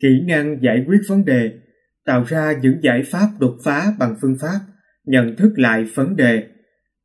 kỹ 0.00 0.08
năng 0.26 0.58
giải 0.62 0.84
quyết 0.86 0.98
vấn 1.08 1.24
đề, 1.24 1.50
tạo 2.04 2.24
ra 2.24 2.52
những 2.62 2.78
giải 2.82 3.02
pháp 3.02 3.28
đột 3.40 3.56
phá 3.64 3.94
bằng 3.98 4.16
phương 4.22 4.36
pháp 4.40 4.60
nhận 5.04 5.36
thức 5.36 5.52
lại 5.56 5.84
vấn 5.94 6.16
đề. 6.16 6.42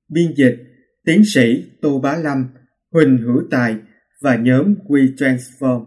Biên 0.10 0.34
dịch 0.36 0.58
Tiến 1.06 1.22
sĩ 1.34 1.64
Tô 1.82 2.00
Bá 2.00 2.18
Lâm, 2.18 2.48
Huỳnh 2.92 3.18
Hữu 3.18 3.44
Tài 3.52 3.76
và 4.22 4.36
nhóm 4.36 4.76
We 4.88 5.16
Transform. 5.16 5.86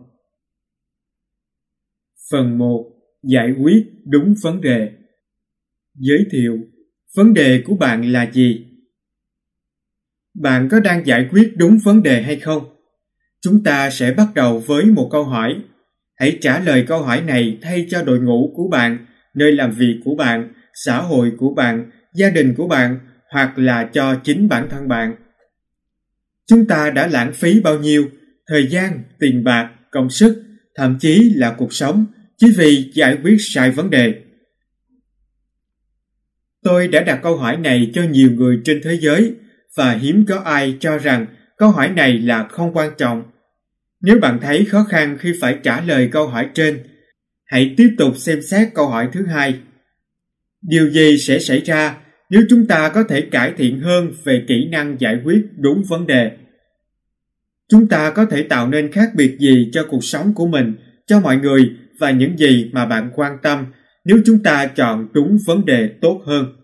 Phần 2.31 2.59
1. 2.59 2.91
Giải 3.23 3.55
quyết 3.63 3.85
đúng 4.07 4.35
vấn 4.43 4.61
đề 4.61 4.93
Giới 5.95 6.27
thiệu 6.31 6.59
Vấn 7.17 7.35
đề 7.35 7.63
của 7.67 7.77
bạn 7.77 8.13
là 8.13 8.31
gì? 8.33 8.67
Bạn 10.35 10.69
có 10.71 10.81
đang 10.81 11.07
giải 11.07 11.29
quyết 11.31 11.53
đúng 11.57 11.79
vấn 11.85 12.03
đề 12.03 12.23
hay 12.23 12.37
không? 12.37 12.77
Chúng 13.41 13.65
ta 13.65 13.91
sẽ 13.91 14.15
bắt 14.17 14.27
đầu 14.35 14.59
với 14.59 14.85
một 14.85 15.09
câu 15.13 15.25
hỏi. 15.25 15.55
Hãy 16.17 16.39
trả 16.41 16.59
lời 16.59 16.85
câu 16.89 17.03
hỏi 17.03 17.23
này 17.23 17.59
thay 17.63 17.87
cho 17.91 18.03
đội 18.03 18.21
ngũ 18.21 18.53
của 18.57 18.69
bạn, 18.69 19.07
nơi 19.35 19.53
làm 19.53 19.71
việc 19.71 20.01
của 20.05 20.15
bạn, 20.15 20.53
xã 20.75 21.01
hội 21.01 21.33
của 21.39 21.55
bạn, 21.55 21.91
gia 22.15 22.31
đình 22.31 22.55
của 22.57 22.69
bạn 22.69 22.99
hoặc 23.31 23.59
là 23.59 23.91
cho 23.93 24.15
chính 24.15 24.49
bản 24.49 24.69
thân 24.71 24.89
bạn. 24.89 25.15
Chúng 26.47 26.67
ta 26.67 26.91
đã 26.91 27.07
lãng 27.07 27.33
phí 27.33 27.61
bao 27.61 27.79
nhiêu 27.79 28.09
thời 28.47 28.67
gian, 28.67 29.03
tiền 29.19 29.45
bạc, 29.45 29.71
công 29.91 30.11
sức, 30.11 30.45
thậm 30.75 30.99
chí 31.01 31.33
là 31.35 31.55
cuộc 31.59 31.73
sống 31.73 32.07
chỉ 32.37 32.47
vì 32.57 32.91
giải 32.95 33.19
quyết 33.23 33.37
sai 33.39 33.71
vấn 33.71 33.91
đề. 33.91 34.15
Tôi 36.63 36.89
đã 36.89 37.01
đặt 37.01 37.21
câu 37.23 37.37
hỏi 37.37 37.57
này 37.57 37.91
cho 37.95 38.03
nhiều 38.03 38.31
người 38.31 38.61
trên 38.65 38.81
thế 38.85 38.99
giới 39.01 39.35
và 39.77 39.93
hiếm 39.93 40.25
có 40.29 40.39
ai 40.39 40.77
cho 40.81 40.99
rằng 40.99 41.27
câu 41.57 41.71
hỏi 41.71 41.89
này 41.89 42.19
là 42.19 42.49
không 42.49 42.77
quan 42.77 42.93
trọng. 42.99 43.23
Nếu 44.05 44.19
bạn 44.21 44.39
thấy 44.43 44.65
khó 44.65 44.85
khăn 44.85 45.19
khi 45.21 45.33
phải 45.41 45.59
trả 45.63 45.81
lời 45.81 46.09
câu 46.13 46.27
hỏi 46.27 46.49
trên, 46.55 46.79
hãy 47.45 47.75
tiếp 47.77 47.95
tục 47.99 48.17
xem 48.17 48.43
xét 48.43 48.69
câu 48.75 48.89
hỏi 48.89 49.09
thứ 49.13 49.27
hai. 49.27 49.61
Điều 50.63 50.91
gì 50.91 51.19
sẽ 51.19 51.39
xảy 51.39 51.61
ra 51.61 51.97
nếu 52.31 52.43
chúng 52.51 52.67
ta 52.67 52.89
có 52.89 53.05
thể 53.09 53.21
cải 53.21 53.53
thiện 53.57 53.81
hơn 53.81 54.13
về 54.25 54.45
kỹ 54.49 54.69
năng 54.71 54.97
giải 55.01 55.19
quyết 55.25 55.45
đúng 55.57 55.83
vấn 55.89 56.07
đề? 56.07 56.31
Chúng 57.69 57.89
ta 57.89 58.11
có 58.11 58.27
thể 58.27 58.43
tạo 58.43 58.69
nên 58.69 58.93
khác 58.93 59.11
biệt 59.15 59.37
gì 59.39 59.71
cho 59.73 59.87
cuộc 59.91 60.05
sống 60.05 60.35
của 60.35 60.47
mình, 60.47 60.75
cho 61.07 61.21
mọi 61.21 61.37
người 61.37 61.71
và 61.99 62.11
những 62.11 62.39
gì 62.39 62.71
mà 62.73 62.87
bạn 62.87 63.11
quan 63.15 63.39
tâm 63.43 63.67
nếu 64.05 64.19
chúng 64.27 64.43
ta 64.43 64.67
chọn 64.67 65.09
đúng 65.13 65.39
vấn 65.47 65.65
đề 65.65 65.89
tốt 66.01 66.23
hơn. 66.27 66.57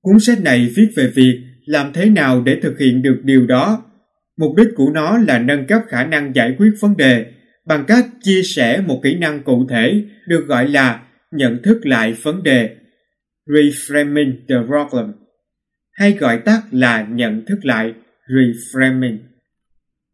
Cuốn 0.00 0.20
sách 0.20 0.40
này 0.40 0.70
viết 0.76 0.88
về 0.96 1.06
việc 1.14 1.40
làm 1.64 1.92
thế 1.92 2.06
nào 2.06 2.42
để 2.42 2.60
thực 2.62 2.78
hiện 2.78 3.02
được 3.02 3.20
điều 3.24 3.46
đó. 3.46 3.89
Mục 4.40 4.56
đích 4.56 4.68
của 4.74 4.90
nó 4.90 5.18
là 5.18 5.38
nâng 5.38 5.66
cấp 5.66 5.82
khả 5.88 6.04
năng 6.04 6.34
giải 6.34 6.54
quyết 6.58 6.70
vấn 6.80 6.96
đề 6.96 7.26
bằng 7.66 7.84
cách 7.88 8.06
chia 8.22 8.42
sẻ 8.42 8.80
một 8.86 9.00
kỹ 9.02 9.14
năng 9.14 9.42
cụ 9.42 9.66
thể 9.68 10.04
được 10.26 10.46
gọi 10.46 10.68
là 10.68 11.02
nhận 11.30 11.62
thức 11.62 11.86
lại 11.86 12.14
vấn 12.22 12.42
đề, 12.42 12.76
reframing 13.46 14.32
the 14.48 14.54
problem, 14.66 15.12
hay 15.92 16.12
gọi 16.12 16.38
tắt 16.38 16.62
là 16.70 17.06
nhận 17.10 17.44
thức 17.46 17.58
lại, 17.62 17.94
reframing. 18.28 19.18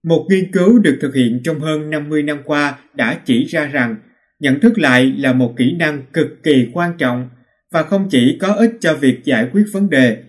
Một 0.04 0.26
nghiên 0.30 0.52
cứu 0.52 0.78
được 0.78 0.98
thực 1.00 1.14
hiện 1.14 1.40
trong 1.44 1.60
hơn 1.60 1.90
50 1.90 2.22
năm 2.22 2.38
qua 2.44 2.78
đã 2.94 3.20
chỉ 3.24 3.44
ra 3.44 3.66
rằng 3.66 3.96
nhận 4.40 4.60
thức 4.60 4.78
lại 4.78 5.14
là 5.18 5.32
một 5.32 5.54
kỹ 5.56 5.76
năng 5.78 6.02
cực 6.12 6.42
kỳ 6.42 6.68
quan 6.72 6.92
trọng 6.98 7.28
và 7.72 7.82
không 7.82 8.08
chỉ 8.10 8.38
có 8.40 8.52
ích 8.52 8.72
cho 8.80 8.94
việc 8.94 9.24
giải 9.24 9.48
quyết 9.52 9.64
vấn 9.72 9.90
đề. 9.90 10.22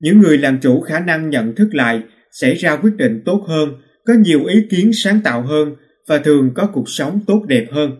Những 0.00 0.18
người 0.18 0.38
làm 0.38 0.58
chủ 0.58 0.80
khả 0.80 1.00
năng 1.00 1.30
nhận 1.30 1.54
thức 1.54 1.74
lại 1.74 2.02
sẽ 2.32 2.54
ra 2.54 2.76
quyết 2.76 2.96
định 2.96 3.22
tốt 3.24 3.44
hơn, 3.48 3.68
có 4.06 4.14
nhiều 4.14 4.44
ý 4.44 4.66
kiến 4.70 4.90
sáng 5.02 5.20
tạo 5.24 5.42
hơn 5.42 5.76
và 6.08 6.18
thường 6.18 6.50
có 6.54 6.66
cuộc 6.72 6.88
sống 6.88 7.20
tốt 7.26 7.44
đẹp 7.48 7.66
hơn. 7.70 7.90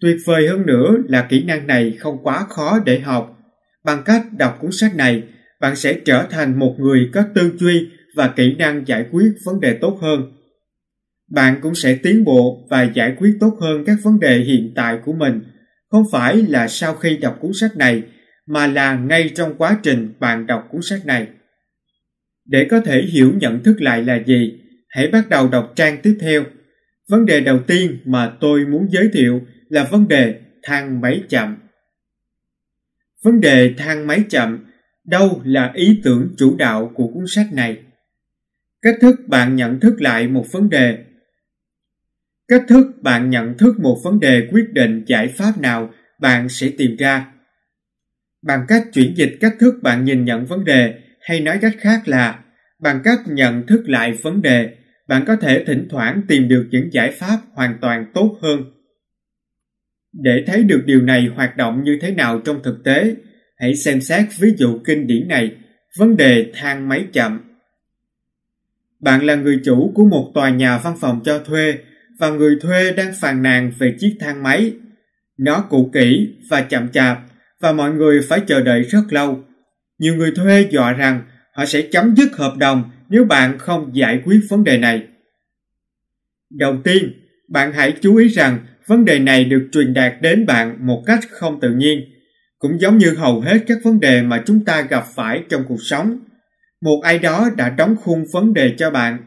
Tuyệt 0.00 0.16
vời 0.26 0.48
hơn 0.48 0.66
nữa 0.66 0.96
là 1.08 1.26
kỹ 1.30 1.44
năng 1.44 1.66
này 1.66 1.96
không 1.98 2.18
quá 2.22 2.46
khó 2.48 2.78
để 2.84 3.00
học. 3.00 3.38
Bằng 3.84 4.02
cách 4.04 4.22
đọc 4.38 4.58
cuốn 4.60 4.70
sách 4.72 4.96
này, 4.96 5.22
bạn 5.60 5.76
sẽ 5.76 6.00
trở 6.04 6.26
thành 6.30 6.58
một 6.58 6.74
người 6.78 7.10
có 7.14 7.22
tư 7.34 7.52
duy 7.56 7.88
và 8.16 8.32
kỹ 8.36 8.54
năng 8.58 8.86
giải 8.86 9.06
quyết 9.10 9.32
vấn 9.44 9.60
đề 9.60 9.78
tốt 9.80 9.98
hơn. 10.02 10.32
Bạn 11.30 11.58
cũng 11.62 11.74
sẽ 11.74 11.98
tiến 12.02 12.24
bộ 12.24 12.66
và 12.70 12.82
giải 12.82 13.14
quyết 13.18 13.36
tốt 13.40 13.56
hơn 13.60 13.84
các 13.86 13.96
vấn 14.02 14.20
đề 14.20 14.38
hiện 14.38 14.72
tại 14.76 14.98
của 15.04 15.12
mình– 15.12 15.42
không 15.90 16.04
phải 16.12 16.36
là 16.36 16.68
sau 16.68 16.94
khi 16.94 17.16
đọc 17.16 17.36
cuốn 17.40 17.50
sách 17.54 17.76
này 17.76 18.02
mà 18.46 18.66
là 18.66 18.94
ngay 18.94 19.30
trong 19.34 19.54
quá 19.58 19.78
trình 19.82 20.14
bạn 20.20 20.46
đọc 20.46 20.68
cuốn 20.70 20.80
sách 20.82 21.06
này. 21.06 21.28
Để 22.46 22.66
có 22.70 22.80
thể 22.80 23.02
hiểu 23.02 23.32
nhận 23.36 23.62
thức 23.62 23.80
lại 23.80 24.02
là 24.02 24.22
gì, 24.26 24.60
hãy 24.88 25.08
bắt 25.08 25.28
đầu 25.28 25.48
đọc 25.48 25.72
trang 25.76 25.98
tiếp 26.02 26.18
theo. 26.20 26.44
Vấn 27.08 27.26
đề 27.26 27.40
đầu 27.40 27.58
tiên 27.66 27.98
mà 28.04 28.32
tôi 28.40 28.66
muốn 28.66 28.86
giới 28.90 29.08
thiệu 29.12 29.40
là 29.68 29.84
vấn 29.90 30.08
đề 30.08 30.40
thang 30.62 31.00
máy 31.00 31.22
chậm. 31.28 31.56
Vấn 33.22 33.40
đề 33.40 33.74
thang 33.78 34.06
máy 34.06 34.24
chậm 34.28 34.64
đâu 35.04 35.42
là 35.44 35.72
ý 35.74 36.00
tưởng 36.04 36.34
chủ 36.38 36.56
đạo 36.56 36.92
của 36.94 37.08
cuốn 37.14 37.24
sách 37.26 37.46
này? 37.52 37.78
Cách 38.82 38.96
thức 39.00 39.14
bạn 39.28 39.56
nhận 39.56 39.80
thức 39.80 40.00
lại 40.00 40.28
một 40.28 40.44
vấn 40.52 40.70
đề 40.70 40.98
Cách 42.48 42.64
thức 42.68 43.02
bạn 43.02 43.30
nhận 43.30 43.58
thức 43.58 43.80
một 43.80 44.00
vấn 44.04 44.20
đề 44.20 44.48
quyết 44.52 44.72
định 44.72 45.04
giải 45.06 45.28
pháp 45.28 45.52
nào 45.58 45.90
bạn 46.20 46.48
sẽ 46.48 46.70
tìm 46.78 46.96
ra. 46.96 47.32
Bằng 48.42 48.64
cách 48.68 48.82
chuyển 48.92 49.16
dịch 49.16 49.36
cách 49.40 49.54
thức 49.60 49.74
bạn 49.82 50.04
nhìn 50.04 50.24
nhận 50.24 50.46
vấn 50.46 50.64
đề 50.64 50.94
hay 51.26 51.40
nói 51.40 51.58
cách 51.62 51.74
khác 51.78 52.08
là 52.08 52.38
bằng 52.78 53.00
cách 53.04 53.18
nhận 53.26 53.66
thức 53.66 53.88
lại 53.88 54.12
vấn 54.22 54.42
đề, 54.42 54.76
bạn 55.08 55.24
có 55.26 55.36
thể 55.36 55.64
thỉnh 55.66 55.88
thoảng 55.90 56.20
tìm 56.28 56.48
được 56.48 56.66
những 56.70 56.92
giải 56.92 57.10
pháp 57.10 57.38
hoàn 57.52 57.78
toàn 57.80 58.06
tốt 58.14 58.38
hơn. 58.42 58.60
Để 60.12 60.44
thấy 60.46 60.62
được 60.62 60.82
điều 60.86 61.00
này 61.00 61.26
hoạt 61.34 61.56
động 61.56 61.84
như 61.84 61.98
thế 62.02 62.10
nào 62.10 62.40
trong 62.44 62.62
thực 62.62 62.84
tế, 62.84 63.14
hãy 63.56 63.76
xem 63.76 64.00
xét 64.00 64.26
ví 64.38 64.48
dụ 64.56 64.78
kinh 64.84 65.06
điển 65.06 65.28
này, 65.28 65.56
vấn 65.98 66.16
đề 66.16 66.52
thang 66.54 66.88
máy 66.88 67.06
chậm. 67.12 67.40
Bạn 69.00 69.24
là 69.24 69.34
người 69.34 69.60
chủ 69.64 69.92
của 69.94 70.04
một 70.04 70.30
tòa 70.34 70.50
nhà 70.50 70.78
văn 70.78 70.94
phòng 71.00 71.20
cho 71.24 71.38
thuê 71.38 71.78
và 72.18 72.30
người 72.30 72.56
thuê 72.60 72.92
đang 72.92 73.12
phàn 73.20 73.42
nàn 73.42 73.72
về 73.78 73.94
chiếc 73.98 74.16
thang 74.20 74.42
máy. 74.42 74.72
Nó 75.38 75.64
cũ 75.70 75.90
kỹ 75.92 76.28
và 76.50 76.60
chậm 76.60 76.88
chạp 76.88 77.18
và 77.60 77.72
mọi 77.72 77.90
người 77.90 78.20
phải 78.28 78.40
chờ 78.46 78.60
đợi 78.60 78.82
rất 78.82 79.02
lâu. 79.10 79.45
Nhiều 79.98 80.14
người 80.14 80.32
thuê 80.36 80.66
dọa 80.70 80.92
rằng 80.92 81.22
họ 81.52 81.66
sẽ 81.66 81.82
chấm 81.82 82.14
dứt 82.16 82.36
hợp 82.36 82.56
đồng 82.56 82.90
nếu 83.08 83.24
bạn 83.24 83.58
không 83.58 83.96
giải 83.96 84.22
quyết 84.24 84.40
vấn 84.48 84.64
đề 84.64 84.78
này. 84.78 85.06
Đầu 86.50 86.76
tiên, 86.84 87.12
bạn 87.48 87.72
hãy 87.72 87.94
chú 88.00 88.16
ý 88.16 88.28
rằng 88.28 88.58
vấn 88.86 89.04
đề 89.04 89.18
này 89.18 89.44
được 89.44 89.68
truyền 89.72 89.94
đạt 89.94 90.12
đến 90.20 90.46
bạn 90.46 90.86
một 90.86 91.02
cách 91.06 91.20
không 91.30 91.60
tự 91.60 91.70
nhiên, 91.74 92.00
cũng 92.58 92.80
giống 92.80 92.98
như 92.98 93.14
hầu 93.14 93.40
hết 93.40 93.58
các 93.66 93.78
vấn 93.84 94.00
đề 94.00 94.22
mà 94.22 94.42
chúng 94.46 94.64
ta 94.64 94.80
gặp 94.80 95.04
phải 95.14 95.42
trong 95.48 95.64
cuộc 95.68 95.82
sống. 95.82 96.18
Một 96.80 97.00
ai 97.02 97.18
đó 97.18 97.50
đã 97.56 97.70
đóng 97.70 97.96
khung 97.96 98.24
vấn 98.32 98.54
đề 98.54 98.74
cho 98.78 98.90
bạn. 98.90 99.18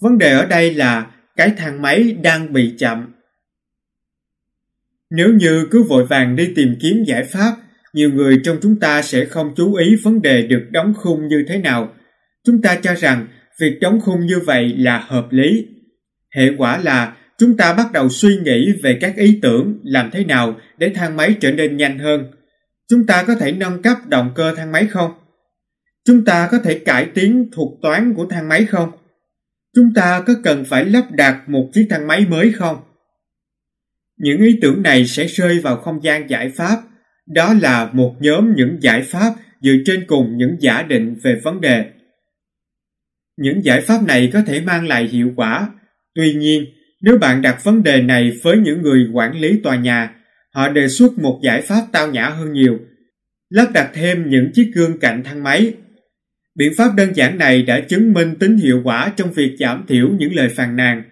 Vấn 0.00 0.18
đề 0.18 0.32
ở 0.32 0.46
đây 0.46 0.74
là 0.74 1.10
cái 1.36 1.52
thang 1.56 1.82
máy 1.82 2.16
đang 2.22 2.52
bị 2.52 2.74
chậm. 2.78 3.12
Nếu 5.10 5.32
như 5.32 5.68
cứ 5.70 5.82
vội 5.82 6.06
vàng 6.06 6.36
đi 6.36 6.52
tìm 6.56 6.76
kiếm 6.80 7.04
giải 7.06 7.24
pháp, 7.24 7.56
nhiều 7.96 8.10
người 8.10 8.40
trong 8.44 8.56
chúng 8.62 8.76
ta 8.80 9.02
sẽ 9.02 9.24
không 9.24 9.54
chú 9.56 9.74
ý 9.74 9.96
vấn 10.02 10.22
đề 10.22 10.46
được 10.46 10.66
đóng 10.70 10.94
khung 10.96 11.28
như 11.28 11.44
thế 11.48 11.58
nào. 11.58 11.94
Chúng 12.44 12.62
ta 12.62 12.78
cho 12.82 12.94
rằng 12.94 13.26
việc 13.60 13.78
đóng 13.80 14.00
khung 14.00 14.26
như 14.26 14.40
vậy 14.46 14.74
là 14.78 14.98
hợp 14.98 15.26
lý. 15.30 15.66
Hệ 16.34 16.50
quả 16.58 16.78
là 16.78 17.16
chúng 17.38 17.56
ta 17.56 17.72
bắt 17.72 17.92
đầu 17.92 18.08
suy 18.08 18.36
nghĩ 18.36 18.72
về 18.82 18.98
các 19.00 19.16
ý 19.16 19.38
tưởng 19.42 19.80
làm 19.82 20.10
thế 20.12 20.24
nào 20.24 20.56
để 20.78 20.90
thang 20.94 21.16
máy 21.16 21.36
trở 21.40 21.52
nên 21.52 21.76
nhanh 21.76 21.98
hơn. 21.98 22.30
Chúng 22.88 23.06
ta 23.06 23.22
có 23.22 23.34
thể 23.34 23.52
nâng 23.52 23.82
cấp 23.82 23.96
động 24.08 24.32
cơ 24.34 24.54
thang 24.54 24.72
máy 24.72 24.86
không? 24.86 25.10
Chúng 26.04 26.24
ta 26.24 26.48
có 26.52 26.58
thể 26.58 26.78
cải 26.78 27.06
tiến 27.14 27.48
thuật 27.52 27.68
toán 27.82 28.14
của 28.14 28.26
thang 28.30 28.48
máy 28.48 28.64
không? 28.64 28.90
Chúng 29.74 29.94
ta 29.94 30.22
có 30.26 30.34
cần 30.44 30.64
phải 30.64 30.84
lắp 30.84 31.06
đặt 31.10 31.48
một 31.48 31.70
chiếc 31.72 31.86
thang 31.90 32.06
máy 32.06 32.26
mới 32.28 32.52
không? 32.52 32.76
Những 34.16 34.40
ý 34.40 34.58
tưởng 34.62 34.82
này 34.82 35.06
sẽ 35.06 35.26
rơi 35.26 35.60
vào 35.60 35.76
không 35.76 36.02
gian 36.02 36.30
giải 36.30 36.52
pháp, 36.56 36.82
đó 37.26 37.54
là 37.62 37.90
một 37.92 38.16
nhóm 38.20 38.54
những 38.56 38.78
giải 38.80 39.02
pháp 39.02 39.34
dựa 39.60 39.76
trên 39.84 40.04
cùng 40.06 40.36
những 40.36 40.56
giả 40.60 40.82
định 40.82 41.16
về 41.22 41.40
vấn 41.44 41.60
đề. 41.60 41.84
Những 43.38 43.64
giải 43.64 43.80
pháp 43.80 44.02
này 44.06 44.30
có 44.32 44.42
thể 44.46 44.60
mang 44.60 44.86
lại 44.86 45.04
hiệu 45.04 45.32
quả, 45.36 45.68
tuy 46.14 46.34
nhiên, 46.34 46.64
nếu 47.00 47.18
bạn 47.18 47.42
đặt 47.42 47.64
vấn 47.64 47.82
đề 47.82 48.02
này 48.02 48.32
với 48.42 48.56
những 48.56 48.82
người 48.82 49.08
quản 49.12 49.40
lý 49.40 49.60
tòa 49.62 49.76
nhà, 49.76 50.14
họ 50.54 50.68
đề 50.68 50.88
xuất 50.88 51.18
một 51.18 51.40
giải 51.44 51.62
pháp 51.62 51.82
tao 51.92 52.12
nhã 52.12 52.28
hơn 52.28 52.52
nhiều. 52.52 52.78
Lắp 53.50 53.68
đặt 53.74 53.90
thêm 53.94 54.30
những 54.30 54.50
chiếc 54.54 54.70
gương 54.74 54.98
cạnh 54.98 55.22
thang 55.24 55.42
máy 55.42 55.74
Biện 56.56 56.72
pháp 56.76 56.94
đơn 56.96 57.16
giản 57.16 57.38
này 57.38 57.62
đã 57.62 57.80
chứng 57.80 58.12
minh 58.12 58.34
tính 58.40 58.56
hiệu 58.56 58.80
quả 58.84 59.12
trong 59.16 59.32
việc 59.32 59.56
giảm 59.58 59.84
thiểu 59.88 60.08
những 60.18 60.34
lời 60.34 60.48
phàn 60.48 60.76
nàn, 60.76 61.02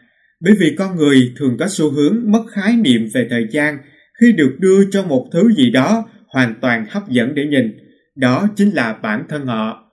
bởi 0.40 0.54
vì 0.60 0.74
con 0.78 0.96
người 0.96 1.32
thường 1.38 1.56
có 1.58 1.66
xu 1.68 1.90
hướng 1.90 2.22
mất 2.26 2.42
khái 2.52 2.76
niệm 2.76 3.08
về 3.14 3.26
thời 3.30 3.46
gian 3.50 3.78
khi 4.20 4.32
được 4.32 4.56
đưa 4.58 4.90
cho 4.90 5.02
một 5.02 5.28
thứ 5.32 5.52
gì 5.52 5.70
đó 5.70 6.08
hoàn 6.28 6.54
toàn 6.60 6.86
hấp 6.90 7.08
dẫn 7.08 7.34
để 7.34 7.46
nhìn, 7.46 7.78
đó 8.14 8.48
chính 8.56 8.70
là 8.70 8.92
bản 8.92 9.24
thân 9.28 9.46
họ. 9.46 9.92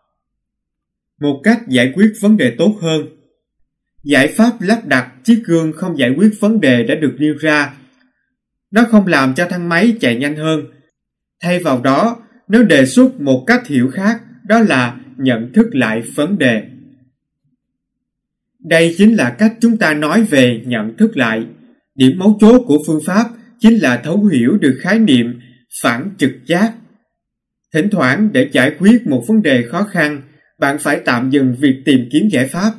Một 1.22 1.42
cách 1.44 1.60
giải 1.68 1.92
quyết 1.96 2.14
vấn 2.22 2.38
đề 2.38 2.56
tốt 2.58 2.76
hơn 2.82 3.22
Giải 4.04 4.28
pháp 4.28 4.52
lắp 4.60 4.86
đặt 4.86 5.12
chiếc 5.24 5.44
gương 5.46 5.74
không 5.74 5.98
giải 5.98 6.14
quyết 6.18 6.30
vấn 6.40 6.62
đề 6.62 6.84
đã 6.84 6.96
được 6.96 7.16
nêu 7.20 7.34
ra. 7.40 7.74
Nó 8.72 8.84
không 8.92 9.08
làm 9.08 9.34
cho 9.34 9.48
thang 9.50 9.70
máy 9.70 9.94
chạy 10.00 10.16
nhanh 10.16 10.36
hơn. 10.36 10.62
Thay 11.42 11.60
vào 11.60 11.82
đó, 11.82 12.18
nó 12.48 12.64
đề 12.64 12.86
xuất 12.86 13.22
một 13.22 13.44
cách 13.48 13.68
hiểu 13.68 13.90
khác, 13.94 14.22
đó 14.48 14.60
là 14.60 15.00
nhận 15.18 15.54
thức 15.54 15.70
lại 15.72 16.02
vấn 16.16 16.38
đề. 16.38 16.64
Đây 18.60 18.96
chính 18.98 19.16
là 19.16 19.30
cách 19.30 19.54
chúng 19.62 19.78
ta 19.78 19.94
nói 19.94 20.24
về 20.24 20.62
nhận 20.66 20.98
thức 20.98 21.18
lại. 21.18 21.46
Điểm 21.96 22.20
mấu 22.20 22.38
chốt 22.42 22.62
của 22.68 22.78
phương 22.88 23.02
pháp 23.06 23.26
chính 23.62 23.82
là 23.82 23.98
thấu 24.04 24.26
hiểu 24.26 24.58
được 24.58 24.80
khái 24.82 25.00
niệm 25.00 25.40
phản 25.82 26.10
trực 26.18 26.32
giác. 26.46 26.74
Thỉnh 27.74 27.90
thoảng 27.92 28.30
để 28.34 28.50
giải 28.52 28.76
quyết 28.80 29.08
một 29.08 29.24
vấn 29.28 29.42
đề 29.42 29.64
khó 29.72 29.84
khăn, 29.84 30.22
bạn 30.60 30.78
phải 30.80 31.02
tạm 31.06 31.30
dừng 31.30 31.56
việc 31.60 31.82
tìm 31.86 32.00
kiếm 32.12 32.28
giải 32.32 32.48
pháp. 32.48 32.72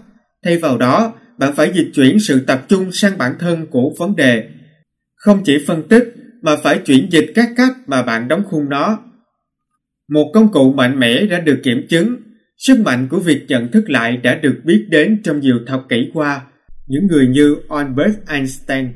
Thay 0.44 0.58
vào 0.58 0.79
đó, 0.79 1.14
bạn 1.38 1.55
phải 1.56 1.73
dịch 1.75 1.90
chuyển 1.94 2.20
sự 2.20 2.40
tập 2.46 2.64
trung 2.69 2.93
sang 2.93 3.19
bản 3.19 3.32
thân 3.38 3.67
của 3.67 3.93
vấn 3.99 4.17
đề. 4.17 4.49
Không 5.14 5.43
chỉ 5.44 5.64
phân 5.67 5.88
tích, 5.88 6.14
mà 6.43 6.56
phải 6.62 6.79
chuyển 6.79 7.06
dịch 7.11 7.32
các 7.35 7.49
cách 7.56 7.73
mà 7.87 8.02
bạn 8.02 8.28
đóng 8.28 8.43
khung 8.44 8.69
nó. 8.69 8.99
Một 10.08 10.31
công 10.35 10.52
cụ 10.52 10.73
mạnh 10.73 10.99
mẽ 10.99 11.26
đã 11.26 11.40
được 11.40 11.61
kiểm 11.62 11.87
chứng. 11.88 12.17
Sức 12.56 12.81
mạnh 12.81 13.08
của 13.11 13.19
việc 13.19 13.44
nhận 13.49 13.70
thức 13.70 13.90
lại 13.90 14.17
đã 14.17 14.35
được 14.35 14.61
biết 14.64 14.87
đến 14.90 15.20
trong 15.25 15.40
nhiều 15.40 15.58
thập 15.67 15.82
kỷ 15.88 16.11
qua. 16.14 16.46
Những 16.87 17.06
người 17.06 17.26
như 17.26 17.56
Albert 17.69 18.17
Einstein, 18.28 18.87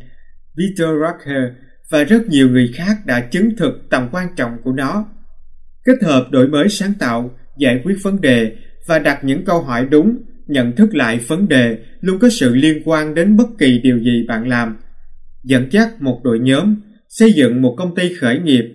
Peter 0.56 0.88
Rucker, 0.88 1.65
và 1.90 2.04
rất 2.04 2.28
nhiều 2.28 2.48
người 2.48 2.72
khác 2.74 2.96
đã 3.06 3.20
chứng 3.20 3.56
thực 3.56 3.90
tầm 3.90 4.08
quan 4.12 4.28
trọng 4.36 4.56
của 4.64 4.72
nó. 4.72 5.06
Kết 5.84 6.02
hợp 6.02 6.28
đổi 6.30 6.48
mới 6.48 6.68
sáng 6.68 6.92
tạo, 6.98 7.38
giải 7.58 7.80
quyết 7.84 7.94
vấn 8.02 8.20
đề 8.20 8.56
và 8.86 8.98
đặt 8.98 9.24
những 9.24 9.44
câu 9.44 9.62
hỏi 9.62 9.86
đúng, 9.90 10.18
nhận 10.46 10.76
thức 10.76 10.94
lại 10.94 11.18
vấn 11.18 11.48
đề 11.48 11.78
luôn 12.00 12.18
có 12.18 12.28
sự 12.28 12.54
liên 12.54 12.82
quan 12.84 13.14
đến 13.14 13.36
bất 13.36 13.48
kỳ 13.58 13.78
điều 13.78 13.98
gì 13.98 14.24
bạn 14.28 14.48
làm. 14.48 14.76
Dẫn 15.44 15.68
dắt 15.70 16.02
một 16.02 16.20
đội 16.24 16.38
nhóm, 16.38 16.76
xây 17.08 17.32
dựng 17.32 17.62
một 17.62 17.74
công 17.78 17.94
ty 17.94 18.14
khởi 18.14 18.38
nghiệp, 18.38 18.74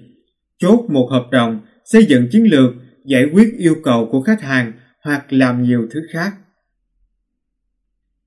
chốt 0.59 0.85
một 0.89 1.07
hợp 1.11 1.27
đồng, 1.31 1.61
xây 1.85 2.05
dựng 2.05 2.27
chiến 2.31 2.43
lược, 2.43 2.73
giải 3.05 3.25
quyết 3.33 3.53
yêu 3.57 3.75
cầu 3.83 4.09
của 4.11 4.21
khách 4.21 4.41
hàng 4.41 4.71
hoặc 5.03 5.33
làm 5.33 5.63
nhiều 5.63 5.87
thứ 5.91 6.01
khác. 6.13 6.31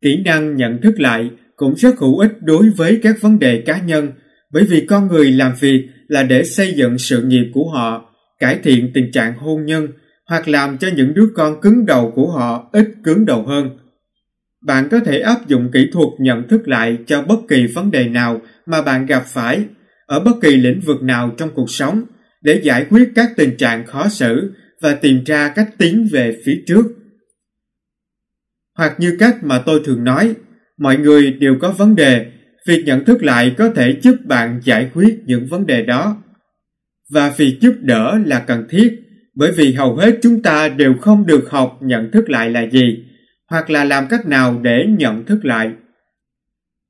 Kỹ 0.03 0.23
năng 0.25 0.57
nhận 0.57 0.81
thức 0.81 1.01
lại 1.01 1.31
cũng 1.57 1.75
rất 1.77 1.99
hữu 1.99 2.19
ích 2.19 2.43
đối 2.43 2.71
với 2.71 3.01
các 3.03 3.17
vấn 3.21 3.39
đề 3.39 3.63
cá 3.67 3.81
nhân 3.81 4.09
bởi 4.55 4.65
vì 4.65 4.87
con 4.87 5.09
người 5.09 5.33
làm 5.33 5.53
việc 5.61 5.89
là 6.09 6.23
để 6.23 6.45
xây 6.45 6.75
dựng 6.77 6.99
sự 6.99 7.23
nghiệp 7.23 7.51
của 7.55 7.71
họ, 7.71 8.15
cải 8.39 8.59
thiện 8.63 8.91
tình 8.95 9.13
trạng 9.13 9.39
hôn 9.39 9.65
nhân 9.65 9.89
hoặc 10.27 10.49
làm 10.49 10.79
cho 10.79 10.89
những 10.97 11.15
đứa 11.15 11.27
con 11.35 11.61
cứng 11.61 11.87
đầu 11.87 12.13
của 12.15 12.31
họ 12.31 12.71
ít 12.73 12.89
cứng 13.05 13.27
đầu 13.27 13.43
hơn. 13.43 13.79
Bạn 14.67 14.89
có 14.91 15.01
thể 15.01 15.21
áp 15.21 15.49
dụng 15.49 15.71
kỹ 15.73 15.89
thuật 15.93 16.09
nhận 16.19 16.49
thức 16.49 16.69
lại 16.69 16.99
cho 17.07 17.23
bất 17.23 17.39
kỳ 17.49 17.67
vấn 17.67 17.91
đề 17.91 18.09
nào 18.09 18.43
mà 18.67 18.83
bạn 18.83 19.07
gặp 19.07 19.23
phải 19.27 19.65
ở 20.07 20.21
bất 20.21 20.33
kỳ 20.43 20.57
lĩnh 20.57 20.81
vực 20.81 21.03
nào 21.03 21.35
trong 21.39 21.51
cuộc 21.55 21.71
sống 21.71 22.03
để 22.43 22.61
giải 22.63 22.87
quyết 22.91 23.13
các 23.15 23.31
tình 23.37 23.57
trạng 23.57 23.87
khó 23.87 24.09
xử 24.09 24.53
và 24.81 24.95
tìm 24.95 25.25
ra 25.25 25.49
cách 25.49 25.69
tiến 25.79 26.09
về 26.13 26.41
phía 26.45 26.63
trước. 26.67 26.85
Hoặc 28.77 28.95
như 28.99 29.17
cách 29.19 29.37
mà 29.43 29.63
tôi 29.67 29.83
thường 29.85 30.05
nói, 30.05 30.35
mọi 30.79 30.97
người 30.97 31.31
đều 31.31 31.57
có 31.61 31.71
vấn 31.71 31.97
đề, 31.97 32.31
việc 32.67 32.83
nhận 32.87 33.05
thức 33.05 33.23
lại 33.23 33.55
có 33.59 33.71
thể 33.71 34.01
giúp 34.03 34.17
bạn 34.25 34.61
giải 34.65 34.91
quyết 34.95 35.23
những 35.27 35.47
vấn 35.47 35.67
đề 35.67 35.83
đó. 35.83 36.23
Và 37.11 37.35
việc 37.37 37.59
giúp 37.61 37.75
đỡ 37.81 38.19
là 38.27 38.41
cần 38.41 38.67
thiết, 38.71 39.01
bởi 39.35 39.53
vì 39.53 39.73
hầu 39.73 39.97
hết 39.97 40.19
chúng 40.23 40.43
ta 40.43 40.69
đều 40.69 40.95
không 41.01 41.27
được 41.27 41.51
học 41.51 41.79
nhận 41.83 42.11
thức 42.11 42.31
lại 42.31 42.51
là 42.51 42.67
gì, 42.67 43.05
hoặc 43.51 43.71
là 43.71 43.85
làm 43.85 44.07
cách 44.11 44.27
nào 44.27 44.61
để 44.63 44.85
nhận 44.99 45.25
thức 45.25 45.45
lại. 45.45 45.71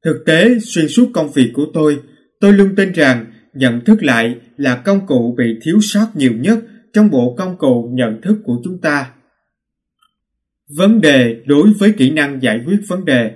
Thực 0.05 0.23
tế, 0.26 0.59
xuyên 0.62 0.88
suốt 0.88 1.11
công 1.12 1.32
việc 1.32 1.50
của 1.55 1.67
tôi, 1.75 2.00
tôi 2.41 2.53
luôn 2.53 2.75
tin 2.76 2.93
rằng 2.93 3.26
nhận 3.55 3.85
thức 3.85 4.03
lại 4.03 4.35
là 4.56 4.76
công 4.76 5.06
cụ 5.06 5.35
bị 5.38 5.59
thiếu 5.62 5.79
sót 5.82 6.06
nhiều 6.15 6.32
nhất 6.32 6.59
trong 6.93 7.11
bộ 7.11 7.35
công 7.38 7.59
cụ 7.59 7.91
nhận 7.94 8.21
thức 8.23 8.37
của 8.44 8.61
chúng 8.65 8.81
ta. 8.81 9.11
Vấn 10.76 11.00
đề 11.00 11.43
đối 11.47 11.73
với 11.79 11.93
kỹ 11.93 12.11
năng 12.11 12.43
giải 12.43 12.61
quyết 12.67 12.79
vấn 12.88 13.05
đề 13.05 13.31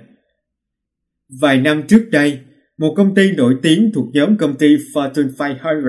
Vài 1.29 1.61
năm 1.61 1.83
trước 1.87 2.09
đây, 2.11 2.39
một 2.77 2.93
công 2.97 3.15
ty 3.15 3.31
nổi 3.31 3.55
tiếng 3.61 3.91
thuộc 3.93 4.05
nhóm 4.13 4.37
công 4.37 4.55
ty 4.57 4.75
Fortune 4.93 5.31
500 5.37 5.83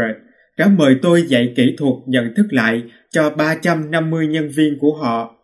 đã 0.59 0.69
mời 0.69 0.95
tôi 1.03 1.23
dạy 1.29 1.53
kỹ 1.57 1.75
thuật 1.79 1.95
nhận 2.07 2.35
thức 2.37 2.47
lại 2.51 2.83
cho 3.11 3.31
350 3.31 4.27
nhân 4.27 4.51
viên 4.57 4.79
của 4.79 4.97
họ. 4.97 5.37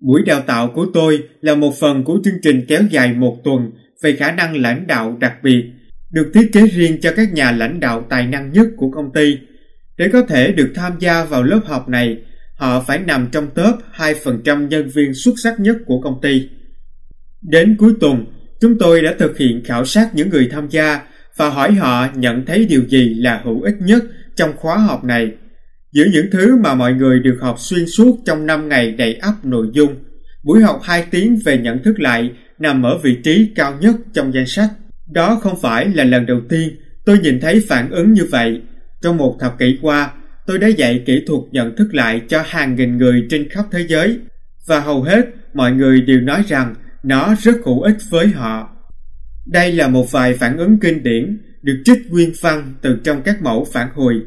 Buổi 0.00 0.22
đào 0.26 0.40
tạo 0.40 0.72
của 0.74 0.86
tôi 0.94 1.22
là 1.40 1.54
một 1.54 1.74
phần 1.80 2.04
của 2.04 2.18
chương 2.24 2.40
trình 2.42 2.64
kéo 2.68 2.82
dài 2.90 3.12
một 3.12 3.40
tuần 3.44 3.70
về 4.02 4.12
khả 4.12 4.32
năng 4.32 4.56
lãnh 4.56 4.86
đạo 4.86 5.16
đặc 5.20 5.34
biệt, 5.42 5.64
được 6.10 6.30
thiết 6.34 6.50
kế 6.52 6.66
riêng 6.66 7.00
cho 7.00 7.12
các 7.16 7.32
nhà 7.32 7.52
lãnh 7.52 7.80
đạo 7.80 8.06
tài 8.10 8.26
năng 8.26 8.52
nhất 8.52 8.66
của 8.76 8.90
công 8.90 9.12
ty. 9.14 9.38
Để 9.98 10.08
có 10.12 10.22
thể 10.22 10.52
được 10.52 10.72
tham 10.74 10.92
gia 10.98 11.24
vào 11.24 11.42
lớp 11.42 11.60
học 11.64 11.88
này, 11.88 12.18
họ 12.56 12.84
phải 12.86 12.98
nằm 12.98 13.28
trong 13.32 13.46
top 13.54 13.74
2% 13.96 14.68
nhân 14.68 14.88
viên 14.94 15.14
xuất 15.14 15.34
sắc 15.42 15.60
nhất 15.60 15.76
của 15.86 16.00
công 16.00 16.20
ty. 16.22 16.48
Đến 17.42 17.76
cuối 17.78 17.94
tuần, 18.00 18.24
chúng 18.60 18.78
tôi 18.78 19.02
đã 19.02 19.14
thực 19.18 19.38
hiện 19.38 19.64
khảo 19.64 19.84
sát 19.84 20.14
những 20.14 20.30
người 20.30 20.48
tham 20.52 20.68
gia 20.70 21.00
và 21.36 21.48
hỏi 21.48 21.72
họ 21.72 22.08
nhận 22.14 22.46
thấy 22.46 22.66
điều 22.66 22.82
gì 22.88 23.14
là 23.14 23.40
hữu 23.44 23.62
ích 23.62 23.76
nhất 23.80 24.04
trong 24.36 24.56
khóa 24.56 24.78
học 24.78 25.04
này. 25.04 25.32
Giữa 25.92 26.04
những 26.12 26.26
thứ 26.32 26.56
mà 26.56 26.74
mọi 26.74 26.92
người 26.92 27.20
được 27.20 27.38
học 27.40 27.56
xuyên 27.58 27.86
suốt 27.86 28.16
trong 28.26 28.46
5 28.46 28.68
ngày 28.68 28.92
đầy 28.92 29.14
ắp 29.14 29.34
nội 29.44 29.66
dung, 29.72 29.94
buổi 30.44 30.62
học 30.62 30.80
2 30.82 31.06
tiếng 31.10 31.38
về 31.44 31.58
nhận 31.58 31.82
thức 31.82 32.00
lại 32.00 32.30
nằm 32.58 32.82
ở 32.82 32.98
vị 32.98 33.16
trí 33.24 33.52
cao 33.54 33.78
nhất 33.80 33.94
trong 34.12 34.34
danh 34.34 34.46
sách. 34.46 34.70
Đó 35.12 35.40
không 35.42 35.60
phải 35.60 35.88
là 35.94 36.04
lần 36.04 36.26
đầu 36.26 36.40
tiên 36.48 36.68
tôi 37.04 37.18
nhìn 37.18 37.40
thấy 37.40 37.62
phản 37.68 37.90
ứng 37.90 38.12
như 38.12 38.26
vậy. 38.30 38.62
Trong 39.02 39.16
một 39.16 39.36
thập 39.40 39.58
kỷ 39.58 39.78
qua, 39.82 40.12
tôi 40.46 40.58
đã 40.58 40.68
dạy 40.68 41.02
kỹ 41.06 41.24
thuật 41.26 41.40
nhận 41.50 41.76
thức 41.76 41.94
lại 41.94 42.22
cho 42.28 42.42
hàng 42.46 42.76
nghìn 42.76 42.98
người 42.98 43.26
trên 43.30 43.48
khắp 43.48 43.64
thế 43.70 43.86
giới 43.88 44.18
và 44.66 44.80
hầu 44.80 45.02
hết 45.02 45.26
mọi 45.54 45.72
người 45.72 46.00
đều 46.00 46.20
nói 46.20 46.44
rằng 46.48 46.74
nó 47.04 47.34
rất 47.42 47.56
hữu 47.64 47.80
ích 47.80 47.96
với 48.10 48.28
họ. 48.28 48.70
Đây 49.46 49.72
là 49.72 49.88
một 49.88 50.12
vài 50.12 50.34
phản 50.34 50.56
ứng 50.56 50.78
kinh 50.80 51.02
điển 51.02 51.38
được 51.62 51.82
trích 51.84 51.98
nguyên 52.10 52.32
văn 52.40 52.74
từ 52.82 53.00
trong 53.04 53.22
các 53.22 53.42
mẫu 53.42 53.66
phản 53.72 53.88
hồi. 53.94 54.22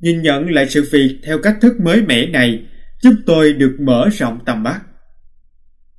Nhìn 0.00 0.22
nhận 0.22 0.50
lại 0.50 0.68
sự 0.68 0.88
việc 0.92 1.20
theo 1.24 1.38
cách 1.42 1.56
thức 1.60 1.80
mới 1.80 2.02
mẻ 2.02 2.26
này 2.26 2.66
giúp 3.02 3.14
tôi 3.26 3.52
được 3.52 3.76
mở 3.80 4.08
rộng 4.12 4.38
tầm 4.46 4.62
mắt. 4.62 4.80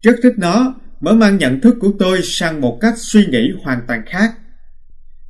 Rất 0.02 0.16
thích 0.24 0.34
nó, 0.38 0.76
mở 1.00 1.14
mang 1.14 1.38
nhận 1.38 1.60
thức 1.60 1.78
của 1.80 1.94
tôi 2.00 2.20
sang 2.24 2.62
một 2.62 2.78
cách 2.82 2.94
suy 2.98 3.26
nghĩ 3.26 3.52
hoàn 3.64 3.80
toàn 3.88 4.04
khác. 4.06 4.32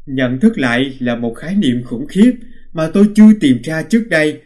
Nhận 0.06 0.39
thức 0.39 0.58
lại 0.58 0.98
là 1.00 1.15
một 1.15 1.34
khái 1.34 1.56
niệm 1.56 1.84
khủng 1.84 2.08
khiếp 2.08 2.34
mà 2.74 2.89
tôi 2.94 3.10
chưa 3.15 3.34
tìm 3.39 3.62
ra 3.63 3.84
trước 3.84 4.08
đây. 4.10 4.41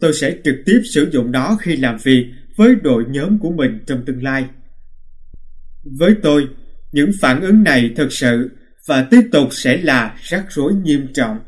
Tôi 0.00 0.12
sẽ 0.12 0.36
trực 0.44 0.56
tiếp 0.66 0.80
sử 0.84 1.10
dụng 1.12 1.32
nó 1.32 1.56
khi 1.60 1.76
làm 1.76 1.96
việc 2.02 2.26
với 2.56 2.74
đội 2.82 3.04
nhóm 3.08 3.38
của 3.38 3.50
mình 3.50 3.78
trong 3.86 4.04
tương 4.06 4.22
lai. 4.22 4.44
Với 5.98 6.14
tôi, 6.22 6.46
những 6.92 7.10
phản 7.20 7.40
ứng 7.40 7.62
này 7.62 7.90
thực 7.96 8.12
sự 8.12 8.50
và 8.86 9.06
tiếp 9.10 9.20
tục 9.32 9.48
sẽ 9.50 9.76
là 9.76 10.16
rắc 10.22 10.44
rối 10.48 10.72
nghiêm 10.74 11.06
trọng. 11.14 11.38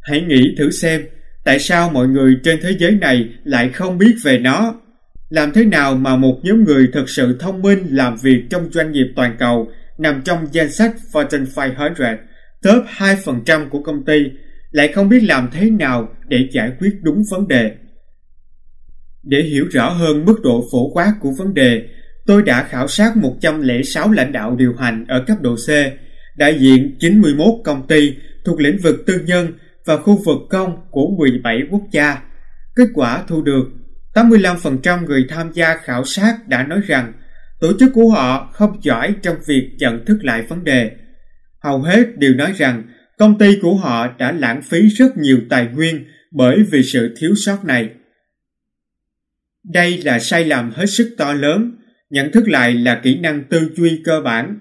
Hãy 0.00 0.20
nghĩ 0.20 0.54
thử 0.58 0.70
xem, 0.70 1.06
tại 1.44 1.58
sao 1.58 1.90
mọi 1.90 2.08
người 2.08 2.36
trên 2.44 2.58
thế 2.62 2.70
giới 2.78 2.90
này 2.90 3.28
lại 3.44 3.68
không 3.68 3.98
biết 3.98 4.14
về 4.22 4.38
nó? 4.38 4.80
Làm 5.28 5.52
thế 5.52 5.64
nào 5.64 5.94
mà 5.94 6.16
một 6.16 6.40
nhóm 6.42 6.64
người 6.64 6.88
thực 6.92 7.08
sự 7.08 7.36
thông 7.40 7.62
minh 7.62 7.86
làm 7.90 8.16
việc 8.22 8.44
trong 8.50 8.72
doanh 8.72 8.92
nghiệp 8.92 9.06
toàn 9.16 9.36
cầu 9.38 9.68
nằm 9.98 10.22
trong 10.24 10.46
danh 10.52 10.72
sách 10.72 10.94
Fortune 11.12 11.46
500, 11.78 12.16
top 12.62 12.84
2% 12.86 13.68
của 13.68 13.82
công 13.82 14.04
ty, 14.04 14.18
lại 14.70 14.92
không 14.92 15.08
biết 15.08 15.20
làm 15.22 15.48
thế 15.52 15.70
nào 15.70 16.08
để 16.28 16.48
giải 16.52 16.72
quyết 16.78 16.90
đúng 17.02 17.22
vấn 17.30 17.48
đề? 17.48 17.70
Để 19.22 19.42
hiểu 19.42 19.66
rõ 19.70 19.88
hơn 19.88 20.24
mức 20.24 20.36
độ 20.42 20.64
phổ 20.72 20.90
quát 20.92 21.12
của 21.20 21.30
vấn 21.38 21.54
đề, 21.54 21.88
tôi 22.26 22.42
đã 22.42 22.62
khảo 22.62 22.88
sát 22.88 23.16
106 23.16 24.10
lãnh 24.10 24.32
đạo 24.32 24.56
điều 24.56 24.74
hành 24.78 25.04
ở 25.08 25.24
cấp 25.26 25.36
độ 25.40 25.56
C, 25.56 25.68
đại 26.36 26.58
diện 26.58 26.96
91 27.00 27.46
công 27.64 27.86
ty 27.86 28.14
thuộc 28.44 28.60
lĩnh 28.60 28.78
vực 28.82 29.04
tư 29.06 29.20
nhân 29.26 29.52
và 29.84 29.96
khu 29.96 30.22
vực 30.24 30.38
công 30.50 30.76
của 30.90 31.06
17 31.18 31.62
quốc 31.70 31.82
gia. 31.90 32.22
Kết 32.76 32.88
quả 32.94 33.24
thu 33.28 33.42
được 33.42 33.64
85% 34.14 35.04
người 35.04 35.26
tham 35.28 35.50
gia 35.52 35.76
khảo 35.76 36.04
sát 36.04 36.48
đã 36.48 36.66
nói 36.66 36.80
rằng 36.86 37.12
tổ 37.60 37.72
chức 37.78 37.90
của 37.94 38.08
họ 38.08 38.50
không 38.52 38.78
giỏi 38.82 39.14
trong 39.22 39.36
việc 39.46 39.70
nhận 39.78 40.04
thức 40.04 40.18
lại 40.22 40.42
vấn 40.42 40.64
đề. 40.64 40.90
Hầu 41.62 41.82
hết 41.82 42.18
đều 42.18 42.34
nói 42.34 42.52
rằng 42.56 42.82
công 43.18 43.38
ty 43.38 43.58
của 43.62 43.76
họ 43.76 44.08
đã 44.18 44.32
lãng 44.32 44.62
phí 44.62 44.88
rất 44.88 45.16
nhiều 45.16 45.38
tài 45.50 45.66
nguyên 45.66 46.04
bởi 46.32 46.62
vì 46.70 46.82
sự 46.82 47.14
thiếu 47.18 47.34
sót 47.36 47.64
này. 47.64 47.88
Đây 49.64 49.98
là 49.98 50.18
sai 50.18 50.44
lầm 50.44 50.70
hết 50.70 50.86
sức 50.86 51.14
to 51.18 51.32
lớn, 51.32 51.76
nhận 52.14 52.32
thức 52.32 52.48
lại 52.48 52.74
là 52.74 53.00
kỹ 53.02 53.18
năng 53.18 53.44
tư 53.44 53.70
duy 53.76 54.02
cơ 54.04 54.20
bản. 54.20 54.58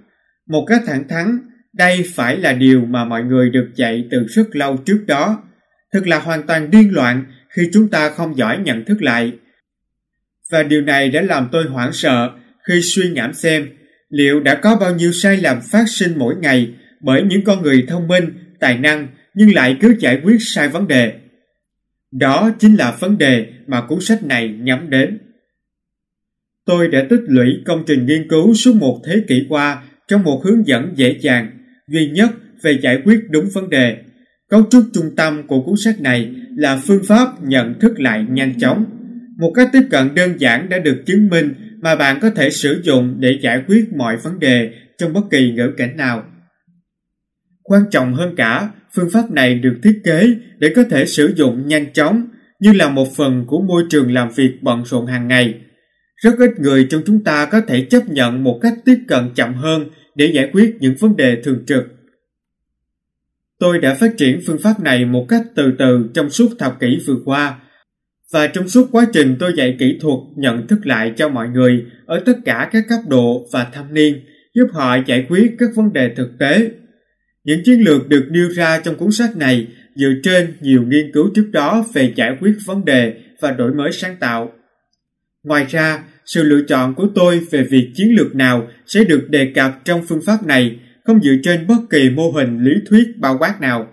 Một 0.48 0.65
cách 0.69 0.81
thẳng 0.86 1.07
thắn, 1.07 1.39
đây 1.74 2.05
phải 2.13 2.38
là 2.38 2.53
điều 2.53 2.86
mà 2.86 3.05
mọi 3.05 3.24
người 3.24 3.50
được 3.50 3.69
dạy 3.75 4.07
từ 4.12 4.25
rất 4.27 4.55
lâu 4.55 4.77
trước 4.77 5.03
đó. 5.07 5.43
Thật 5.91 6.07
là 6.07 6.19
hoàn 6.19 6.48
toàn 6.48 6.72
điên 6.72 6.93
loạn 6.93 7.25
khi 7.50 7.69
chúng 7.74 7.89
ta 7.89 8.10
không 8.10 8.38
giỏi 8.38 8.57
nhận 8.57 8.86
thức 8.86 9.01
lại. 9.01 9.31
Và 10.51 10.63
điều 10.63 10.81
này 10.81 11.10
đã 11.10 11.22
làm 11.22 11.50
tôi 11.51 11.63
hoảng 11.63 11.93
sợ 11.93 12.29
khi 12.67 12.81
suy 12.81 13.10
ngẫm 13.10 13.33
xem 13.33 13.67
liệu 14.10 14.39
đã 14.39 14.55
có 14.55 14.75
bao 14.75 14.95
nhiêu 14.95 15.12
sai 15.12 15.38
lầm 15.38 15.60
phát 15.72 15.89
sinh 15.89 16.13
mỗi 16.17 16.36
ngày 16.36 16.74
bởi 17.01 17.24
những 17.24 17.43
con 17.43 17.62
người 17.62 17.86
thông 17.88 18.07
minh 18.07 18.29
tài 18.60 18.77
năng 18.77 19.07
nhưng 19.33 19.53
lại 19.53 19.77
cứ 19.81 19.95
giải 20.00 20.22
quyết 20.24 20.38
sai 20.39 20.69
vấn 20.69 20.88
đề. 20.88 21.13
Đó 22.12 22.51
chính 22.60 22.75
là 22.75 22.91
vấn 23.00 23.17
đề 23.17 23.45
mà 23.67 23.81
cuốn 23.81 24.01
sách 24.01 24.24
này 24.24 24.48
nhắm 24.48 24.89
đến. 24.89 25.19
Tôi 26.65 26.88
đã 26.88 27.05
tích 27.10 27.22
lũy 27.27 27.48
công 27.65 27.84
trình 27.88 28.05
nghiên 28.05 28.27
cứu 28.29 28.53
suốt 28.53 28.75
một 28.75 29.01
thế 29.05 29.24
kỷ 29.27 29.46
qua 29.50 29.84
trong 30.08 30.24
một 30.24 30.41
hướng 30.46 30.67
dẫn 30.67 30.93
dễ 30.96 31.17
dàng, 31.22 31.51
duy 31.88 32.10
nhất 32.10 32.29
về 32.63 32.79
giải 32.82 33.01
quyết 33.05 33.20
đúng 33.29 33.46
vấn 33.53 33.70
đề. 33.70 33.98
Cấu 34.50 34.63
trúc 34.72 34.84
trung 34.93 35.15
tâm 35.17 35.48
của 35.48 35.62
cuốn 35.62 35.75
sách 35.77 36.01
này 36.01 36.34
là 36.55 36.82
phương 36.88 37.03
pháp 37.03 37.27
nhận 37.43 37.79
thức 37.79 38.00
lại 38.00 38.25
nhanh 38.29 38.60
chóng. 38.60 38.86
Một 39.38 39.51
cách 39.55 39.70
tiếp 39.74 39.82
cận 39.91 40.15
đơn 40.15 40.39
giản 40.39 40.70
đã 40.70 40.79
được 40.79 41.03
chứng 41.05 41.29
minh 41.29 41.53
mà 41.82 41.96
bạn 41.96 42.20
có 42.22 42.29
thể 42.29 42.50
sử 42.50 42.82
dụng 42.84 43.15
để 43.20 43.39
giải 43.41 43.63
quyết 43.67 43.93
mọi 43.98 44.17
vấn 44.17 44.39
đề 44.39 44.72
trong 44.98 45.13
bất 45.13 45.22
kỳ 45.32 45.51
ngữ 45.51 45.72
cảnh 45.77 45.98
nào. 45.98 46.24
Quan 47.63 47.82
trọng 47.91 48.13
hơn 48.13 48.36
cả, 48.38 48.70
phương 48.96 49.10
pháp 49.13 49.32
này 49.32 49.55
được 49.55 49.79
thiết 49.84 50.01
kế 50.03 50.36
để 50.58 50.74
có 50.75 50.84
thể 50.89 51.05
sử 51.05 51.34
dụng 51.36 51.67
nhanh 51.67 51.93
chóng 51.93 52.27
như 52.60 52.74
là 52.74 52.89
một 52.89 53.15
phần 53.15 53.46
của 53.48 53.62
môi 53.62 53.84
trường 53.89 54.13
làm 54.13 54.29
việc 54.36 54.51
bận 54.62 54.84
rộn 54.86 55.05
hàng 55.05 55.27
ngày. 55.27 55.60
Rất 56.23 56.39
ít 56.39 56.51
người 56.59 56.87
trong 56.89 57.01
chúng 57.05 57.23
ta 57.23 57.45
có 57.45 57.61
thể 57.67 57.85
chấp 57.89 58.09
nhận 58.09 58.43
một 58.43 58.59
cách 58.61 58.73
tiếp 58.85 58.97
cận 59.07 59.29
chậm 59.35 59.53
hơn 59.53 59.85
để 60.15 60.25
giải 60.25 60.49
quyết 60.53 60.75
những 60.79 60.95
vấn 60.99 61.15
đề 61.15 61.41
thường 61.43 61.63
trực. 61.67 61.83
Tôi 63.59 63.79
đã 63.79 63.95
phát 63.95 64.17
triển 64.17 64.39
phương 64.47 64.59
pháp 64.63 64.79
này 64.79 65.05
một 65.05 65.25
cách 65.29 65.41
từ 65.55 65.73
từ 65.79 66.09
trong 66.13 66.29
suốt 66.29 66.49
thập 66.59 66.79
kỷ 66.79 66.99
vừa 67.07 67.17
qua 67.25 67.59
và 68.31 68.47
trong 68.47 68.69
suốt 68.69 68.87
quá 68.91 69.05
trình 69.13 69.35
tôi 69.39 69.53
dạy 69.57 69.75
kỹ 69.79 69.97
thuật 70.01 70.19
nhận 70.35 70.67
thức 70.67 70.79
lại 70.85 71.13
cho 71.17 71.29
mọi 71.29 71.49
người 71.49 71.85
ở 72.05 72.19
tất 72.25 72.37
cả 72.45 72.69
các 72.71 72.83
cấp 72.89 72.99
độ 73.07 73.47
và 73.51 73.67
thâm 73.73 73.93
niên 73.93 74.25
giúp 74.53 74.67
họ 74.73 74.97
giải 75.05 75.25
quyết 75.29 75.55
các 75.59 75.69
vấn 75.75 75.93
đề 75.93 76.13
thực 76.15 76.29
tế. 76.39 76.71
Những 77.43 77.63
chiến 77.65 77.81
lược 77.81 78.07
được 78.07 78.27
đưa 78.29 78.49
ra 78.49 78.79
trong 78.79 78.95
cuốn 78.95 79.11
sách 79.11 79.37
này 79.37 79.67
dựa 79.95 80.13
trên 80.23 80.57
nhiều 80.61 80.83
nghiên 80.87 81.11
cứu 81.13 81.29
trước 81.35 81.49
đó 81.51 81.85
về 81.93 82.13
giải 82.15 82.37
quyết 82.41 82.55
vấn 82.65 82.85
đề 82.85 83.13
và 83.39 83.51
đổi 83.51 83.73
mới 83.73 83.91
sáng 83.91 84.15
tạo. 84.19 84.51
Ngoài 85.43 85.65
ra, 85.69 86.03
sự 86.25 86.43
lựa 86.43 86.61
chọn 86.67 86.95
của 86.95 87.07
tôi 87.15 87.39
về 87.51 87.63
việc 87.63 87.91
chiến 87.95 88.15
lược 88.17 88.35
nào 88.35 88.67
sẽ 88.85 89.03
được 89.03 89.27
đề 89.29 89.51
cập 89.55 89.81
trong 89.85 90.01
phương 90.07 90.21
pháp 90.25 90.37
này 90.45 90.79
không 91.03 91.21
dựa 91.23 91.35
trên 91.43 91.67
bất 91.67 91.79
kỳ 91.89 92.09
mô 92.09 92.31
hình 92.31 92.63
lý 92.63 92.71
thuyết 92.89 93.07
bao 93.17 93.37
quát 93.39 93.61
nào. 93.61 93.87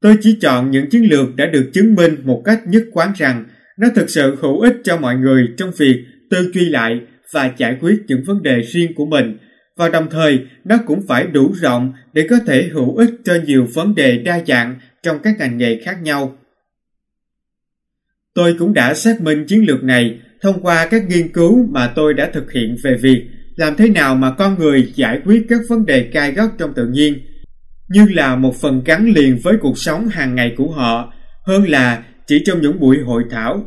Tôi 0.00 0.16
chỉ 0.20 0.38
chọn 0.40 0.70
những 0.70 0.90
chiến 0.90 1.10
lược 1.10 1.36
đã 1.36 1.46
được 1.46 1.70
chứng 1.72 1.94
minh 1.94 2.16
một 2.24 2.42
cách 2.44 2.60
nhất 2.66 2.82
quán 2.92 3.12
rằng 3.16 3.44
nó 3.78 3.88
thực 3.94 4.10
sự 4.10 4.36
hữu 4.40 4.60
ích 4.60 4.76
cho 4.84 4.96
mọi 4.96 5.16
người 5.16 5.48
trong 5.56 5.70
việc 5.78 6.04
tư 6.30 6.50
duy 6.54 6.64
lại 6.68 7.00
và 7.32 7.52
giải 7.56 7.76
quyết 7.80 8.02
những 8.06 8.24
vấn 8.26 8.42
đề 8.42 8.60
riêng 8.60 8.94
của 8.94 9.06
mình, 9.06 9.38
và 9.76 9.88
đồng 9.88 10.10
thời 10.10 10.38
nó 10.64 10.78
cũng 10.86 11.02
phải 11.08 11.26
đủ 11.26 11.52
rộng 11.52 11.92
để 12.12 12.26
có 12.30 12.36
thể 12.46 12.68
hữu 12.72 12.96
ích 12.96 13.10
cho 13.24 13.34
nhiều 13.46 13.66
vấn 13.74 13.94
đề 13.94 14.18
đa 14.18 14.40
dạng 14.46 14.80
trong 15.02 15.18
các 15.22 15.38
ngành 15.38 15.58
nghề 15.58 15.80
khác 15.84 16.02
nhau. 16.02 16.38
Tôi 18.34 18.56
cũng 18.58 18.74
đã 18.74 18.94
xác 18.94 19.20
minh 19.20 19.44
chiến 19.46 19.64
lược 19.66 19.84
này 19.84 20.20
thông 20.42 20.62
qua 20.62 20.86
các 20.86 21.08
nghiên 21.08 21.32
cứu 21.32 21.66
mà 21.70 21.92
tôi 21.96 22.14
đã 22.14 22.30
thực 22.32 22.52
hiện 22.52 22.76
về 22.84 22.96
việc 23.02 23.26
làm 23.56 23.76
thế 23.76 23.88
nào 23.88 24.14
mà 24.14 24.30
con 24.30 24.58
người 24.58 24.92
giải 24.94 25.20
quyết 25.24 25.46
các 25.48 25.60
vấn 25.68 25.86
đề 25.86 26.10
gai 26.12 26.32
góc 26.32 26.50
trong 26.58 26.74
tự 26.74 26.86
nhiên 26.86 27.18
như 27.88 28.06
là 28.10 28.36
một 28.36 28.56
phần 28.56 28.82
gắn 28.84 29.12
liền 29.12 29.38
với 29.42 29.54
cuộc 29.60 29.78
sống 29.78 30.08
hàng 30.08 30.34
ngày 30.34 30.54
của 30.56 30.70
họ 30.70 31.12
hơn 31.46 31.68
là 31.68 32.02
chỉ 32.26 32.42
trong 32.46 32.60
những 32.60 32.80
buổi 32.80 32.98
hội 32.98 33.24
thảo. 33.30 33.66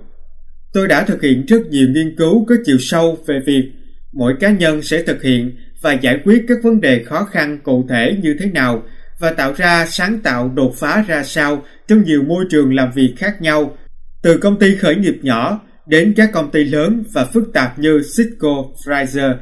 Tôi 0.73 0.87
đã 0.87 1.03
thực 1.03 1.21
hiện 1.21 1.45
rất 1.45 1.67
nhiều 1.69 1.87
nghiên 1.89 2.15
cứu 2.17 2.45
có 2.45 2.55
chiều 2.65 2.77
sâu 2.79 3.17
về 3.27 3.39
việc 3.45 3.71
mỗi 4.13 4.33
cá 4.39 4.51
nhân 4.51 4.81
sẽ 4.81 5.03
thực 5.03 5.23
hiện 5.23 5.57
và 5.81 5.93
giải 5.93 6.19
quyết 6.23 6.45
các 6.47 6.57
vấn 6.63 6.81
đề 6.81 7.03
khó 7.03 7.23
khăn 7.23 7.59
cụ 7.63 7.85
thể 7.89 8.17
như 8.21 8.35
thế 8.39 8.45
nào 8.45 8.83
và 9.19 9.31
tạo 9.31 9.53
ra 9.53 9.85
sáng 9.85 10.19
tạo 10.19 10.51
đột 10.55 10.73
phá 10.75 11.05
ra 11.07 11.23
sao 11.23 11.63
trong 11.87 12.03
nhiều 12.03 12.23
môi 12.23 12.45
trường 12.49 12.73
làm 12.73 12.91
việc 12.91 13.13
khác 13.17 13.41
nhau, 13.41 13.77
từ 14.23 14.37
công 14.37 14.59
ty 14.59 14.75
khởi 14.75 14.95
nghiệp 14.95 15.19
nhỏ 15.21 15.61
đến 15.87 16.13
các 16.17 16.29
công 16.33 16.51
ty 16.51 16.63
lớn 16.63 17.03
và 17.13 17.25
phức 17.25 17.53
tạp 17.53 17.79
như 17.79 18.01
Cisco, 18.17 18.65
Pfizer. 18.85 19.35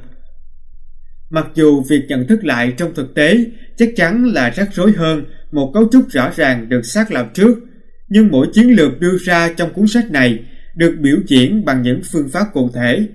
Mặc 1.30 1.48
dù 1.56 1.84
việc 1.90 2.06
nhận 2.08 2.28
thức 2.28 2.44
lại 2.44 2.74
trong 2.78 2.94
thực 2.94 3.16
tế 3.16 3.38
chắc 3.78 3.90
chắn 3.96 4.26
là 4.26 4.50
rắc 4.50 4.70
rối 4.74 4.92
hơn 4.92 5.26
một 5.52 5.72
cấu 5.74 5.90
trúc 5.92 6.10
rõ 6.10 6.32
ràng 6.36 6.70
được 6.70 6.86
xác 6.86 7.12
lập 7.12 7.30
trước, 7.34 7.60
nhưng 8.10 8.28
mỗi 8.32 8.48
chiến 8.54 8.76
lược 8.76 9.00
đưa 9.00 9.18
ra 9.18 9.54
trong 9.58 9.74
cuốn 9.74 9.88
sách 9.88 10.12
này 10.12 10.40
được 10.76 10.96
biểu 11.00 11.18
diễn 11.28 11.66
bằng 11.66 11.82
những 11.82 12.02
phương 12.12 12.30
pháp 12.30 12.48
cụ 12.54 12.70
thể. 12.74 13.08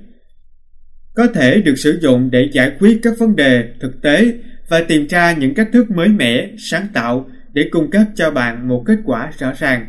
Có 1.15 1.27
thể 1.35 1.61
được 1.61 1.75
sử 1.77 1.99
dụng 2.03 2.31
để 2.31 2.51
giải 2.53 2.73
quyết 2.79 3.01
các 3.03 3.19
vấn 3.19 3.37
đề 3.37 3.69
thực 3.81 4.03
tế 4.03 4.33
và 4.69 4.81
tìm 4.89 5.07
ra 5.07 5.33
những 5.33 5.55
cách 5.55 5.69
thức 5.73 5.91
mới 5.91 6.09
mẻ, 6.09 6.51
sáng 6.71 6.87
tạo 6.95 7.31
để 7.53 7.69
cung 7.71 7.91
cấp 7.91 8.03
cho 8.15 8.31
bạn 8.31 8.69
một 8.69 8.83
kết 8.87 8.99
quả 9.05 9.33
rõ 9.39 9.53
ràng. 9.59 9.87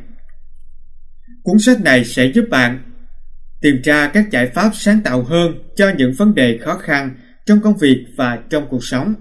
Cuốn 1.44 1.60
sách 1.60 1.82
này 1.82 2.06
sẽ 2.06 2.26
giúp 2.26 2.46
bạn 2.50 2.87
tìm 3.62 3.82
ra 3.84 4.08
các 4.08 4.32
giải 4.32 4.48
pháp 4.48 4.72
sáng 4.74 5.02
tạo 5.04 5.24
hơn 5.24 5.54
cho 5.76 5.92
những 5.98 6.14
vấn 6.18 6.36
đề 6.36 6.58
khó 6.58 6.78
khăn 6.78 7.16
trong 7.46 7.62
công 7.62 7.78
việc 7.78 8.06
và 8.16 8.40
trong 8.50 8.68
cuộc 8.70 8.84
sống. 8.84 9.14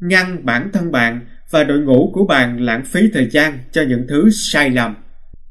Ngăn 0.00 0.46
bản 0.46 0.70
thân 0.72 0.92
bạn 0.92 1.26
và 1.50 1.64
đội 1.64 1.78
ngũ 1.78 2.10
của 2.14 2.26
bạn 2.26 2.60
lãng 2.60 2.84
phí 2.84 3.10
thời 3.14 3.30
gian 3.30 3.58
cho 3.72 3.82
những 3.82 4.06
thứ 4.08 4.30
sai 4.30 4.70
lầm. 4.70 4.94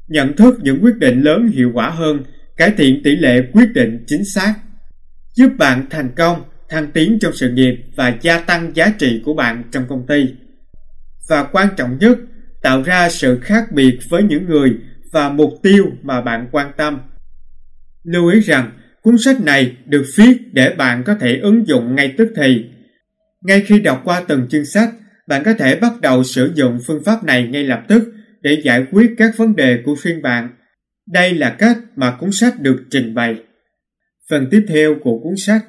Nhận 0.08 0.36
thức 0.36 0.58
những 0.62 0.84
quyết 0.84 0.96
định 0.96 1.22
lớn 1.22 1.50
hiệu 1.54 1.70
quả 1.74 1.90
hơn, 1.90 2.22
cải 2.56 2.70
thiện 2.76 3.02
tỷ 3.04 3.16
lệ 3.16 3.42
quyết 3.52 3.72
định 3.74 4.04
chính 4.06 4.24
xác, 4.24 4.54
giúp 5.34 5.52
bạn 5.58 5.86
thành 5.90 6.10
công, 6.16 6.42
thăng 6.68 6.90
tiến 6.90 7.18
trong 7.20 7.32
sự 7.32 7.50
nghiệp 7.50 7.74
và 7.96 8.16
gia 8.20 8.40
tăng 8.40 8.76
giá 8.76 8.92
trị 8.98 9.22
của 9.24 9.34
bạn 9.34 9.62
trong 9.72 9.84
công 9.88 10.06
ty. 10.06 10.34
Và 11.28 11.44
quan 11.44 11.68
trọng 11.76 11.98
nhất, 11.98 12.18
tạo 12.62 12.82
ra 12.82 13.08
sự 13.08 13.40
khác 13.40 13.72
biệt 13.72 13.98
với 14.08 14.22
những 14.22 14.46
người 14.46 14.76
và 15.12 15.28
mục 15.28 15.50
tiêu 15.62 15.84
mà 16.02 16.20
bạn 16.20 16.48
quan 16.52 16.72
tâm. 16.76 17.00
Lưu 18.04 18.28
ý 18.28 18.40
rằng, 18.40 18.70
Cuốn 19.02 19.18
sách 19.18 19.40
này 19.40 19.76
được 19.86 20.04
viết 20.16 20.38
để 20.52 20.74
bạn 20.78 21.02
có 21.06 21.14
thể 21.14 21.38
ứng 21.42 21.66
dụng 21.66 21.94
ngay 21.94 22.14
tức 22.18 22.32
thì. 22.36 22.64
Ngay 23.42 23.62
khi 23.66 23.80
đọc 23.80 24.02
qua 24.04 24.24
từng 24.28 24.46
chương 24.50 24.64
sách, 24.64 24.88
bạn 25.28 25.42
có 25.44 25.54
thể 25.54 25.76
bắt 25.76 25.92
đầu 26.00 26.24
sử 26.24 26.52
dụng 26.54 26.78
phương 26.86 27.04
pháp 27.04 27.24
này 27.24 27.48
ngay 27.48 27.64
lập 27.64 27.82
tức 27.88 28.12
để 28.40 28.60
giải 28.64 28.86
quyết 28.90 29.14
các 29.18 29.36
vấn 29.36 29.56
đề 29.56 29.82
của 29.84 29.94
phiên 29.94 30.22
bạn. 30.22 30.48
Đây 31.12 31.34
là 31.34 31.56
cách 31.58 31.78
mà 31.96 32.16
cuốn 32.20 32.32
sách 32.32 32.60
được 32.60 32.84
trình 32.90 33.14
bày. 33.14 33.36
Phần 34.30 34.48
tiếp 34.50 34.64
theo 34.68 34.94
của 35.02 35.18
cuốn 35.18 35.34
sách 35.36 35.64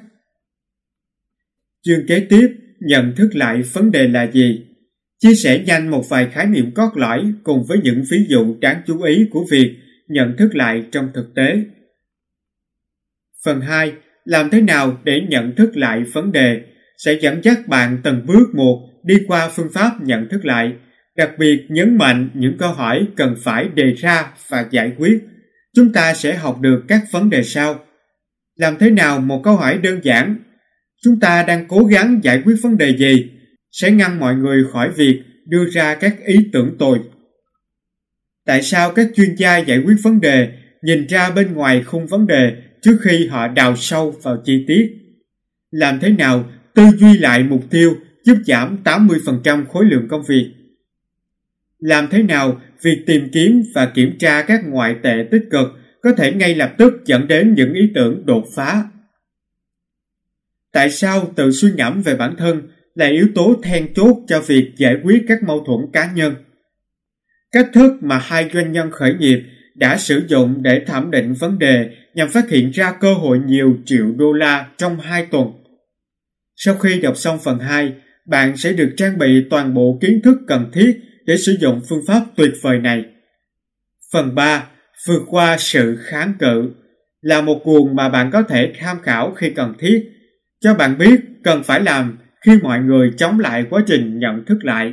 Chương 1.86 2.06
kế 2.06 2.20
tiếp, 2.20 2.48
nhận 2.80 3.14
thức 3.16 3.30
lại 3.34 3.62
vấn 3.62 3.90
đề 3.90 4.08
là 4.08 4.30
gì? 4.32 4.66
Chia 5.18 5.34
sẻ 5.34 5.62
nhanh 5.66 5.90
một 5.90 6.04
vài 6.08 6.28
khái 6.32 6.46
niệm 6.46 6.70
cốt 6.74 6.90
lõi 6.94 7.32
cùng 7.44 7.64
với 7.68 7.78
những 7.82 8.02
ví 8.10 8.26
dụ 8.28 8.56
đáng 8.60 8.82
chú 8.86 9.02
ý 9.02 9.26
của 9.30 9.46
việc 9.50 9.76
nhận 10.08 10.36
thức 10.36 10.54
lại 10.54 10.84
trong 10.92 11.08
thực 11.14 11.34
tế. 11.34 11.64
Phần 13.44 13.60
2. 13.60 13.92
Làm 14.24 14.50
thế 14.50 14.60
nào 14.60 14.98
để 15.04 15.20
nhận 15.28 15.54
thức 15.56 15.76
lại 15.76 16.04
vấn 16.12 16.32
đề 16.32 16.60
sẽ 16.98 17.12
dẫn 17.12 17.44
dắt 17.44 17.68
bạn 17.68 17.98
từng 18.04 18.26
bước 18.26 18.54
một 18.54 18.88
đi 19.02 19.14
qua 19.26 19.48
phương 19.48 19.68
pháp 19.72 19.92
nhận 20.00 20.28
thức 20.28 20.44
lại, 20.44 20.72
đặc 21.16 21.30
biệt 21.38 21.66
nhấn 21.68 21.98
mạnh 21.98 22.30
những 22.34 22.58
câu 22.58 22.72
hỏi 22.72 23.06
cần 23.16 23.36
phải 23.42 23.68
đề 23.74 23.92
ra 23.92 24.32
và 24.48 24.66
giải 24.70 24.92
quyết. 24.98 25.22
Chúng 25.76 25.92
ta 25.92 26.14
sẽ 26.14 26.34
học 26.34 26.60
được 26.60 26.84
các 26.88 27.02
vấn 27.10 27.30
đề 27.30 27.42
sau. 27.42 27.84
Làm 28.56 28.76
thế 28.78 28.90
nào 28.90 29.20
một 29.20 29.40
câu 29.44 29.56
hỏi 29.56 29.78
đơn 29.78 30.00
giản? 30.02 30.36
Chúng 31.02 31.20
ta 31.20 31.42
đang 31.42 31.68
cố 31.68 31.84
gắng 31.84 32.20
giải 32.22 32.42
quyết 32.44 32.56
vấn 32.62 32.78
đề 32.78 32.96
gì? 32.96 33.30
Sẽ 33.72 33.90
ngăn 33.90 34.20
mọi 34.20 34.34
người 34.34 34.64
khỏi 34.72 34.90
việc 34.90 35.22
đưa 35.46 35.70
ra 35.70 35.94
các 35.94 36.16
ý 36.26 36.36
tưởng 36.52 36.76
tồi. 36.78 36.98
Tại 38.46 38.62
sao 38.62 38.92
các 38.92 39.06
chuyên 39.14 39.34
gia 39.34 39.58
giải 39.58 39.78
quyết 39.78 39.96
vấn 40.02 40.20
đề 40.20 40.48
nhìn 40.82 41.06
ra 41.06 41.30
bên 41.30 41.52
ngoài 41.52 41.82
khung 41.82 42.06
vấn 42.06 42.26
đề 42.26 42.56
trước 42.82 42.98
khi 43.02 43.26
họ 43.26 43.48
đào 43.48 43.76
sâu 43.76 44.14
vào 44.22 44.42
chi 44.44 44.64
tiết. 44.68 44.96
Làm 45.70 46.00
thế 46.00 46.10
nào 46.10 46.50
tư 46.74 46.82
duy 46.96 47.18
lại 47.18 47.42
mục 47.42 47.62
tiêu 47.70 47.96
giúp 48.24 48.36
giảm 48.46 48.78
80% 48.84 49.66
khối 49.66 49.84
lượng 49.84 50.08
công 50.08 50.22
việc? 50.22 50.54
Làm 51.78 52.08
thế 52.10 52.22
nào 52.22 52.60
việc 52.82 53.04
tìm 53.06 53.28
kiếm 53.32 53.62
và 53.74 53.92
kiểm 53.94 54.18
tra 54.18 54.42
các 54.42 54.60
ngoại 54.66 54.96
tệ 55.02 55.28
tích 55.30 55.44
cực 55.50 55.68
có 56.02 56.12
thể 56.12 56.32
ngay 56.32 56.54
lập 56.54 56.74
tức 56.78 56.92
dẫn 57.06 57.28
đến 57.28 57.54
những 57.54 57.72
ý 57.72 57.90
tưởng 57.94 58.26
đột 58.26 58.44
phá? 58.54 58.84
Tại 60.72 60.90
sao 60.90 61.32
tự 61.36 61.50
suy 61.50 61.72
ngẫm 61.72 62.02
về 62.02 62.16
bản 62.16 62.34
thân 62.36 62.62
là 62.94 63.06
yếu 63.06 63.28
tố 63.34 63.60
then 63.62 63.94
chốt 63.94 64.16
cho 64.28 64.40
việc 64.40 64.72
giải 64.76 64.96
quyết 65.04 65.24
các 65.28 65.42
mâu 65.42 65.64
thuẫn 65.66 65.92
cá 65.92 66.12
nhân? 66.14 66.34
Cách 67.52 67.70
thức 67.74 67.92
mà 68.02 68.18
hai 68.18 68.50
doanh 68.52 68.72
nhân 68.72 68.90
khởi 68.90 69.14
nghiệp 69.14 69.42
đã 69.74 69.96
sử 69.96 70.22
dụng 70.28 70.62
để 70.62 70.84
thẩm 70.86 71.10
định 71.10 71.32
vấn 71.32 71.58
đề 71.58 71.90
nhằm 72.14 72.28
phát 72.28 72.48
hiện 72.48 72.70
ra 72.70 72.92
cơ 73.00 73.14
hội 73.14 73.38
nhiều 73.38 73.76
triệu 73.84 74.06
đô 74.16 74.32
la 74.32 74.66
trong 74.76 75.00
2 75.00 75.26
tuần. 75.26 75.52
Sau 76.56 76.74
khi 76.74 77.00
đọc 77.00 77.16
xong 77.16 77.38
phần 77.44 77.58
2, 77.58 77.92
bạn 78.26 78.56
sẽ 78.56 78.72
được 78.72 78.94
trang 78.96 79.18
bị 79.18 79.46
toàn 79.50 79.74
bộ 79.74 79.98
kiến 80.00 80.20
thức 80.24 80.38
cần 80.46 80.70
thiết 80.72 81.00
để 81.26 81.36
sử 81.36 81.56
dụng 81.60 81.80
phương 81.88 82.02
pháp 82.06 82.22
tuyệt 82.36 82.52
vời 82.62 82.78
này. 82.78 83.04
Phần 84.12 84.34
3. 84.34 84.66
Vượt 85.08 85.22
qua 85.26 85.56
sự 85.58 85.96
kháng 86.00 86.34
cự 86.38 86.70
là 87.20 87.40
một 87.40 87.60
cuồng 87.64 87.96
mà 87.96 88.08
bạn 88.08 88.30
có 88.32 88.42
thể 88.42 88.72
tham 88.78 88.98
khảo 89.02 89.34
khi 89.34 89.50
cần 89.50 89.74
thiết, 89.78 90.10
cho 90.60 90.74
bạn 90.74 90.98
biết 90.98 91.20
cần 91.44 91.62
phải 91.62 91.80
làm 91.80 92.18
khi 92.46 92.52
mọi 92.62 92.80
người 92.80 93.12
chống 93.16 93.38
lại 93.38 93.64
quá 93.70 93.82
trình 93.86 94.18
nhận 94.18 94.44
thức 94.44 94.64
lại. 94.64 94.92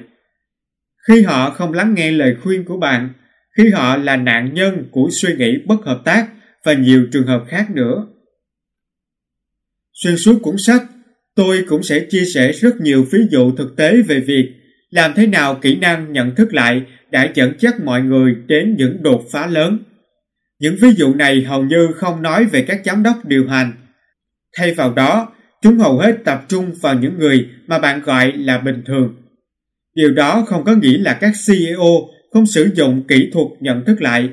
khi 1.07 1.21
họ 1.21 1.49
không 1.49 1.73
lắng 1.73 1.93
nghe 1.93 2.11
lời 2.11 2.35
khuyên 2.43 2.65
của 2.65 2.77
bạn, 2.77 3.09
khi 3.57 3.69
họ 3.69 3.97
là 3.97 4.15
nạn 4.15 4.53
nhân 4.53 4.87
của 4.91 5.09
suy 5.11 5.35
nghĩ 5.35 5.57
bất 5.67 5.85
hợp 5.85 6.01
tác 6.05 6.27
và 6.63 6.73
nhiều 6.73 7.05
trường 7.11 7.27
hợp 7.27 7.43
khác 7.47 7.67
nữa. 7.71 8.07
Xuyên 9.93 10.17
suốt 10.17 10.39
cuốn 10.41 10.55
sách, 10.57 10.83
tôi 11.35 11.65
cũng 11.67 11.83
sẽ 11.83 12.05
chia 12.09 12.25
sẻ 12.33 12.51
rất 12.51 12.81
nhiều 12.81 13.05
ví 13.11 13.19
dụ 13.31 13.51
thực 13.55 13.75
tế 13.77 14.01
về 14.01 14.19
việc 14.19 14.53
làm 14.89 15.13
thế 15.15 15.27
nào 15.27 15.55
kỹ 15.61 15.75
năng 15.75 16.13
nhận 16.13 16.35
thức 16.35 16.53
lại 16.53 16.81
đã 17.11 17.31
dẫn 17.33 17.53
dắt 17.59 17.75
mọi 17.83 18.01
người 18.01 18.35
đến 18.47 18.75
những 18.77 19.03
đột 19.03 19.23
phá 19.31 19.47
lớn. 19.47 19.79
Những 20.59 20.75
ví 20.81 20.89
dụ 20.97 21.13
này 21.13 21.43
hầu 21.43 21.63
như 21.63 21.87
không 21.95 22.21
nói 22.21 22.45
về 22.45 22.65
các 22.67 22.81
giám 22.85 23.03
đốc 23.03 23.25
điều 23.25 23.47
hành. 23.47 23.73
Thay 24.55 24.73
vào 24.73 24.93
đó, 24.93 25.33
chúng 25.61 25.77
hầu 25.77 25.99
hết 25.99 26.17
tập 26.25 26.45
trung 26.47 26.71
vào 26.81 26.93
những 26.99 27.19
người 27.19 27.49
mà 27.67 27.79
bạn 27.79 28.01
gọi 28.01 28.31
là 28.31 28.57
bình 28.57 28.83
thường. 28.85 29.15
Điều 29.95 30.11
đó 30.11 30.43
không 30.47 30.63
có 30.63 30.73
nghĩa 30.73 30.97
là 30.97 31.13
các 31.13 31.33
CEO 31.47 32.09
không 32.33 32.45
sử 32.45 32.69
dụng 32.75 33.03
kỹ 33.07 33.29
thuật 33.33 33.47
nhận 33.59 33.85
thức 33.85 34.01
lại. 34.01 34.29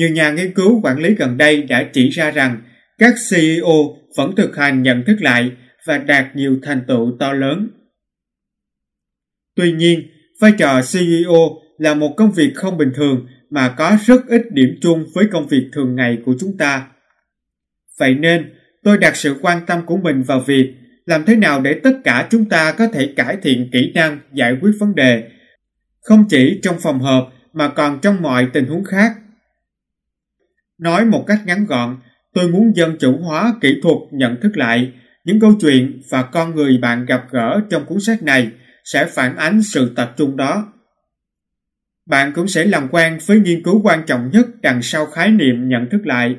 Nhiều 0.00 0.08
nhà 0.08 0.30
nghiên 0.30 0.54
cứu 0.54 0.80
quản 0.82 0.98
lý 0.98 1.14
gần 1.14 1.36
đây 1.36 1.62
đã 1.62 1.90
chỉ 1.92 2.10
ra 2.10 2.30
rằng 2.30 2.62
các 2.98 3.14
CEO 3.30 3.96
vẫn 4.16 4.36
thực 4.36 4.56
hành 4.56 4.82
nhận 4.82 5.04
thức 5.06 5.16
lại 5.20 5.50
và 5.86 5.98
đạt 5.98 6.36
nhiều 6.36 6.58
thành 6.62 6.80
tựu 6.88 7.16
to 7.18 7.32
lớn. 7.32 7.70
Tuy 9.56 9.72
nhiên, 9.72 10.02
vai 10.40 10.52
trò 10.58 10.80
CEO 10.92 11.60
là 11.78 11.94
một 11.94 12.14
công 12.16 12.32
việc 12.32 12.52
không 12.54 12.78
bình 12.78 12.92
thường 12.94 13.26
mà 13.50 13.74
có 13.78 13.96
rất 14.06 14.26
ít 14.28 14.42
điểm 14.50 14.68
chung 14.82 15.04
với 15.14 15.24
công 15.32 15.48
việc 15.48 15.70
thường 15.72 15.96
ngày 15.96 16.18
của 16.24 16.34
chúng 16.40 16.56
ta. 16.58 16.86
Vậy 17.98 18.14
nên, 18.14 18.54
tôi 18.82 18.98
đặt 18.98 19.16
sự 19.16 19.36
quan 19.42 19.66
tâm 19.66 19.86
của 19.86 19.96
mình 19.96 20.22
vào 20.22 20.40
việc 20.40 20.74
làm 21.06 21.24
thế 21.24 21.36
nào 21.36 21.60
để 21.60 21.80
tất 21.82 21.92
cả 22.04 22.28
chúng 22.30 22.44
ta 22.44 22.72
có 22.72 22.86
thể 22.86 23.12
cải 23.16 23.36
thiện 23.42 23.70
kỹ 23.72 23.92
năng 23.94 24.20
giải 24.34 24.56
quyết 24.60 24.72
vấn 24.80 24.94
đề, 24.94 25.30
không 26.00 26.24
chỉ 26.28 26.60
trong 26.62 26.76
phòng 26.80 27.00
họp 27.00 27.32
mà 27.52 27.68
còn 27.68 27.98
trong 28.02 28.22
mọi 28.22 28.46
tình 28.52 28.66
huống 28.66 28.84
khác. 28.84 29.12
Nói 30.80 31.04
một 31.04 31.24
cách 31.26 31.38
ngắn 31.46 31.66
gọn, 31.66 31.96
tôi 32.34 32.48
muốn 32.48 32.76
dân 32.76 32.96
chủ 33.00 33.18
hóa 33.18 33.54
kỹ 33.60 33.80
thuật 33.82 33.96
nhận 34.10 34.40
thức 34.40 34.56
lại 34.56 34.92
những 35.24 35.40
câu 35.40 35.52
chuyện 35.60 36.00
và 36.10 36.22
con 36.22 36.54
người 36.54 36.78
bạn 36.82 37.06
gặp 37.06 37.22
gỡ 37.30 37.60
trong 37.70 37.84
cuốn 37.86 38.00
sách 38.00 38.22
này 38.22 38.50
sẽ 38.84 39.06
phản 39.06 39.36
ánh 39.36 39.62
sự 39.62 39.92
tập 39.96 40.14
trung 40.16 40.36
đó. 40.36 40.72
Bạn 42.06 42.32
cũng 42.34 42.48
sẽ 42.48 42.64
làm 42.64 42.88
quen 42.88 43.18
với 43.26 43.40
nghiên 43.40 43.62
cứu 43.62 43.82
quan 43.84 44.02
trọng 44.06 44.30
nhất 44.32 44.46
đằng 44.62 44.82
sau 44.82 45.06
khái 45.06 45.30
niệm 45.30 45.68
nhận 45.68 45.88
thức 45.90 46.06
lại. 46.06 46.36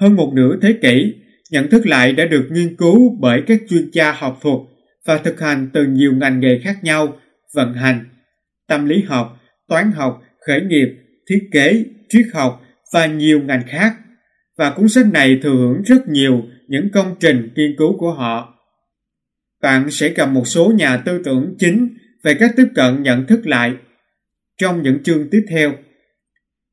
Hơn 0.00 0.16
một 0.16 0.32
nửa 0.34 0.56
thế 0.62 0.78
kỷ, 0.82 1.14
nhận 1.50 1.70
thức 1.70 1.86
lại 1.86 2.12
đã 2.12 2.24
được 2.24 2.48
nghiên 2.50 2.76
cứu 2.76 3.16
bởi 3.20 3.42
các 3.46 3.60
chuyên 3.68 3.90
gia 3.92 4.12
học 4.12 4.38
thuật 4.42 4.58
và 5.06 5.18
thực 5.18 5.40
hành 5.40 5.70
từ 5.72 5.86
nhiều 5.86 6.12
ngành 6.12 6.40
nghề 6.40 6.60
khác 6.64 6.84
nhau, 6.84 7.18
vận 7.54 7.74
hành, 7.74 8.04
tâm 8.68 8.86
lý 8.86 9.02
học, 9.02 9.40
toán 9.68 9.92
học, 9.92 10.22
khởi 10.46 10.60
nghiệp, 10.60 10.88
thiết 11.30 11.48
kế, 11.52 11.84
triết 12.08 12.26
học 12.34 12.62
và 12.92 13.06
nhiều 13.06 13.40
ngành 13.40 13.62
khác. 13.66 13.96
Và 14.56 14.70
cuốn 14.70 14.88
sách 14.88 15.06
này 15.12 15.40
thừa 15.42 15.50
hưởng 15.50 15.82
rất 15.82 16.08
nhiều 16.08 16.42
những 16.68 16.88
công 16.92 17.14
trình 17.20 17.48
nghiên 17.56 17.74
cứu 17.78 17.96
của 17.98 18.12
họ. 18.12 18.54
Bạn 19.62 19.90
sẽ 19.90 20.08
gặp 20.08 20.26
một 20.26 20.46
số 20.46 20.72
nhà 20.76 20.96
tư 20.96 21.22
tưởng 21.24 21.54
chính 21.58 21.88
về 22.22 22.34
cách 22.34 22.52
tiếp 22.56 22.66
cận 22.74 23.02
nhận 23.02 23.26
thức 23.26 23.46
lại 23.46 23.74
trong 24.58 24.82
những 24.82 25.02
chương 25.02 25.30
tiếp 25.30 25.46
theo. 25.50 25.72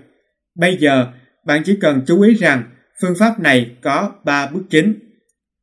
Bây 0.56 0.76
giờ, 0.76 1.12
bạn 1.46 1.62
chỉ 1.64 1.78
cần 1.80 2.02
chú 2.06 2.20
ý 2.20 2.34
rằng 2.34 2.62
phương 3.00 3.14
pháp 3.18 3.40
này 3.40 3.76
có 3.82 4.12
3 4.24 4.46
bước 4.46 4.62
chính. 4.70 4.94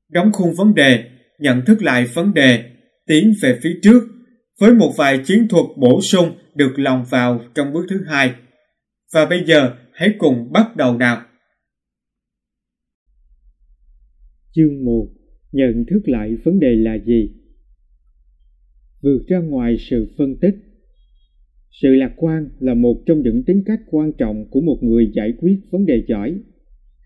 Đóng 0.10 0.32
khung 0.32 0.56
vấn 0.56 0.76
đề, 0.76 1.09
nhận 1.40 1.66
thức 1.66 1.82
lại 1.82 2.06
vấn 2.14 2.34
đề, 2.34 2.64
tiến 3.08 3.34
về 3.42 3.60
phía 3.64 3.80
trước, 3.82 4.04
với 4.60 4.74
một 4.74 4.94
vài 4.98 5.20
chiến 5.26 5.48
thuật 5.48 5.66
bổ 5.78 6.02
sung 6.02 6.28
được 6.56 6.72
lòng 6.76 7.06
vào 7.10 7.42
trong 7.56 7.74
bước 7.74 7.86
thứ 7.90 8.04
hai. 8.08 8.34
Và 9.14 9.26
bây 9.26 9.44
giờ, 9.46 9.76
hãy 9.94 10.10
cùng 10.18 10.52
bắt 10.52 10.76
đầu 10.76 10.98
nào. 10.98 11.22
Chương 14.56 14.86
1 14.86 15.08
Nhận 15.52 15.86
thức 15.90 16.02
lại 16.06 16.36
vấn 16.44 16.60
đề 16.60 16.76
là 16.76 16.98
gì? 17.06 17.32
Vượt 19.02 19.22
ra 19.28 19.40
ngoài 19.40 19.76
sự 19.90 20.08
phân 20.18 20.36
tích 20.42 20.56
Sự 21.82 21.96
lạc 21.96 22.14
quan 22.18 22.50
là 22.60 22.74
một 22.74 23.04
trong 23.06 23.22
những 23.22 23.44
tính 23.44 23.64
cách 23.66 23.80
quan 23.92 24.12
trọng 24.18 24.46
của 24.50 24.62
một 24.62 24.78
người 24.82 25.12
giải 25.16 25.34
quyết 25.38 25.60
vấn 25.72 25.86
đề 25.86 26.04
giỏi. 26.08 26.40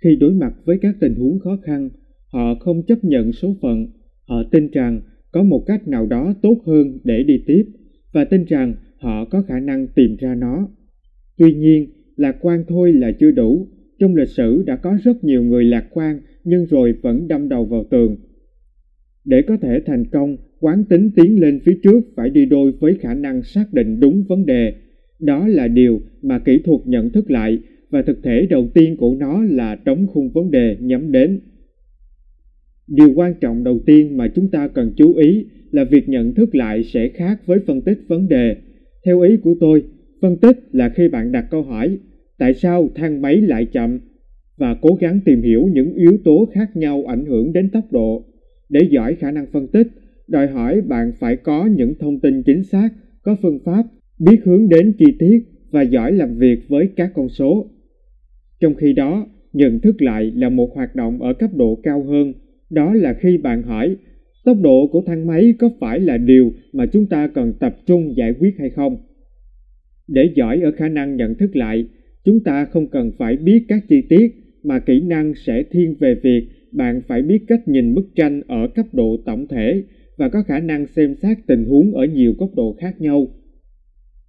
Khi 0.03 0.09
đối 0.19 0.33
mặt 0.33 0.53
với 0.65 0.77
các 0.81 0.95
tình 1.01 1.15
huống 1.15 1.39
khó 1.39 1.57
khăn, 1.63 1.89
họ 2.27 2.55
không 2.59 2.85
chấp 2.87 3.03
nhận 3.03 3.31
số 3.31 3.55
phận, 3.61 3.87
họ 4.27 4.43
tin 4.51 4.69
rằng 4.71 5.01
có 5.31 5.43
một 5.43 5.63
cách 5.65 5.88
nào 5.88 6.05
đó 6.05 6.33
tốt 6.41 6.57
hơn 6.65 6.97
để 7.03 7.23
đi 7.23 7.43
tiếp 7.47 7.65
và 8.13 8.25
tin 8.25 8.45
rằng 8.45 8.73
họ 8.97 9.25
có 9.25 9.41
khả 9.41 9.59
năng 9.59 9.88
tìm 9.88 10.15
ra 10.19 10.36
nó. 10.36 10.67
Tuy 11.38 11.53
nhiên, 11.53 11.88
lạc 12.15 12.38
quan 12.41 12.63
thôi 12.67 12.93
là 12.93 13.12
chưa 13.12 13.31
đủ. 13.31 13.67
Trong 13.99 14.15
lịch 14.15 14.29
sử 14.29 14.63
đã 14.65 14.75
có 14.75 14.97
rất 15.03 15.23
nhiều 15.23 15.43
người 15.43 15.63
lạc 15.63 15.88
quan 15.91 16.19
nhưng 16.43 16.65
rồi 16.65 16.93
vẫn 17.01 17.27
đâm 17.27 17.49
đầu 17.49 17.65
vào 17.65 17.83
tường. 17.83 18.17
Để 19.25 19.41
có 19.41 19.57
thể 19.57 19.79
thành 19.86 20.05
công, 20.05 20.38
quán 20.59 20.83
tính 20.89 21.12
tiến 21.15 21.39
lên 21.39 21.59
phía 21.65 21.79
trước 21.83 22.01
phải 22.15 22.29
đi 22.29 22.45
đôi 22.45 22.71
với 22.71 22.97
khả 22.99 23.13
năng 23.13 23.43
xác 23.43 23.73
định 23.73 23.99
đúng 23.99 24.23
vấn 24.29 24.45
đề. 24.45 24.73
Đó 25.19 25.47
là 25.47 25.67
điều 25.67 26.01
mà 26.21 26.39
kỹ 26.39 26.59
thuật 26.65 26.81
nhận 26.86 27.09
thức 27.09 27.31
lại 27.31 27.59
và 27.89 28.01
thực 28.01 28.23
thể 28.23 28.47
đầu 28.49 28.67
tiên 28.73 28.97
của 28.97 29.15
nó 29.19 29.43
là 29.43 29.75
đóng 29.86 30.07
khung 30.07 30.29
vấn 30.29 30.51
đề 30.51 30.77
nhắm 30.79 31.12
đến. 31.12 31.39
Điều 32.87 33.13
quan 33.15 33.33
trọng 33.41 33.63
đầu 33.63 33.79
tiên 33.85 34.17
mà 34.17 34.27
chúng 34.27 34.47
ta 34.47 34.67
cần 34.67 34.91
chú 34.95 35.13
ý 35.13 35.45
là 35.71 35.83
việc 35.83 36.09
nhận 36.09 36.33
thức 36.33 36.55
lại 36.55 36.83
sẽ 36.83 37.09
khác 37.09 37.41
với 37.45 37.59
phân 37.59 37.81
tích 37.81 37.99
vấn 38.07 38.27
đề. 38.27 38.55
Theo 39.05 39.21
ý 39.21 39.37
của 39.37 39.55
tôi, 39.59 39.83
phân 40.21 40.37
tích 40.37 40.57
là 40.71 40.89
khi 40.89 41.07
bạn 41.07 41.31
đặt 41.31 41.45
câu 41.51 41.63
hỏi 41.63 41.97
tại 42.37 42.53
sao 42.53 42.89
thang 42.95 43.21
máy 43.21 43.41
lại 43.41 43.65
chậm 43.65 43.99
và 44.57 44.75
cố 44.81 44.97
gắng 44.99 45.19
tìm 45.25 45.41
hiểu 45.41 45.67
những 45.73 45.93
yếu 45.93 46.17
tố 46.23 46.49
khác 46.53 46.77
nhau 46.77 47.03
ảnh 47.07 47.25
hưởng 47.25 47.53
đến 47.53 47.69
tốc 47.69 47.91
độ. 47.91 48.25
Để 48.69 48.79
giỏi 48.89 49.15
khả 49.15 49.31
năng 49.31 49.45
phân 49.51 49.67
tích, 49.67 49.87
đòi 50.27 50.47
hỏi 50.47 50.81
bạn 50.81 51.11
phải 51.19 51.35
có 51.35 51.65
những 51.65 51.93
thông 51.99 52.19
tin 52.19 52.43
chính 52.43 52.63
xác, 52.63 52.89
có 53.21 53.35
phương 53.41 53.59
pháp, 53.65 53.83
biết 54.19 54.39
hướng 54.43 54.69
đến 54.69 54.93
chi 54.97 55.05
tiết 55.19 55.37
và 55.71 55.81
giỏi 55.81 56.11
làm 56.11 56.37
việc 56.37 56.59
với 56.67 56.89
các 56.95 57.11
con 57.15 57.29
số. 57.29 57.69
Trong 58.59 58.75
khi 58.75 58.93
đó, 58.93 59.27
nhận 59.53 59.79
thức 59.79 60.01
lại 60.01 60.31
là 60.35 60.49
một 60.49 60.75
hoạt 60.75 60.95
động 60.95 61.21
ở 61.21 61.33
cấp 61.33 61.49
độ 61.55 61.79
cao 61.83 62.03
hơn, 62.03 62.33
đó 62.73 62.93
là 62.93 63.13
khi 63.13 63.38
bạn 63.38 63.63
hỏi 63.63 63.95
tốc 64.45 64.57
độ 64.62 64.88
của 64.91 65.01
thang 65.05 65.27
máy 65.27 65.53
có 65.59 65.69
phải 65.79 65.99
là 65.99 66.17
điều 66.17 66.51
mà 66.73 66.86
chúng 66.86 67.05
ta 67.05 67.27
cần 67.27 67.53
tập 67.59 67.77
trung 67.86 68.13
giải 68.17 68.33
quyết 68.39 68.55
hay 68.59 68.69
không? 68.69 68.97
Để 70.07 70.29
giỏi 70.36 70.62
ở 70.62 70.71
khả 70.71 70.89
năng 70.89 71.15
nhận 71.15 71.36
thức 71.36 71.55
lại, 71.55 71.86
chúng 72.23 72.39
ta 72.39 72.65
không 72.65 72.88
cần 72.88 73.12
phải 73.17 73.38
biết 73.38 73.65
các 73.67 73.83
chi 73.88 74.01
tiết 74.09 74.36
mà 74.63 74.79
kỹ 74.79 75.01
năng 75.01 75.33
sẽ 75.36 75.63
thiên 75.71 75.95
về 75.99 76.15
việc 76.23 76.47
bạn 76.71 77.01
phải 77.07 77.21
biết 77.21 77.39
cách 77.47 77.67
nhìn 77.67 77.93
bức 77.95 78.05
tranh 78.15 78.41
ở 78.47 78.67
cấp 78.75 78.86
độ 78.93 79.17
tổng 79.25 79.47
thể 79.47 79.83
và 80.17 80.29
có 80.29 80.43
khả 80.43 80.59
năng 80.59 80.88
xem 80.88 81.15
xét 81.15 81.38
tình 81.47 81.65
huống 81.65 81.93
ở 81.93 82.05
nhiều 82.05 82.33
góc 82.38 82.55
độ 82.55 82.75
khác 82.79 83.01
nhau. 83.01 83.27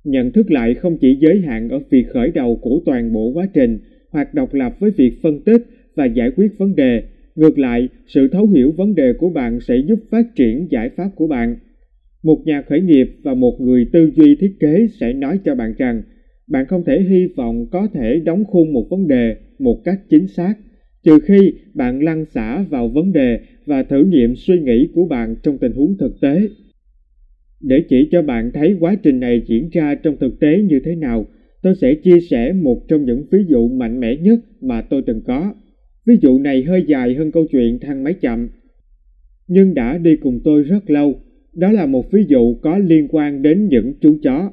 Nhận 0.04 0.32
thức 0.32 0.50
lại 0.50 0.74
không 0.74 0.96
chỉ 1.00 1.18
giới 1.20 1.40
hạn 1.40 1.68
ở 1.68 1.80
việc 1.90 2.04
khởi 2.12 2.30
đầu 2.30 2.56
của 2.56 2.80
toàn 2.86 3.12
bộ 3.12 3.30
quá 3.34 3.48
trình 3.54 3.78
hoặc 4.10 4.34
độc 4.34 4.54
lập 4.54 4.80
với 4.80 4.90
việc 4.90 5.12
phân 5.22 5.40
tích 5.40 5.62
và 5.94 6.04
giải 6.04 6.30
quyết 6.36 6.58
vấn 6.58 6.76
đề 6.76 7.02
ngược 7.36 7.58
lại, 7.58 7.88
sự 8.06 8.28
thấu 8.28 8.48
hiểu 8.48 8.72
vấn 8.72 8.94
đề 8.94 9.12
của 9.18 9.30
bạn 9.30 9.60
sẽ 9.60 9.76
giúp 9.76 9.98
phát 10.10 10.26
triển 10.34 10.66
giải 10.70 10.88
pháp 10.96 11.10
của 11.14 11.26
bạn. 11.26 11.56
Một 12.22 12.42
nhà 12.44 12.62
khởi 12.62 12.80
nghiệp 12.80 13.16
và 13.22 13.34
một 13.34 13.60
người 13.60 13.86
tư 13.92 14.10
duy 14.16 14.36
thiết 14.40 14.56
kế 14.60 14.86
sẽ 15.00 15.12
nói 15.12 15.38
cho 15.44 15.54
bạn 15.54 15.74
rằng 15.78 16.02
bạn 16.46 16.66
không 16.66 16.84
thể 16.84 17.00
hy 17.00 17.26
vọng 17.36 17.66
có 17.70 17.88
thể 17.94 18.20
đóng 18.24 18.44
khung 18.44 18.72
một 18.72 18.86
vấn 18.90 19.08
đề 19.08 19.36
một 19.58 19.80
cách 19.84 20.00
chính 20.10 20.26
xác 20.26 20.54
trừ 21.04 21.18
khi 21.26 21.52
bạn 21.74 22.02
lăn 22.02 22.24
xả 22.24 22.64
vào 22.70 22.88
vấn 22.88 23.12
đề 23.12 23.40
và 23.66 23.82
thử 23.82 24.04
nghiệm 24.04 24.36
suy 24.36 24.60
nghĩ 24.60 24.88
của 24.94 25.06
bạn 25.06 25.34
trong 25.42 25.58
tình 25.58 25.72
huống 25.72 25.96
thực 25.98 26.20
tế 26.20 26.48
để 27.60 27.82
chỉ 27.88 28.08
cho 28.10 28.22
bạn 28.22 28.50
thấy 28.54 28.76
quá 28.80 28.96
trình 29.02 29.20
này 29.20 29.42
diễn 29.46 29.68
ra 29.72 29.94
trong 29.94 30.16
thực 30.20 30.40
tế 30.40 30.62
như 30.62 30.80
thế 30.84 30.94
nào 30.94 31.26
tôi 31.62 31.74
sẽ 31.74 31.94
chia 31.94 32.20
sẻ 32.30 32.52
một 32.52 32.88
trong 32.88 33.04
những 33.04 33.24
ví 33.30 33.38
dụ 33.48 33.68
mạnh 33.68 34.00
mẽ 34.00 34.16
nhất 34.16 34.40
mà 34.60 34.82
tôi 34.82 35.02
từng 35.06 35.20
có 35.26 35.54
ví 36.06 36.14
dụ 36.22 36.38
này 36.38 36.62
hơi 36.62 36.84
dài 36.88 37.14
hơn 37.14 37.32
câu 37.32 37.46
chuyện 37.50 37.78
thang 37.80 38.04
máy 38.04 38.14
chậm 38.14 38.48
nhưng 39.48 39.74
đã 39.74 39.98
đi 39.98 40.16
cùng 40.16 40.40
tôi 40.44 40.62
rất 40.62 40.90
lâu 40.90 41.20
đó 41.52 41.72
là 41.72 41.86
một 41.86 42.12
ví 42.12 42.24
dụ 42.28 42.54
có 42.62 42.78
liên 42.78 43.08
quan 43.10 43.42
đến 43.42 43.68
những 43.68 43.94
chú 44.00 44.18
chó 44.22 44.52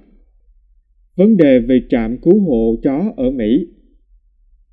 vấn 1.15 1.37
đề 1.37 1.59
về 1.59 1.81
trạm 1.89 2.17
cứu 2.17 2.39
hộ 2.39 2.75
chó 2.83 3.13
ở 3.17 3.31
mỹ 3.31 3.67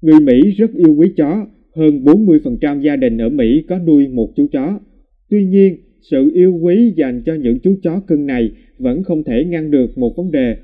người 0.03 0.21
mỹ 0.21 0.51
rất 0.51 0.71
yêu 0.75 0.95
quý 0.95 1.13
chó 1.17 1.47
hơn 1.79 2.05
40% 2.05 2.81
gia 2.81 2.97
đình 2.97 3.19
ở 3.19 3.29
Mỹ 3.29 3.63
có 3.69 3.79
nuôi 3.79 4.09
một 4.09 4.33
chú 4.37 4.47
chó. 4.53 4.81
Tuy 5.31 5.45
nhiên, 5.45 5.77
sự 6.11 6.31
yêu 6.35 6.59
quý 6.63 6.93
dành 6.97 7.23
cho 7.27 7.35
những 7.35 7.59
chú 7.59 7.77
chó 7.83 8.01
cưng 8.01 8.27
này 8.27 8.51
vẫn 8.79 9.03
không 9.03 9.25
thể 9.25 9.45
ngăn 9.45 9.71
được 9.71 9.99
một 9.99 10.17
vấn 10.17 10.31
đề. 10.31 10.57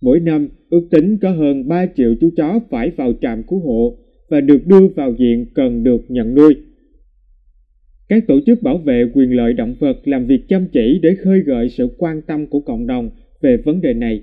Mỗi 0.00 0.20
năm, 0.20 0.48
ước 0.70 0.88
tính 0.90 1.18
có 1.22 1.30
hơn 1.30 1.68
3 1.68 1.86
triệu 1.96 2.14
chú 2.20 2.30
chó 2.36 2.60
phải 2.70 2.90
vào 2.90 3.12
trạm 3.20 3.42
cứu 3.42 3.58
hộ 3.60 3.96
và 4.28 4.40
được 4.40 4.66
đưa 4.66 4.88
vào 4.88 5.14
diện 5.18 5.46
cần 5.54 5.84
được 5.84 6.00
nhận 6.08 6.34
nuôi. 6.34 6.56
Các 8.08 8.26
tổ 8.26 8.40
chức 8.46 8.62
bảo 8.62 8.78
vệ 8.78 9.04
quyền 9.14 9.36
lợi 9.36 9.52
động 9.52 9.74
vật 9.78 10.08
làm 10.08 10.26
việc 10.26 10.48
chăm 10.48 10.66
chỉ 10.72 10.98
để 11.02 11.14
khơi 11.14 11.40
gợi 11.40 11.68
sự 11.68 11.88
quan 11.98 12.22
tâm 12.22 12.46
của 12.46 12.60
cộng 12.60 12.86
đồng 12.86 13.10
về 13.40 13.56
vấn 13.64 13.80
đề 13.80 13.94
này. 13.94 14.22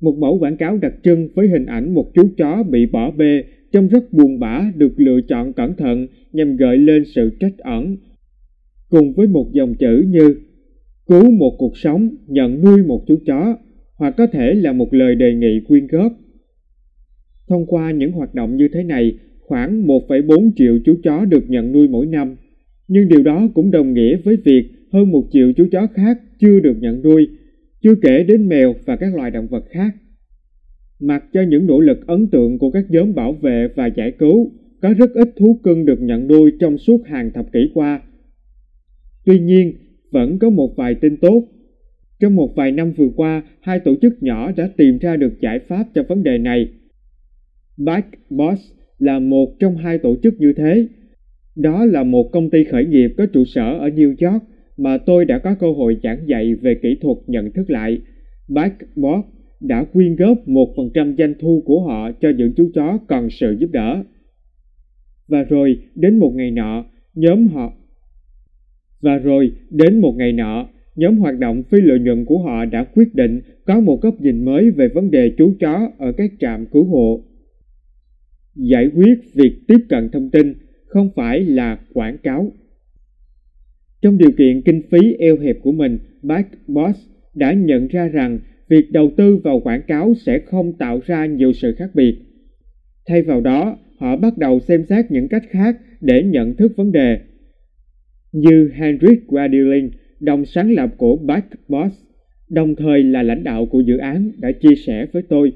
Một 0.00 0.16
mẫu 0.18 0.38
quảng 0.38 0.56
cáo 0.56 0.78
đặc 0.78 0.94
trưng 1.02 1.28
với 1.34 1.48
hình 1.48 1.66
ảnh 1.66 1.94
một 1.94 2.10
chú 2.14 2.28
chó 2.36 2.62
bị 2.62 2.86
bỏ 2.86 3.10
bê 3.10 3.44
trông 3.72 3.88
rất 3.88 4.12
buồn 4.12 4.38
bã 4.38 4.72
được 4.76 4.92
lựa 4.96 5.20
chọn 5.28 5.52
cẩn 5.52 5.76
thận 5.76 6.06
nhằm 6.32 6.56
gợi 6.56 6.78
lên 6.78 7.04
sự 7.14 7.30
trách 7.40 7.58
ẩn. 7.58 7.96
Cùng 8.88 9.12
với 9.12 9.26
một 9.26 9.52
dòng 9.52 9.74
chữ 9.74 10.04
như 10.08 10.36
cứu 11.06 11.30
một 11.30 11.56
cuộc 11.58 11.76
sống, 11.76 12.16
nhận 12.26 12.60
nuôi 12.60 12.82
một 12.82 13.04
chú 13.06 13.16
chó, 13.26 13.56
hoặc 13.96 14.14
có 14.16 14.26
thể 14.26 14.54
là 14.54 14.72
một 14.72 14.94
lời 14.94 15.14
đề 15.14 15.34
nghị 15.34 15.60
quyên 15.68 15.86
góp. 15.86 16.12
Thông 17.48 17.66
qua 17.66 17.90
những 17.90 18.12
hoạt 18.12 18.34
động 18.34 18.56
như 18.56 18.68
thế 18.72 18.82
này, 18.82 19.18
khoảng 19.46 19.86
1,4 19.86 20.50
triệu 20.56 20.78
chú 20.84 20.94
chó 21.02 21.24
được 21.24 21.44
nhận 21.48 21.72
nuôi 21.72 21.88
mỗi 21.88 22.06
năm. 22.06 22.36
Nhưng 22.88 23.08
điều 23.08 23.22
đó 23.22 23.48
cũng 23.54 23.70
đồng 23.70 23.94
nghĩa 23.94 24.16
với 24.16 24.36
việc 24.44 24.70
hơn 24.92 25.10
một 25.10 25.24
triệu 25.32 25.52
chú 25.56 25.66
chó 25.72 25.86
khác 25.94 26.18
chưa 26.40 26.60
được 26.60 26.76
nhận 26.80 27.02
nuôi, 27.02 27.28
chưa 27.82 27.94
kể 28.02 28.24
đến 28.24 28.48
mèo 28.48 28.74
và 28.84 28.96
các 28.96 29.14
loài 29.14 29.30
động 29.30 29.46
vật 29.46 29.64
khác. 29.70 29.94
Mặc 31.00 31.24
cho 31.32 31.42
những 31.42 31.66
nỗ 31.66 31.80
lực 31.80 32.06
ấn 32.06 32.26
tượng 32.26 32.58
của 32.58 32.70
các 32.70 32.84
nhóm 32.90 33.14
bảo 33.14 33.32
vệ 33.32 33.68
và 33.76 33.86
giải 33.86 34.12
cứu, 34.18 34.52
có 34.82 34.94
rất 34.98 35.10
ít 35.14 35.28
thú 35.36 35.60
cưng 35.62 35.84
được 35.84 36.00
nhận 36.00 36.28
nuôi 36.28 36.52
trong 36.60 36.78
suốt 36.78 37.06
hàng 37.06 37.30
thập 37.32 37.52
kỷ 37.52 37.70
qua. 37.74 38.00
Tuy 39.24 39.38
nhiên, 39.38 39.72
vẫn 40.10 40.38
có 40.38 40.50
một 40.50 40.76
vài 40.76 40.94
tin 40.94 41.16
tốt. 41.16 41.48
Trong 42.20 42.36
một 42.36 42.56
vài 42.56 42.72
năm 42.72 42.92
vừa 42.92 43.08
qua, 43.16 43.42
hai 43.60 43.80
tổ 43.80 43.94
chức 44.02 44.22
nhỏ 44.22 44.52
đã 44.52 44.70
tìm 44.76 44.98
ra 44.98 45.16
được 45.16 45.32
giải 45.40 45.58
pháp 45.58 45.84
cho 45.94 46.02
vấn 46.08 46.22
đề 46.22 46.38
này. 46.38 46.68
Back 47.76 48.08
Boss 48.30 48.62
là 49.04 49.18
một 49.18 49.58
trong 49.58 49.76
hai 49.76 49.98
tổ 49.98 50.16
chức 50.22 50.34
như 50.40 50.52
thế. 50.52 50.86
Đó 51.56 51.84
là 51.84 52.02
một 52.02 52.32
công 52.32 52.50
ty 52.50 52.64
khởi 52.64 52.84
nghiệp 52.84 53.14
có 53.18 53.26
trụ 53.26 53.44
sở 53.44 53.78
ở 53.78 53.88
New 53.88 54.08
York 54.08 54.42
mà 54.76 54.98
tôi 54.98 55.24
đã 55.24 55.38
có 55.38 55.54
cơ 55.54 55.72
hội 55.72 55.96
giảng 56.02 56.28
dạy 56.28 56.54
về 56.54 56.74
kỹ 56.82 56.96
thuật 57.00 57.18
nhận 57.26 57.52
thức 57.52 57.70
lại. 57.70 57.98
Backbot 58.48 59.24
đã 59.60 59.84
quyên 59.84 60.16
góp 60.16 60.48
1% 60.48 61.16
doanh 61.18 61.34
thu 61.40 61.62
của 61.66 61.80
họ 61.80 62.10
cho 62.20 62.30
những 62.36 62.52
chú 62.56 62.70
chó 62.74 62.98
cần 63.08 63.30
sự 63.30 63.56
giúp 63.58 63.70
đỡ. 63.72 64.02
Và 65.28 65.42
rồi 65.42 65.78
đến 65.94 66.18
một 66.18 66.32
ngày 66.34 66.50
nọ, 66.50 66.84
nhóm 67.14 67.46
họ 67.46 67.72
và 69.00 69.18
rồi 69.18 69.52
đến 69.70 70.00
một 70.00 70.14
ngày 70.16 70.32
nọ, 70.32 70.68
nhóm 70.96 71.18
hoạt 71.18 71.38
động 71.38 71.62
phi 71.62 71.80
lợi 71.80 71.98
nhuận 71.98 72.24
của 72.24 72.38
họ 72.38 72.64
đã 72.64 72.84
quyết 72.84 73.14
định 73.14 73.40
có 73.64 73.80
một 73.80 74.00
góc 74.02 74.20
nhìn 74.20 74.44
mới 74.44 74.70
về 74.70 74.88
vấn 74.88 75.10
đề 75.10 75.32
chú 75.38 75.52
chó 75.60 75.90
ở 75.98 76.12
các 76.12 76.32
trạm 76.40 76.66
cứu 76.66 76.84
hộ. 76.84 77.20
Giải 78.56 78.90
quyết 78.94 79.34
việc 79.34 79.60
tiếp 79.68 79.78
cận 79.88 80.10
thông 80.10 80.30
tin 80.30 80.54
không 80.86 81.10
phải 81.16 81.40
là 81.40 81.78
quảng 81.92 82.18
cáo. 82.18 82.52
Trong 84.02 84.18
điều 84.18 84.30
kiện 84.38 84.62
kinh 84.62 84.82
phí 84.90 85.14
eo 85.18 85.38
hẹp 85.38 85.56
của 85.62 85.72
mình, 85.72 85.98
Back 86.22 86.68
Boss 86.68 86.98
đã 87.34 87.52
nhận 87.52 87.88
ra 87.88 88.08
rằng 88.08 88.38
việc 88.68 88.92
đầu 88.92 89.12
tư 89.16 89.36
vào 89.36 89.60
quảng 89.60 89.82
cáo 89.86 90.14
sẽ 90.14 90.38
không 90.38 90.72
tạo 90.72 91.00
ra 91.06 91.26
nhiều 91.26 91.52
sự 91.52 91.74
khác 91.78 91.90
biệt. 91.94 92.16
Thay 93.06 93.22
vào 93.22 93.40
đó, 93.40 93.78
họ 93.98 94.16
bắt 94.16 94.38
đầu 94.38 94.60
xem 94.60 94.84
xét 94.84 95.10
những 95.10 95.28
cách 95.28 95.42
khác 95.50 95.76
để 96.00 96.22
nhận 96.22 96.54
thức 96.54 96.72
vấn 96.76 96.92
đề. 96.92 97.18
Như 98.32 98.70
Henrik 98.74 99.26
Guadilin, 99.26 99.90
đồng 100.20 100.44
sáng 100.44 100.72
lập 100.72 100.90
của 100.96 101.16
Backboss, 101.16 102.02
đồng 102.48 102.74
thời 102.76 103.02
là 103.02 103.22
lãnh 103.22 103.44
đạo 103.44 103.66
của 103.66 103.80
dự 103.80 103.96
án 103.96 104.30
đã 104.38 104.52
chia 104.52 104.74
sẻ 104.86 105.06
với 105.12 105.22
tôi. 105.28 105.52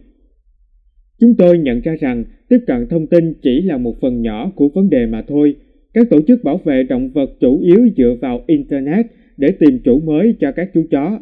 Chúng 1.21 1.35
tôi 1.39 1.59
nhận 1.59 1.81
ra 1.81 1.97
rằng 2.01 2.25
tiếp 2.49 2.59
cận 2.67 2.87
thông 2.87 3.07
tin 3.07 3.35
chỉ 3.43 3.63
là 3.63 3.79
một 3.79 4.01
phần 4.01 4.23
nhỏ 4.23 4.53
của 4.57 4.69
vấn 4.69 4.91
đề 4.91 5.07
mà 5.07 5.23
thôi. 5.23 5.55
Các 5.95 6.11
tổ 6.11 6.21
chức 6.21 6.45
bảo 6.45 6.61
vệ 6.65 6.83
động 6.83 7.11
vật 7.11 7.31
chủ 7.41 7.61
yếu 7.61 7.89
dựa 7.97 8.17
vào 8.21 8.45
Internet 8.47 9.07
để 9.37 9.49
tìm 9.61 9.79
chủ 9.85 10.01
mới 10.01 10.35
cho 10.41 10.53
các 10.53 10.71
chú 10.75 10.85
chó. 10.91 11.21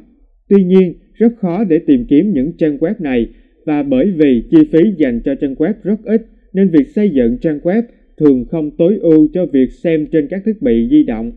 Tuy 0.49 0.65
nhiên, 0.65 0.95
rất 1.15 1.33
khó 1.39 1.65
để 1.65 1.79
tìm 1.79 2.05
kiếm 2.09 2.33
những 2.33 2.53
trang 2.59 2.79
web 2.79 2.95
này 2.99 3.29
và 3.65 3.83
bởi 3.83 4.11
vì 4.11 4.43
chi 4.51 4.59
phí 4.73 4.79
dành 4.99 5.21
cho 5.25 5.35
trang 5.35 5.55
web 5.55 5.73
rất 5.83 6.05
ít 6.05 6.27
nên 6.53 6.69
việc 6.69 6.89
xây 6.89 7.11
dựng 7.11 7.39
trang 7.39 7.59
web 7.59 7.83
thường 8.19 8.45
không 8.51 8.71
tối 8.71 8.99
ưu 9.01 9.29
cho 9.33 9.47
việc 9.47 9.73
xem 9.73 10.07
trên 10.07 10.29
các 10.31 10.43
thiết 10.47 10.63
bị 10.63 10.89
di 10.91 11.03
động. 11.03 11.33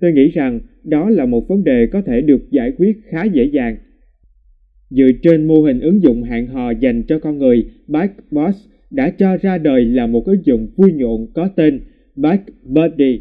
Tôi 0.00 0.12
nghĩ 0.12 0.28
rằng 0.28 0.60
đó 0.84 1.10
là 1.10 1.26
một 1.26 1.48
vấn 1.48 1.64
đề 1.64 1.86
có 1.86 2.02
thể 2.02 2.20
được 2.20 2.50
giải 2.50 2.72
quyết 2.78 2.96
khá 3.08 3.24
dễ 3.24 3.44
dàng. 3.44 3.76
Dựa 4.90 5.08
trên 5.22 5.46
mô 5.46 5.62
hình 5.62 5.80
ứng 5.80 6.02
dụng 6.02 6.22
hẹn 6.22 6.46
hò 6.46 6.70
dành 6.70 7.02
cho 7.02 7.18
con 7.18 7.38
người, 7.38 7.64
Bikeboss 7.88 8.68
đã 8.90 9.10
cho 9.18 9.36
ra 9.36 9.58
đời 9.58 9.84
là 9.84 10.06
một 10.06 10.26
ứng 10.26 10.46
dụng 10.46 10.68
vui 10.76 10.92
nhộn 10.92 11.26
có 11.34 11.48
tên 11.56 11.80
Bike 12.16 12.44
Buddy. 12.62 13.20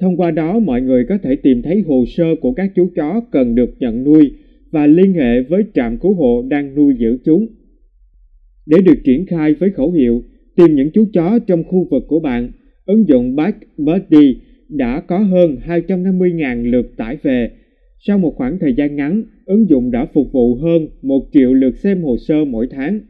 Thông 0.00 0.16
qua 0.16 0.30
đó, 0.30 0.58
mọi 0.58 0.82
người 0.82 1.04
có 1.08 1.18
thể 1.22 1.36
tìm 1.36 1.62
thấy 1.62 1.80
hồ 1.86 2.04
sơ 2.16 2.24
của 2.40 2.52
các 2.52 2.72
chú 2.74 2.88
chó 2.96 3.20
cần 3.30 3.54
được 3.54 3.74
nhận 3.78 4.04
nuôi 4.04 4.32
và 4.70 4.86
liên 4.86 5.12
hệ 5.12 5.42
với 5.42 5.64
trạm 5.74 5.98
cứu 5.98 6.14
hộ 6.14 6.42
đang 6.48 6.74
nuôi 6.74 6.94
giữ 6.98 7.18
chúng. 7.24 7.46
Để 8.66 8.78
được 8.84 8.98
triển 9.04 9.26
khai 9.26 9.54
với 9.54 9.70
khẩu 9.70 9.90
hiệu 9.92 10.22
tìm 10.56 10.74
những 10.74 10.90
chú 10.90 11.06
chó 11.12 11.38
trong 11.38 11.64
khu 11.64 11.88
vực 11.90 12.02
của 12.08 12.20
bạn, 12.20 12.50
ứng 12.86 13.08
dụng 13.08 13.36
Bike 13.36 13.58
Buddy 13.76 14.36
đã 14.68 15.00
có 15.00 15.18
hơn 15.18 15.56
250.000 15.66 16.70
lượt 16.70 16.96
tải 16.96 17.16
về. 17.22 17.50
Sau 17.98 18.18
một 18.18 18.34
khoảng 18.36 18.58
thời 18.58 18.74
gian 18.74 18.96
ngắn, 18.96 19.22
ứng 19.44 19.68
dụng 19.68 19.90
đã 19.90 20.06
phục 20.14 20.32
vụ 20.32 20.54
hơn 20.54 20.88
1 21.02 21.28
triệu 21.32 21.52
lượt 21.52 21.76
xem 21.76 22.02
hồ 22.02 22.16
sơ 22.28 22.44
mỗi 22.44 22.66
tháng. 22.70 23.00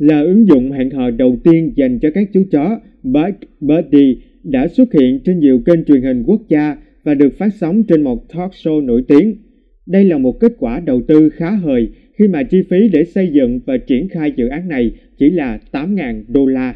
Là 0.00 0.20
ứng 0.20 0.46
dụng 0.46 0.72
hẹn 0.72 0.90
hò 0.90 1.10
đầu 1.10 1.38
tiên 1.44 1.72
dành 1.76 1.98
cho 1.98 2.10
các 2.10 2.28
chú 2.32 2.44
chó, 2.50 2.80
Bike 3.02 3.48
Buddy 3.60 4.16
đã 4.44 4.68
xuất 4.68 4.92
hiện 4.92 5.20
trên 5.24 5.40
nhiều 5.40 5.62
kênh 5.66 5.84
truyền 5.84 6.02
hình 6.02 6.22
quốc 6.26 6.42
gia 6.48 6.76
và 7.04 7.14
được 7.14 7.38
phát 7.38 7.54
sóng 7.54 7.82
trên 7.82 8.02
một 8.02 8.28
talk 8.34 8.50
show 8.50 8.84
nổi 8.84 9.04
tiếng. 9.08 9.36
Đây 9.86 10.04
là 10.04 10.18
một 10.18 10.40
kết 10.40 10.52
quả 10.58 10.80
đầu 10.80 11.02
tư 11.08 11.28
khá 11.28 11.50
hời 11.50 11.88
khi 12.14 12.28
mà 12.28 12.42
chi 12.42 12.62
phí 12.70 12.88
để 12.92 13.04
xây 13.04 13.28
dựng 13.32 13.60
và 13.66 13.76
triển 13.76 14.08
khai 14.08 14.32
dự 14.36 14.48
án 14.48 14.68
này 14.68 14.90
chỉ 15.18 15.30
là 15.30 15.58
8.000 15.72 16.24
đô 16.28 16.46
la. 16.46 16.74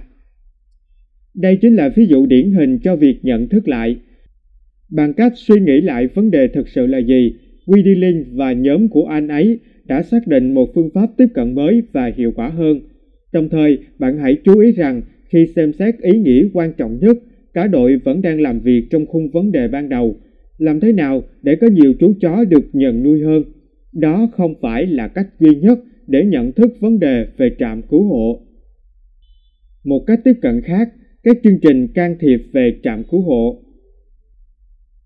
Đây 1.34 1.58
chính 1.62 1.76
là 1.76 1.88
ví 1.96 2.06
dụ 2.06 2.26
điển 2.26 2.52
hình 2.52 2.78
cho 2.78 2.96
việc 2.96 3.18
nhận 3.22 3.48
thức 3.48 3.68
lại. 3.68 3.96
Bằng 4.90 5.12
cách 5.12 5.32
suy 5.36 5.60
nghĩ 5.60 5.80
lại 5.80 6.06
vấn 6.06 6.30
đề 6.30 6.48
thực 6.48 6.68
sự 6.68 6.86
là 6.86 6.98
gì, 6.98 7.34
Weedy 7.66 8.00
Link 8.00 8.26
và 8.32 8.52
nhóm 8.52 8.88
của 8.88 9.04
anh 9.04 9.28
ấy 9.28 9.58
đã 9.86 10.02
xác 10.02 10.26
định 10.26 10.54
một 10.54 10.74
phương 10.74 10.90
pháp 10.94 11.06
tiếp 11.16 11.26
cận 11.34 11.54
mới 11.54 11.82
và 11.92 12.12
hiệu 12.16 12.32
quả 12.36 12.48
hơn. 12.48 12.80
Đồng 13.34 13.48
thời, 13.48 13.78
bạn 13.98 14.18
hãy 14.18 14.36
chú 14.44 14.58
ý 14.58 14.72
rằng 14.72 15.02
khi 15.28 15.46
xem 15.46 15.72
xét 15.72 15.94
ý 15.98 16.18
nghĩa 16.18 16.48
quan 16.52 16.72
trọng 16.72 16.98
nhất, 17.00 17.16
cả 17.54 17.66
đội 17.66 17.96
vẫn 18.04 18.22
đang 18.22 18.40
làm 18.40 18.60
việc 18.60 18.86
trong 18.90 19.06
khung 19.06 19.30
vấn 19.30 19.52
đề 19.52 19.68
ban 19.68 19.88
đầu– 19.88 20.16
làm 20.58 20.80
thế 20.80 20.92
nào 20.92 21.22
để 21.42 21.56
có 21.60 21.66
nhiều 21.66 21.94
chú 22.00 22.14
chó 22.20 22.44
được 22.44 22.64
nhận 22.72 23.02
nuôi 23.02 23.22
hơn? 23.22 23.42
Đó 23.92 24.28
không 24.32 24.54
phải 24.60 24.86
là 24.86 25.08
cách 25.08 25.28
duy 25.40 25.54
nhất 25.54 25.78
để 26.06 26.24
nhận 26.24 26.52
thức 26.52 26.70
vấn 26.80 26.98
đề 26.98 27.26
về 27.36 27.50
trạm 27.58 27.82
cứu 27.82 28.02
hộ. 28.02 28.40
Một 29.84 30.04
cách 30.06 30.20
tiếp 30.24 30.32
cận 30.42 30.60
khác, 30.64 30.88
các 31.22 31.36
chương 31.44 31.58
trình 31.62 31.88
can 31.94 32.16
thiệp 32.20 32.38
về 32.52 32.78
trạm 32.82 33.02
cứu 33.10 33.20
hộ. 33.20 33.62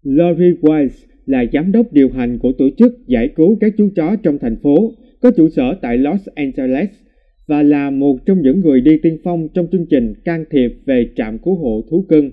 Lori 0.02 0.50
Wise 0.60 1.06
là 1.26 1.44
giám 1.52 1.72
đốc 1.72 1.92
điều 1.92 2.10
hành 2.10 2.38
của 2.38 2.52
tổ 2.52 2.68
chức 2.78 2.92
giải 3.06 3.28
cứu 3.36 3.56
các 3.60 3.72
chú 3.78 3.88
chó 3.96 4.16
trong 4.22 4.38
thành 4.38 4.56
phố, 4.62 4.92
có 5.20 5.30
trụ 5.30 5.48
sở 5.48 5.74
tại 5.82 5.98
Los 5.98 6.28
Angeles 6.34 6.90
và 7.48 7.62
là 7.62 7.90
một 7.90 8.26
trong 8.26 8.42
những 8.42 8.60
người 8.60 8.80
đi 8.80 8.98
tiên 9.02 9.18
phong 9.24 9.48
trong 9.54 9.66
chương 9.72 9.86
trình 9.90 10.14
can 10.24 10.44
thiệp 10.50 10.74
về 10.86 11.08
trạm 11.16 11.38
cứu 11.38 11.54
hộ 11.54 11.82
thú 11.90 12.04
cưng. 12.08 12.30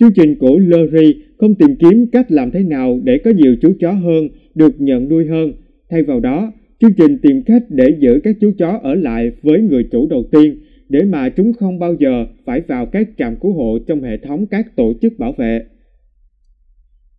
Chương 0.00 0.12
trình 0.14 0.34
của 0.38 0.58
Lori 0.58 1.14
không 1.38 1.54
tìm 1.54 1.76
kiếm 1.76 2.06
cách 2.12 2.32
làm 2.32 2.50
thế 2.50 2.62
nào 2.62 3.00
để 3.04 3.18
có 3.24 3.30
nhiều 3.30 3.56
chú 3.60 3.72
chó 3.80 3.92
hơn 3.92 4.28
được 4.54 4.80
nhận 4.80 5.08
nuôi 5.08 5.26
hơn. 5.26 5.52
Thay 5.90 6.02
vào 6.02 6.20
đó, 6.20 6.52
chương 6.80 6.92
trình 6.92 7.18
tìm 7.22 7.42
cách 7.42 7.62
để 7.68 7.84
giữ 7.98 8.20
các 8.24 8.36
chú 8.40 8.52
chó 8.58 8.80
ở 8.82 8.94
lại 8.94 9.32
với 9.42 9.60
người 9.60 9.84
chủ 9.92 10.06
đầu 10.10 10.24
tiên 10.32 10.58
để 10.88 11.00
mà 11.02 11.28
chúng 11.28 11.52
không 11.52 11.78
bao 11.78 11.94
giờ 12.00 12.26
phải 12.44 12.60
vào 12.60 12.86
các 12.86 13.08
trạm 13.18 13.36
cứu 13.36 13.52
hộ 13.52 13.78
trong 13.86 14.02
hệ 14.02 14.16
thống 14.16 14.46
các 14.46 14.76
tổ 14.76 14.92
chức 15.02 15.18
bảo 15.18 15.32
vệ. 15.32 15.64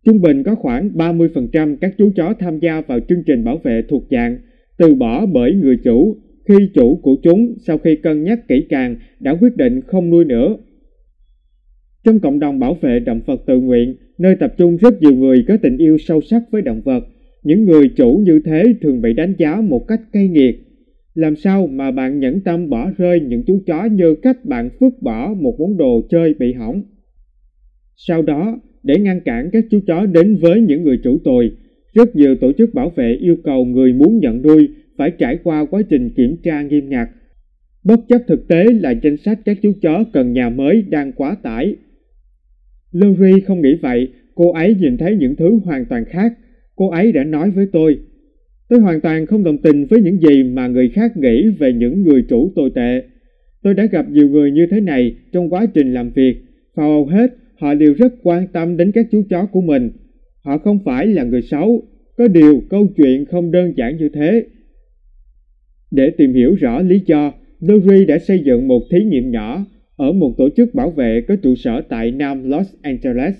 Trung 0.04 0.20
bình 0.20 0.42
có 0.42 0.54
khoảng 0.54 0.90
30% 0.94 1.76
các 1.76 1.94
chú 1.98 2.12
chó 2.16 2.34
tham 2.38 2.58
gia 2.58 2.80
vào 2.80 3.00
chương 3.00 3.22
trình 3.26 3.44
bảo 3.44 3.58
vệ 3.58 3.82
thuộc 3.88 4.04
dạng 4.10 4.38
từ 4.78 4.94
bỏ 4.94 5.26
bởi 5.26 5.52
người 5.52 5.76
chủ 5.84 6.16
khi 6.48 6.54
chủ 6.74 6.96
của 7.02 7.16
chúng 7.22 7.54
sau 7.66 7.78
khi 7.78 7.96
cân 7.96 8.24
nhắc 8.24 8.48
kỹ 8.48 8.66
càng 8.68 8.96
đã 9.20 9.36
quyết 9.40 9.56
định 9.56 9.80
không 9.80 10.10
nuôi 10.10 10.24
nữa. 10.24 10.56
Trong 12.04 12.20
cộng 12.20 12.38
đồng 12.38 12.58
bảo 12.58 12.74
vệ 12.80 13.00
động 13.00 13.20
vật 13.26 13.42
tự 13.46 13.60
nguyện, 13.60 13.94
nơi 14.18 14.36
tập 14.40 14.54
trung 14.58 14.76
rất 14.76 15.02
nhiều 15.02 15.14
người 15.14 15.44
có 15.48 15.56
tình 15.62 15.76
yêu 15.76 15.98
sâu 15.98 16.20
sắc 16.20 16.42
với 16.50 16.62
động 16.62 16.80
vật, 16.84 17.04
những 17.42 17.64
người 17.64 17.88
chủ 17.96 18.20
như 18.24 18.40
thế 18.44 18.64
thường 18.80 19.02
bị 19.02 19.12
đánh 19.12 19.34
giá 19.38 19.60
một 19.60 19.88
cách 19.88 20.00
cay 20.12 20.28
nghiệt. 20.28 20.60
Làm 21.14 21.36
sao 21.36 21.66
mà 21.66 21.90
bạn 21.90 22.20
nhẫn 22.20 22.40
tâm 22.40 22.70
bỏ 22.70 22.90
rơi 22.98 23.20
những 23.20 23.42
chú 23.46 23.62
chó 23.66 23.84
như 23.84 24.14
cách 24.14 24.44
bạn 24.44 24.70
vứt 24.80 25.02
bỏ 25.02 25.34
một 25.34 25.56
món 25.60 25.76
đồ 25.76 26.02
chơi 26.10 26.34
bị 26.38 26.52
hỏng? 26.52 26.82
Sau 27.96 28.22
đó, 28.22 28.60
để 28.82 28.94
ngăn 28.98 29.20
cản 29.20 29.50
các 29.52 29.64
chú 29.70 29.80
chó 29.86 30.06
đến 30.06 30.36
với 30.36 30.60
những 30.60 30.84
người 30.84 31.00
chủ 31.04 31.18
tồi, 31.24 31.50
rất 31.94 32.16
nhiều 32.16 32.36
tổ 32.40 32.52
chức 32.52 32.74
bảo 32.74 32.90
vệ 32.96 33.16
yêu 33.20 33.36
cầu 33.44 33.64
người 33.64 33.92
muốn 33.92 34.18
nhận 34.18 34.42
nuôi 34.42 34.68
phải 34.96 35.10
trải 35.10 35.38
qua 35.44 35.66
quá 35.70 35.82
trình 35.88 36.10
kiểm 36.16 36.36
tra 36.42 36.62
nghiêm 36.62 36.88
ngặt. 36.88 37.08
Bất 37.84 38.00
chấp 38.08 38.22
thực 38.28 38.48
tế 38.48 38.64
là 38.80 38.90
danh 38.90 39.16
sách 39.16 39.38
các 39.44 39.58
chú 39.62 39.72
chó 39.82 40.04
cần 40.12 40.32
nhà 40.32 40.50
mới 40.50 40.82
đang 40.82 41.12
quá 41.12 41.36
tải. 41.42 41.76
Lori 42.92 43.40
không 43.40 43.60
nghĩ 43.60 43.74
vậy, 43.82 44.08
cô 44.34 44.52
ấy 44.52 44.74
nhìn 44.80 44.96
thấy 44.96 45.16
những 45.16 45.36
thứ 45.36 45.58
hoàn 45.64 45.84
toàn 45.84 46.04
khác. 46.04 46.32
Cô 46.76 46.90
ấy 46.90 47.12
đã 47.12 47.24
nói 47.24 47.50
với 47.50 47.66
tôi, 47.72 47.98
tôi 48.68 48.80
hoàn 48.80 49.00
toàn 49.00 49.26
không 49.26 49.44
đồng 49.44 49.58
tình 49.58 49.86
với 49.86 50.00
những 50.00 50.18
gì 50.20 50.42
mà 50.42 50.68
người 50.68 50.88
khác 50.88 51.16
nghĩ 51.16 51.48
về 51.58 51.72
những 51.72 52.02
người 52.02 52.24
chủ 52.28 52.52
tồi 52.56 52.70
tệ. 52.74 53.02
Tôi 53.62 53.74
đã 53.74 53.86
gặp 53.86 54.10
nhiều 54.10 54.28
người 54.28 54.50
như 54.50 54.66
thế 54.70 54.80
này 54.80 55.16
trong 55.32 55.50
quá 55.50 55.66
trình 55.74 55.94
làm 55.94 56.10
việc, 56.10 56.36
và 56.74 56.84
hầu 56.84 57.06
hết 57.06 57.36
họ 57.58 57.74
đều 57.74 57.94
rất 57.94 58.14
quan 58.22 58.46
tâm 58.52 58.76
đến 58.76 58.92
các 58.92 59.06
chú 59.10 59.22
chó 59.30 59.46
của 59.46 59.60
mình. 59.60 59.90
Họ 60.44 60.58
không 60.58 60.78
phải 60.84 61.06
là 61.06 61.24
người 61.24 61.42
xấu, 61.42 61.82
có 62.16 62.28
điều 62.28 62.62
câu 62.70 62.88
chuyện 62.96 63.24
không 63.24 63.50
đơn 63.50 63.72
giản 63.76 63.96
như 63.96 64.08
thế. 64.08 64.44
Để 65.90 66.10
tìm 66.10 66.34
hiểu 66.34 66.54
rõ 66.54 66.82
lý 66.82 67.00
do, 67.06 67.32
Lori 67.60 68.04
đã 68.04 68.18
xây 68.18 68.38
dựng 68.38 68.68
một 68.68 68.82
thí 68.90 69.04
nghiệm 69.04 69.30
nhỏ 69.30 69.66
ở 69.96 70.12
một 70.12 70.34
tổ 70.38 70.48
chức 70.56 70.74
bảo 70.74 70.90
vệ 70.90 71.20
có 71.28 71.36
trụ 71.36 71.54
sở 71.54 71.82
tại 71.88 72.10
Nam 72.10 72.50
Los 72.50 72.74
Angeles. 72.82 73.34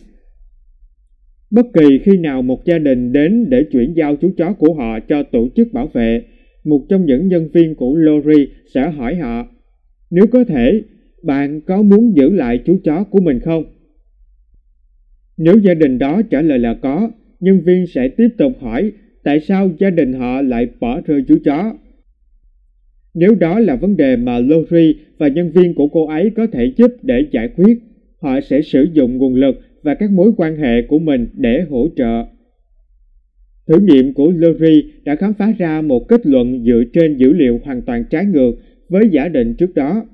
Bất 1.50 1.66
kỳ 1.74 1.98
khi 2.04 2.16
nào 2.16 2.42
một 2.42 2.64
gia 2.64 2.78
đình 2.78 3.12
đến 3.12 3.46
để 3.50 3.64
chuyển 3.72 3.92
giao 3.96 4.16
chú 4.16 4.30
chó 4.36 4.52
của 4.52 4.74
họ 4.74 5.00
cho 5.00 5.22
tổ 5.22 5.48
chức 5.56 5.72
bảo 5.72 5.86
vệ, 5.86 6.22
một 6.64 6.86
trong 6.88 7.06
những 7.06 7.28
nhân 7.28 7.48
viên 7.52 7.74
của 7.74 7.96
Lori 7.96 8.48
sẽ 8.74 8.90
hỏi 8.90 9.14
họ, 9.14 9.48
nếu 10.10 10.26
có 10.26 10.44
thể, 10.44 10.82
bạn 11.22 11.60
có 11.60 11.82
muốn 11.82 12.16
giữ 12.16 12.32
lại 12.32 12.60
chú 12.64 12.78
chó 12.84 13.04
của 13.04 13.20
mình 13.20 13.40
không? 13.40 13.64
Nếu 15.36 15.58
gia 15.58 15.74
đình 15.74 15.98
đó 15.98 16.22
trả 16.30 16.42
lời 16.42 16.58
là 16.58 16.74
có, 16.74 17.10
nhân 17.40 17.60
viên 17.60 17.86
sẽ 17.86 18.08
tiếp 18.08 18.28
tục 18.38 18.52
hỏi 18.60 18.92
tại 19.24 19.40
sao 19.40 19.70
gia 19.78 19.90
đình 19.90 20.12
họ 20.12 20.42
lại 20.42 20.68
bỏ 20.80 21.00
rơi 21.06 21.24
chú 21.28 21.36
chó. 21.44 21.74
Nếu 23.18 23.34
đó 23.34 23.58
là 23.58 23.76
vấn 23.76 23.96
đề 23.96 24.16
mà 24.16 24.38
Lori 24.38 24.98
và 25.18 25.28
nhân 25.28 25.50
viên 25.50 25.74
của 25.74 25.88
cô 25.88 26.06
ấy 26.06 26.30
có 26.36 26.46
thể 26.46 26.72
giúp 26.76 26.90
để 27.02 27.26
giải 27.30 27.48
quyết, 27.56 27.78
họ 28.20 28.40
sẽ 28.40 28.62
sử 28.62 28.86
dụng 28.92 29.16
nguồn 29.16 29.34
lực 29.34 29.60
và 29.82 29.94
các 29.94 30.10
mối 30.10 30.32
quan 30.36 30.56
hệ 30.56 30.82
của 30.82 30.98
mình 30.98 31.28
để 31.34 31.64
hỗ 31.70 31.88
trợ. 31.96 32.24
Thử 33.68 33.80
nghiệm 33.80 34.14
của 34.14 34.30
Lori 34.30 34.84
đã 35.04 35.16
khám 35.16 35.34
phá 35.34 35.52
ra 35.58 35.80
một 35.80 36.08
kết 36.08 36.26
luận 36.26 36.64
dựa 36.64 36.82
trên 36.92 37.16
dữ 37.16 37.32
liệu 37.32 37.60
hoàn 37.64 37.82
toàn 37.82 38.04
trái 38.10 38.24
ngược 38.24 38.52
với 38.88 39.08
giả 39.10 39.28
định 39.28 39.54
trước 39.54 39.74
đó. 39.74 40.06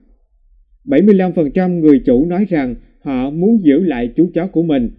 75% 0.85 1.81
người 1.81 2.01
chủ 2.07 2.27
nói 2.27 2.47
rằng 2.49 2.75
họ 3.01 3.31
muốn 3.31 3.65
giữ 3.65 3.85
lại 3.85 4.13
chú 4.17 4.31
chó 4.35 4.47
của 4.47 4.63
mình. 4.63 4.91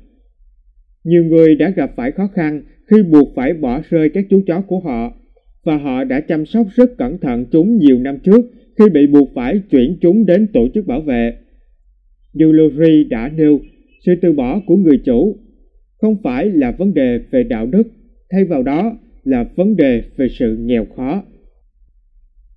Nhiều 1.03 1.23
người 1.23 1.55
đã 1.55 1.69
gặp 1.69 1.91
phải 1.95 2.11
khó 2.11 2.27
khăn 2.27 2.61
khi 2.87 3.03
buộc 3.03 3.35
phải 3.35 3.53
bỏ 3.53 3.81
rơi 3.89 4.09
các 4.09 4.25
chú 4.29 4.41
chó 4.47 4.61
của 4.61 4.79
họ 4.79 5.13
và 5.63 5.77
họ 5.77 6.03
đã 6.03 6.19
chăm 6.19 6.45
sóc 6.45 6.67
rất 6.75 6.97
cẩn 6.97 7.17
thận 7.17 7.45
chúng 7.51 7.77
nhiều 7.77 7.99
năm 7.99 8.17
trước 8.23 8.41
khi 8.79 8.85
bị 8.93 9.07
buộc 9.07 9.29
phải 9.35 9.61
chuyển 9.69 9.97
chúng 10.01 10.25
đến 10.25 10.47
tổ 10.53 10.67
chức 10.73 10.87
bảo 10.87 11.01
vệ. 11.01 11.33
Như 12.33 12.51
Lurie 12.51 13.03
đã 13.03 13.31
nêu, 13.35 13.59
sự 14.05 14.15
từ 14.21 14.31
bỏ 14.33 14.61
của 14.65 14.75
người 14.75 14.97
chủ 15.05 15.37
không 15.97 16.17
phải 16.23 16.49
là 16.49 16.71
vấn 16.71 16.93
đề 16.93 17.19
về 17.31 17.43
đạo 17.43 17.65
đức, 17.65 17.83
thay 18.29 18.45
vào 18.45 18.63
đó 18.63 18.97
là 19.23 19.45
vấn 19.55 19.75
đề 19.75 20.03
về 20.17 20.27
sự 20.39 20.57
nghèo 20.57 20.85
khó. 20.95 21.23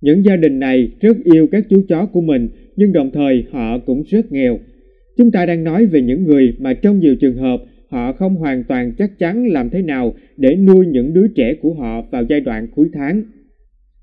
Những 0.01 0.25
gia 0.25 0.35
đình 0.35 0.59
này 0.59 0.91
rất 0.99 1.17
yêu 1.23 1.47
các 1.51 1.65
chú 1.69 1.83
chó 1.89 2.05
của 2.05 2.21
mình 2.21 2.49
nhưng 2.75 2.93
đồng 2.93 3.11
thời 3.11 3.45
họ 3.51 3.79
cũng 3.79 4.03
rất 4.07 4.31
nghèo. 4.31 4.59
Chúng 5.17 5.31
ta 5.31 5.45
đang 5.45 5.63
nói 5.63 5.85
về 5.85 6.01
những 6.01 6.23
người 6.23 6.53
mà 6.59 6.73
trong 6.73 6.99
nhiều 6.99 7.15
trường 7.15 7.37
hợp 7.37 7.57
họ 7.89 8.13
không 8.13 8.35
hoàn 8.35 8.63
toàn 8.63 8.91
chắc 8.97 9.19
chắn 9.19 9.47
làm 9.47 9.69
thế 9.69 9.81
nào 9.81 10.13
để 10.37 10.55
nuôi 10.55 10.85
những 10.85 11.13
đứa 11.13 11.27
trẻ 11.35 11.53
của 11.61 11.73
họ 11.73 12.01
vào 12.01 12.23
giai 12.29 12.41
đoạn 12.41 12.67
cuối 12.75 12.89
tháng. 12.93 13.23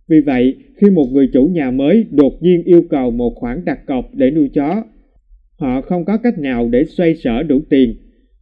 Vì 0.09 0.21
vậy, 0.21 0.57
khi 0.77 0.91
một 0.91 1.07
người 1.13 1.29
chủ 1.33 1.47
nhà 1.47 1.71
mới 1.71 2.07
đột 2.11 2.43
nhiên 2.43 2.63
yêu 2.63 2.83
cầu 2.91 3.11
một 3.11 3.35
khoản 3.35 3.65
đặt 3.65 3.87
cọc 3.87 4.11
để 4.15 4.31
nuôi 4.31 4.49
chó, 4.49 4.85
họ 5.59 5.81
không 5.81 6.05
có 6.05 6.17
cách 6.17 6.39
nào 6.39 6.69
để 6.73 6.85
xoay 6.85 7.15
sở 7.15 7.43
đủ 7.43 7.61
tiền. 7.71 7.95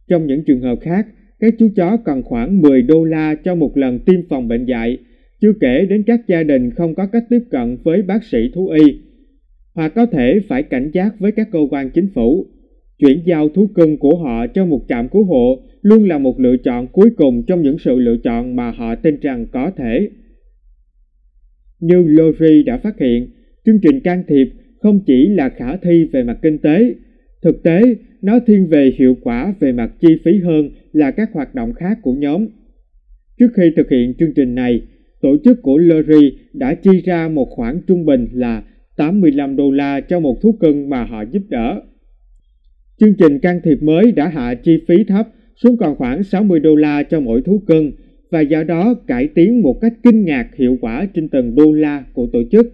Trong 0.07 0.27
những 0.27 0.43
trường 0.43 0.61
hợp 0.61 0.79
khác, 0.81 1.07
các 1.39 1.53
chú 1.59 1.69
chó 1.75 1.97
cần 1.97 2.23
khoảng 2.23 2.61
10 2.61 2.81
đô 2.81 3.03
la 3.03 3.35
cho 3.35 3.55
một 3.55 3.77
lần 3.77 3.99
tiêm 3.99 4.27
phòng 4.29 4.47
bệnh 4.47 4.65
dạy, 4.65 4.97
chưa 5.41 5.53
kể 5.59 5.85
đến 5.85 6.03
các 6.03 6.27
gia 6.27 6.43
đình 6.43 6.71
không 6.71 6.95
có 6.95 7.07
cách 7.07 7.23
tiếp 7.29 7.39
cận 7.49 7.77
với 7.83 8.01
bác 8.01 8.23
sĩ 8.23 8.37
thú 8.53 8.69
y, 8.69 8.99
hoặc 9.73 9.91
có 9.95 10.05
thể 10.05 10.39
phải 10.47 10.63
cảnh 10.63 10.91
giác 10.93 11.19
với 11.19 11.31
các 11.31 11.47
cơ 11.51 11.59
quan 11.71 11.89
chính 11.89 12.07
phủ 12.13 12.45
Chuyển 13.03 13.21
giao 13.25 13.49
thú 13.49 13.67
cưng 13.75 13.97
của 13.97 14.17
họ 14.17 14.47
cho 14.47 14.65
một 14.65 14.85
trạm 14.89 15.09
cứu 15.09 15.23
hộ 15.23 15.61
luôn 15.81 16.03
là 16.03 16.17
một 16.17 16.39
lựa 16.39 16.57
chọn 16.57 16.87
cuối 16.87 17.09
cùng 17.17 17.43
trong 17.47 17.61
những 17.61 17.77
sự 17.77 17.99
lựa 17.99 18.17
chọn 18.23 18.55
mà 18.55 18.71
họ 18.71 18.95
tin 18.95 19.19
rằng 19.19 19.45
có 19.51 19.71
thể. 19.77 20.09
Như 21.79 22.03
Lori 22.07 22.63
đã 22.63 22.77
phát 22.77 22.99
hiện, 22.99 23.27
chương 23.65 23.79
trình 23.81 23.99
can 23.99 24.23
thiệp 24.27 24.47
không 24.79 24.99
chỉ 25.05 25.27
là 25.27 25.49
khả 25.49 25.77
thi 25.77 26.09
về 26.13 26.23
mặt 26.23 26.37
kinh 26.41 26.57
tế, 26.57 26.95
thực 27.41 27.63
tế 27.63 27.81
nó 28.21 28.39
thiên 28.47 28.67
về 28.67 28.91
hiệu 28.97 29.17
quả 29.21 29.53
về 29.59 29.71
mặt 29.71 29.91
chi 29.99 30.07
phí 30.25 30.39
hơn 30.39 30.69
là 30.93 31.11
các 31.11 31.29
hoạt 31.33 31.55
động 31.55 31.73
khác 31.73 31.97
của 32.01 32.13
nhóm. 32.13 32.47
Trước 33.39 33.49
khi 33.55 33.71
thực 33.75 33.89
hiện 33.89 34.13
chương 34.19 34.33
trình 34.33 34.55
này, 34.55 34.81
tổ 35.21 35.37
chức 35.43 35.61
của 35.61 35.77
Lori 35.77 36.37
đã 36.53 36.75
chi 36.75 37.01
ra 37.05 37.29
một 37.29 37.47
khoản 37.49 37.81
trung 37.87 38.05
bình 38.05 38.27
là 38.33 38.63
85 38.97 39.55
đô 39.55 39.71
la 39.71 40.01
cho 40.01 40.19
một 40.19 40.41
thú 40.41 40.51
cưng 40.51 40.89
mà 40.89 41.03
họ 41.03 41.23
giúp 41.31 41.41
đỡ. 41.49 41.81
Chương 42.99 43.13
trình 43.13 43.39
can 43.39 43.59
thiệp 43.63 43.83
mới 43.83 44.11
đã 44.11 44.27
hạ 44.27 44.53
chi 44.53 44.79
phí 44.87 44.95
thấp 45.07 45.27
xuống 45.55 45.77
còn 45.77 45.95
khoảng 45.95 46.23
60 46.23 46.59
đô 46.59 46.75
la 46.75 47.03
cho 47.03 47.19
mỗi 47.19 47.41
thú 47.41 47.61
cưng 47.67 47.91
và 48.31 48.41
do 48.41 48.63
đó 48.63 48.93
cải 49.07 49.27
tiến 49.27 49.61
một 49.61 49.81
cách 49.81 49.93
kinh 50.03 50.25
ngạc 50.25 50.49
hiệu 50.55 50.77
quả 50.81 51.07
trên 51.13 51.29
từng 51.29 51.55
đô 51.55 51.71
la 51.71 52.03
của 52.13 52.27
tổ 52.33 52.39
chức. 52.51 52.73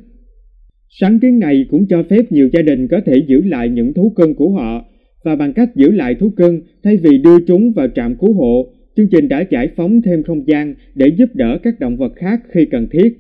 Sáng 0.90 1.20
kiến 1.20 1.40
này 1.40 1.66
cũng 1.70 1.86
cho 1.90 2.04
phép 2.10 2.32
nhiều 2.32 2.50
gia 2.54 2.62
đình 2.62 2.88
có 2.88 3.02
thể 3.06 3.14
giữ 3.28 3.42
lại 3.46 3.70
những 3.70 3.94
thú 3.94 4.14
cưng 4.16 4.34
của 4.34 4.50
họ 4.50 4.86
và 5.24 5.36
bằng 5.36 5.54
cách 5.54 5.76
giữ 5.76 5.92
lại 5.92 6.16
thú 6.16 6.30
cưng 6.30 6.62
thay 6.84 6.98
vì 6.98 7.18
đưa 7.18 7.40
chúng 7.48 7.72
vào 7.72 7.88
trạm 7.96 8.16
cứu 8.16 8.34
hộ, 8.34 8.74
chương 8.98 9.08
trình 9.12 9.30
đã 9.30 9.46
giải 9.50 9.70
phóng 9.76 10.02
thêm 10.02 10.24
không 10.24 10.48
gian 10.48 10.74
để 10.96 11.08
giúp 11.18 11.30
đỡ 11.34 11.60
các 11.64 11.80
động 11.80 11.98
vật 11.98 12.14
khác 12.16 12.42
khi 12.50 12.66
cần 12.66 12.88
thiết. 12.92 13.18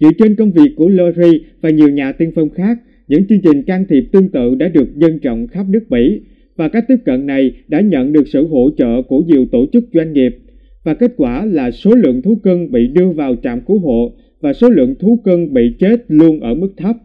Dựa 0.00 0.10
trên 0.18 0.36
công 0.36 0.52
việc 0.52 0.70
của 0.76 0.88
Lori 0.88 1.44
và 1.60 1.70
nhiều 1.70 1.88
nhà 1.88 2.12
tiên 2.12 2.32
phong 2.34 2.50
khác, 2.50 2.78
những 3.08 3.26
chương 3.28 3.40
trình 3.40 3.62
can 3.62 3.84
thiệp 3.88 4.04
tương 4.12 4.28
tự 4.28 4.54
đã 4.54 4.68
được 4.68 4.88
nhân 4.94 5.18
rộng 5.22 5.46
khắp 5.46 5.66
nước 5.68 5.90
Mỹ 5.90 6.20
và 6.56 6.68
cách 6.68 6.84
tiếp 6.88 6.96
cận 7.04 7.26
này 7.26 7.52
đã 7.68 7.80
nhận 7.80 8.12
được 8.12 8.28
sự 8.28 8.46
hỗ 8.46 8.70
trợ 8.78 9.02
của 9.02 9.18
nhiều 9.18 9.46
tổ 9.52 9.66
chức 9.72 9.84
doanh 9.94 10.12
nghiệp 10.12 10.38
và 10.84 10.94
kết 10.94 11.12
quả 11.16 11.44
là 11.44 11.70
số 11.70 11.90
lượng 11.90 12.22
thú 12.22 12.40
cưng 12.42 12.72
bị 12.72 12.86
đưa 12.86 13.10
vào 13.10 13.36
trạm 13.42 13.60
cứu 13.60 13.78
hộ 13.78 14.12
và 14.40 14.52
số 14.52 14.68
lượng 14.68 14.94
thú 14.98 15.20
cưng 15.24 15.54
bị 15.54 15.74
chết 15.78 16.04
luôn 16.08 16.40
ở 16.40 16.54
mức 16.54 16.72
thấp. 16.76 16.96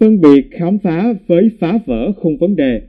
Phân 0.00 0.20
biệt 0.20 0.48
khám 0.50 0.78
phá 0.78 1.14
với 1.26 1.50
phá 1.60 1.78
vỡ 1.86 2.12
khung 2.16 2.38
vấn 2.38 2.56
đề 2.56 2.80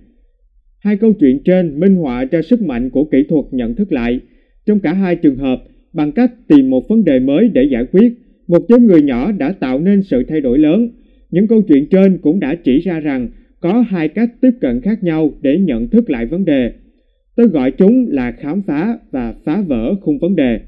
Hai 0.80 0.98
câu 0.98 1.14
chuyện 1.14 1.40
trên 1.46 1.80
minh 1.80 1.96
họa 1.96 2.26
cho 2.26 2.42
sức 2.42 2.62
mạnh 2.62 2.90
của 2.90 3.04
kỹ 3.04 3.24
thuật 3.30 3.46
nhận 3.52 3.76
thức 3.76 3.92
lại. 3.92 4.20
Trong 4.66 4.80
cả 4.80 4.94
hai 4.94 5.16
trường 5.16 5.36
hợp, 5.36 5.64
bằng 5.94 6.12
cách 6.12 6.32
tìm 6.48 6.70
một 6.70 6.90
vấn 6.90 7.04
đề 7.04 7.20
mới 7.20 7.50
để 7.54 7.64
giải 7.72 7.86
quyết, 7.92 8.14
một 8.48 8.66
nhóm 8.70 8.86
người 8.86 9.02
nhỏ 9.02 9.32
đã 9.32 9.52
tạo 9.52 9.80
nên 9.80 10.04
sự 10.04 10.24
thay 10.28 10.42
đổi 10.42 10.58
lớn 10.58 10.90
những 11.32 11.48
câu 11.48 11.62
chuyện 11.62 11.86
trên 11.86 12.18
cũng 12.18 12.40
đã 12.40 12.56
chỉ 12.56 12.80
ra 12.80 13.00
rằng 13.00 13.28
có 13.60 13.82
hai 13.82 14.08
cách 14.08 14.30
tiếp 14.42 14.52
cận 14.62 14.82
khác 14.82 15.04
nhau 15.04 15.34
để 15.42 15.58
nhận 15.58 15.88
thức 15.88 16.10
lại 16.10 16.26
vấn 16.26 16.46
đề. 16.46 16.72
Tôi 17.36 17.48
gọi 17.48 17.72
chúng 17.72 18.08
là 18.10 18.32
khám 18.32 18.62
phá 18.62 18.98
và 19.12 19.34
phá 19.46 19.62
vỡ 19.62 19.96
khung 20.02 20.20
vấn 20.20 20.36
đề. 20.36 20.60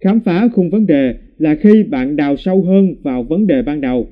Khám 0.00 0.20
phá 0.20 0.48
khung 0.52 0.70
vấn 0.70 0.86
đề 0.86 1.14
là 1.38 1.54
khi 1.54 1.82
bạn 1.82 2.16
đào 2.16 2.36
sâu 2.36 2.62
hơn 2.62 2.94
vào 3.02 3.22
vấn 3.22 3.46
đề 3.46 3.62
ban 3.62 3.80
đầu. 3.80 4.08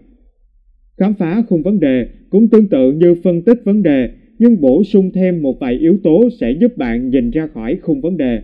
Khám 0.96 1.14
phá 1.14 1.42
khung 1.48 1.62
vấn 1.62 1.80
đề 1.80 2.06
cũng 2.30 2.48
tương 2.48 2.68
tự 2.68 2.92
như 2.92 3.14
phân 3.14 3.42
tích 3.42 3.58
vấn 3.64 3.82
đề, 3.82 4.10
nhưng 4.38 4.60
bổ 4.60 4.84
sung 4.84 5.10
thêm 5.14 5.42
một 5.42 5.60
vài 5.60 5.74
yếu 5.74 5.98
tố 6.02 6.28
sẽ 6.40 6.52
giúp 6.60 6.76
bạn 6.76 7.10
nhìn 7.10 7.30
ra 7.30 7.46
khỏi 7.46 7.78
khung 7.82 8.00
vấn 8.00 8.16
đề. 8.16 8.42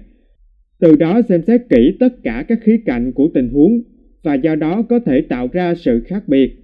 Từ 0.80 0.96
đó 0.96 1.20
xem 1.28 1.42
xét 1.42 1.60
kỹ 1.68 1.96
tất 2.00 2.22
cả 2.22 2.44
các 2.48 2.58
khía 2.62 2.80
cạnh 2.86 3.12
của 3.12 3.28
tình 3.34 3.48
huống 3.48 3.82
và 4.22 4.34
do 4.34 4.54
đó 4.54 4.82
có 4.82 4.98
thể 4.98 5.20
tạo 5.20 5.48
ra 5.52 5.74
sự 5.74 6.02
khác 6.06 6.28
biệt. 6.28 6.56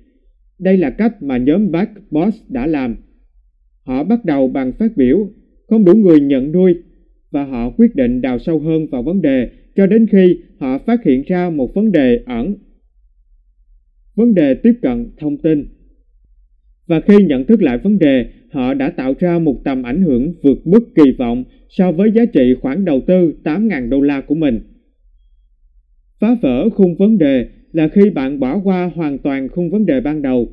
Đây 0.58 0.76
là 0.76 0.90
cách 0.90 1.22
mà 1.22 1.36
nhóm 1.36 1.72
Back 1.72 1.92
Boss 2.10 2.42
đã 2.48 2.66
làm. 2.66 2.96
Họ 3.84 4.04
bắt 4.04 4.24
đầu 4.24 4.48
bằng 4.48 4.72
phát 4.72 4.96
biểu, 4.96 5.30
không 5.68 5.84
đủ 5.84 5.94
người 5.94 6.20
nhận 6.20 6.52
nuôi, 6.52 6.74
và 7.30 7.44
họ 7.44 7.70
quyết 7.70 7.96
định 7.96 8.20
đào 8.20 8.38
sâu 8.38 8.58
hơn 8.58 8.86
vào 8.86 9.02
vấn 9.02 9.22
đề 9.22 9.48
cho 9.76 9.86
đến 9.86 10.06
khi 10.06 10.38
họ 10.58 10.78
phát 10.78 11.04
hiện 11.04 11.22
ra 11.26 11.50
một 11.50 11.74
vấn 11.74 11.92
đề 11.92 12.20
ẩn. 12.26 12.54
Vấn 14.14 14.34
đề 14.34 14.54
tiếp 14.54 14.72
cận 14.82 15.10
thông 15.18 15.36
tin 15.36 15.66
Và 16.86 17.00
khi 17.00 17.14
nhận 17.24 17.44
thức 17.44 17.62
lại 17.62 17.78
vấn 17.78 17.98
đề, 17.98 18.26
họ 18.50 18.74
đã 18.74 18.90
tạo 18.90 19.14
ra 19.18 19.38
một 19.38 19.60
tầm 19.64 19.82
ảnh 19.82 20.02
hưởng 20.02 20.34
vượt 20.42 20.66
mức 20.66 20.94
kỳ 20.94 21.02
vọng 21.18 21.44
so 21.68 21.92
với 21.92 22.12
giá 22.12 22.24
trị 22.24 22.54
khoản 22.60 22.84
đầu 22.84 23.00
tư 23.06 23.34
8.000 23.44 23.88
đô 23.88 24.00
la 24.00 24.20
của 24.20 24.34
mình. 24.34 24.60
Phá 26.24 26.36
vỡ 26.42 26.68
khung 26.70 26.94
vấn 26.94 27.18
đề 27.18 27.46
là 27.72 27.88
khi 27.88 28.10
bạn 28.10 28.40
bỏ 28.40 28.60
qua 28.64 28.90
hoàn 28.94 29.18
toàn 29.18 29.48
khung 29.48 29.70
vấn 29.70 29.86
đề 29.86 30.00
ban 30.00 30.22
đầu. 30.22 30.48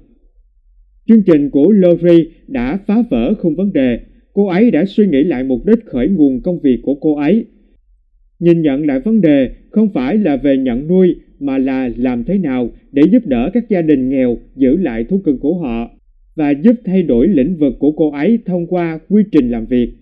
Chương 1.08 1.22
trình 1.24 1.50
của 1.50 1.72
Lori 1.72 2.30
đã 2.48 2.80
phá 2.88 3.04
vỡ 3.10 3.34
khung 3.34 3.56
vấn 3.56 3.74
đề. 3.74 4.00
Cô 4.34 4.48
ấy 4.48 4.72
đã 4.72 4.86
suy 4.86 5.08
nghĩ 5.08 5.24
lại 5.24 5.44
mục 5.44 5.66
đích 5.66 5.86
khởi 5.86 6.08
nguồn 6.08 6.42
công 6.42 6.60
việc 6.60 6.80
của 6.84 6.96
cô 6.96 7.16
ấy. 7.16 7.46
Nhìn 8.40 8.62
nhận 8.62 8.86
lại 8.88 9.00
vấn 9.00 9.22
đề 9.22 9.50
không 9.70 9.90
phải 9.94 10.18
là 10.18 10.38
về 10.38 10.58
nhận 10.58 10.88
nuôi, 10.88 11.16
mà 11.40 11.58
là 11.58 11.90
làm 11.98 12.24
thế 12.24 12.38
nào 12.38 12.70
để 12.92 13.04
giúp 13.12 13.26
đỡ 13.26 13.50
các 13.54 13.70
gia 13.70 13.82
đình 13.82 14.10
nghèo 14.10 14.38
giữ 14.56 14.78
lại 14.78 15.04
thú 15.04 15.22
cưng 15.26 15.40
của 15.40 15.58
họ 15.58 15.90
và 16.36 16.52
giúp 16.52 16.76
thay 16.86 17.04
đổi 17.04 17.28
lĩnh 17.28 17.56
vực 17.56 17.74
của 17.80 17.92
cô 17.92 18.12
ấy 18.12 18.40
thông 18.46 18.68
qua 18.68 19.00
quy 19.10 19.24
trình 19.32 19.50
làm 19.50 19.66
việc. 19.66 19.94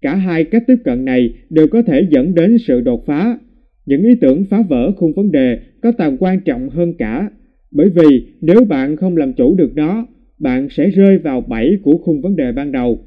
Cả 0.00 0.14
hai 0.14 0.44
cách 0.44 0.64
tiếp 0.66 0.76
cận 0.84 1.04
này 1.04 1.32
đều 1.50 1.68
có 1.68 1.82
thể 1.82 2.06
dẫn 2.10 2.34
đến 2.34 2.58
sự 2.58 2.80
đột 2.80 3.06
phá. 3.06 3.38
Những 3.86 4.02
ý 4.02 4.10
tưởng 4.20 4.44
phá 4.44 4.62
vỡ 4.68 4.92
khung 4.96 5.12
vấn 5.12 5.32
đề 5.32 5.58
có 5.82 5.92
tầm 5.92 6.16
quan 6.18 6.40
trọng 6.40 6.68
hơn 6.68 6.94
cả, 6.98 7.30
bởi 7.70 7.88
vì 7.88 8.26
nếu 8.40 8.64
bạn 8.68 8.96
không 8.96 9.16
làm 9.16 9.32
chủ 9.32 9.54
được 9.54 9.76
nó, 9.76 10.06
bạn 10.38 10.68
sẽ 10.70 10.90
rơi 10.90 11.18
vào 11.18 11.40
bẫy 11.40 11.78
của 11.82 11.96
khung 11.96 12.20
vấn 12.20 12.36
đề 12.36 12.52
ban 12.52 12.72
đầu. 12.72 12.98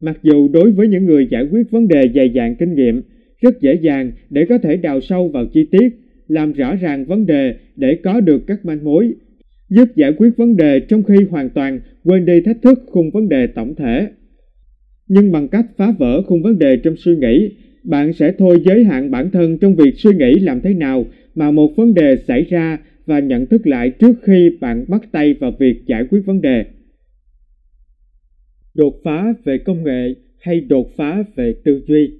Mặc 0.00 0.18
dù 0.22 0.48
đối 0.48 0.70
với 0.72 0.88
những 0.88 1.04
người 1.06 1.28
giải 1.30 1.48
quyết 1.50 1.70
vấn 1.70 1.88
đề 1.88 2.02
dày 2.14 2.32
dạn 2.34 2.56
kinh 2.58 2.74
nghiệm, 2.74 3.02
rất 3.40 3.60
dễ 3.60 3.74
dàng 3.74 4.12
để 4.30 4.46
có 4.48 4.58
thể 4.58 4.76
đào 4.76 5.00
sâu 5.00 5.28
vào 5.28 5.46
chi 5.46 5.68
tiết, 5.70 6.00
làm 6.28 6.52
rõ 6.52 6.76
ràng 6.76 7.04
vấn 7.04 7.26
đề 7.26 7.54
để 7.76 7.98
có 8.04 8.20
được 8.20 8.46
các 8.46 8.64
manh 8.64 8.84
mối, 8.84 9.14
giúp 9.68 9.88
giải 9.96 10.12
quyết 10.16 10.30
vấn 10.36 10.56
đề 10.56 10.80
trong 10.80 11.02
khi 11.02 11.14
hoàn 11.30 11.50
toàn 11.50 11.80
quên 12.04 12.26
đi 12.26 12.40
thách 12.40 12.62
thức 12.62 12.82
khung 12.86 13.10
vấn 13.10 13.28
đề 13.28 13.46
tổng 13.46 13.74
thể. 13.74 14.08
Nhưng 15.08 15.32
bằng 15.32 15.48
cách 15.48 15.66
phá 15.76 15.94
vỡ 15.98 16.22
khung 16.22 16.42
vấn 16.42 16.58
đề 16.58 16.76
trong 16.76 16.96
suy 16.96 17.16
nghĩ, 17.16 17.50
bạn 17.82 18.12
sẽ 18.12 18.32
thôi 18.38 18.62
giới 18.64 18.84
hạn 18.84 19.10
bản 19.10 19.30
thân 19.30 19.58
trong 19.58 19.74
việc 19.74 19.94
suy 19.96 20.10
nghĩ 20.14 20.34
làm 20.40 20.60
thế 20.60 20.74
nào 20.74 21.04
mà 21.34 21.50
một 21.50 21.76
vấn 21.76 21.94
đề 21.94 22.16
xảy 22.16 22.44
ra 22.44 22.78
và 23.06 23.18
nhận 23.18 23.46
thức 23.46 23.66
lại 23.66 23.90
trước 23.90 24.12
khi 24.22 24.50
bạn 24.60 24.84
bắt 24.88 25.02
tay 25.12 25.34
vào 25.34 25.52
việc 25.58 25.82
giải 25.86 26.04
quyết 26.10 26.20
vấn 26.26 26.40
đề. 26.40 26.64
Đột 28.74 29.00
phá 29.04 29.34
về 29.44 29.58
công 29.58 29.84
nghệ 29.84 30.14
hay 30.38 30.60
đột 30.60 30.90
phá 30.96 31.24
về 31.36 31.54
tư 31.64 31.80
duy 31.86 32.10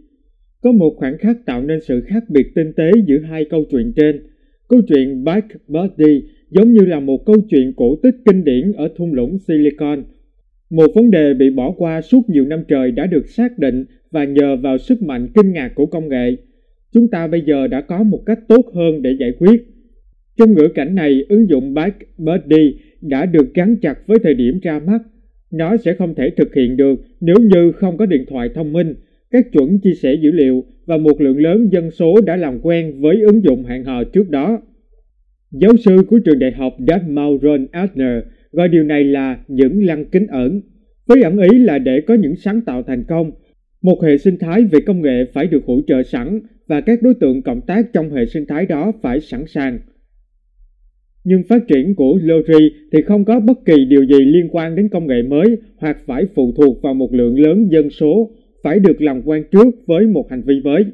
Có 0.62 0.72
một 0.72 0.94
khoảng 0.96 1.18
khắc 1.18 1.46
tạo 1.46 1.62
nên 1.62 1.80
sự 1.80 2.00
khác 2.00 2.24
biệt 2.28 2.46
tinh 2.54 2.72
tế 2.76 2.90
giữa 3.06 3.18
hai 3.18 3.44
câu 3.44 3.64
chuyện 3.70 3.92
trên. 3.96 4.22
Câu 4.68 4.80
chuyện 4.88 5.24
Back 5.24 5.46
Body 5.68 6.22
giống 6.50 6.72
như 6.72 6.84
là 6.84 7.00
một 7.00 7.26
câu 7.26 7.36
chuyện 7.50 7.72
cổ 7.76 7.96
tích 8.02 8.14
kinh 8.24 8.44
điển 8.44 8.72
ở 8.72 8.88
thung 8.96 9.12
lũng 9.12 9.38
Silicon. 9.38 10.04
Một 10.70 10.86
vấn 10.94 11.10
đề 11.10 11.34
bị 11.34 11.50
bỏ 11.50 11.74
qua 11.76 12.00
suốt 12.00 12.22
nhiều 12.28 12.44
năm 12.44 12.64
trời 12.68 12.90
đã 12.90 13.06
được 13.06 13.28
xác 13.28 13.58
định 13.58 13.84
và 14.10 14.24
nhờ 14.24 14.56
vào 14.56 14.78
sức 14.78 15.02
mạnh 15.02 15.28
kinh 15.34 15.52
ngạc 15.52 15.72
của 15.74 15.86
công 15.86 16.08
nghệ, 16.08 16.36
chúng 16.92 17.08
ta 17.08 17.26
bây 17.26 17.42
giờ 17.46 17.66
đã 17.66 17.80
có 17.80 18.02
một 18.02 18.22
cách 18.26 18.38
tốt 18.48 18.70
hơn 18.74 19.02
để 19.02 19.16
giải 19.20 19.32
quyết. 19.38 19.64
Trong 20.38 20.54
ngữ 20.54 20.68
cảnh 20.74 20.94
này, 20.94 21.24
ứng 21.28 21.48
dụng 21.48 21.74
BlackBerry 21.74 22.76
đã 23.00 23.26
được 23.26 23.54
gắn 23.54 23.76
chặt 23.76 24.06
với 24.06 24.18
thời 24.22 24.34
điểm 24.34 24.58
ra 24.62 24.78
mắt. 24.78 24.98
Nó 25.50 25.76
sẽ 25.76 25.92
không 25.92 26.14
thể 26.14 26.30
thực 26.30 26.54
hiện 26.54 26.76
được 26.76 27.00
nếu 27.20 27.36
như 27.36 27.72
không 27.72 27.96
có 27.96 28.06
điện 28.06 28.24
thoại 28.28 28.48
thông 28.54 28.72
minh, 28.72 28.94
các 29.30 29.52
chuẩn 29.52 29.78
chia 29.78 29.94
sẻ 29.94 30.14
dữ 30.14 30.30
liệu 30.30 30.64
và 30.86 30.96
một 30.96 31.20
lượng 31.20 31.38
lớn 31.38 31.68
dân 31.72 31.90
số 31.90 32.20
đã 32.20 32.36
làm 32.36 32.58
quen 32.62 33.00
với 33.00 33.20
ứng 33.20 33.44
dụng 33.44 33.64
hẹn 33.64 33.84
hò 33.84 34.04
trước 34.04 34.30
đó. 34.30 34.60
Giáo 35.52 35.76
sư 35.76 35.96
của 36.08 36.18
trường 36.18 36.38
đại 36.38 36.52
học 36.52 36.76
Dartmouth 36.88 37.42
Ron 37.42 37.66
Adner 37.70 38.24
gọi 38.52 38.68
điều 38.68 38.84
này 38.84 39.04
là 39.04 39.38
những 39.48 39.84
lăng 39.84 40.04
kính 40.04 40.26
ẩn, 40.26 40.60
với 41.06 41.22
ẩn 41.22 41.38
ý 41.38 41.58
là 41.58 41.78
để 41.78 42.00
có 42.00 42.14
những 42.14 42.36
sáng 42.36 42.60
tạo 42.60 42.82
thành 42.82 43.04
công, 43.04 43.30
một 43.82 44.02
hệ 44.02 44.18
sinh 44.18 44.38
thái 44.38 44.64
về 44.64 44.78
công 44.86 45.02
nghệ 45.02 45.24
phải 45.32 45.46
được 45.46 45.64
hỗ 45.66 45.80
trợ 45.86 46.02
sẵn 46.02 46.40
và 46.66 46.80
các 46.80 47.02
đối 47.02 47.14
tượng 47.14 47.42
cộng 47.42 47.60
tác 47.60 47.92
trong 47.92 48.10
hệ 48.10 48.26
sinh 48.26 48.46
thái 48.46 48.66
đó 48.66 48.92
phải 49.02 49.20
sẵn 49.20 49.44
sàng. 49.46 49.78
Nhưng 51.24 51.42
phát 51.48 51.68
triển 51.68 51.94
của 51.94 52.18
Lori 52.22 52.70
thì 52.92 53.02
không 53.02 53.24
có 53.24 53.40
bất 53.40 53.64
kỳ 53.64 53.84
điều 53.88 54.04
gì 54.04 54.24
liên 54.24 54.48
quan 54.50 54.76
đến 54.76 54.88
công 54.88 55.06
nghệ 55.06 55.22
mới 55.22 55.56
hoặc 55.76 55.98
phải 56.06 56.26
phụ 56.34 56.52
thuộc 56.56 56.82
vào 56.82 56.94
một 56.94 57.14
lượng 57.14 57.40
lớn 57.40 57.68
dân 57.70 57.90
số 57.90 58.30
phải 58.62 58.78
được 58.78 59.02
làm 59.02 59.22
quen 59.22 59.44
trước 59.52 59.66
với 59.86 60.06
một 60.06 60.30
hành 60.30 60.42
vi 60.42 60.60
mới. 60.64 60.84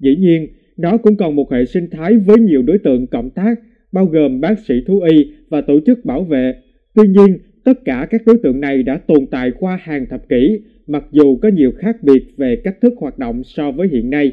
Dĩ 0.00 0.16
nhiên, 0.18 0.46
nó 0.76 0.96
cũng 0.96 1.16
còn 1.16 1.36
một 1.36 1.52
hệ 1.52 1.64
sinh 1.64 1.90
thái 1.90 2.16
với 2.16 2.36
nhiều 2.38 2.62
đối 2.62 2.78
tượng 2.78 3.06
cộng 3.06 3.30
tác, 3.30 3.54
bao 3.92 4.06
gồm 4.06 4.40
bác 4.40 4.58
sĩ 4.58 4.74
thú 4.86 5.00
y 5.00 5.32
và 5.48 5.60
tổ 5.60 5.80
chức 5.86 6.04
bảo 6.04 6.24
vệ. 6.24 6.54
Tuy 6.94 7.08
nhiên, 7.08 7.38
tất 7.64 7.84
cả 7.84 8.06
các 8.10 8.22
đối 8.26 8.38
tượng 8.42 8.60
này 8.60 8.82
đã 8.82 8.98
tồn 9.06 9.26
tại 9.30 9.50
qua 9.58 9.78
hàng 9.82 10.06
thập 10.10 10.28
kỷ 10.28 10.58
mặc 10.86 11.04
dù 11.10 11.36
có 11.36 11.48
nhiều 11.48 11.72
khác 11.78 11.96
biệt 12.02 12.24
về 12.36 12.56
cách 12.64 12.76
thức 12.82 12.92
hoạt 13.00 13.18
động 13.18 13.42
so 13.44 13.70
với 13.70 13.88
hiện 13.88 14.10
nay. 14.10 14.32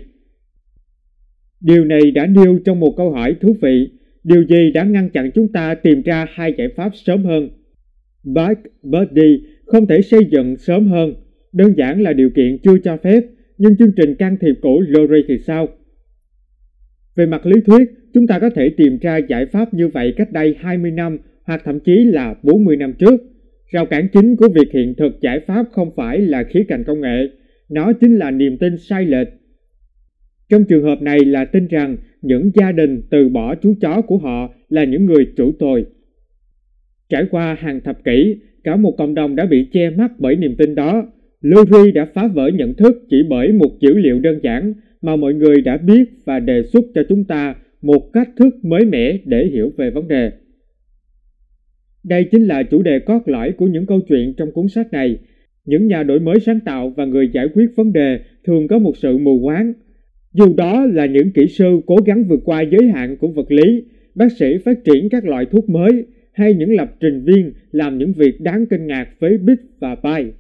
Điều 1.62 1.86
này 1.86 2.12
đã 2.12 2.26
nêu 2.26 2.60
trong 2.66 2.80
một 2.80 2.94
câu 2.98 3.12
hỏi 3.12 3.36
thú 3.42 3.56
vị, 3.62 3.90
điều 4.24 4.44
gì 4.44 4.72
đã 4.72 4.84
ngăn 4.84 5.10
chặn 5.10 5.32
chúng 5.36 5.48
ta 5.52 5.76
tìm 5.76 6.02
ra 6.02 6.26
hai 6.30 6.54
giải 6.58 6.68
pháp 6.76 6.92
sớm 6.96 7.24
hơn? 7.24 7.50
Bike 8.24 8.62
Buddy 8.84 9.44
không 9.66 9.88
thể 9.88 10.02
xây 10.02 10.20
dựng 10.32 10.56
sớm 10.58 10.88
hơn, 10.88 11.14
đơn 11.54 11.74
giản 11.78 12.02
là 12.02 12.14
điều 12.14 12.30
kiện 12.30 12.58
chưa 12.64 12.78
cho 12.84 12.98
phép, 12.98 13.24
nhưng 13.58 13.78
chương 13.78 13.92
trình 13.96 14.16
can 14.16 14.38
thiệp 14.42 14.54
của 14.62 14.80
Lori 14.88 15.22
thì 15.28 15.38
sao? 15.38 15.68
Về 17.16 17.26
mặt 17.26 17.46
lý 17.46 17.62
thuyết, 17.66 17.90
chúng 18.14 18.28
ta 18.28 18.40
có 18.40 18.50
thể 18.50 18.70
tìm 18.78 18.98
ra 19.02 19.18
giải 19.18 19.46
pháp 19.46 19.74
như 19.74 19.88
vậy 19.88 20.14
cách 20.18 20.32
đây 20.32 20.56
20 20.60 20.92
năm 20.92 21.18
hoặc 21.44 21.62
thậm 21.66 21.80
chí 21.80 22.04
là 22.04 22.36
40 22.44 22.78
năm 22.78 22.94
trước. 22.94 23.31
Rào 23.72 23.86
cản 23.86 24.08
chính 24.14 24.36
của 24.36 24.48
việc 24.50 24.72
hiện 24.74 24.94
thực 24.98 25.22
giải 25.22 25.40
pháp 25.40 25.66
không 25.72 25.92
phải 25.96 26.20
là 26.22 26.44
khía 26.44 26.64
cạnh 26.68 26.84
công 26.84 27.02
nghệ, 27.02 27.30
nó 27.70 27.94
chính 27.94 28.16
là 28.16 28.32
niềm 28.32 28.58
tin 28.58 28.78
sai 28.78 29.06
lệch. 29.06 29.28
Trong 30.50 30.64
trường 30.64 30.84
hợp 30.84 31.02
này 31.02 31.20
là 31.26 31.46
tin 31.46 31.68
rằng 31.68 31.98
những 32.22 32.52
gia 32.56 32.72
đình 32.72 33.02
từ 33.10 33.30
bỏ 33.30 33.56
chú 33.56 33.74
chó 33.82 34.02
của 34.02 34.18
họ 34.18 34.54
là 34.70 34.84
những 34.84 35.06
người 35.06 35.28
chủ 35.38 35.52
tồi. 35.60 35.86
Trải 37.10 37.26
qua 37.32 37.58
hàng 37.60 37.82
thập 37.82 38.04
kỷ, 38.04 38.36
cả 38.64 38.76
một 38.76 38.96
cộng 38.98 39.16
đồng 39.16 39.36
đã 39.36 39.46
bị 39.46 39.68
che 39.72 39.90
mắt 39.90 40.12
bởi 40.20 40.36
niềm 40.36 40.56
tin 40.58 40.76
đó. 40.76 41.08
Lurie 41.42 41.92
đã 41.92 42.08
phá 42.14 42.28
vỡ 42.28 42.50
nhận 42.54 42.74
thức 42.74 43.06
chỉ 43.10 43.18
bởi 43.30 43.52
một 43.52 43.72
dữ 43.80 43.98
liệu 43.98 44.20
đơn 44.20 44.40
giản 44.44 44.74
mà 45.02 45.16
mọi 45.16 45.34
người 45.34 45.62
đã 45.62 45.78
biết 45.78 46.04
và 46.26 46.40
đề 46.40 46.64
xuất 46.64 46.86
cho 46.96 47.04
chúng 47.10 47.24
ta 47.24 47.56
một 47.82 48.10
cách 48.14 48.30
thức 48.38 48.66
mới 48.66 48.86
mẻ 48.86 49.18
để 49.26 49.46
hiểu 49.46 49.72
về 49.78 49.90
vấn 49.90 50.08
đề. 50.08 50.32
Đây 52.04 52.28
chính 52.32 52.46
là 52.46 52.64
chủ 52.64 52.82
đề 52.82 53.00
cốt 53.00 53.22
lõi 53.26 53.52
của 53.52 53.68
những 53.68 53.86
câu 53.86 54.02
chuyện 54.02 54.34
trong 54.38 54.52
cuốn 54.52 54.68
sách 54.68 54.92
này. 54.92 55.18
Những 55.66 55.88
nhà 55.88 56.04
đổi 56.04 56.20
mới 56.20 56.40
sáng 56.40 56.60
tạo 56.60 56.90
và 56.90 57.06
người 57.06 57.30
giải 57.34 57.48
quyết 57.54 57.66
vấn 57.76 57.94
đề 57.94 58.20
thường 58.46 58.68
có 58.68 58.80
một 58.80 58.98
sự 58.98 59.18
mù 59.18 59.40
quáng. 59.44 59.74
Dù 60.34 60.54
đó 60.58 60.86
là 60.86 61.06
những 61.06 61.32
kỹ 61.32 61.48
sư 61.48 61.82
cố 61.86 61.96
gắng 62.06 62.24
vượt 62.24 62.40
qua 62.46 62.62
giới 62.62 62.92
hạn 62.92 63.18
của 63.18 63.28
vật 63.28 63.52
lý, 63.52 63.84
bác 64.16 64.32
sĩ 64.32 64.58
phát 64.66 64.84
triển 64.84 65.10
các 65.10 65.26
loại 65.26 65.46
thuốc 65.46 65.70
mới, 65.70 66.06
hay 66.34 66.54
những 66.54 66.74
lập 66.74 66.96
trình 67.00 67.24
viên 67.26 67.54
làm 67.72 67.98
những 67.98 68.14
việc 68.14 68.42
đáng 68.42 68.66
kinh 68.66 68.88
ngạc 68.88 69.08
với 69.20 69.38
bit 69.38 69.60
và 69.80 69.96
byte. 69.96 70.32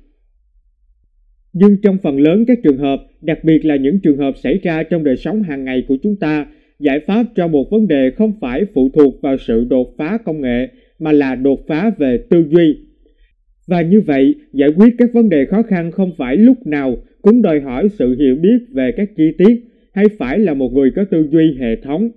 Nhưng 1.54 1.78
trong 1.84 1.98
phần 1.98 2.20
lớn 2.20 2.46
các 2.48 2.60
trường 2.64 2.78
hợp, 2.78 2.98
đặc 3.22 3.44
biệt 3.44 3.66
là 3.66 3.76
những 3.76 4.00
trường 4.00 4.18
hợp 4.18 4.38
xảy 4.38 4.60
ra 4.64 4.84
trong 4.84 5.04
đời 5.04 5.18
sống 5.18 5.44
hàng 5.44 5.64
ngày 5.64 5.86
của 5.88 5.98
chúng 6.04 6.16
ta, 6.16 6.46
giải 6.80 7.00
pháp 7.08 7.26
cho 7.36 7.48
một 7.48 7.70
vấn 7.72 7.88
đề 7.88 8.12
không 8.12 8.34
phải 8.42 8.66
phụ 8.74 8.90
thuộc 8.94 9.22
vào 9.22 9.38
sự 9.38 9.66
đột 9.70 9.94
phá 9.98 10.18
công 10.26 10.42
nghệ 10.42 10.70
mà 11.02 11.12
là 11.12 11.36
đột 11.36 11.68
phá 11.68 11.92
về 11.98 12.18
tư 12.30 12.46
duy. 12.50 12.78
Và 13.68 13.82
như 13.82 14.02
vậy, 14.02 14.36
giải 14.54 14.70
quyết 14.76 14.96
các 14.98 15.10
vấn 15.14 15.30
đề 15.30 15.46
khó 15.46 15.64
khăn 15.64 15.92
không 15.92 16.12
phải 16.18 16.38
lúc 16.38 16.68
nào 16.68 16.98
cũng 17.22 17.42
đòi 17.42 17.60
hỏi 17.60 17.90
sự 18.00 18.16
hiểu 18.20 18.36
biết 18.36 18.58
về 18.74 18.92
các 18.98 19.10
chi 19.18 19.32
tiết 19.38 19.64
hay 19.94 20.06
phải 20.20 20.40
là 20.40 20.54
một 20.54 20.74
người 20.74 20.92
có 20.96 21.04
tư 21.04 21.28
duy 21.32 21.58
hệ 21.60 21.76
thống. 21.76 22.10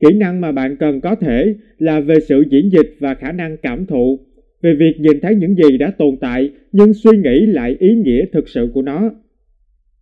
Kỹ 0.00 0.16
năng 0.16 0.40
mà 0.40 0.52
bạn 0.52 0.76
cần 0.76 1.00
có 1.00 1.14
thể 1.14 1.54
là 1.78 2.00
về 2.00 2.20
sự 2.20 2.44
diễn 2.50 2.70
dịch 2.72 2.96
và 2.98 3.14
khả 3.14 3.32
năng 3.32 3.56
cảm 3.56 3.86
thụ, 3.86 4.18
về 4.62 4.74
việc 4.74 5.00
nhìn 5.00 5.20
thấy 5.20 5.34
những 5.34 5.54
gì 5.54 5.78
đã 5.78 5.90
tồn 5.90 6.16
tại 6.20 6.50
nhưng 6.72 6.94
suy 6.94 7.18
nghĩ 7.18 7.46
lại 7.46 7.76
ý 7.78 7.94
nghĩa 7.94 8.24
thực 8.32 8.48
sự 8.48 8.70
của 8.74 8.82
nó. 8.82 9.10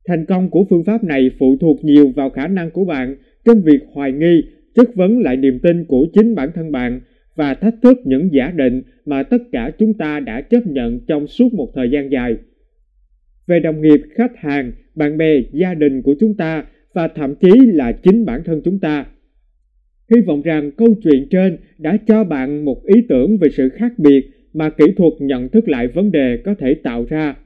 Thành 0.07 0.25
công 0.25 0.51
của 0.51 0.65
phương 0.71 0.85
pháp 0.85 1.05
này 1.05 1.31
phụ 1.39 1.57
thuộc 1.61 1.85
nhiều 1.85 2.13
vào 2.17 2.31
khả 2.31 2.49
năng 2.49 2.71
của 2.71 2.85
bạn 2.85 3.17
trong 3.45 3.63
việc 3.63 3.81
hoài 3.93 4.13
nghi, 4.13 4.43
chất 4.75 4.95
vấn 4.95 5.19
lại 5.19 5.37
niềm 5.37 5.59
tin 5.59 5.85
của 5.85 6.07
chính 6.13 6.35
bản 6.35 6.51
thân 6.55 6.73
bạn 6.73 7.01
và 7.39 7.55
thách 7.55 7.75
thức 7.83 7.99
những 8.05 8.29
giả 8.33 8.51
định 8.51 8.83
mà 9.05 9.23
tất 9.23 9.43
cả 9.53 9.71
chúng 9.79 9.95
ta 9.95 10.21
đã 10.21 10.41
chấp 10.41 10.67
nhận 10.67 11.01
trong 11.07 11.27
suốt 11.27 11.55
một 11.55 11.73
thời 11.75 11.91
gian 11.91 12.11
dài. 12.11 12.37
Về 13.47 13.61
đồng 13.61 13.81
nghiệp, 13.81 14.01
khách 14.15 14.37
hàng, 14.37 14.73
bạn 14.95 15.19
bè, 15.19 15.43
gia 15.53 15.75
đình 15.75 16.03
của 16.03 16.15
chúng 16.21 16.35
ta 16.35 16.65
và 16.95 17.09
thậm 17.09 17.35
chí 17.35 17.51
là 17.67 17.93
chính 17.93 18.25
bản 18.25 18.43
thân 18.45 18.61
chúng 18.65 18.79
ta. 18.79 19.07
Hy 20.15 20.21
vọng 20.27 20.43
rằng 20.43 20.71
câu 20.71 20.89
chuyện 21.03 21.27
trên 21.31 21.57
đã 21.79 21.97
cho 22.07 22.25
bạn 22.25 22.65
một 22.65 22.87
ý 22.87 22.95
tưởng 23.09 23.39
về 23.39 23.49
sự 23.57 23.69
khác 23.69 23.93
biệt 23.99 24.31
mà 24.53 24.71
kỹ 24.71 24.85
thuật 24.97 25.13
nhận 25.19 25.49
thức 25.49 25.69
lại 25.69 25.89
vấn 25.89 26.13
đề 26.13 26.37
có 26.45 26.55
thể 26.55 26.75
tạo 26.75 27.07
ra. 27.09 27.37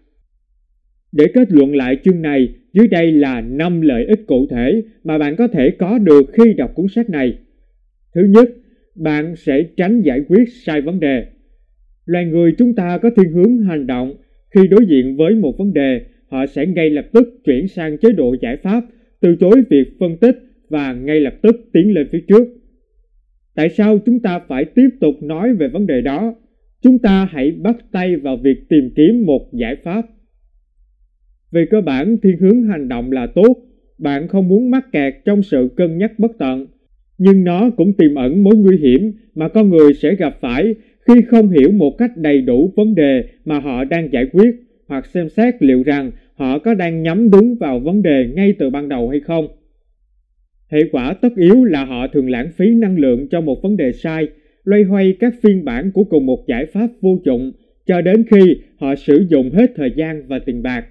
Để 1.12 1.24
kết 1.34 1.52
luận 1.52 1.74
lại 1.76 1.96
chương 2.04 2.22
này, 2.22 2.54
dưới 2.72 2.88
đây 2.88 3.12
là 3.12 3.40
5 3.40 3.80
lợi 3.80 4.04
ích 4.04 4.26
cụ 4.26 4.46
thể 4.50 4.82
mà 5.04 5.18
bạn 5.18 5.36
có 5.36 5.48
thể 5.48 5.70
có 5.78 5.98
được 5.98 6.22
khi 6.32 6.52
đọc 6.52 6.70
cuốn 6.74 6.86
sách 6.88 7.10
này. 7.10 7.38
Thứ 8.14 8.24
nhất, 8.24 8.48
bạn 8.94 9.36
sẽ 9.36 9.62
tránh 9.76 10.00
giải 10.00 10.20
quyết 10.28 10.44
sai 10.64 10.80
vấn 10.80 11.00
đề. 11.00 11.26
Loài 12.06 12.24
người 12.24 12.54
chúng 12.58 12.74
ta 12.74 12.98
có 12.98 13.10
thiên 13.16 13.32
hướng 13.32 13.58
hành 13.58 13.86
động 13.86 14.14
khi 14.54 14.60
đối 14.68 14.86
diện 14.86 15.16
với 15.16 15.34
một 15.34 15.58
vấn 15.58 15.72
đề, 15.72 16.00
họ 16.28 16.46
sẽ 16.46 16.66
ngay 16.66 16.90
lập 16.90 17.06
tức 17.12 17.40
chuyển 17.44 17.68
sang 17.68 17.98
chế 17.98 18.12
độ 18.12 18.36
giải 18.42 18.56
pháp, 18.56 18.84
từ 19.20 19.36
chối 19.36 19.62
việc 19.70 19.96
phân 20.00 20.16
tích 20.16 20.36
và 20.68 20.92
ngay 20.92 21.20
lập 21.20 21.34
tức 21.42 21.56
tiến 21.72 21.94
lên 21.94 22.08
phía 22.12 22.20
trước. 22.28 22.48
Tại 23.54 23.68
sao 23.68 23.98
chúng 23.98 24.20
ta 24.20 24.40
phải 24.48 24.64
tiếp 24.64 24.88
tục 25.00 25.22
nói 25.22 25.54
về 25.54 25.68
vấn 25.68 25.86
đề 25.86 26.00
đó? 26.00 26.34
Chúng 26.82 26.98
ta 26.98 27.28
hãy 27.30 27.50
bắt 27.50 27.76
tay 27.92 28.16
vào 28.16 28.36
việc 28.36 28.68
tìm 28.68 28.90
kiếm 28.96 29.26
một 29.26 29.48
giải 29.52 29.76
pháp. 29.84 30.02
Về 31.50 31.66
cơ 31.70 31.80
bản, 31.80 32.16
thiên 32.22 32.38
hướng 32.38 32.62
hành 32.62 32.88
động 32.88 33.12
là 33.12 33.26
tốt. 33.26 33.56
Bạn 33.98 34.28
không 34.28 34.48
muốn 34.48 34.70
mắc 34.70 34.92
kẹt 34.92 35.14
trong 35.24 35.42
sự 35.42 35.68
cân 35.76 35.98
nhắc 35.98 36.12
bất 36.18 36.30
tận. 36.38 36.66
Nhưng 37.24 37.44
nó 37.44 37.70
cũng 37.70 37.92
tiềm 37.92 38.14
ẩn 38.14 38.44
mối 38.44 38.56
nguy 38.56 38.76
hiểm 38.76 39.12
mà 39.34 39.48
con 39.48 39.70
người 39.70 39.94
sẽ 39.94 40.14
gặp 40.14 40.36
phải 40.40 40.74
khi 41.06 41.14
không 41.28 41.50
hiểu 41.50 41.72
một 41.72 41.98
cách 41.98 42.10
đầy 42.16 42.40
đủ 42.40 42.72
vấn 42.76 42.94
đề 42.94 43.24
mà 43.44 43.58
họ 43.58 43.84
đang 43.84 44.12
giải 44.12 44.26
quyết 44.32 44.50
hoặc 44.88 45.06
xem 45.06 45.28
xét 45.28 45.54
liệu 45.60 45.82
rằng 45.82 46.10
họ 46.34 46.58
có 46.58 46.74
đang 46.74 47.02
nhắm 47.02 47.30
đúng 47.30 47.54
vào 47.60 47.80
vấn 47.80 48.02
đề 48.02 48.30
ngay 48.34 48.54
từ 48.58 48.70
ban 48.70 48.88
đầu 48.88 49.08
hay 49.08 49.20
không. 49.20 49.48
Hệ 50.70 50.78
quả 50.92 51.14
tất 51.14 51.36
yếu 51.36 51.64
là 51.64 51.84
họ 51.84 52.06
thường 52.08 52.30
lãng 52.30 52.50
phí 52.56 52.74
năng 52.74 52.98
lượng 52.98 53.28
cho 53.28 53.40
một 53.40 53.62
vấn 53.62 53.76
đề 53.76 53.92
sai, 53.92 54.28
loay 54.64 54.82
hoay 54.82 55.16
các 55.20 55.34
phiên 55.42 55.64
bản 55.64 55.90
của 55.92 56.04
cùng 56.04 56.26
một 56.26 56.44
giải 56.48 56.66
pháp 56.66 56.88
vô 57.00 57.18
dụng 57.24 57.52
cho 57.86 58.00
đến 58.00 58.24
khi 58.30 58.56
họ 58.76 58.94
sử 58.94 59.26
dụng 59.28 59.50
hết 59.50 59.72
thời 59.76 59.90
gian 59.96 60.22
và 60.28 60.38
tiền 60.38 60.62
bạc. 60.62 60.86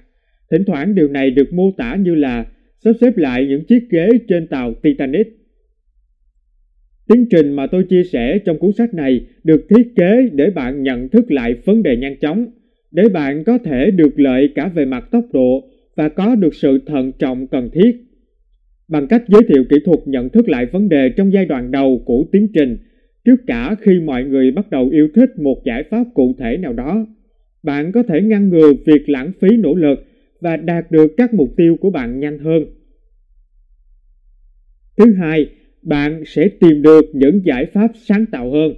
Thỉnh 0.52 0.64
thoảng 0.68 0.96
điều 0.96 1.08
này 1.08 1.32
được 1.32 1.54
mô 1.54 1.72
tả 1.78 1.96
như 1.96 2.16
là 2.16 2.46
sắp 2.84 2.92
xếp 3.02 3.18
lại 3.18 3.46
những 3.46 3.64
chiếc 3.64 3.90
ghế 3.90 4.10
trên 4.28 4.48
tàu 4.48 4.74
Titanic. 4.74 5.41
Tiến 7.08 7.26
trình 7.30 7.54
mà 7.54 7.68
tôi 7.68 7.84
chia 7.84 8.04
sẻ 8.04 8.40
trong 8.46 8.60
cuốn 8.60 8.72
sách 8.72 8.94
này 8.94 9.26
được 9.44 9.66
thiết 9.70 9.96
kế 9.96 10.30
để 10.34 10.50
bạn 10.50 10.84
nhận 10.84 11.10
thức 11.10 11.32
lại 11.32 11.56
vấn 11.66 11.84
đề 11.84 11.98
nhanh 11.98 12.20
chóng, 12.20 12.48
để 12.92 13.04
bạn 13.10 13.44
có 13.44 13.58
thể 13.58 13.92
được 13.92 14.20
lợi 14.20 14.50
cả 14.56 14.68
về 14.68 14.86
mặt 14.86 15.08
tốc 15.12 15.26
độ 15.34 15.64
và 15.96 16.10
có 16.10 16.36
được 16.36 16.56
sự 16.56 16.80
thận 16.86 17.12
trọng 17.20 17.48
cần 17.48 17.70
thiết. 17.74 17.92
Bằng 18.88 19.08
cách 19.08 19.24
giới 19.28 19.42
thiệu 19.48 19.64
kỹ 19.70 19.76
thuật 19.86 20.00
nhận 20.06 20.30
thức 20.30 20.50
lại 20.50 20.66
vấn 20.66 20.90
đề 20.90 21.10
trong 21.10 21.34
giai 21.34 21.46
đoạn 21.46 21.72
đầu 21.72 22.02
của 22.06 22.26
tiến 22.32 22.48
trình, 22.54 22.78
trước 23.26 23.36
cả 23.48 23.76
khi 23.82 24.00
mọi 24.00 24.24
người 24.24 24.52
bắt 24.52 24.70
đầu 24.70 24.90
yêu 24.90 25.08
thích 25.16 25.40
một 25.40 25.62
giải 25.66 25.84
pháp 25.84 26.04
cụ 26.14 26.36
thể 26.40 26.58
nào 26.58 26.74
đó, 26.74 27.06
bạn 27.64 27.92
có 27.92 28.04
thể 28.04 28.22
ngăn 28.22 28.50
ngừa 28.50 28.74
việc 28.86 29.10
lãng 29.10 29.32
phí 29.40 29.48
nỗ 29.58 29.76
lực 29.76 30.00
và 30.42 30.58
đạt 30.58 30.92
được 30.92 31.14
các 31.18 31.34
mục 31.34 31.50
tiêu 31.58 31.78
của 31.82 31.90
bạn 31.90 32.20
nhanh 32.20 32.40
hơn. 32.40 32.66
Thứ 34.98 35.14
hai, 35.14 35.50
bạn 35.84 36.24
sẽ 36.26 36.50
tìm 36.60 36.82
được 36.82 37.06
những 37.14 37.42
giải 37.46 37.66
pháp 37.66 37.92
sáng 37.96 38.26
tạo 38.26 38.52
hơn. 38.52 38.74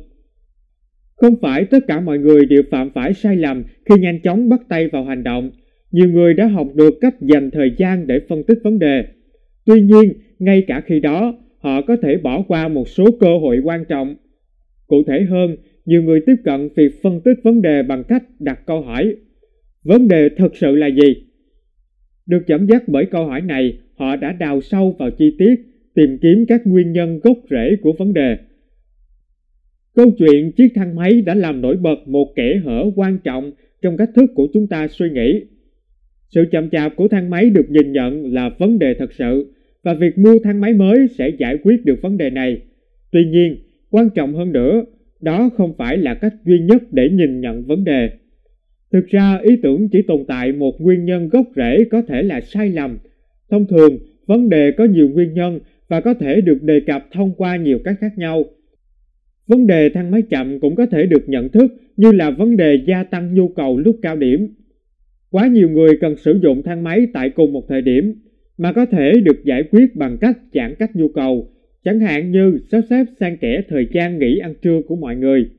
Không 1.15 1.35
phải 1.41 1.65
tất 1.65 1.79
cả 1.87 1.99
mọi 1.99 2.19
người 2.19 2.45
đều 2.45 2.63
phạm 2.71 2.89
phải 2.89 3.13
sai 3.13 3.35
lầm 3.35 3.63
khi 3.85 3.95
nhanh 4.01 4.21
chóng 4.21 4.49
bắt 4.49 4.61
tay 4.69 4.87
vào 4.87 5.05
hành 5.05 5.23
động. 5.23 5.51
Nhiều 5.91 6.09
người 6.09 6.33
đã 6.33 6.47
học 6.47 6.67
được 6.75 6.93
cách 7.01 7.15
dành 7.21 7.51
thời 7.51 7.71
gian 7.77 8.07
để 8.07 8.19
phân 8.29 8.43
tích 8.43 8.57
vấn 8.63 8.79
đề. 8.79 9.05
Tuy 9.65 9.81
nhiên, 9.81 10.13
ngay 10.39 10.63
cả 10.67 10.81
khi 10.85 10.99
đó, 10.99 11.33
họ 11.59 11.81
có 11.81 11.95
thể 12.01 12.17
bỏ 12.17 12.43
qua 12.47 12.67
một 12.67 12.87
số 12.87 13.05
cơ 13.19 13.37
hội 13.41 13.59
quan 13.63 13.85
trọng. 13.89 14.15
Cụ 14.87 15.03
thể 15.07 15.21
hơn, 15.29 15.55
nhiều 15.85 16.03
người 16.03 16.21
tiếp 16.25 16.35
cận 16.43 16.69
việc 16.75 17.01
phân 17.03 17.21
tích 17.21 17.37
vấn 17.43 17.61
đề 17.61 17.83
bằng 17.83 18.03
cách 18.03 18.23
đặt 18.39 18.59
câu 18.65 18.81
hỏi. 18.81 19.15
Vấn 19.83 20.07
đề 20.07 20.29
thực 20.37 20.55
sự 20.55 20.75
là 20.75 20.87
gì? 20.87 21.15
Được 22.25 22.47
dẫn 22.47 22.67
dắt 22.69 22.83
bởi 22.87 23.05
câu 23.05 23.25
hỏi 23.25 23.41
này, 23.41 23.77
họ 23.95 24.15
đã 24.15 24.31
đào 24.31 24.61
sâu 24.61 24.95
vào 24.99 25.09
chi 25.11 25.35
tiết, 25.39 25.55
tìm 25.95 26.17
kiếm 26.21 26.45
các 26.47 26.67
nguyên 26.67 26.91
nhân 26.91 27.19
gốc 27.23 27.37
rễ 27.49 27.75
của 27.81 27.93
vấn 27.99 28.13
đề. 28.13 28.37
Câu 29.95 30.11
chuyện 30.17 30.51
chiếc 30.51 30.67
thang 30.75 30.95
máy 30.95 31.21
đã 31.21 31.35
làm 31.35 31.61
nổi 31.61 31.77
bật 31.77 32.07
một 32.07 32.33
kẽ 32.35 32.61
hở 32.65 32.91
quan 32.95 33.17
trọng 33.23 33.51
trong 33.81 33.97
cách 33.97 34.09
thức 34.15 34.31
của 34.35 34.47
chúng 34.53 34.67
ta 34.67 34.87
suy 34.87 35.09
nghĩ. 35.09 35.41
Sự 36.29 36.45
chậm 36.51 36.69
chạp 36.69 36.95
của 36.95 37.07
thang 37.07 37.29
máy 37.29 37.49
được 37.49 37.69
nhìn 37.69 37.91
nhận 37.91 38.33
là 38.33 38.49
vấn 38.59 38.79
đề 38.79 38.93
thật 38.93 39.13
sự 39.13 39.53
và 39.83 39.93
việc 39.93 40.17
mua 40.17 40.39
thang 40.43 40.61
máy 40.61 40.73
mới 40.73 41.07
sẽ 41.07 41.29
giải 41.39 41.57
quyết 41.63 41.85
được 41.85 42.01
vấn 42.01 42.17
đề 42.17 42.29
này. 42.29 42.61
Tuy 43.11 43.25
nhiên, 43.25 43.57
quan 43.89 44.09
trọng 44.15 44.33
hơn 44.33 44.51
nữa, 44.51 44.83
đó 45.21 45.49
không 45.57 45.73
phải 45.77 45.97
là 45.97 46.13
cách 46.13 46.33
duy 46.45 46.59
nhất 46.59 46.83
để 46.91 47.09
nhìn 47.09 47.41
nhận 47.41 47.63
vấn 47.63 47.83
đề. 47.83 48.09
Thực 48.91 49.07
ra, 49.07 49.39
ý 49.43 49.55
tưởng 49.63 49.89
chỉ 49.89 50.01
tồn 50.01 50.25
tại 50.27 50.51
một 50.51 50.81
nguyên 50.81 51.05
nhân 51.05 51.29
gốc 51.29 51.47
rễ 51.55 51.83
có 51.91 52.01
thể 52.01 52.23
là 52.23 52.41
sai 52.41 52.69
lầm. 52.69 52.97
Thông 53.49 53.65
thường, 53.67 53.97
vấn 54.25 54.49
đề 54.49 54.71
có 54.71 54.85
nhiều 54.85 55.09
nguyên 55.09 55.33
nhân 55.33 55.59
và 55.93 56.01
có 56.01 56.13
thể 56.13 56.41
được 56.41 56.63
đề 56.63 56.79
cập 56.79 57.07
thông 57.11 57.33
qua 57.33 57.55
nhiều 57.55 57.79
cách 57.83 57.95
khác 58.01 58.17
nhau. 58.17 58.43
Vấn 59.47 59.67
đề 59.67 59.89
thang 59.89 60.11
máy 60.11 60.21
chậm 60.29 60.59
cũng 60.59 60.75
có 60.75 60.85
thể 60.85 61.05
được 61.05 61.29
nhận 61.29 61.49
thức 61.49 61.71
như 61.97 62.11
là 62.11 62.31
vấn 62.31 62.57
đề 62.57 62.79
gia 62.87 63.03
tăng 63.03 63.33
nhu 63.35 63.47
cầu 63.47 63.77
lúc 63.77 63.99
cao 64.01 64.15
điểm. 64.15 64.47
Quá 65.31 65.47
nhiều 65.47 65.69
người 65.69 65.97
cần 66.01 66.15
sử 66.15 66.39
dụng 66.43 66.63
thang 66.63 66.83
máy 66.83 67.07
tại 67.13 67.29
cùng 67.29 67.53
một 67.53 67.65
thời 67.69 67.81
điểm, 67.81 68.15
mà 68.57 68.73
có 68.73 68.85
thể 68.85 69.13
được 69.23 69.45
giải 69.45 69.63
quyết 69.71 69.95
bằng 69.95 70.17
cách 70.21 70.37
giãn 70.53 70.75
cách 70.79 70.95
nhu 70.95 71.07
cầu, 71.07 71.49
chẳng 71.83 71.99
hạn 71.99 72.31
như 72.31 72.59
sắp 72.71 72.81
xếp 72.89 73.05
sang 73.19 73.37
kẽ 73.37 73.61
thời 73.69 73.87
gian 73.93 74.19
nghỉ 74.19 74.37
ăn 74.37 74.53
trưa 74.61 74.81
của 74.87 74.95
mọi 74.95 75.15
người. 75.15 75.49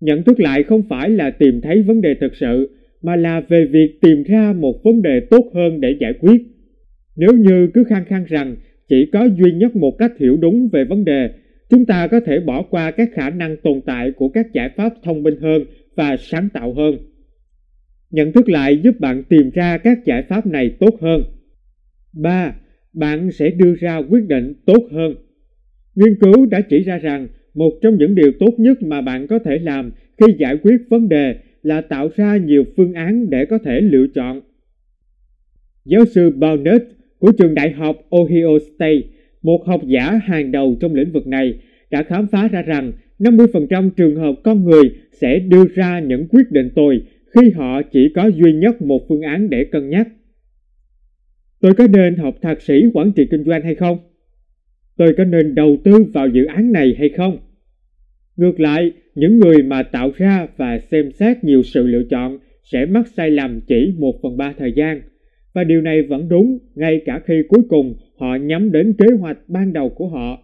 Nhận 0.00 0.22
thức 0.22 0.40
lại 0.40 0.62
không 0.62 0.82
phải 0.88 1.10
là 1.10 1.30
tìm 1.30 1.60
thấy 1.60 1.82
vấn 1.82 2.00
đề 2.00 2.14
thực 2.14 2.36
sự, 2.36 2.76
mà 3.02 3.16
là 3.16 3.40
về 3.48 3.64
việc 3.64 3.98
tìm 4.00 4.22
ra 4.22 4.52
một 4.52 4.84
vấn 4.84 5.02
đề 5.02 5.20
tốt 5.20 5.50
hơn 5.54 5.80
để 5.80 5.96
giải 6.00 6.12
quyết. 6.20 6.42
Nếu 7.16 7.32
như 7.32 7.68
cứ 7.74 7.84
khăng 7.84 8.04
khăng 8.04 8.24
rằng 8.24 8.56
chỉ 8.90 9.06
có 9.12 9.24
duy 9.24 9.52
nhất 9.52 9.76
một 9.76 9.98
cách 9.98 10.12
hiểu 10.18 10.36
đúng 10.36 10.68
về 10.72 10.84
vấn 10.84 11.04
đề, 11.04 11.30
chúng 11.68 11.86
ta 11.86 12.06
có 12.06 12.20
thể 12.20 12.40
bỏ 12.40 12.62
qua 12.62 12.90
các 12.90 13.08
khả 13.12 13.30
năng 13.30 13.56
tồn 13.56 13.80
tại 13.86 14.10
của 14.10 14.28
các 14.28 14.52
giải 14.52 14.70
pháp 14.76 14.92
thông 15.02 15.22
minh 15.22 15.40
hơn 15.40 15.64
và 15.96 16.16
sáng 16.16 16.48
tạo 16.52 16.74
hơn. 16.74 16.98
Nhận 18.10 18.32
thức 18.32 18.48
lại 18.48 18.80
giúp 18.84 19.00
bạn 19.00 19.22
tìm 19.28 19.50
ra 19.50 19.78
các 19.78 20.04
giải 20.04 20.22
pháp 20.22 20.46
này 20.46 20.70
tốt 20.80 20.94
hơn. 21.00 21.22
3. 22.12 22.54
Bạn 22.92 23.30
sẽ 23.32 23.50
đưa 23.50 23.74
ra 23.74 23.96
quyết 23.96 24.28
định 24.28 24.54
tốt 24.66 24.88
hơn. 24.90 25.14
Nghiên 25.94 26.14
cứu 26.20 26.46
đã 26.46 26.60
chỉ 26.60 26.82
ra 26.82 26.98
rằng 26.98 27.28
một 27.54 27.72
trong 27.82 27.96
những 27.98 28.14
điều 28.14 28.32
tốt 28.40 28.54
nhất 28.58 28.82
mà 28.82 29.00
bạn 29.00 29.26
có 29.26 29.38
thể 29.38 29.58
làm 29.58 29.90
khi 30.18 30.34
giải 30.38 30.56
quyết 30.62 30.76
vấn 30.90 31.08
đề 31.08 31.36
là 31.62 31.80
tạo 31.80 32.08
ra 32.16 32.36
nhiều 32.36 32.64
phương 32.76 32.92
án 32.92 33.30
để 33.30 33.46
có 33.46 33.58
thể 33.58 33.80
lựa 33.80 34.06
chọn. 34.14 34.40
Giáo 35.84 36.04
sư 36.04 36.30
Barnett 36.30 36.84
của 37.20 37.32
trường 37.32 37.54
đại 37.54 37.70
học 37.70 37.96
Ohio 38.10 38.58
State, 38.74 39.02
một 39.42 39.66
học 39.66 39.80
giả 39.86 40.20
hàng 40.24 40.52
đầu 40.52 40.76
trong 40.80 40.94
lĩnh 40.94 41.12
vực 41.12 41.26
này, 41.26 41.54
đã 41.90 42.02
khám 42.02 42.26
phá 42.26 42.48
ra 42.48 42.62
rằng 42.62 42.92
50% 43.18 43.90
trường 43.90 44.16
hợp 44.16 44.34
con 44.44 44.64
người 44.64 44.82
sẽ 45.12 45.38
đưa 45.38 45.64
ra 45.74 46.00
những 46.00 46.28
quyết 46.28 46.50
định 46.50 46.70
tồi 46.74 47.02
khi 47.34 47.50
họ 47.50 47.82
chỉ 47.82 48.08
có 48.14 48.26
duy 48.26 48.52
nhất 48.52 48.82
một 48.82 49.00
phương 49.08 49.22
án 49.22 49.50
để 49.50 49.64
cân 49.64 49.90
nhắc. 49.90 50.08
Tôi 51.60 51.74
có 51.74 51.86
nên 51.86 52.16
học 52.16 52.36
thạc 52.42 52.62
sĩ 52.62 52.84
quản 52.94 53.12
trị 53.12 53.26
kinh 53.30 53.44
doanh 53.44 53.62
hay 53.62 53.74
không? 53.74 53.98
Tôi 54.96 55.14
có 55.16 55.24
nên 55.24 55.54
đầu 55.54 55.76
tư 55.84 56.04
vào 56.14 56.28
dự 56.28 56.44
án 56.44 56.72
này 56.72 56.94
hay 56.98 57.08
không? 57.08 57.38
Ngược 58.36 58.60
lại, 58.60 58.92
những 59.14 59.38
người 59.38 59.62
mà 59.62 59.82
tạo 59.82 60.10
ra 60.16 60.46
và 60.56 60.78
xem 60.78 61.12
xét 61.12 61.44
nhiều 61.44 61.62
sự 61.62 61.86
lựa 61.86 62.02
chọn 62.10 62.38
sẽ 62.64 62.86
mắc 62.86 63.08
sai 63.08 63.30
lầm 63.30 63.60
chỉ 63.60 63.94
một 63.98 64.14
phần 64.22 64.36
ba 64.36 64.54
thời 64.58 64.72
gian. 64.72 65.00
Và 65.52 65.64
điều 65.64 65.80
này 65.80 66.02
vẫn 66.02 66.28
đúng 66.28 66.58
ngay 66.74 67.02
cả 67.04 67.20
khi 67.24 67.42
cuối 67.48 67.62
cùng 67.68 67.94
họ 68.16 68.36
nhắm 68.36 68.72
đến 68.72 68.94
kế 68.98 69.06
hoạch 69.18 69.38
ban 69.48 69.72
đầu 69.72 69.88
của 69.88 70.08
họ. 70.08 70.42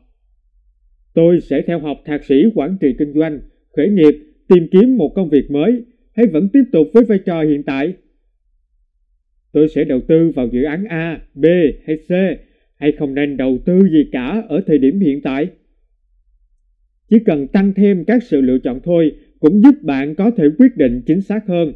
Tôi 1.15 1.41
sẽ 1.41 1.63
theo 1.67 1.79
học 1.79 2.03
thạc 2.05 2.25
sĩ 2.25 2.35
quản 2.55 2.77
trị 2.81 2.95
kinh 2.99 3.13
doanh, 3.13 3.41
khởi 3.77 3.91
nghiệp, 3.91 4.15
tìm 4.49 4.67
kiếm 4.71 4.97
một 4.97 5.13
công 5.15 5.29
việc 5.29 5.51
mới 5.51 5.85
hay 6.17 6.27
vẫn 6.27 6.49
tiếp 6.53 6.63
tục 6.73 6.87
với 6.95 7.05
vai 7.05 7.19
trò 7.19 7.43
hiện 7.43 7.63
tại? 7.63 7.95
Tôi 9.53 9.69
sẽ 9.69 9.85
đầu 9.85 10.01
tư 10.09 10.31
vào 10.35 10.49
dự 10.53 10.63
án 10.63 10.85
A, 10.85 11.21
B 11.35 11.45
hay 11.87 11.97
C 11.97 12.11
hay 12.77 12.93
không 12.93 13.15
nên 13.15 13.37
đầu 13.37 13.59
tư 13.65 13.89
gì 13.89 14.09
cả 14.13 14.43
ở 14.49 14.61
thời 14.67 14.79
điểm 14.79 15.01
hiện 15.01 15.21
tại? 15.23 15.49
Chỉ 17.11 17.17
cần 17.27 17.49
tăng 17.49 17.73
thêm 17.75 18.05
các 18.05 18.23
sự 18.23 18.41
lựa 18.41 18.59
chọn 18.59 18.81
thôi 18.85 19.13
cũng 19.41 19.63
giúp 19.63 19.75
bạn 19.83 20.15
có 20.15 20.31
thể 20.31 20.45
quyết 20.59 20.77
định 20.77 21.03
chính 21.07 21.21
xác 21.21 21.47
hơn. 21.47 21.73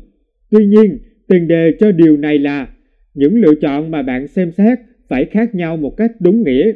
Tuy 0.50 0.66
nhiên, 0.66 0.98
tiền 1.28 1.48
đề 1.48 1.70
cho 1.80 1.92
điều 1.92 2.16
này 2.16 2.38
là 2.38 2.68
những 3.14 3.34
lựa 3.34 3.54
chọn 3.60 3.90
mà 3.90 4.02
bạn 4.02 4.26
xem 4.26 4.50
xét 4.50 4.78
phải 5.08 5.24
khác 5.24 5.54
nhau 5.54 5.76
một 5.76 5.96
cách 5.96 6.12
đúng 6.20 6.42
nghĩa. 6.42 6.72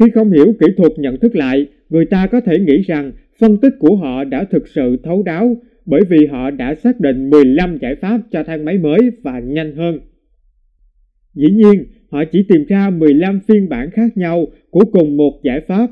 Khi 0.00 0.06
không 0.14 0.30
hiểu 0.30 0.54
kỹ 0.60 0.66
thuật 0.76 0.92
nhận 0.96 1.20
thức 1.20 1.36
lại, 1.36 1.66
người 1.88 2.04
ta 2.04 2.26
có 2.26 2.40
thể 2.40 2.58
nghĩ 2.58 2.82
rằng 2.82 3.12
phân 3.38 3.56
tích 3.56 3.72
của 3.78 3.96
họ 3.96 4.24
đã 4.24 4.44
thực 4.44 4.68
sự 4.68 4.96
thấu 5.04 5.22
đáo 5.22 5.56
bởi 5.86 6.00
vì 6.08 6.26
họ 6.26 6.50
đã 6.50 6.74
xác 6.74 7.00
định 7.00 7.30
15 7.30 7.78
giải 7.80 7.94
pháp 7.94 8.20
cho 8.30 8.44
thang 8.44 8.64
máy 8.64 8.78
mới 8.78 8.98
và 9.22 9.40
nhanh 9.40 9.76
hơn. 9.76 10.00
Dĩ 11.34 11.50
nhiên, 11.50 11.84
họ 12.10 12.24
chỉ 12.32 12.44
tìm 12.48 12.64
ra 12.68 12.90
15 12.90 13.40
phiên 13.40 13.68
bản 13.68 13.90
khác 13.90 14.16
nhau 14.16 14.46
của 14.70 14.84
cùng 14.92 15.16
một 15.16 15.40
giải 15.42 15.60
pháp. 15.60 15.90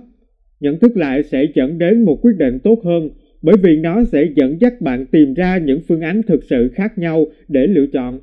Nhận 0.61 0.79
thức 0.79 0.97
lại 0.97 1.23
sẽ 1.23 1.45
dẫn 1.55 1.79
đến 1.79 2.05
một 2.05 2.19
quyết 2.23 2.37
định 2.39 2.59
tốt 2.59 2.81
hơn 2.85 3.11
bởi 3.43 3.57
vì 3.63 3.77
nó 3.77 4.05
sẽ 4.05 4.25
dẫn 4.35 4.61
dắt 4.61 4.81
bạn 4.81 5.07
tìm 5.07 5.35
ra 5.35 5.59
những 5.59 5.81
phương 5.89 6.01
án 6.01 6.23
thực 6.23 6.45
sự 6.45 6.69
khác 6.75 6.99
nhau 6.99 7.27
để 7.49 7.67
lựa 7.67 7.87
chọn. 7.93 8.19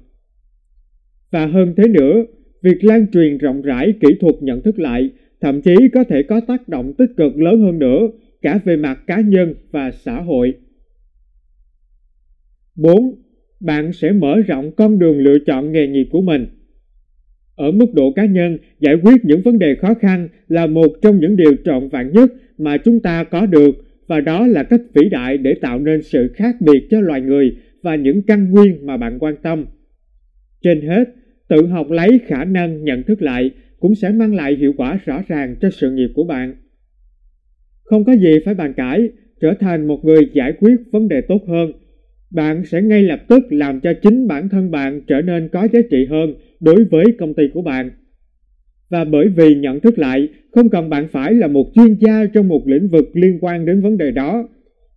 Và 1.32 1.46
hơn 1.46 1.74
thế 1.78 1.88
nữa, 1.88 2.26
việc 2.62 2.84
lan 2.84 3.06
truyền 3.14 3.38
rộng 3.38 3.62
rãi 3.62 3.94
kỹ 4.00 4.08
thuật 4.20 4.36
nhận 4.42 4.62
thức 4.62 4.80
lại 4.80 5.10
thậm 5.42 5.62
chí 5.62 5.76
có 5.94 6.04
thể 6.04 6.24
có 6.24 6.42
tác 6.48 6.70
động 6.70 6.94
tích 6.98 7.10
cực 7.18 7.38
lớn 7.38 7.62
hơn 7.62 7.80
nữa 7.80 8.00
cả 8.42 8.60
về 8.66 8.78
mặt 8.78 9.00
cá 9.08 9.22
nhân 9.22 9.54
và 9.72 9.92
xã 9.92 10.22
hội. 10.22 10.54
4. 12.76 12.96
Bạn 13.60 13.94
sẽ 13.94 14.12
mở 14.12 14.42
rộng 14.48 14.72
con 14.72 15.00
đường 15.00 15.20
lựa 15.20 15.38
chọn 15.46 15.72
nghề 15.72 15.88
nghiệp 15.88 16.08
của 16.12 16.22
mình. 16.22 16.46
Ở 17.56 17.72
mức 17.72 17.94
độ 17.94 18.12
cá 18.12 18.26
nhân, 18.26 18.58
giải 18.80 18.96
quyết 19.04 19.26
những 19.26 19.42
vấn 19.42 19.60
đề 19.60 19.76
khó 19.76 19.94
khăn 19.94 20.28
là 20.48 20.68
một 20.68 20.88
trong 21.02 21.20
những 21.20 21.36
điều 21.36 21.56
trọn 21.66 21.90
vẹn 21.90 22.12
nhất 22.14 22.32
mà 22.58 22.78
chúng 22.78 23.00
ta 23.00 23.24
có 23.24 23.46
được 23.46 23.76
và 24.08 24.22
đó 24.22 24.48
là 24.48 24.64
cách 24.64 24.82
vĩ 24.94 25.10
đại 25.10 25.38
để 25.38 25.54
tạo 25.62 25.80
nên 25.80 26.02
sự 26.02 26.32
khác 26.36 26.56
biệt 26.62 26.88
cho 26.90 27.02
loài 27.02 27.22
người 27.22 27.56
và 27.82 27.96
những 27.96 28.22
căn 28.22 28.52
nguyên 28.52 28.86
mà 28.86 28.98
bạn 28.98 29.20
quan 29.20 29.36
tâm. 29.44 29.66
Trên 30.64 30.82
hết, 30.82 31.04
tự 31.48 31.68
học 31.68 31.92
lấy 31.92 32.20
khả 32.28 32.44
năng 32.44 32.84
nhận 32.84 33.04
thức 33.04 33.22
lại 33.22 33.52
cũng 33.80 33.96
sẽ 33.96 34.12
mang 34.12 34.36
lại 34.36 34.56
hiệu 34.56 34.74
quả 34.78 35.00
rõ 35.06 35.24
ràng 35.28 35.56
cho 35.62 35.70
sự 35.70 35.92
nghiệp 35.92 36.10
của 36.16 36.24
bạn. 36.24 36.56
Không 37.84 38.04
có 38.04 38.14
gì 38.14 38.32
phải 38.46 38.54
bàn 38.54 38.74
cãi, 38.74 39.10
trở 39.42 39.54
thành 39.60 39.88
một 39.88 40.06
người 40.06 40.30
giải 40.34 40.54
quyết 40.60 40.76
vấn 40.92 41.08
đề 41.08 41.22
tốt 41.22 41.42
hơn. 41.48 41.72
Bạn 42.32 42.66
sẽ 42.66 42.82
ngay 42.82 43.04
lập 43.04 43.20
tức 43.28 43.44
làm 43.50 43.80
cho 43.80 43.94
chính 43.94 44.28
bản 44.28 44.50
thân 44.50 44.72
bạn 44.72 45.02
trở 45.08 45.22
nên 45.22 45.50
có 45.52 45.68
giá 45.74 45.80
trị 45.92 46.06
hơn 46.10 46.34
đối 46.60 46.84
với 46.84 47.06
công 47.20 47.34
ty 47.34 47.44
của 47.54 47.62
bạn. 47.62 47.92
Và 48.90 49.06
bởi 49.06 49.28
vì 49.28 49.56
nhận 49.56 49.80
thức 49.80 50.00
lại, 50.00 50.28
không 50.52 50.70
cần 50.70 50.90
bạn 50.90 51.08
phải 51.08 51.34
là 51.34 51.48
một 51.48 51.72
chuyên 51.76 51.96
gia 52.00 52.26
trong 52.26 52.48
một 52.48 52.68
lĩnh 52.68 52.88
vực 52.88 53.10
liên 53.14 53.38
quan 53.42 53.66
đến 53.66 53.82
vấn 53.82 53.98
đề 53.98 54.12
đó. 54.12 54.50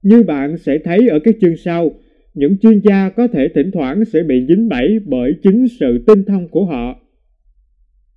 Như 0.03 0.23
bạn 0.23 0.59
sẽ 0.59 0.79
thấy 0.79 1.09
ở 1.09 1.19
các 1.25 1.35
chương 1.41 1.57
sau, 1.57 1.91
những 2.35 2.59
chuyên 2.59 2.81
gia 2.81 3.09
có 3.09 3.29
thể 3.29 3.49
thỉnh 3.55 3.71
thoảng 3.71 4.05
sẽ 4.05 4.23
bị 4.23 4.47
dính 4.49 4.69
bẫy 4.69 4.99
bởi 5.07 5.35
chính 5.43 5.69
sự 5.81 6.05
tinh 6.07 6.25
thông 6.25 6.49
của 6.49 6.65
họ. 6.65 7.01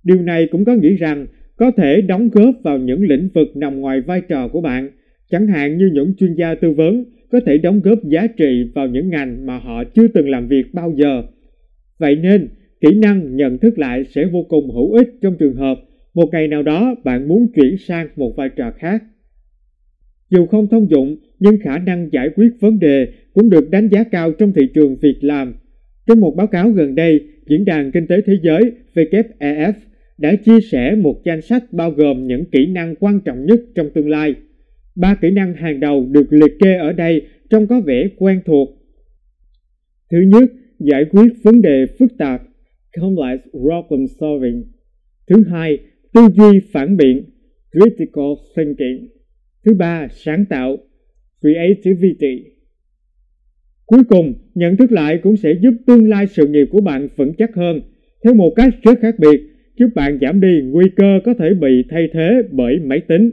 Điều 0.04 0.22
này 0.22 0.48
cũng 0.50 0.64
có 0.64 0.74
nghĩa 0.74 0.94
rằng 0.94 1.26
có 1.56 1.70
thể 1.76 2.00
đóng 2.00 2.28
góp 2.28 2.54
vào 2.62 2.78
những 2.78 3.02
lĩnh 3.02 3.28
vực 3.34 3.56
nằm 3.56 3.80
ngoài 3.80 4.00
vai 4.00 4.20
trò 4.20 4.48
của 4.48 4.60
bạn, 4.60 4.90
chẳng 5.30 5.46
hạn 5.46 5.78
như 5.78 5.90
những 5.92 6.14
chuyên 6.18 6.34
gia 6.34 6.54
tư 6.54 6.70
vấn 6.70 7.04
có 7.30 7.40
thể 7.46 7.58
đóng 7.58 7.80
góp 7.80 7.98
giá 8.04 8.26
trị 8.26 8.70
vào 8.74 8.86
những 8.86 9.10
ngành 9.10 9.46
mà 9.46 9.58
họ 9.58 9.84
chưa 9.84 10.08
từng 10.08 10.28
làm 10.28 10.48
việc 10.48 10.74
bao 10.74 10.94
giờ. 10.96 11.22
Vậy 11.98 12.16
nên, 12.16 12.48
kỹ 12.80 12.88
năng 12.94 13.36
nhận 13.36 13.58
thức 13.58 13.78
lại 13.78 14.04
sẽ 14.04 14.24
vô 14.24 14.42
cùng 14.48 14.70
hữu 14.70 14.92
ích 14.92 15.08
trong 15.22 15.36
trường 15.38 15.54
hợp 15.54 15.80
một 16.14 16.28
ngày 16.32 16.48
nào 16.48 16.62
đó 16.62 16.94
bạn 17.04 17.28
muốn 17.28 17.52
chuyển 17.54 17.76
sang 17.78 18.08
một 18.16 18.36
vai 18.36 18.48
trò 18.48 18.72
khác. 18.78 19.02
Dù 20.30 20.46
không 20.46 20.66
thông 20.66 20.90
dụng, 20.90 21.16
nhưng 21.38 21.54
khả 21.62 21.78
năng 21.78 22.08
giải 22.12 22.30
quyết 22.36 22.52
vấn 22.60 22.78
đề 22.78 23.08
cũng 23.34 23.50
được 23.50 23.70
đánh 23.70 23.88
giá 23.88 24.04
cao 24.04 24.32
trong 24.32 24.52
thị 24.52 24.62
trường 24.74 24.96
việc 24.96 25.18
làm. 25.20 25.54
Trong 26.06 26.20
một 26.20 26.36
báo 26.36 26.46
cáo 26.46 26.70
gần 26.70 26.94
đây, 26.94 27.20
Diễn 27.46 27.64
đàn 27.64 27.92
Kinh 27.92 28.06
tế 28.06 28.20
Thế 28.26 28.32
giới 28.42 28.60
WEF 28.94 29.72
đã 30.18 30.36
chia 30.36 30.60
sẻ 30.60 30.94
một 30.94 31.20
danh 31.24 31.42
sách 31.42 31.72
bao 31.72 31.90
gồm 31.90 32.26
những 32.26 32.44
kỹ 32.52 32.66
năng 32.66 32.94
quan 32.94 33.20
trọng 33.20 33.46
nhất 33.46 33.60
trong 33.74 33.90
tương 33.94 34.10
lai. 34.10 34.34
Ba 34.96 35.14
kỹ 35.14 35.30
năng 35.30 35.54
hàng 35.54 35.80
đầu 35.80 36.08
được 36.10 36.32
liệt 36.32 36.52
kê 36.60 36.76
ở 36.76 36.92
đây 36.92 37.22
trông 37.50 37.66
có 37.66 37.80
vẻ 37.80 38.08
quen 38.18 38.40
thuộc. 38.44 38.68
Thứ 40.10 40.20
nhất, 40.20 40.50
giải 40.78 41.04
quyết 41.10 41.32
vấn 41.42 41.62
đề 41.62 41.86
phức 41.98 42.18
tạp, 42.18 42.42
complex 43.00 43.40
problem 43.50 44.06
solving. 44.20 44.64
Thứ 45.28 45.44
hai, 45.50 45.78
tư 46.12 46.20
duy 46.34 46.60
phản 46.72 46.96
biện, 46.96 47.24
critical 47.72 48.32
thinking. 48.56 49.08
Thứ 49.64 49.74
ba, 49.74 50.08
sáng 50.10 50.44
tạo, 50.44 50.76
creativity. 51.40 52.53
Cuối 53.86 54.04
cùng, 54.08 54.34
nhận 54.54 54.76
thức 54.76 54.92
lại 54.92 55.18
cũng 55.22 55.36
sẽ 55.36 55.52
giúp 55.60 55.74
tương 55.86 56.08
lai 56.08 56.26
sự 56.26 56.46
nghiệp 56.46 56.68
của 56.70 56.80
bạn 56.80 57.08
vững 57.16 57.34
chắc 57.38 57.54
hơn. 57.54 57.80
Theo 58.24 58.34
một 58.34 58.52
cách 58.56 58.74
rất 58.82 58.98
khác 59.00 59.14
biệt, 59.18 59.40
giúp 59.78 59.88
bạn 59.94 60.18
giảm 60.20 60.40
đi 60.40 60.60
nguy 60.64 60.86
cơ 60.96 61.20
có 61.24 61.34
thể 61.34 61.54
bị 61.54 61.84
thay 61.90 62.08
thế 62.12 62.42
bởi 62.50 62.78
máy 62.78 63.00
tính. 63.00 63.30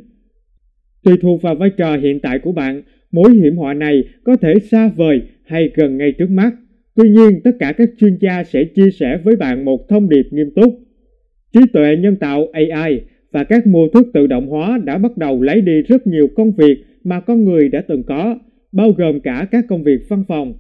Tùy 1.04 1.16
thuộc 1.22 1.42
vào 1.42 1.56
vai 1.56 1.70
trò 1.78 1.98
hiện 1.98 2.20
tại 2.20 2.40
của 2.40 2.52
bạn, 2.52 2.82
mối 3.12 3.32
hiểm 3.32 3.58
họa 3.58 3.74
này 3.74 4.04
có 4.24 4.36
thể 4.36 4.54
xa 4.60 4.92
vời 4.96 5.22
hay 5.46 5.72
gần 5.76 5.98
ngay 5.98 6.12
trước 6.12 6.30
mắt. 6.30 6.52
Tuy 6.96 7.10
nhiên, 7.10 7.42
tất 7.44 7.52
cả 7.60 7.74
các 7.78 7.90
chuyên 8.00 8.18
gia 8.22 8.44
sẽ 8.44 8.64
chia 8.64 8.92
sẻ 8.92 9.20
với 9.24 9.36
bạn 9.36 9.66
một 9.66 9.90
thông 9.90 10.10
điệp 10.10 10.24
nghiêm 10.32 10.52
túc. 10.56 10.80
Trí 11.54 11.60
tuệ 11.74 11.96
nhân 11.96 12.16
tạo 12.16 12.48
AI 12.54 13.02
và 13.32 13.44
các 13.44 13.68
mô 13.68 13.88
thức 13.94 14.08
tự 14.14 14.28
động 14.28 14.48
hóa 14.48 14.80
đã 14.84 14.98
bắt 14.98 15.18
đầu 15.18 15.42
lấy 15.42 15.62
đi 15.62 15.82
rất 15.82 16.08
nhiều 16.08 16.28
công 16.36 16.52
việc 16.52 16.78
mà 17.04 17.20
con 17.20 17.44
người 17.44 17.70
đã 17.70 17.82
từng 17.88 18.04
có, 18.04 18.40
bao 18.72 18.92
gồm 18.92 19.20
cả 19.20 19.48
các 19.52 19.66
công 19.70 19.84
việc 19.84 20.00
văn 20.10 20.24
phòng. 20.28 20.54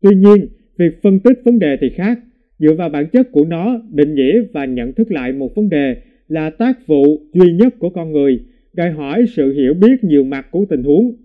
Tuy 0.00 0.16
nhiên, 0.16 0.48
việc 0.78 1.02
phân 1.02 1.20
tích 1.20 1.38
vấn 1.44 1.58
đề 1.58 1.76
thì 1.80 1.90
khác. 1.90 2.18
Dựa 2.58 2.74
vào 2.74 2.88
bản 2.88 3.06
chất 3.12 3.32
của 3.32 3.44
nó 3.44 3.80
định 3.90 4.14
nghĩa 4.14 4.42
và 4.52 4.64
nhận 4.64 4.92
thức 4.92 5.12
lại 5.12 5.32
một 5.32 5.54
vấn 5.54 5.68
đề 5.68 5.96
là 6.28 6.50
tác 6.50 6.86
vụ 6.86 7.04
duy 7.32 7.52
nhất 7.52 7.74
của 7.78 7.90
con 7.90 8.12
người 8.12 8.40
đòi 8.74 8.90
hỏi 8.90 9.24
sự 9.36 9.52
hiểu 9.52 9.74
biết 9.74 10.04
nhiều 10.04 10.24
mặt 10.24 10.46
của 10.50 10.64
tình 10.70 10.82
huống. 10.82 11.16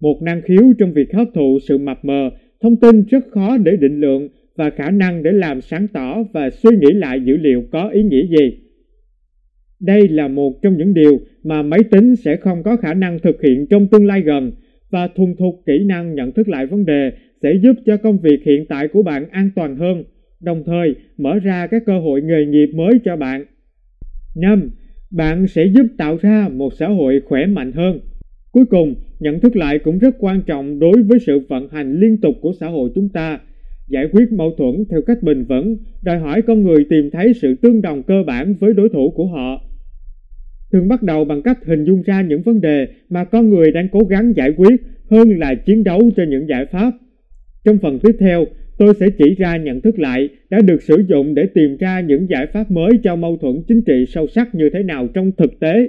Một 0.00 0.22
năng 0.22 0.42
khiếu 0.42 0.72
trong 0.78 0.92
việc 0.92 1.14
hấp 1.14 1.28
thụ 1.34 1.58
sự 1.68 1.78
mập 1.78 2.04
mờ 2.04 2.30
thông 2.60 2.76
tin 2.76 3.04
rất 3.04 3.24
khó 3.30 3.56
để 3.58 3.76
định 3.76 4.00
lượng 4.00 4.28
và 4.56 4.70
khả 4.70 4.90
năng 4.90 5.22
để 5.22 5.32
làm 5.32 5.60
sáng 5.60 5.88
tỏ 5.88 6.22
và 6.32 6.50
suy 6.50 6.70
nghĩ 6.76 6.92
lại 6.94 7.20
dữ 7.24 7.36
liệu 7.36 7.64
có 7.70 7.88
ý 7.88 8.02
nghĩa 8.02 8.26
gì. 8.26 8.58
Đây 9.80 10.08
là 10.08 10.28
một 10.28 10.62
trong 10.62 10.76
những 10.76 10.94
điều 10.94 11.20
mà 11.42 11.62
máy 11.62 11.80
tính 11.90 12.16
sẽ 12.16 12.36
không 12.36 12.62
có 12.62 12.76
khả 12.76 12.94
năng 12.94 13.18
thực 13.18 13.42
hiện 13.42 13.66
trong 13.66 13.86
tương 13.86 14.06
lai 14.06 14.20
gần 14.20 14.52
và 14.94 15.08
thuần 15.08 15.34
thục 15.36 15.54
kỹ 15.66 15.84
năng 15.84 16.14
nhận 16.14 16.32
thức 16.32 16.48
lại 16.48 16.66
vấn 16.66 16.84
đề 16.84 17.12
sẽ 17.42 17.48
giúp 17.62 17.72
cho 17.86 17.96
công 17.96 18.18
việc 18.18 18.40
hiện 18.44 18.66
tại 18.68 18.88
của 18.88 19.02
bạn 19.02 19.28
an 19.30 19.50
toàn 19.56 19.76
hơn 19.76 20.04
đồng 20.40 20.62
thời 20.66 20.94
mở 21.18 21.38
ra 21.38 21.66
các 21.66 21.82
cơ 21.86 22.00
hội 22.00 22.22
nghề 22.22 22.46
nghiệp 22.46 22.66
mới 22.74 22.92
cho 23.04 23.16
bạn. 23.16 23.44
5. 24.36 24.70
Bạn 25.10 25.46
sẽ 25.46 25.64
giúp 25.64 25.86
tạo 25.98 26.16
ra 26.22 26.48
một 26.52 26.72
xã 26.74 26.88
hội 26.88 27.20
khỏe 27.24 27.46
mạnh 27.46 27.72
hơn. 27.72 28.00
Cuối 28.52 28.64
cùng, 28.64 28.94
nhận 29.20 29.40
thức 29.40 29.56
lại 29.56 29.78
cũng 29.78 29.98
rất 29.98 30.14
quan 30.18 30.42
trọng 30.46 30.78
đối 30.78 31.02
với 31.02 31.18
sự 31.26 31.40
vận 31.48 31.68
hành 31.68 32.00
liên 32.00 32.20
tục 32.20 32.34
của 32.40 32.52
xã 32.60 32.68
hội 32.68 32.90
chúng 32.94 33.08
ta. 33.08 33.38
Giải 33.88 34.08
quyết 34.12 34.32
mâu 34.32 34.54
thuẫn 34.58 34.84
theo 34.90 35.02
cách 35.02 35.22
bình 35.22 35.44
vững 35.44 35.76
đòi 36.02 36.18
hỏi 36.18 36.42
con 36.42 36.62
người 36.62 36.84
tìm 36.90 37.10
thấy 37.10 37.34
sự 37.34 37.54
tương 37.62 37.82
đồng 37.82 38.02
cơ 38.02 38.22
bản 38.26 38.54
với 38.60 38.74
đối 38.74 38.88
thủ 38.88 39.10
của 39.10 39.26
họ. 39.26 39.60
Thường 40.74 40.88
bắt 40.88 41.02
đầu 41.02 41.24
bằng 41.24 41.42
cách 41.42 41.58
hình 41.66 41.84
dung 41.84 42.02
ra 42.02 42.22
những 42.22 42.42
vấn 42.42 42.60
đề 42.60 42.86
mà 43.08 43.24
con 43.24 43.50
người 43.50 43.72
đang 43.72 43.88
cố 43.92 44.00
gắng 44.00 44.32
giải 44.36 44.50
quyết 44.56 44.80
hơn 45.10 45.38
là 45.38 45.54
chiến 45.54 45.84
đấu 45.84 46.10
cho 46.16 46.22
những 46.28 46.48
giải 46.48 46.66
pháp. 46.66 46.92
Trong 47.64 47.78
phần 47.78 47.98
tiếp 47.98 48.16
theo, 48.20 48.44
tôi 48.78 48.94
sẽ 49.00 49.06
chỉ 49.18 49.34
ra 49.38 49.56
nhận 49.56 49.80
thức 49.80 49.98
lại 49.98 50.28
đã 50.50 50.58
được 50.60 50.82
sử 50.82 51.04
dụng 51.08 51.34
để 51.34 51.46
tìm 51.54 51.76
ra 51.76 52.00
những 52.00 52.26
giải 52.30 52.46
pháp 52.46 52.70
mới 52.70 52.90
cho 53.02 53.16
mâu 53.16 53.36
thuẫn 53.36 53.62
chính 53.68 53.82
trị 53.82 54.04
sâu 54.08 54.26
sắc 54.26 54.54
như 54.54 54.70
thế 54.72 54.82
nào 54.82 55.08
trong 55.14 55.32
thực 55.32 55.60
tế. 55.60 55.88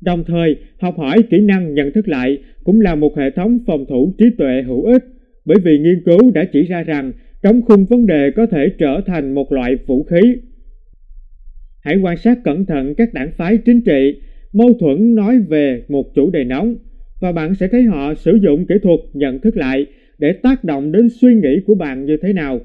Đồng 0.00 0.24
thời, 0.26 0.56
học 0.78 0.98
hỏi 0.98 1.22
kỹ 1.30 1.38
năng 1.38 1.74
nhận 1.74 1.92
thức 1.92 2.08
lại 2.08 2.38
cũng 2.64 2.80
là 2.80 2.94
một 2.94 3.16
hệ 3.16 3.30
thống 3.30 3.58
phòng 3.66 3.86
thủ 3.88 4.14
trí 4.18 4.24
tuệ 4.38 4.62
hữu 4.62 4.82
ích 4.84 5.04
bởi 5.44 5.56
vì 5.64 5.78
nghiên 5.78 6.02
cứu 6.04 6.30
đã 6.30 6.44
chỉ 6.52 6.62
ra 6.62 6.82
rằng 6.82 7.12
trong 7.42 7.62
khung 7.62 7.86
vấn 7.86 8.06
đề 8.06 8.30
có 8.30 8.46
thể 8.46 8.68
trở 8.78 9.00
thành 9.06 9.34
một 9.34 9.52
loại 9.52 9.76
vũ 9.86 10.02
khí. 10.02 10.20
Hãy 11.86 11.96
quan 11.96 12.16
sát 12.16 12.38
cẩn 12.44 12.66
thận 12.66 12.94
các 12.94 13.14
đảng 13.14 13.30
phái 13.36 13.58
chính 13.58 13.80
trị, 13.80 14.20
mâu 14.52 14.74
thuẫn 14.80 15.14
nói 15.14 15.38
về 15.38 15.82
một 15.88 16.14
chủ 16.14 16.30
đề 16.30 16.44
nóng 16.44 16.76
và 17.20 17.32
bạn 17.32 17.54
sẽ 17.54 17.68
thấy 17.68 17.82
họ 17.82 18.14
sử 18.14 18.38
dụng 18.42 18.66
kỹ 18.66 18.74
thuật 18.82 19.00
nhận 19.12 19.40
thức 19.40 19.56
lại 19.56 19.86
để 20.18 20.32
tác 20.32 20.64
động 20.64 20.92
đến 20.92 21.08
suy 21.08 21.34
nghĩ 21.34 21.60
của 21.66 21.74
bạn 21.74 22.04
như 22.04 22.16
thế 22.22 22.32
nào. 22.32 22.60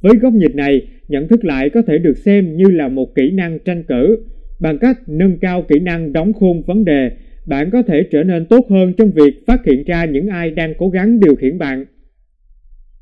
Với 0.00 0.12
góc 0.20 0.32
nhìn 0.32 0.56
này, 0.56 0.82
nhận 1.08 1.28
thức 1.28 1.44
lại 1.44 1.70
có 1.70 1.82
thể 1.82 1.98
được 1.98 2.16
xem 2.16 2.56
như 2.56 2.64
là 2.68 2.88
một 2.88 3.14
kỹ 3.14 3.30
năng 3.30 3.58
tranh 3.58 3.82
cử. 3.82 4.18
Bằng 4.60 4.78
cách 4.78 4.96
nâng 5.06 5.38
cao 5.38 5.62
kỹ 5.62 5.80
năng 5.80 6.12
đóng 6.12 6.32
khung 6.32 6.62
vấn 6.62 6.84
đề, 6.84 7.10
bạn 7.46 7.70
có 7.70 7.82
thể 7.82 8.02
trở 8.10 8.22
nên 8.22 8.44
tốt 8.44 8.66
hơn 8.70 8.92
trong 8.98 9.10
việc 9.10 9.46
phát 9.46 9.64
hiện 9.66 9.84
ra 9.84 10.04
những 10.04 10.28
ai 10.28 10.50
đang 10.50 10.74
cố 10.78 10.88
gắng 10.88 11.20
điều 11.20 11.34
khiển 11.34 11.58
bạn. 11.58 11.84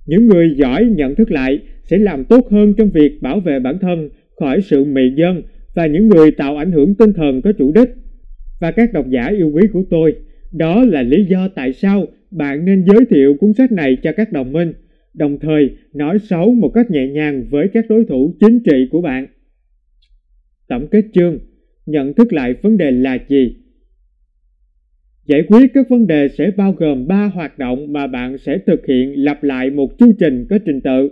Những 0.07 0.27
người 0.27 0.55
giỏi 0.57 0.85
nhận 0.85 1.15
thức 1.15 1.31
lại 1.31 1.59
sẽ 1.85 1.99
làm 1.99 2.25
tốt 2.25 2.49
hơn 2.51 2.75
trong 2.75 2.91
việc 2.91 3.23
bảo 3.23 3.41
vệ 3.41 3.61
bản 3.61 3.79
thân 3.79 4.09
khỏi 4.41 4.61
sự 4.61 4.85
mị 4.85 5.11
dân 5.17 5.43
và 5.75 5.87
những 5.87 6.09
người 6.09 6.31
tạo 6.31 6.57
ảnh 6.57 6.73
hưởng 6.73 6.95
tinh 6.95 7.13
thần 7.13 7.43
có 7.43 7.53
chủ 7.59 7.73
đích. 7.73 7.89
Và 8.61 8.71
các 8.71 8.93
độc 8.93 9.07
giả 9.09 9.27
yêu 9.27 9.51
quý 9.55 9.63
của 9.73 9.83
tôi, 9.91 10.15
đó 10.53 10.85
là 10.85 11.03
lý 11.03 11.25
do 11.25 11.49
tại 11.49 11.73
sao 11.73 12.07
bạn 12.31 12.65
nên 12.65 12.85
giới 12.87 13.05
thiệu 13.11 13.37
cuốn 13.41 13.53
sách 13.53 13.73
này 13.73 13.97
cho 14.03 14.13
các 14.13 14.33
đồng 14.33 14.53
minh, 14.53 14.73
đồng 15.15 15.39
thời 15.39 15.71
nói 15.95 16.19
xấu 16.19 16.55
một 16.55 16.69
cách 16.75 16.91
nhẹ 16.91 17.07
nhàng 17.07 17.45
với 17.51 17.69
các 17.69 17.85
đối 17.89 18.05
thủ 18.05 18.35
chính 18.41 18.61
trị 18.65 18.89
của 18.91 19.01
bạn. 19.01 19.27
Tổng 20.69 20.87
kết 20.91 21.05
chương, 21.13 21.39
nhận 21.87 22.15
thức 22.15 22.33
lại 22.33 22.55
vấn 22.63 22.77
đề 22.77 22.91
là 22.91 23.19
gì? 23.29 23.57
Giải 25.27 25.43
quyết 25.49 25.71
các 25.75 25.89
vấn 25.89 26.07
đề 26.07 26.29
sẽ 26.29 26.51
bao 26.57 26.73
gồm 26.73 27.07
3 27.07 27.27
hoạt 27.35 27.59
động 27.59 27.93
mà 27.93 28.07
bạn 28.07 28.39
sẽ 28.39 28.59
thực 28.67 28.87
hiện 28.87 29.25
lặp 29.25 29.45
lại 29.45 29.71
một 29.71 29.99
chu 29.99 30.13
trình 30.19 30.47
có 30.51 30.59
trình 30.67 30.81
tự. 30.81 31.09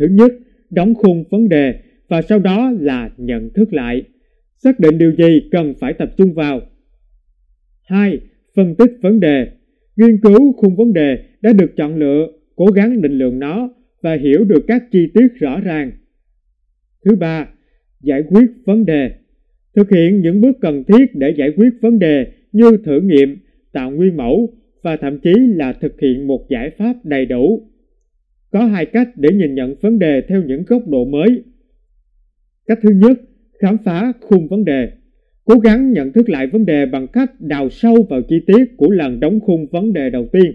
Thứ 0.00 0.06
nhất, 0.10 0.32
đóng 0.70 0.94
khung 0.94 1.24
vấn 1.30 1.48
đề 1.48 1.74
và 2.10 2.22
sau 2.22 2.38
đó 2.38 2.72
là 2.80 3.10
nhận 3.16 3.50
thức 3.50 3.72
lại. 3.72 4.02
Xác 4.56 4.80
định 4.80 4.98
điều 4.98 5.12
gì 5.12 5.48
cần 5.50 5.74
phải 5.80 5.92
tập 5.92 6.10
trung 6.16 6.34
vào. 6.34 6.60
2. 7.82 8.20
Phân 8.56 8.74
tích 8.74 8.90
vấn 9.02 9.20
đề. 9.20 9.46
Nghiên 9.96 10.20
cứu 10.22 10.52
khung 10.52 10.76
vấn 10.76 10.92
đề 10.92 11.18
đã 11.42 11.52
được 11.52 11.76
chọn 11.76 11.96
lựa, 11.96 12.26
cố 12.56 12.66
gắng 12.66 13.02
định 13.02 13.18
lượng 13.18 13.38
nó 13.38 13.70
và 14.02 14.14
hiểu 14.14 14.44
được 14.44 14.64
các 14.66 14.84
chi 14.92 15.06
tiết 15.14 15.26
rõ 15.34 15.60
ràng. 15.60 15.92
Thứ 17.04 17.16
ba, 17.16 17.48
giải 18.00 18.22
quyết 18.28 18.50
vấn 18.64 18.84
đề. 18.84 19.10
Thực 19.76 19.90
hiện 19.90 20.20
những 20.20 20.40
bước 20.40 20.56
cần 20.60 20.84
thiết 20.84 21.14
để 21.14 21.34
giải 21.36 21.52
quyết 21.56 21.70
vấn 21.80 21.98
đề 21.98 22.26
như 22.52 22.70
thử 22.84 23.00
nghiệm, 23.00 23.36
tạo 23.72 23.90
nguyên 23.90 24.16
mẫu 24.16 24.52
và 24.82 24.96
thậm 24.96 25.18
chí 25.18 25.32
là 25.36 25.72
thực 25.72 26.00
hiện 26.00 26.26
một 26.26 26.46
giải 26.48 26.70
pháp 26.78 26.94
đầy 27.04 27.26
đủ. 27.26 27.70
Có 28.50 28.64
hai 28.64 28.86
cách 28.86 29.08
để 29.16 29.28
nhìn 29.32 29.54
nhận 29.54 29.74
vấn 29.80 29.98
đề 29.98 30.20
theo 30.28 30.42
những 30.42 30.62
góc 30.66 30.88
độ 30.88 31.04
mới. 31.04 31.42
Cách 32.70 32.78
thứ 32.82 32.90
nhất, 32.90 33.20
khám 33.60 33.76
phá 33.84 34.12
khung 34.20 34.48
vấn 34.48 34.64
đề. 34.64 34.90
Cố 35.44 35.58
gắng 35.58 35.92
nhận 35.92 36.12
thức 36.12 36.28
lại 36.28 36.46
vấn 36.46 36.66
đề 36.66 36.86
bằng 36.86 37.06
cách 37.06 37.40
đào 37.40 37.70
sâu 37.70 38.06
vào 38.10 38.22
chi 38.22 38.40
tiết 38.46 38.64
của 38.76 38.90
lần 38.90 39.20
đóng 39.20 39.40
khung 39.40 39.66
vấn 39.66 39.92
đề 39.92 40.10
đầu 40.10 40.28
tiên. 40.32 40.52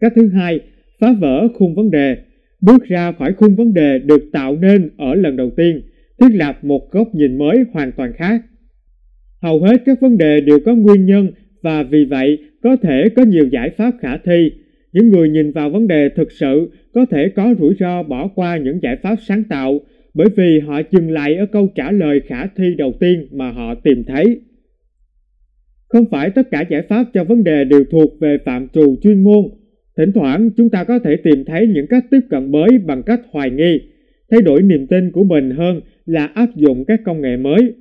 Cách 0.00 0.12
thứ 0.16 0.28
hai, 0.28 0.60
phá 1.00 1.14
vỡ 1.20 1.48
khung 1.54 1.74
vấn 1.74 1.90
đề. 1.90 2.16
Bước 2.60 2.84
ra 2.84 3.12
khỏi 3.12 3.32
khung 3.32 3.56
vấn 3.56 3.74
đề 3.74 3.98
được 3.98 4.30
tạo 4.32 4.56
nên 4.56 4.90
ở 4.96 5.14
lần 5.14 5.36
đầu 5.36 5.50
tiên, 5.56 5.80
thiết 6.20 6.28
lập 6.34 6.64
một 6.64 6.90
góc 6.90 7.14
nhìn 7.14 7.38
mới 7.38 7.64
hoàn 7.72 7.92
toàn 7.92 8.12
khác. 8.12 8.42
Hầu 9.42 9.62
hết 9.62 9.82
các 9.86 10.00
vấn 10.00 10.18
đề 10.18 10.40
đều 10.40 10.58
có 10.64 10.74
nguyên 10.74 11.06
nhân 11.06 11.30
và 11.62 11.82
vì 11.82 12.04
vậy 12.04 12.38
có 12.62 12.76
thể 12.76 13.08
có 13.16 13.22
nhiều 13.24 13.48
giải 13.52 13.70
pháp 13.70 13.94
khả 14.00 14.16
thi. 14.16 14.50
Những 14.92 15.08
người 15.08 15.28
nhìn 15.28 15.52
vào 15.52 15.70
vấn 15.70 15.88
đề 15.88 16.08
thực 16.08 16.32
sự 16.32 16.70
có 16.92 17.06
thể 17.06 17.28
có 17.28 17.54
rủi 17.58 17.74
ro 17.80 18.02
bỏ 18.02 18.28
qua 18.34 18.56
những 18.56 18.82
giải 18.82 18.96
pháp 18.96 19.16
sáng 19.26 19.44
tạo 19.44 19.80
bởi 20.16 20.28
vì 20.36 20.60
họ 20.60 20.80
dừng 20.90 21.10
lại 21.10 21.34
ở 21.34 21.46
câu 21.46 21.68
trả 21.74 21.90
lời 21.90 22.20
khả 22.26 22.46
thi 22.46 22.74
đầu 22.78 22.92
tiên 23.00 23.28
mà 23.32 23.50
họ 23.50 23.74
tìm 23.74 24.04
thấy. 24.06 24.40
Không 25.88 26.04
phải 26.10 26.30
tất 26.30 26.50
cả 26.50 26.64
giải 26.70 26.82
pháp 26.88 27.06
cho 27.14 27.24
vấn 27.24 27.44
đề 27.44 27.64
đều 27.64 27.84
thuộc 27.90 28.20
về 28.20 28.38
phạm 28.44 28.68
trù 28.68 28.96
chuyên 29.02 29.24
môn. 29.24 29.44
Thỉnh 29.96 30.12
thoảng 30.12 30.50
chúng 30.56 30.70
ta 30.70 30.84
có 30.84 30.98
thể 30.98 31.16
tìm 31.16 31.44
thấy 31.44 31.66
những 31.66 31.86
cách 31.86 32.04
tiếp 32.10 32.20
cận 32.30 32.52
mới 32.52 32.68
bằng 32.86 33.02
cách 33.02 33.20
hoài 33.30 33.50
nghi, 33.50 33.80
thay 34.30 34.40
đổi 34.42 34.62
niềm 34.62 34.86
tin 34.86 35.10
của 35.12 35.24
mình 35.24 35.50
hơn 35.50 35.80
là 36.06 36.26
áp 36.26 36.56
dụng 36.56 36.84
các 36.84 37.00
công 37.04 37.20
nghệ 37.20 37.36
mới. 37.36 37.74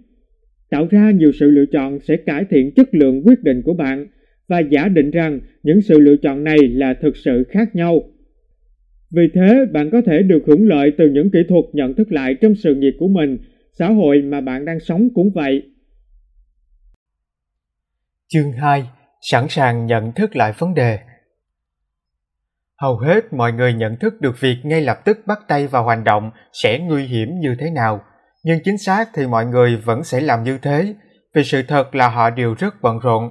Tạo 0.69 0.87
ra 0.91 1.11
nhiều 1.11 1.31
sự 1.31 1.49
lựa 1.49 1.65
chọn 1.65 1.99
sẽ 1.99 2.17
cải 2.17 2.45
thiện 2.49 2.71
chất 2.71 2.95
lượng 2.95 3.21
quyết 3.25 3.43
định 3.43 3.61
của 3.61 3.73
bạn 3.73 4.07
và 4.47 4.59
giả 4.59 4.87
định 4.87 5.11
rằng 5.11 5.39
những 5.63 5.81
sự 5.81 5.99
lựa 5.99 6.15
chọn 6.15 6.43
này 6.43 6.57
là 6.57 6.93
thực 6.93 7.17
sự 7.17 7.43
khác 7.43 7.75
nhau. 7.75 8.03
Vì 9.15 9.29
thế, 9.33 9.65
bạn 9.71 9.89
có 9.91 10.01
thể 10.05 10.21
được 10.23 10.43
hưởng 10.47 10.67
lợi 10.67 10.91
từ 10.97 11.09
những 11.09 11.31
kỹ 11.33 11.39
thuật 11.49 11.63
nhận 11.73 11.93
thức 11.95 12.11
lại 12.11 12.35
trong 12.41 12.55
sự 12.55 12.75
nghiệp 12.75 12.93
của 12.99 13.07
mình, 13.07 13.37
xã 13.79 13.87
hội 13.87 14.21
mà 14.21 14.41
bạn 14.41 14.65
đang 14.65 14.79
sống 14.79 15.07
cũng 15.15 15.31
vậy. 15.35 15.63
Chương 18.27 18.51
2. 18.51 18.83
Sẵn 19.21 19.45
sàng 19.49 19.85
nhận 19.85 20.11
thức 20.11 20.35
lại 20.35 20.53
vấn 20.57 20.73
đề 20.73 20.99
Hầu 22.81 22.97
hết 22.97 23.33
mọi 23.33 23.51
người 23.51 23.73
nhận 23.73 23.97
thức 23.99 24.21
được 24.21 24.39
việc 24.39 24.57
ngay 24.63 24.81
lập 24.81 24.97
tức 25.05 25.17
bắt 25.25 25.39
tay 25.47 25.67
vào 25.67 25.87
hành 25.87 26.03
động 26.03 26.31
sẽ 26.53 26.79
nguy 26.79 27.05
hiểm 27.05 27.39
như 27.39 27.55
thế 27.59 27.71
nào, 27.71 28.01
nhưng 28.43 28.59
chính 28.63 28.77
xác 28.77 29.09
thì 29.13 29.27
mọi 29.27 29.45
người 29.45 29.77
vẫn 29.77 30.03
sẽ 30.03 30.21
làm 30.21 30.43
như 30.43 30.57
thế, 30.61 30.93
vì 31.35 31.43
sự 31.43 31.63
thật 31.67 31.95
là 31.95 32.09
họ 32.09 32.29
đều 32.29 32.53
rất 32.53 32.81
bận 32.81 32.99
rộn. 32.99 33.29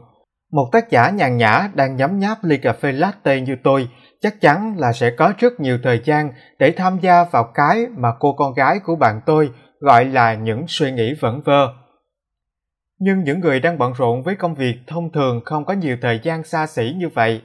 Một 0.52 0.68
tác 0.72 0.90
giả 0.90 1.10
nhàn 1.10 1.36
nhã 1.36 1.68
đang 1.74 1.96
nhấm 1.96 2.18
nháp 2.18 2.44
ly 2.44 2.56
cà 2.56 2.72
phê 2.72 2.92
latte 2.92 3.40
như 3.40 3.56
tôi 3.62 3.88
chắc 4.24 4.40
chắn 4.40 4.74
là 4.78 4.92
sẽ 4.92 5.10
có 5.10 5.32
rất 5.38 5.60
nhiều 5.60 5.78
thời 5.82 6.00
gian 6.04 6.32
để 6.58 6.70
tham 6.76 6.98
gia 7.00 7.24
vào 7.24 7.44
cái 7.54 7.86
mà 7.96 8.08
cô 8.18 8.32
con 8.32 8.54
gái 8.54 8.78
của 8.84 8.96
bạn 8.96 9.20
tôi 9.26 9.50
gọi 9.80 10.04
là 10.04 10.34
những 10.34 10.64
suy 10.68 10.92
nghĩ 10.92 11.14
vẩn 11.20 11.40
vơ. 11.44 11.68
Nhưng 12.98 13.24
những 13.24 13.40
người 13.40 13.60
đang 13.60 13.78
bận 13.78 13.92
rộn 13.92 14.22
với 14.22 14.36
công 14.36 14.54
việc 14.54 14.76
thông 14.86 15.12
thường 15.12 15.40
không 15.44 15.64
có 15.64 15.72
nhiều 15.72 15.96
thời 16.02 16.20
gian 16.22 16.44
xa 16.44 16.66
xỉ 16.66 16.94
như 16.98 17.08
vậy. 17.08 17.42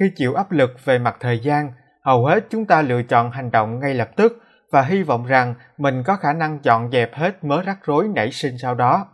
Khi 0.00 0.10
chịu 0.16 0.34
áp 0.34 0.52
lực 0.52 0.70
về 0.84 0.98
mặt 0.98 1.16
thời 1.20 1.38
gian, 1.38 1.72
hầu 2.04 2.26
hết 2.26 2.44
chúng 2.50 2.66
ta 2.66 2.82
lựa 2.82 3.02
chọn 3.02 3.30
hành 3.30 3.50
động 3.50 3.80
ngay 3.80 3.94
lập 3.94 4.10
tức 4.16 4.42
và 4.72 4.82
hy 4.82 5.02
vọng 5.02 5.26
rằng 5.26 5.54
mình 5.78 6.02
có 6.06 6.16
khả 6.16 6.32
năng 6.32 6.58
dọn 6.62 6.90
dẹp 6.92 7.14
hết 7.14 7.44
mớ 7.44 7.62
rắc 7.62 7.78
rối 7.84 8.08
nảy 8.14 8.30
sinh 8.30 8.58
sau 8.58 8.74
đó. 8.74 9.06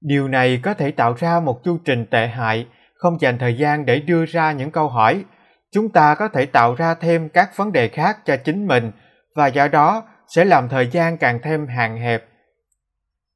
Điều 0.00 0.28
này 0.28 0.60
có 0.62 0.74
thể 0.74 0.90
tạo 0.90 1.14
ra 1.18 1.40
một 1.40 1.64
chu 1.64 1.78
trình 1.84 2.06
tệ 2.06 2.26
hại, 2.26 2.66
không 2.94 3.20
dành 3.20 3.38
thời 3.38 3.54
gian 3.54 3.86
để 3.86 4.00
đưa 4.00 4.26
ra 4.26 4.52
những 4.52 4.70
câu 4.70 4.88
hỏi 4.88 5.24
chúng 5.72 5.88
ta 5.88 6.14
có 6.14 6.28
thể 6.28 6.46
tạo 6.46 6.74
ra 6.74 6.94
thêm 6.94 7.28
các 7.28 7.56
vấn 7.56 7.72
đề 7.72 7.88
khác 7.88 8.18
cho 8.24 8.36
chính 8.36 8.66
mình 8.66 8.90
và 9.34 9.46
do 9.46 9.68
đó 9.68 10.02
sẽ 10.28 10.44
làm 10.44 10.68
thời 10.68 10.88
gian 10.88 11.18
càng 11.18 11.38
thêm 11.42 11.66
hạn 11.66 11.98
hẹp. 11.98 12.24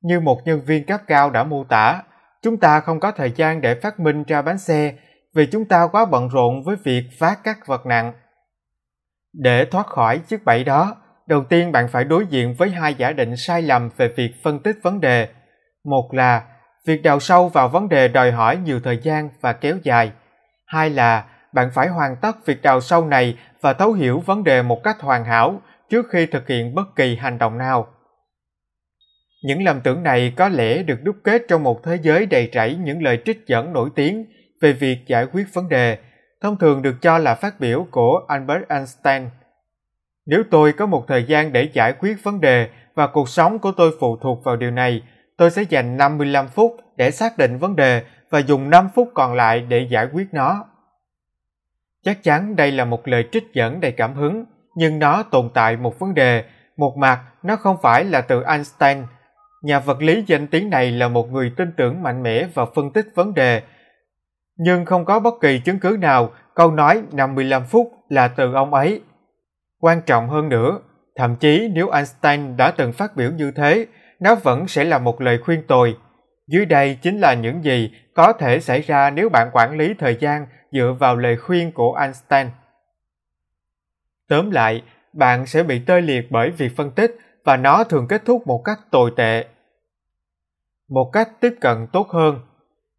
Như 0.02 0.20
một 0.20 0.40
nhân 0.44 0.60
viên 0.66 0.86
cấp 0.86 1.00
cao 1.06 1.30
đã 1.30 1.44
mô 1.44 1.64
tả, 1.64 2.02
chúng 2.42 2.56
ta 2.56 2.80
không 2.80 3.00
có 3.00 3.10
thời 3.10 3.30
gian 3.30 3.60
để 3.60 3.74
phát 3.74 4.00
minh 4.00 4.22
ra 4.22 4.42
bánh 4.42 4.58
xe 4.58 4.92
vì 5.34 5.46
chúng 5.52 5.64
ta 5.64 5.86
quá 5.86 6.04
bận 6.04 6.28
rộn 6.28 6.62
với 6.64 6.76
việc 6.84 7.04
vác 7.18 7.38
các 7.44 7.66
vật 7.66 7.86
nặng. 7.86 8.12
Để 9.32 9.64
thoát 9.64 9.86
khỏi 9.86 10.18
chiếc 10.18 10.44
bẫy 10.44 10.64
đó, 10.64 10.96
đầu 11.26 11.44
tiên 11.44 11.72
bạn 11.72 11.88
phải 11.88 12.04
đối 12.04 12.26
diện 12.26 12.54
với 12.58 12.70
hai 12.70 12.94
giả 12.94 13.12
định 13.12 13.36
sai 13.36 13.62
lầm 13.62 13.90
về 13.96 14.08
việc 14.16 14.30
phân 14.44 14.58
tích 14.62 14.76
vấn 14.82 15.00
đề. 15.00 15.28
Một 15.84 16.08
là 16.12 16.42
việc 16.86 17.02
đào 17.02 17.20
sâu 17.20 17.48
vào 17.48 17.68
vấn 17.68 17.88
đề 17.88 18.08
đòi 18.08 18.32
hỏi 18.32 18.56
nhiều 18.56 18.80
thời 18.84 18.98
gian 19.02 19.28
và 19.40 19.52
kéo 19.52 19.76
dài. 19.82 20.12
Hai 20.66 20.90
là 20.90 21.24
bạn 21.56 21.70
phải 21.70 21.88
hoàn 21.88 22.16
tất 22.16 22.46
việc 22.46 22.62
đào 22.62 22.80
sâu 22.80 23.06
này 23.06 23.38
và 23.60 23.72
thấu 23.72 23.92
hiểu 23.92 24.20
vấn 24.26 24.44
đề 24.44 24.62
một 24.62 24.82
cách 24.82 25.00
hoàn 25.00 25.24
hảo 25.24 25.62
trước 25.90 26.06
khi 26.10 26.26
thực 26.26 26.48
hiện 26.48 26.74
bất 26.74 26.96
kỳ 26.96 27.16
hành 27.16 27.38
động 27.38 27.58
nào. 27.58 27.86
Những 29.44 29.64
lầm 29.64 29.80
tưởng 29.80 30.02
này 30.02 30.32
có 30.36 30.48
lẽ 30.48 30.82
được 30.82 30.98
đúc 31.02 31.16
kết 31.24 31.42
trong 31.48 31.62
một 31.62 31.82
thế 31.84 31.98
giới 32.02 32.26
đầy 32.26 32.50
rẫy 32.52 32.76
những 32.76 33.02
lời 33.02 33.22
trích 33.24 33.46
dẫn 33.46 33.72
nổi 33.72 33.90
tiếng 33.94 34.26
về 34.60 34.72
việc 34.72 34.98
giải 35.06 35.26
quyết 35.32 35.46
vấn 35.52 35.68
đề, 35.68 35.98
thông 36.40 36.58
thường 36.58 36.82
được 36.82 36.94
cho 37.02 37.18
là 37.18 37.34
phát 37.34 37.60
biểu 37.60 37.86
của 37.90 38.20
Albert 38.28 38.68
Einstein. 38.68 39.22
Nếu 40.26 40.42
tôi 40.50 40.72
có 40.72 40.86
một 40.86 41.04
thời 41.08 41.24
gian 41.24 41.52
để 41.52 41.68
giải 41.72 41.92
quyết 41.92 42.16
vấn 42.22 42.40
đề 42.40 42.68
và 42.94 43.06
cuộc 43.06 43.28
sống 43.28 43.58
của 43.58 43.72
tôi 43.72 43.90
phụ 44.00 44.16
thuộc 44.22 44.44
vào 44.44 44.56
điều 44.56 44.70
này, 44.70 45.02
tôi 45.36 45.50
sẽ 45.50 45.62
dành 45.62 45.96
55 45.96 46.48
phút 46.48 46.76
để 46.96 47.10
xác 47.10 47.38
định 47.38 47.58
vấn 47.58 47.76
đề 47.76 48.02
và 48.30 48.38
dùng 48.38 48.70
5 48.70 48.88
phút 48.94 49.10
còn 49.14 49.34
lại 49.34 49.60
để 49.60 49.86
giải 49.90 50.06
quyết 50.12 50.26
nó. 50.32 50.64
Chắc 52.06 52.22
chắn 52.22 52.56
đây 52.56 52.72
là 52.72 52.84
một 52.84 53.08
lời 53.08 53.28
trích 53.32 53.44
dẫn 53.52 53.80
đầy 53.80 53.92
cảm 53.92 54.14
hứng, 54.14 54.44
nhưng 54.76 54.98
nó 54.98 55.22
tồn 55.22 55.50
tại 55.54 55.76
một 55.76 55.98
vấn 55.98 56.14
đề. 56.14 56.44
Một 56.76 56.96
mặt, 56.96 57.20
nó 57.42 57.56
không 57.56 57.76
phải 57.82 58.04
là 58.04 58.20
từ 58.20 58.42
Einstein. 58.42 58.98
Nhà 59.62 59.78
vật 59.78 60.02
lý 60.02 60.24
danh 60.26 60.46
tiếng 60.46 60.70
này 60.70 60.90
là 60.90 61.08
một 61.08 61.32
người 61.32 61.52
tin 61.56 61.72
tưởng 61.76 62.02
mạnh 62.02 62.22
mẽ 62.22 62.46
và 62.54 62.64
phân 62.74 62.92
tích 62.92 63.06
vấn 63.14 63.34
đề. 63.34 63.62
Nhưng 64.56 64.84
không 64.84 65.04
có 65.04 65.20
bất 65.20 65.34
kỳ 65.40 65.58
chứng 65.58 65.78
cứ 65.78 65.96
nào 66.00 66.30
câu 66.54 66.70
nói 66.70 67.02
55 67.12 67.64
phút 67.64 67.92
là 68.08 68.28
từ 68.28 68.52
ông 68.54 68.74
ấy. 68.74 69.00
Quan 69.80 70.02
trọng 70.06 70.28
hơn 70.28 70.48
nữa, 70.48 70.78
thậm 71.16 71.36
chí 71.36 71.68
nếu 71.74 71.90
Einstein 71.90 72.56
đã 72.56 72.70
từng 72.70 72.92
phát 72.92 73.16
biểu 73.16 73.30
như 73.30 73.50
thế, 73.50 73.86
nó 74.20 74.34
vẫn 74.34 74.68
sẽ 74.68 74.84
là 74.84 74.98
một 74.98 75.20
lời 75.20 75.38
khuyên 75.44 75.66
tồi. 75.66 75.96
Dưới 76.46 76.66
đây 76.66 76.98
chính 77.02 77.20
là 77.20 77.34
những 77.34 77.64
gì 77.64 77.90
có 78.14 78.32
thể 78.32 78.60
xảy 78.60 78.80
ra 78.80 79.10
nếu 79.10 79.28
bạn 79.28 79.50
quản 79.52 79.76
lý 79.78 79.94
thời 79.94 80.16
gian 80.20 80.46
dựa 80.72 80.96
vào 80.98 81.16
lời 81.16 81.36
khuyên 81.36 81.72
của 81.72 81.94
Einstein. 81.94 82.46
Tóm 84.28 84.50
lại, 84.50 84.82
bạn 85.12 85.46
sẽ 85.46 85.62
bị 85.62 85.78
tê 85.86 86.00
liệt 86.00 86.26
bởi 86.30 86.50
việc 86.50 86.76
phân 86.76 86.90
tích 86.90 87.16
và 87.44 87.56
nó 87.56 87.84
thường 87.84 88.08
kết 88.08 88.22
thúc 88.24 88.46
một 88.46 88.62
cách 88.64 88.78
tồi 88.90 89.12
tệ. 89.16 89.44
Một 90.88 91.10
cách 91.12 91.28
tiếp 91.40 91.54
cận 91.60 91.86
tốt 91.92 92.08
hơn 92.10 92.40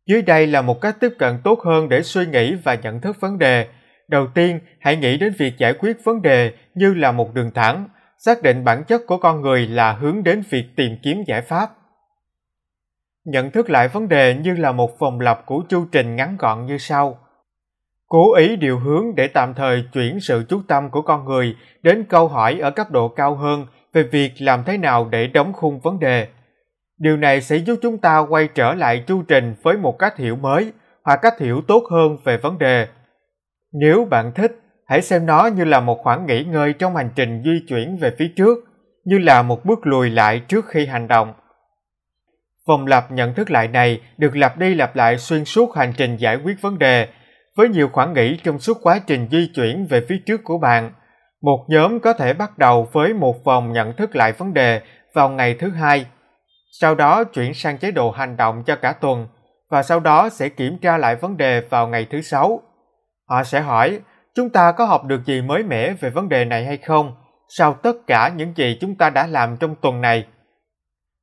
Dưới 0.07 0.21
đây 0.21 0.47
là 0.47 0.61
một 0.61 0.81
cách 0.81 0.97
tiếp 0.99 1.13
cận 1.19 1.37
tốt 1.43 1.59
hơn 1.59 1.89
để 1.89 2.03
suy 2.03 2.25
nghĩ 2.25 2.55
và 2.55 2.75
nhận 2.75 3.01
thức 3.01 3.17
vấn 3.19 3.37
đề. 3.37 3.67
Đầu 4.07 4.27
tiên, 4.27 4.59
hãy 4.79 4.95
nghĩ 4.95 5.17
đến 5.17 5.33
việc 5.37 5.57
giải 5.57 5.73
quyết 5.73 5.97
vấn 6.03 6.21
đề 6.21 6.53
như 6.75 6.93
là 6.93 7.11
một 7.11 7.33
đường 7.33 7.51
thẳng, 7.55 7.89
xác 8.17 8.43
định 8.43 8.63
bản 8.63 8.83
chất 8.83 9.01
của 9.07 9.17
con 9.17 9.41
người 9.41 9.67
là 9.67 9.93
hướng 9.93 10.23
đến 10.23 10.43
việc 10.49 10.65
tìm 10.75 10.91
kiếm 11.03 11.23
giải 11.27 11.41
pháp. 11.41 11.69
Nhận 13.27 13.51
thức 13.51 13.69
lại 13.69 13.87
vấn 13.87 14.09
đề 14.09 14.35
như 14.35 14.53
là 14.53 14.71
một 14.71 14.99
vòng 14.99 15.19
lặp 15.19 15.45
của 15.45 15.63
chu 15.69 15.85
trình 15.91 16.15
ngắn 16.15 16.35
gọn 16.39 16.65
như 16.65 16.77
sau 16.77 17.17
cố 18.07 18.33
ý 18.33 18.55
điều 18.55 18.79
hướng 18.79 19.15
để 19.15 19.27
tạm 19.27 19.53
thời 19.53 19.83
chuyển 19.93 20.19
sự 20.19 20.45
chú 20.49 20.61
tâm 20.67 20.89
của 20.89 21.01
con 21.01 21.25
người 21.25 21.55
đến 21.83 22.03
câu 22.09 22.27
hỏi 22.27 22.59
ở 22.59 22.71
cấp 22.71 22.91
độ 22.91 23.07
cao 23.07 23.35
hơn 23.35 23.65
về 23.93 24.03
việc 24.03 24.31
làm 24.39 24.63
thế 24.63 24.77
nào 24.77 25.07
để 25.11 25.27
đóng 25.27 25.53
khung 25.53 25.79
vấn 25.79 25.99
đề. 25.99 26.27
Điều 26.99 27.17
này 27.17 27.41
sẽ 27.41 27.57
giúp 27.57 27.79
chúng 27.81 27.97
ta 27.97 28.19
quay 28.19 28.47
trở 28.55 28.73
lại 28.73 29.03
chu 29.07 29.21
trình 29.27 29.55
với 29.63 29.77
một 29.77 29.99
cách 29.99 30.17
hiểu 30.17 30.35
mới 30.35 30.71
hoặc 31.03 31.19
cách 31.21 31.39
hiểu 31.39 31.61
tốt 31.67 31.83
hơn 31.91 32.17
về 32.23 32.37
vấn 32.37 32.57
đề. 32.57 32.87
Nếu 33.73 34.05
bạn 34.05 34.31
thích, 34.35 34.51
hãy 34.85 35.01
xem 35.01 35.25
nó 35.25 35.45
như 35.47 35.63
là 35.63 35.79
một 35.79 35.97
khoảng 36.03 36.25
nghỉ 36.25 36.43
ngơi 36.43 36.73
trong 36.73 36.95
hành 36.95 37.09
trình 37.15 37.43
di 37.45 37.65
chuyển 37.67 37.97
về 37.97 38.15
phía 38.17 38.31
trước, 38.35 38.57
như 39.05 39.17
là 39.17 39.41
một 39.41 39.65
bước 39.65 39.87
lùi 39.87 40.09
lại 40.09 40.41
trước 40.47 40.65
khi 40.67 40.85
hành 40.85 41.07
động. 41.07 41.33
Vòng 42.67 42.87
lặp 42.87 43.11
nhận 43.11 43.33
thức 43.33 43.51
lại 43.51 43.67
này 43.67 44.01
được 44.17 44.35
lặp 44.35 44.57
đi 44.57 44.75
lặp 44.75 44.95
lại 44.95 45.17
xuyên 45.17 45.45
suốt 45.45 45.75
hành 45.75 45.93
trình 45.97 46.17
giải 46.17 46.35
quyết 46.35 46.61
vấn 46.61 46.79
đề, 46.79 47.07
với 47.55 47.69
nhiều 47.69 47.89
khoảng 47.93 48.13
nghỉ 48.13 48.37
trong 48.43 48.59
suốt 48.59 48.77
quá 48.81 48.99
trình 49.07 49.27
di 49.31 49.51
chuyển 49.55 49.87
về 49.89 50.05
phía 50.09 50.17
trước 50.25 50.43
của 50.43 50.57
bạn. 50.57 50.91
Một 51.41 51.65
nhóm 51.69 51.99
có 51.99 52.13
thể 52.13 52.33
bắt 52.33 52.57
đầu 52.57 52.89
với 52.91 53.13
một 53.13 53.43
vòng 53.43 53.73
nhận 53.73 53.93
thức 53.93 54.15
lại 54.15 54.31
vấn 54.31 54.53
đề 54.53 54.81
vào 55.13 55.29
ngày 55.29 55.55
thứ 55.59 55.69
hai, 55.69 56.05
sau 56.81 56.95
đó 56.95 57.23
chuyển 57.23 57.53
sang 57.53 57.77
chế 57.77 57.91
độ 57.91 58.11
hành 58.11 58.37
động 58.37 58.63
cho 58.63 58.75
cả 58.75 58.93
tuần 58.93 59.27
và 59.69 59.83
sau 59.83 59.99
đó 59.99 60.29
sẽ 60.29 60.49
kiểm 60.49 60.77
tra 60.77 60.97
lại 60.97 61.15
vấn 61.15 61.37
đề 61.37 61.61
vào 61.69 61.87
ngày 61.87 62.07
thứ 62.09 62.21
sáu. 62.21 62.61
Họ 63.29 63.43
sẽ 63.43 63.61
hỏi, 63.61 63.99
chúng 64.35 64.49
ta 64.49 64.71
có 64.71 64.85
học 64.85 65.05
được 65.05 65.25
gì 65.25 65.41
mới 65.41 65.63
mẻ 65.63 65.93
về 65.93 66.09
vấn 66.09 66.29
đề 66.29 66.45
này 66.45 66.65
hay 66.65 66.77
không 66.77 67.15
sau 67.49 67.73
tất 67.73 67.93
cả 68.07 68.31
những 68.35 68.53
gì 68.55 68.77
chúng 68.81 68.95
ta 68.95 69.09
đã 69.09 69.27
làm 69.27 69.57
trong 69.57 69.75
tuần 69.75 70.01
này? 70.01 70.25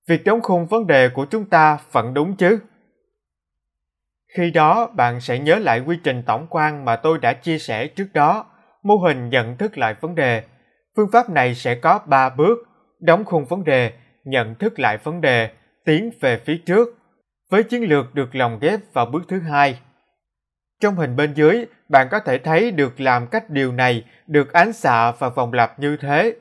Việc 0.08 0.24
đóng 0.24 0.40
khung 0.42 0.66
vấn 0.66 0.86
đề 0.86 1.08
của 1.08 1.26
chúng 1.30 1.44
ta 1.44 1.78
vẫn 1.92 2.14
đúng 2.14 2.36
chứ? 2.36 2.58
Khi 4.36 4.50
đó, 4.50 4.86
bạn 4.86 5.20
sẽ 5.20 5.38
nhớ 5.38 5.58
lại 5.58 5.80
quy 5.80 5.98
trình 6.04 6.22
tổng 6.26 6.46
quan 6.50 6.84
mà 6.84 6.96
tôi 6.96 7.18
đã 7.18 7.32
chia 7.32 7.58
sẻ 7.58 7.86
trước 7.86 8.06
đó, 8.12 8.46
mô 8.82 8.96
hình 8.96 9.28
nhận 9.28 9.56
thức 9.56 9.78
lại 9.78 9.94
vấn 10.00 10.14
đề. 10.14 10.42
Phương 10.96 11.10
pháp 11.12 11.30
này 11.30 11.54
sẽ 11.54 11.74
có 11.74 12.00
3 12.06 12.28
bước, 12.28 12.58
đóng 13.00 13.24
khung 13.24 13.44
vấn 13.44 13.64
đề, 13.64 13.92
nhận 14.24 14.54
thức 14.54 14.78
lại 14.78 14.98
vấn 14.98 15.20
đề, 15.20 15.50
tiến 15.84 16.10
về 16.20 16.40
phía 16.44 16.58
trước, 16.66 16.88
với 17.50 17.62
chiến 17.62 17.82
lược 17.82 18.14
được 18.14 18.34
lồng 18.34 18.58
ghép 18.60 18.80
vào 18.92 19.06
bước 19.06 19.22
thứ 19.28 19.40
hai. 19.40 19.80
Trong 20.80 20.94
hình 20.94 21.16
bên 21.16 21.34
dưới, 21.34 21.66
bạn 21.88 22.08
có 22.10 22.20
thể 22.20 22.38
thấy 22.38 22.70
được 22.70 23.00
làm 23.00 23.26
cách 23.26 23.50
điều 23.50 23.72
này 23.72 24.04
được 24.26 24.52
ánh 24.52 24.72
xạ 24.72 25.12
và 25.18 25.28
vòng 25.28 25.52
lặp 25.52 25.78
như 25.78 25.96
thế. 25.96 26.36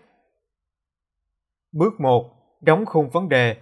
Bước 1.74 1.94
1. 2.00 2.43
Đóng 2.64 2.86
khung 2.86 3.10
vấn 3.10 3.30
đề. 3.30 3.56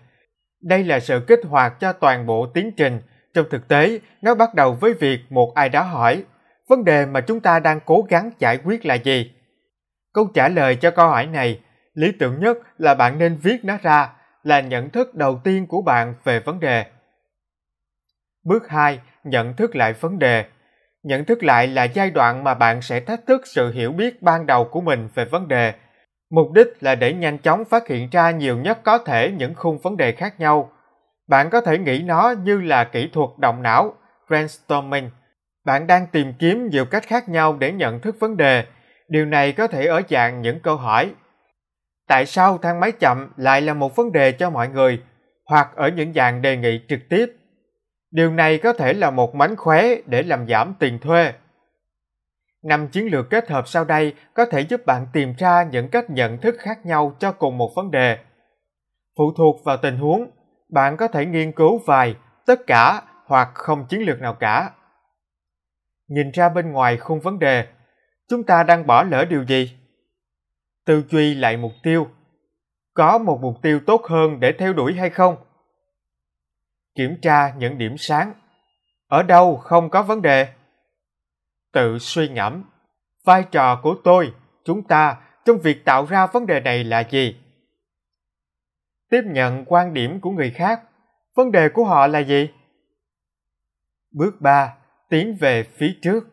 Đây 0.62 0.84
là 0.84 1.00
sự 1.00 1.26
kích 1.28 1.40
hoạt 1.44 1.80
cho 1.80 1.94
toàn 1.94 2.26
bộ 2.26 2.48
tiến 2.54 2.72
trình. 2.78 3.02
Trong 3.34 3.46
thực 3.50 3.68
tế, 3.68 4.00
nó 4.22 4.36
bắt 4.36 4.54
đầu 4.56 4.74
với 4.74 4.94
việc 4.94 5.20
một 5.30 5.56
ai 5.56 5.70
đó 5.70 5.82
hỏi, 5.82 6.24
vấn 6.70 6.86
đề 6.86 7.06
mà 7.06 7.22
chúng 7.22 7.40
ta 7.40 7.60
đang 7.60 7.80
cố 7.86 8.06
gắng 8.10 8.32
giải 8.40 8.58
quyết 8.64 8.86
là 8.86 8.96
gì? 8.96 9.32
Câu 10.14 10.28
trả 10.34 10.48
lời 10.48 10.76
cho 10.76 10.92
câu 10.92 11.08
hỏi 11.08 11.26
này, 11.28 11.60
lý 11.94 12.12
tưởng 12.20 12.40
nhất 12.40 12.58
là 12.78 12.96
bạn 12.96 13.18
nên 13.18 13.38
viết 13.38 13.58
nó 13.64 13.78
ra, 13.82 14.14
là 14.44 14.60
nhận 14.60 14.90
thức 14.90 15.16
đầu 15.16 15.42
tiên 15.44 15.68
của 15.68 15.82
bạn 15.82 16.14
về 16.24 16.40
vấn 16.40 16.60
đề. 16.60 16.86
Bước 18.44 18.70
2. 18.70 19.00
Nhận 19.24 19.56
thức 19.56 19.76
lại 19.76 19.94
vấn 19.94 20.20
đề. 20.20 20.46
Nhận 21.04 21.26
thức 21.26 21.44
lại 21.44 21.68
là 21.68 21.84
giai 21.84 22.12
đoạn 22.12 22.44
mà 22.44 22.54
bạn 22.54 22.82
sẽ 22.82 23.00
thách 23.00 23.26
thức 23.28 23.42
sự 23.48 23.72
hiểu 23.72 23.92
biết 23.92 24.22
ban 24.22 24.46
đầu 24.46 24.66
của 24.66 24.82
mình 24.82 25.10
về 25.16 25.26
vấn 25.26 25.48
đề. 25.48 25.74
Mục 26.32 26.52
đích 26.52 26.68
là 26.82 26.96
để 26.96 27.14
nhanh 27.14 27.38
chóng 27.38 27.66
phát 27.66 27.88
hiện 27.88 28.10
ra 28.12 28.32
nhiều 28.32 28.58
nhất 28.58 28.80
có 28.84 28.98
thể 28.98 29.32
những 29.32 29.56
khung 29.56 29.78
vấn 29.78 29.98
đề 29.98 30.12
khác 30.12 30.40
nhau. 30.40 30.72
Bạn 31.28 31.50
có 31.50 31.62
thể 31.62 31.78
nghĩ 31.78 32.04
nó 32.06 32.34
như 32.44 32.62
là 32.62 32.84
kỹ 32.84 33.10
thuật 33.14 33.30
động 33.38 33.62
não, 33.62 33.94
brainstorming. 34.30 35.10
Bạn 35.66 35.88
đang 35.88 36.08
tìm 36.08 36.34
kiếm 36.40 36.70
nhiều 36.70 36.86
cách 36.86 37.04
khác 37.08 37.30
nhau 37.30 37.58
để 37.60 37.72
nhận 37.72 38.00
thức 38.00 38.16
vấn 38.20 38.38
đề. 38.38 38.66
Điều 39.08 39.26
này 39.26 39.52
có 39.52 39.68
thể 39.68 39.86
ở 39.86 40.02
dạng 40.10 40.42
những 40.42 40.60
câu 40.60 40.76
hỏi. 40.76 41.12
Tại 42.08 42.26
sao 42.26 42.58
thang 42.58 42.80
máy 42.80 42.92
chậm 42.92 43.34
lại 43.38 43.62
là 43.62 43.74
một 43.74 43.96
vấn 43.96 44.12
đề 44.12 44.32
cho 44.32 44.50
mọi 44.50 44.70
người? 44.70 45.02
Hoặc 45.46 45.70
ở 45.76 45.88
những 45.88 46.14
dạng 46.14 46.42
đề 46.42 46.58
nghị 46.58 46.82
trực 46.90 47.00
tiếp 47.10 47.26
Điều 48.12 48.32
này 48.32 48.58
có 48.58 48.74
thể 48.74 48.94
là 48.94 49.12
một 49.12 49.36
mánh 49.36 49.56
khóe 49.56 49.96
để 50.06 50.24
làm 50.24 50.48
giảm 50.48 50.74
tiền 50.80 51.00
thuê. 51.00 51.34
Năm 52.64 52.88
chiến 52.88 53.12
lược 53.12 53.30
kết 53.30 53.50
hợp 53.50 53.68
sau 53.68 53.86
đây 53.86 54.14
có 54.34 54.46
thể 54.46 54.62
giúp 54.62 54.86
bạn 54.86 55.08
tìm 55.14 55.34
ra 55.38 55.64
những 55.64 55.90
cách 55.90 56.10
nhận 56.10 56.38
thức 56.38 56.56
khác 56.60 56.86
nhau 56.86 57.16
cho 57.20 57.32
cùng 57.32 57.58
một 57.58 57.72
vấn 57.76 57.92
đề. 57.92 58.18
Phụ 59.18 59.34
thuộc 59.38 59.66
vào 59.66 59.78
tình 59.78 59.98
huống, 59.98 60.32
bạn 60.70 60.98
có 60.98 61.08
thể 61.08 61.26
nghiên 61.26 61.52
cứu 61.52 61.82
vài, 61.86 62.16
tất 62.46 62.68
cả 62.68 63.02
hoặc 63.26 63.50
không 63.54 63.86
chiến 63.90 64.02
lược 64.02 64.22
nào 64.22 64.34
cả. 64.40 64.72
Nhìn 66.08 66.32
ra 66.32 66.50
bên 66.50 66.72
ngoài 66.72 66.98
khung 66.98 67.20
vấn 67.20 67.40
đề, 67.40 67.68
chúng 68.30 68.44
ta 68.44 68.64
đang 68.64 68.88
bỏ 68.88 69.04
lỡ 69.04 69.26
điều 69.26 69.46
gì? 69.46 69.78
Tư 70.86 71.04
duy 71.10 71.36
lại 71.36 71.58
mục 71.58 71.72
tiêu. 71.84 72.08
Có 72.94 73.18
một 73.18 73.40
mục 73.42 73.56
tiêu 73.62 73.80
tốt 73.88 74.06
hơn 74.06 74.40
để 74.40 74.52
theo 74.60 74.74
đuổi 74.74 74.94
hay 74.94 75.10
không? 75.10 75.38
kiểm 76.96 77.18
tra 77.22 77.54
những 77.58 77.78
điểm 77.78 77.96
sáng 77.98 78.34
ở 79.08 79.24
đâu 79.24 79.58
không 79.58 79.90
có 79.90 80.04
vấn 80.04 80.22
đề 80.22 80.48
tự 81.74 82.00
suy 82.00 82.30
ngẫm. 82.30 82.64
Vai 83.26 83.44
trò 83.52 83.80
của 83.84 83.96
tôi 84.04 84.34
chúng 84.66 84.84
ta 84.84 85.18
trong 85.46 85.58
việc 85.58 85.86
tạo 85.86 86.06
ra 86.06 86.28
vấn 86.28 86.46
đề 86.46 86.60
này 86.60 86.84
là 86.84 87.00
gì? 87.00 87.36
Tiếp 89.10 89.22
nhận 89.26 89.66
quan 89.66 89.94
điểm 89.94 90.20
của 90.20 90.32
người 90.32 90.52
khác. 90.52 90.82
Vấn 91.36 91.52
đề 91.52 91.70
của 91.70 91.86
họ 91.86 92.08
là 92.08 92.20
gì? 92.20 92.50
Bước 94.12 94.42
3. 94.42 94.74
tiến 95.10 95.38
về 95.40 95.64
phía 95.64 95.94
trước. 96.02 96.28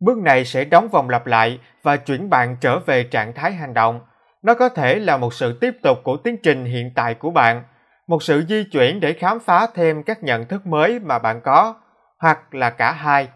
Bước 0.00 0.18
này 0.18 0.44
sẽ 0.44 0.64
đóng 0.64 0.88
vòng 0.88 1.08
lặp 1.08 1.26
lại 1.26 1.60
và 1.82 1.96
chuyển 1.96 2.30
bạn 2.30 2.56
trở 2.60 2.78
về 2.78 3.04
trạng 3.04 3.32
thái 3.32 3.52
hành 3.52 3.74
động. 3.74 4.00
Nó 4.42 4.54
có 4.54 4.68
thể 4.68 4.98
là 4.98 5.16
một 5.16 5.34
sự 5.34 5.58
tiếp 5.60 5.76
tục 5.82 5.98
của 6.04 6.16
tiến 6.16 6.36
trình 6.42 6.64
hiện 6.64 6.92
tại 6.94 7.14
của 7.14 7.30
bạn 7.30 7.64
một 8.06 8.22
sự 8.22 8.44
di 8.48 8.64
chuyển 8.64 9.00
để 9.00 9.12
khám 9.12 9.40
phá 9.40 9.66
thêm 9.74 10.02
các 10.02 10.22
nhận 10.22 10.46
thức 10.46 10.66
mới 10.66 10.98
mà 10.98 11.18
bạn 11.18 11.40
có, 11.44 11.74
hoặc 12.18 12.54
là 12.54 12.70
cả 12.70 12.92
hai. 12.92 13.28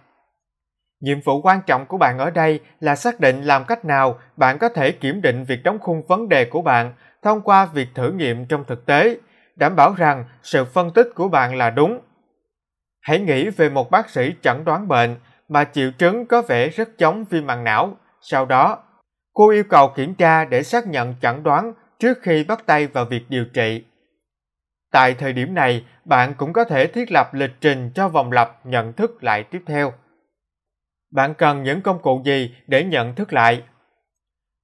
Nhiệm 1.06 1.20
vụ 1.20 1.40
quan 1.42 1.60
trọng 1.66 1.86
của 1.86 1.98
bạn 1.98 2.18
ở 2.18 2.30
đây 2.30 2.60
là 2.80 2.96
xác 2.96 3.20
định 3.20 3.42
làm 3.42 3.64
cách 3.64 3.84
nào 3.84 4.18
bạn 4.36 4.58
có 4.58 4.68
thể 4.68 4.92
kiểm 4.92 5.22
định 5.22 5.44
việc 5.44 5.62
đóng 5.64 5.78
khung 5.78 6.06
vấn 6.06 6.28
đề 6.28 6.44
của 6.44 6.62
bạn 6.62 6.92
thông 7.22 7.40
qua 7.40 7.66
việc 7.66 7.88
thử 7.94 8.12
nghiệm 8.12 8.46
trong 8.46 8.64
thực 8.64 8.86
tế, 8.86 9.16
đảm 9.56 9.76
bảo 9.76 9.94
rằng 9.96 10.24
sự 10.42 10.64
phân 10.64 10.90
tích 10.92 11.08
của 11.14 11.28
bạn 11.28 11.56
là 11.56 11.70
đúng. 11.70 12.00
Hãy 13.00 13.18
nghĩ 13.18 13.50
về 13.50 13.68
một 13.68 13.90
bác 13.90 14.10
sĩ 14.10 14.34
chẩn 14.42 14.64
đoán 14.64 14.88
bệnh 14.88 15.16
mà 15.48 15.64
triệu 15.64 15.90
chứng 15.98 16.26
có 16.26 16.42
vẻ 16.42 16.68
rất 16.68 16.98
giống 16.98 17.24
viêm 17.24 17.46
màng 17.46 17.64
não. 17.64 17.96
Sau 18.20 18.44
đó, 18.44 18.78
cô 19.32 19.50
yêu 19.50 19.64
cầu 19.68 19.92
kiểm 19.96 20.14
tra 20.14 20.44
để 20.44 20.62
xác 20.62 20.86
nhận 20.86 21.14
chẩn 21.20 21.42
đoán 21.42 21.72
trước 21.98 22.18
khi 22.22 22.44
bắt 22.44 22.66
tay 22.66 22.86
vào 22.86 23.04
việc 23.04 23.22
điều 23.28 23.44
trị. 23.44 23.84
Tại 24.92 25.14
thời 25.14 25.32
điểm 25.32 25.54
này, 25.54 25.84
bạn 26.04 26.34
cũng 26.34 26.52
có 26.52 26.64
thể 26.64 26.86
thiết 26.86 27.12
lập 27.12 27.34
lịch 27.34 27.54
trình 27.60 27.90
cho 27.94 28.08
vòng 28.08 28.32
lặp 28.32 28.66
nhận 28.66 28.92
thức 28.92 29.24
lại 29.24 29.42
tiếp 29.42 29.62
theo. 29.66 29.92
Bạn 31.10 31.34
cần 31.34 31.62
những 31.62 31.80
công 31.80 32.02
cụ 32.02 32.22
gì 32.24 32.54
để 32.66 32.84
nhận 32.84 33.14
thức 33.14 33.32
lại? 33.32 33.62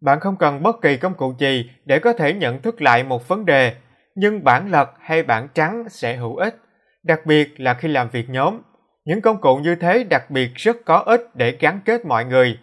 Bạn 0.01 0.20
không 0.20 0.36
cần 0.36 0.62
bất 0.62 0.76
kỳ 0.82 0.97
công 0.97 1.14
cụ 1.14 1.34
gì 1.38 1.70
để 1.84 1.99
có 1.99 2.12
thể 2.12 2.34
nhận 2.34 2.62
thức 2.62 2.82
lại 2.82 3.05
một 3.05 3.28
vấn 3.28 3.47
đề, 3.47 3.74
nhưng 4.14 4.45
bản 4.45 4.70
lật 4.70 4.90
hay 5.01 5.22
bản 5.22 5.49
trắng 5.55 5.84
sẽ 5.88 6.16
hữu 6.16 6.36
ích, 6.36 6.57
đặc 7.03 7.26
biệt 7.26 7.61
là 7.61 7.74
khi 7.74 7.88
làm 7.88 8.11
việc 8.11 8.30
nhóm. 8.30 8.62
Những 9.05 9.20
công 9.20 9.40
cụ 9.40 9.57
như 9.57 9.74
thế 9.74 10.05
đặc 10.05 10.30
biệt 10.30 10.55
rất 10.55 10.76
có 10.84 10.97
ích 10.99 11.20
để 11.34 11.57
gắn 11.61 11.80
kết 11.84 12.05
mọi 12.05 12.24
người, 12.24 12.59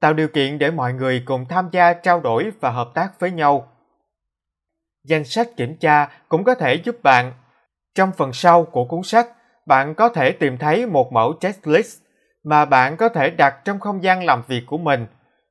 tạo 0.00 0.14
điều 0.14 0.28
kiện 0.28 0.58
để 0.58 0.70
mọi 0.70 0.92
người 0.92 1.22
cùng 1.24 1.44
tham 1.48 1.68
gia 1.72 1.92
trao 1.92 2.20
đổi 2.20 2.50
và 2.60 2.70
hợp 2.70 2.90
tác 2.94 3.20
với 3.20 3.30
nhau 3.30 3.68
danh 5.08 5.24
sách 5.24 5.48
kiểm 5.56 5.76
tra 5.76 6.08
cũng 6.28 6.44
có 6.44 6.54
thể 6.54 6.74
giúp 6.74 7.02
bạn. 7.02 7.32
Trong 7.94 8.12
phần 8.16 8.32
sau 8.32 8.64
của 8.64 8.84
cuốn 8.84 9.02
sách, 9.02 9.26
bạn 9.66 9.94
có 9.94 10.08
thể 10.08 10.32
tìm 10.32 10.58
thấy 10.58 10.86
một 10.86 11.12
mẫu 11.12 11.34
checklist 11.40 11.98
mà 12.44 12.64
bạn 12.64 12.96
có 12.96 13.08
thể 13.08 13.30
đặt 13.30 13.54
trong 13.64 13.80
không 13.80 14.02
gian 14.02 14.24
làm 14.24 14.42
việc 14.46 14.62
của 14.66 14.78
mình. 14.78 15.06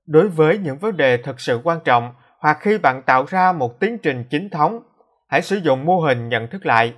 Đối 0.06 0.30
với 0.30 0.58
những 0.58 0.78
vấn 0.78 0.98
đề 0.98 1.18
thực 1.18 1.40
sự 1.40 1.62
quan 1.64 1.80
trọng 1.86 2.14
hoặc 2.40 2.58
khi 2.62 2.78
bạn 2.78 3.02
tạo 3.02 3.26
ra 3.28 3.52
một 3.52 3.80
tiến 3.80 3.98
trình 3.98 4.24
chính 4.30 4.50
thống, 4.50 4.80
hãy 5.28 5.42
sử 5.42 5.56
dụng 5.56 5.86
mô 5.86 6.00
hình 6.00 6.30
nhận 6.30 6.48
thức 6.48 6.66
lại. 6.66 6.94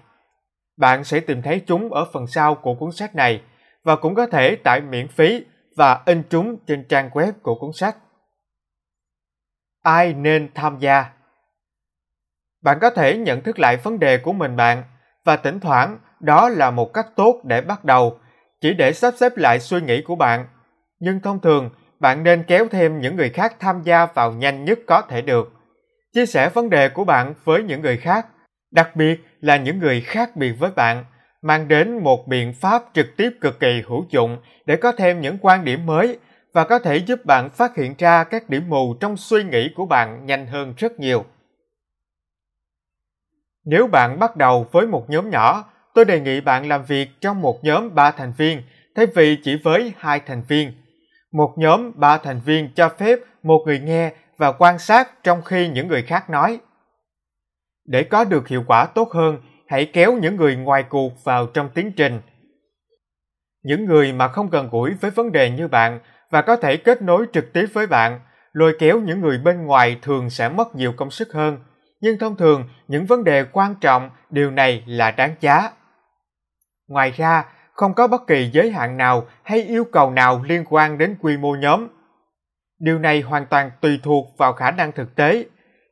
Bạn 0.77 1.03
sẽ 1.03 1.19
tìm 1.19 1.41
thấy 1.41 1.61
chúng 1.67 1.93
ở 1.93 2.05
phần 2.13 2.27
sau 2.27 2.55
của 2.55 2.73
cuốn 2.73 2.91
sách 2.91 3.15
này 3.15 3.41
và 3.83 3.95
cũng 3.95 4.15
có 4.15 4.27
thể 4.27 4.55
tải 4.55 4.81
miễn 4.81 5.07
phí 5.07 5.45
và 5.75 6.01
in 6.05 6.23
chúng 6.29 6.57
trên 6.67 6.85
trang 6.89 7.09
web 7.09 7.31
của 7.41 7.55
cuốn 7.55 7.71
sách. 7.73 7.95
Ai 9.83 10.13
nên 10.13 10.49
tham 10.55 10.77
gia? 10.79 11.05
Bạn 12.63 12.77
có 12.81 12.89
thể 12.89 13.17
nhận 13.17 13.41
thức 13.41 13.59
lại 13.59 13.77
vấn 13.77 13.99
đề 13.99 14.17
của 14.17 14.33
mình 14.33 14.55
bạn 14.55 14.83
và 15.25 15.37
thỉnh 15.37 15.59
thoảng 15.59 15.97
đó 16.19 16.49
là 16.49 16.71
một 16.71 16.93
cách 16.93 17.07
tốt 17.15 17.41
để 17.43 17.61
bắt 17.61 17.85
đầu 17.85 18.19
chỉ 18.61 18.73
để 18.73 18.93
sắp 18.93 19.13
xếp 19.17 19.37
lại 19.37 19.59
suy 19.59 19.81
nghĩ 19.81 20.01
của 20.01 20.15
bạn. 20.15 20.45
Nhưng 20.99 21.19
thông 21.19 21.39
thường 21.39 21.69
bạn 21.99 22.23
nên 22.23 22.43
kéo 22.43 22.67
thêm 22.71 23.01
những 23.01 23.15
người 23.15 23.29
khác 23.29 23.55
tham 23.59 23.81
gia 23.83 24.05
vào 24.05 24.31
nhanh 24.31 24.65
nhất 24.65 24.79
có 24.87 25.01
thể 25.01 25.21
được. 25.21 25.53
Chia 26.13 26.25
sẻ 26.25 26.49
vấn 26.49 26.69
đề 26.69 26.89
của 26.89 27.03
bạn 27.03 27.33
với 27.43 27.63
những 27.63 27.81
người 27.81 27.97
khác 27.97 28.27
đặc 28.71 28.95
biệt 28.95 29.23
là 29.41 29.57
những 29.57 29.79
người 29.79 30.01
khác 30.01 30.35
biệt 30.35 30.51
với 30.51 30.71
bạn 30.75 31.05
mang 31.41 31.67
đến 31.67 32.03
một 32.03 32.27
biện 32.27 32.53
pháp 32.53 32.83
trực 32.93 33.17
tiếp 33.17 33.29
cực 33.41 33.59
kỳ 33.59 33.81
hữu 33.87 34.05
dụng 34.09 34.37
để 34.65 34.75
có 34.75 34.91
thêm 34.91 35.21
những 35.21 35.37
quan 35.41 35.65
điểm 35.65 35.85
mới 35.85 36.19
và 36.53 36.63
có 36.63 36.79
thể 36.79 36.97
giúp 36.97 37.25
bạn 37.25 37.49
phát 37.49 37.75
hiện 37.75 37.95
ra 37.97 38.23
các 38.23 38.49
điểm 38.49 38.63
mù 38.69 38.93
trong 38.93 39.17
suy 39.17 39.43
nghĩ 39.43 39.69
của 39.75 39.85
bạn 39.85 40.25
nhanh 40.25 40.47
hơn 40.47 40.73
rất 40.77 40.99
nhiều. 40.99 41.25
Nếu 43.65 43.87
bạn 43.87 44.19
bắt 44.19 44.35
đầu 44.35 44.67
với 44.71 44.87
một 44.87 45.09
nhóm 45.09 45.29
nhỏ, 45.29 45.65
tôi 45.93 46.05
đề 46.05 46.19
nghị 46.19 46.41
bạn 46.41 46.67
làm 46.67 46.83
việc 46.83 47.09
trong 47.21 47.41
một 47.41 47.63
nhóm 47.63 47.95
3 47.95 48.11
thành 48.11 48.33
viên 48.37 48.61
thay 48.95 49.05
vì 49.05 49.37
chỉ 49.43 49.55
với 49.63 49.93
hai 49.97 50.19
thành 50.19 50.43
viên. 50.47 50.71
Một 51.31 51.53
nhóm 51.57 51.91
3 51.95 52.17
thành 52.17 52.41
viên 52.45 52.69
cho 52.75 52.89
phép 52.89 53.19
một 53.43 53.63
người 53.65 53.79
nghe 53.79 54.11
và 54.37 54.51
quan 54.51 54.79
sát 54.79 55.23
trong 55.23 55.41
khi 55.41 55.67
những 55.67 55.87
người 55.87 56.01
khác 56.01 56.29
nói. 56.29 56.59
Để 57.85 58.03
có 58.03 58.23
được 58.23 58.47
hiệu 58.47 58.63
quả 58.67 58.85
tốt 58.85 59.11
hơn, 59.11 59.37
hãy 59.67 59.85
kéo 59.85 60.13
những 60.13 60.35
người 60.35 60.55
ngoài 60.55 60.83
cuộc 60.89 61.23
vào 61.23 61.47
trong 61.47 61.69
tiến 61.69 61.91
trình. 61.91 62.21
Những 63.63 63.85
người 63.85 64.13
mà 64.13 64.27
không 64.27 64.49
gần 64.49 64.69
gũi 64.71 64.93
với 65.01 65.11
vấn 65.11 65.31
đề 65.31 65.49
như 65.49 65.67
bạn 65.67 65.99
và 66.29 66.41
có 66.41 66.55
thể 66.55 66.77
kết 66.77 67.01
nối 67.01 67.25
trực 67.33 67.53
tiếp 67.53 67.65
với 67.73 67.87
bạn, 67.87 68.19
lôi 68.53 68.75
kéo 68.79 68.99
những 68.99 69.21
người 69.21 69.37
bên 69.37 69.65
ngoài 69.65 69.97
thường 70.01 70.29
sẽ 70.29 70.49
mất 70.49 70.75
nhiều 70.75 70.93
công 70.97 71.11
sức 71.11 71.33
hơn. 71.33 71.57
Nhưng 72.01 72.19
thông 72.19 72.35
thường, 72.35 72.69
những 72.87 73.05
vấn 73.05 73.23
đề 73.23 73.43
quan 73.51 73.75
trọng, 73.81 74.09
điều 74.29 74.51
này 74.51 74.83
là 74.87 75.11
đáng 75.11 75.35
giá. 75.39 75.71
Ngoài 76.89 77.11
ra, 77.11 77.45
không 77.73 77.93
có 77.93 78.07
bất 78.07 78.27
kỳ 78.27 78.49
giới 78.53 78.71
hạn 78.71 78.97
nào 78.97 79.27
hay 79.43 79.63
yêu 79.63 79.83
cầu 79.91 80.11
nào 80.11 80.43
liên 80.43 80.63
quan 80.69 80.97
đến 80.97 81.15
quy 81.19 81.37
mô 81.37 81.55
nhóm. 81.55 81.87
Điều 82.79 82.99
này 82.99 83.21
hoàn 83.21 83.45
toàn 83.45 83.71
tùy 83.81 83.99
thuộc 84.03 84.37
vào 84.37 84.53
khả 84.53 84.71
năng 84.71 84.91
thực 84.91 85.15
tế. 85.15 85.45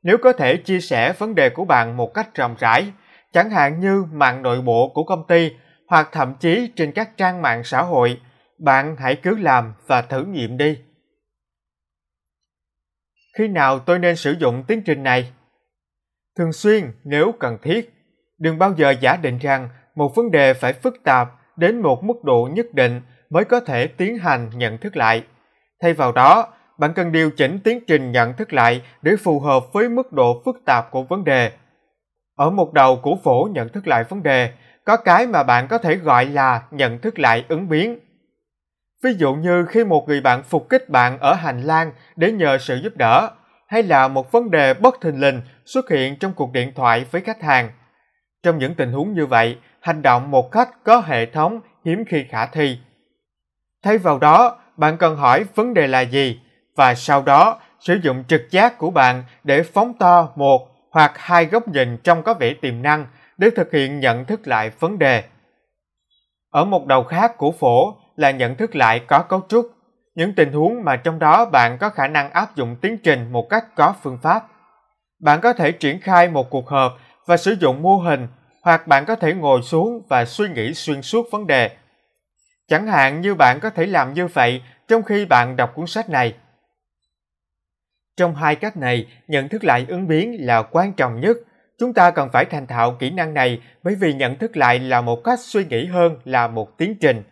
Nếu 0.04 0.18
có 0.24 0.34
thể 0.34 0.58
chia 0.58 0.80
sẻ 0.80 1.14
vấn 1.14 1.36
đề 1.36 1.50
của 1.50 1.66
bạn 1.66 1.98
một 1.98 2.14
cách 2.14 2.36
rộng 2.36 2.56
rãi, 2.60 2.92
chẳng 3.34 3.50
hạn 3.50 3.80
như 3.80 4.06
mạng 4.12 4.42
nội 4.42 4.62
bộ 4.62 4.92
của 4.94 5.04
công 5.04 5.28
ty 5.28 5.52
hoặc 5.88 6.10
thậm 6.12 6.36
chí 6.40 6.72
trên 6.76 6.92
các 6.92 7.18
trang 7.18 7.42
mạng 7.42 7.64
xã 7.64 7.82
hội, 7.82 8.22
bạn 8.60 8.96
hãy 9.00 9.16
cứ 9.16 9.38
làm 9.38 9.74
và 9.88 10.02
thử 10.02 10.24
nghiệm 10.24 10.58
đi. 10.58 10.80
Khi 13.38 13.48
nào 13.48 13.80
tôi 13.80 14.00
nên 14.00 14.16
sử 14.16 14.32
dụng 14.32 14.64
tiến 14.68 14.82
trình 14.82 15.04
này? 15.04 15.32
Thường 16.38 16.54
xuyên 16.54 16.92
nếu 17.04 17.32
cần 17.40 17.58
thiết. 17.62 17.94
Đừng 18.40 18.58
bao 18.58 18.74
giờ 18.78 18.94
giả 19.02 19.16
định 19.16 19.38
rằng 19.38 19.70
một 19.98 20.16
vấn 20.16 20.32
đề 20.32 20.54
phải 20.54 20.74
phức 20.74 21.04
tạp 21.04 21.30
đến 21.56 21.82
một 21.82 22.04
mức 22.04 22.24
độ 22.24 22.50
nhất 22.54 22.66
định 22.74 23.02
mới 23.30 23.46
có 23.46 23.60
thể 23.60 23.88
tiến 23.88 24.18
hành 24.18 24.50
nhận 24.56 24.78
thức 24.78 24.98
lại. 24.98 25.24
Thay 25.82 25.94
vào 25.94 26.12
đó, 26.12 26.48
bạn 26.78 26.94
cần 26.94 27.12
điều 27.12 27.32
chỉnh 27.32 27.60
tiến 27.64 27.80
trình 27.88 28.12
nhận 28.12 28.34
thức 28.34 28.54
lại 28.54 28.82
để 29.02 29.16
phù 29.24 29.40
hợp 29.40 29.74
với 29.74 29.90
mức 29.90 30.14
độ 30.14 30.42
phức 30.46 30.62
tạp 30.66 30.92
của 30.92 31.04
vấn 31.04 31.24
đề. 31.24 31.52
Ở 32.36 32.50
một 32.50 32.74
đầu 32.74 33.00
của 33.02 33.18
phổ 33.24 33.50
nhận 33.52 33.70
thức 33.70 33.88
lại 33.88 34.04
vấn 34.04 34.24
đề, 34.24 34.52
có 34.86 34.98
cái 34.98 35.28
mà 35.28 35.44
bạn 35.44 35.68
có 35.68 35.78
thể 35.78 35.96
gọi 35.96 36.26
là 36.26 36.62
nhận 36.72 37.00
thức 37.00 37.20
lại 37.20 37.46
ứng 37.48 37.70
biến. 37.70 38.00
Ví 39.04 39.14
dụ 39.14 39.36
như 39.36 39.66
khi 39.66 39.84
một 39.84 40.08
người 40.08 40.22
bạn 40.22 40.44
phục 40.44 40.70
kích 40.70 40.90
bạn 40.90 41.20
ở 41.20 41.34
hành 41.34 41.62
lang 41.62 41.92
để 42.16 42.32
nhờ 42.32 42.58
sự 42.58 42.80
giúp 42.84 42.94
đỡ, 42.98 43.30
hay 43.68 43.84
là 43.84 44.08
một 44.08 44.32
vấn 44.32 44.52
đề 44.52 44.74
bất 44.74 45.02
thình 45.02 45.20
lình 45.20 45.42
xuất 45.66 45.90
hiện 45.90 46.16
trong 46.20 46.34
cuộc 46.34 46.52
điện 46.52 46.72
thoại 46.76 47.06
với 47.12 47.22
khách 47.22 47.42
hàng. 47.42 47.70
Trong 48.48 48.58
những 48.58 48.76
tình 48.76 48.92
huống 48.92 49.14
như 49.14 49.26
vậy, 49.26 49.58
hành 49.80 50.02
động 50.02 50.32
một 50.32 50.52
cách 50.52 50.70
có 50.84 51.00
hệ 51.06 51.26
thống 51.26 51.60
hiếm 51.86 52.06
khi 52.08 52.26
khả 52.30 52.46
thi. 52.46 52.80
Thay 53.84 53.98
vào 53.98 54.20
đó, 54.20 54.58
bạn 54.78 54.98
cần 54.98 55.16
hỏi 55.16 55.46
vấn 55.56 55.74
đề 55.74 55.88
là 55.88 56.02
gì 56.02 56.40
và 56.76 56.96
sau 56.96 57.22
đó 57.22 57.60
sử 57.80 58.00
dụng 58.04 58.24
trực 58.28 58.52
giác 58.52 58.78
của 58.78 58.90
bạn 58.90 59.24
để 59.44 59.64
phóng 59.64 59.94
to 60.00 60.30
một 60.36 60.68
hoặc 60.92 61.12
hai 61.16 61.46
góc 61.46 61.68
nhìn 61.68 61.98
trong 61.98 62.24
có 62.24 62.34
vẻ 62.34 62.54
tiềm 62.62 62.82
năng 62.82 63.06
để 63.38 63.50
thực 63.56 63.72
hiện 63.72 64.00
nhận 64.00 64.26
thức 64.26 64.48
lại 64.48 64.72
vấn 64.80 65.00
đề. 65.00 65.24
Ở 66.52 66.66
một 66.66 66.86
đầu 66.86 67.04
khác 67.04 67.38
của 67.38 67.52
phổ 67.52 67.98
là 68.16 68.32
nhận 68.32 68.56
thức 68.56 68.76
lại 68.76 69.02
có 69.08 69.20
cấu 69.20 69.42
trúc, 69.50 69.72
những 70.16 70.34
tình 70.36 70.52
huống 70.52 70.84
mà 70.84 70.96
trong 70.96 71.20
đó 71.20 71.46
bạn 71.46 71.78
có 71.78 71.90
khả 71.90 72.08
năng 72.08 72.32
áp 72.32 72.56
dụng 72.56 72.76
tiến 72.82 72.98
trình 72.98 73.32
một 73.32 73.50
cách 73.50 73.66
có 73.76 73.94
phương 74.04 74.18
pháp. 74.22 74.48
Bạn 75.22 75.42
có 75.42 75.54
thể 75.54 75.72
triển 75.72 76.02
khai 76.02 76.30
một 76.30 76.50
cuộc 76.50 76.70
họp 76.70 76.98
và 77.26 77.38
sử 77.38 77.52
dụng 77.60 77.82
mô 77.82 77.98
hình 77.98 78.28
hoặc 78.68 78.88
bạn 78.88 79.06
có 79.06 79.16
thể 79.16 79.34
ngồi 79.34 79.62
xuống 79.62 80.02
và 80.10 80.26
suy 80.26 80.50
nghĩ 80.50 80.74
xuyên 80.74 81.02
suốt 81.02 81.32
vấn 81.32 81.48
đề. 81.48 81.72
Chẳng 82.68 82.88
hạn 82.88 83.22
như 83.22 83.36
bạn 83.36 83.60
có 83.60 83.70
thể 83.70 83.86
làm 83.86 84.14
như 84.14 84.28
vậy 84.28 84.62
trong 84.88 85.04
khi 85.04 85.26
bạn 85.26 85.56
đọc 85.56 85.72
cuốn 85.76 85.88
sách 85.88 86.10
này. 86.10 86.36
Trong 88.18 88.36
hai 88.36 88.56
cách 88.56 88.78
này, 88.78 89.08
nhận 89.28 89.50
thức 89.50 89.64
lại 89.64 89.86
ứng 89.90 90.08
biến 90.08 90.46
là 90.46 90.62
quan 90.62 90.94
trọng 90.94 91.20
nhất. 91.20 91.38
Chúng 91.80 91.94
ta 91.94 92.12
cần 92.12 92.30
phải 92.34 92.46
thành 92.46 92.68
thạo 92.68 92.96
kỹ 93.00 93.10
năng 93.10 93.34
này 93.34 93.62
bởi 93.84 93.96
vì 93.96 94.14
nhận 94.14 94.36
thức 94.36 94.58
lại 94.58 94.80
là 94.80 95.02
một 95.02 95.24
cách 95.24 95.40
suy 95.40 95.66
nghĩ 95.66 95.86
hơn 95.86 96.20
là 96.26 96.48
một 96.48 96.78
tiến 96.78 96.96
trình. 97.02 97.24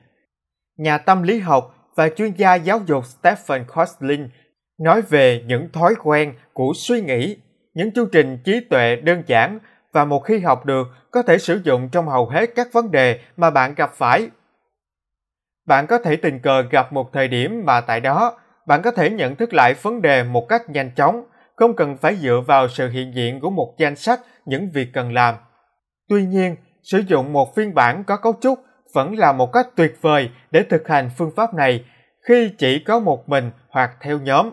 Nhà 0.78 0.98
tâm 0.98 1.24
lý 1.24 1.40
học 1.40 1.92
và 1.96 2.10
chuyên 2.10 2.32
gia 2.32 2.56
giáo 2.56 2.82
dục 2.86 3.06
Stephen 3.06 3.66
Kostlin 3.76 4.30
nói 4.80 5.02
về 5.02 5.44
những 5.48 5.70
thói 5.72 5.96
quen 6.04 6.34
của 6.54 6.74
suy 6.76 7.02
nghĩ, 7.02 7.38
những 7.74 7.92
chương 7.92 8.10
trình 8.12 8.38
trí 8.44 8.60
tuệ 8.60 8.96
đơn 8.96 9.24
giản 9.28 9.60
và 9.96 10.06
một 10.06 10.20
khi 10.20 10.40
học 10.40 10.66
được 10.66 10.88
có 11.12 11.22
thể 11.22 11.38
sử 11.38 11.62
dụng 11.64 11.90
trong 11.90 12.08
hầu 12.08 12.30
hết 12.30 12.50
các 12.56 12.68
vấn 12.74 12.92
đề 12.92 13.20
mà 13.38 13.50
bạn 13.50 13.74
gặp 13.76 13.92
phải. 13.94 14.30
Bạn 15.68 15.88
có 15.88 15.98
thể 15.98 16.16
tình 16.16 16.40
cờ 16.40 16.62
gặp 16.62 16.94
một 16.94 17.14
thời 17.14 17.28
điểm 17.28 17.62
mà 17.66 17.82
tại 17.82 18.00
đó 18.00 18.38
bạn 18.66 18.82
có 18.82 18.92
thể 18.92 19.10
nhận 19.10 19.36
thức 19.36 19.54
lại 19.54 19.74
vấn 19.74 20.02
đề 20.02 20.24
một 20.24 20.46
cách 20.50 20.70
nhanh 20.70 20.92
chóng, 20.96 21.24
không 21.56 21.76
cần 21.76 21.98
phải 21.98 22.16
dựa 22.16 22.42
vào 22.48 22.68
sự 22.68 22.90
hiện 22.90 23.16
diện 23.16 23.40
của 23.40 23.50
một 23.50 23.74
danh 23.78 23.96
sách 23.96 24.20
những 24.46 24.72
việc 24.72 24.88
cần 24.94 25.14
làm. 25.14 25.36
Tuy 26.10 26.26
nhiên, 26.26 26.56
sử 26.84 27.00
dụng 27.08 27.34
một 27.34 27.56
phiên 27.56 27.74
bản 27.76 28.04
có 28.04 28.18
cấu 28.18 28.34
trúc 28.42 28.60
vẫn 28.94 29.18
là 29.18 29.32
một 29.32 29.54
cách 29.54 29.68
tuyệt 29.76 29.98
vời 30.02 30.30
để 30.52 30.64
thực 30.70 30.88
hành 30.88 31.10
phương 31.18 31.32
pháp 31.36 31.54
này 31.54 31.86
khi 32.28 32.52
chỉ 32.58 32.80
có 32.80 33.00
một 33.00 33.30
mình 33.30 33.52
hoặc 33.70 33.92
theo 34.02 34.20
nhóm 34.20 34.52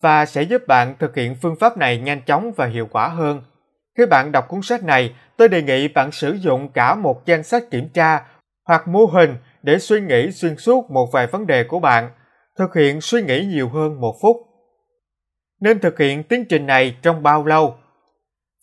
và 0.00 0.26
sẽ 0.26 0.42
giúp 0.42 0.62
bạn 0.66 0.94
thực 0.98 1.16
hiện 1.16 1.36
phương 1.42 1.56
pháp 1.60 1.76
này 1.76 1.98
nhanh 1.98 2.20
chóng 2.26 2.52
và 2.56 2.66
hiệu 2.66 2.88
quả 2.90 3.08
hơn. 3.08 3.42
Khi 3.98 4.06
bạn 4.06 4.32
đọc 4.32 4.48
cuốn 4.48 4.62
sách 4.62 4.84
này, 4.84 5.14
tôi 5.36 5.48
đề 5.48 5.62
nghị 5.62 5.88
bạn 5.88 6.12
sử 6.12 6.32
dụng 6.32 6.68
cả 6.68 6.94
một 6.94 7.26
danh 7.26 7.42
sách 7.42 7.62
kiểm 7.70 7.88
tra 7.88 8.26
hoặc 8.64 8.88
mô 8.88 9.06
hình 9.06 9.36
để 9.62 9.78
suy 9.78 10.00
nghĩ 10.00 10.30
xuyên 10.32 10.56
suốt 10.56 10.90
một 10.90 11.12
vài 11.12 11.26
vấn 11.26 11.46
đề 11.46 11.64
của 11.64 11.80
bạn 11.80 12.10
thực 12.58 12.74
hiện 12.74 13.00
suy 13.00 13.22
nghĩ 13.22 13.46
nhiều 13.46 13.68
hơn 13.68 14.00
một 14.00 14.16
phút. 14.22 14.36
Nên 15.60 15.78
thực 15.78 15.98
hiện 15.98 16.22
tiến 16.22 16.44
trình 16.44 16.66
này 16.66 16.96
trong 17.02 17.22
bao 17.22 17.44
lâu? 17.44 17.74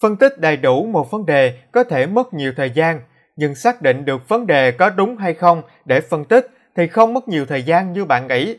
Phân 0.02 0.16
tích 0.16 0.40
đầy 0.40 0.58
đủ 0.58 0.86
một 0.86 1.12
vấn 1.12 1.26
đề 1.26 1.60
có 1.72 1.84
thể 1.84 2.06
mất 2.06 2.34
nhiều 2.34 2.54
thời 2.58 2.70
gian, 2.70 3.02
nhưng 3.36 3.56
xác 3.56 3.82
định 3.82 4.06
được 4.06 4.30
vấn 4.30 4.48
đề 4.48 4.72
có 4.72 4.90
đúng 4.90 5.18
hay 5.18 5.34
không 5.34 5.62
để 5.86 6.02
phân 6.02 6.26
tích 6.26 6.48
thì 6.76 6.88
không 6.88 7.14
mất 7.14 7.28
nhiều 7.28 7.46
thời 7.46 7.64
gian 7.64 7.94
như 7.94 8.06
bạn 8.06 8.28
nghĩ. 8.28 8.58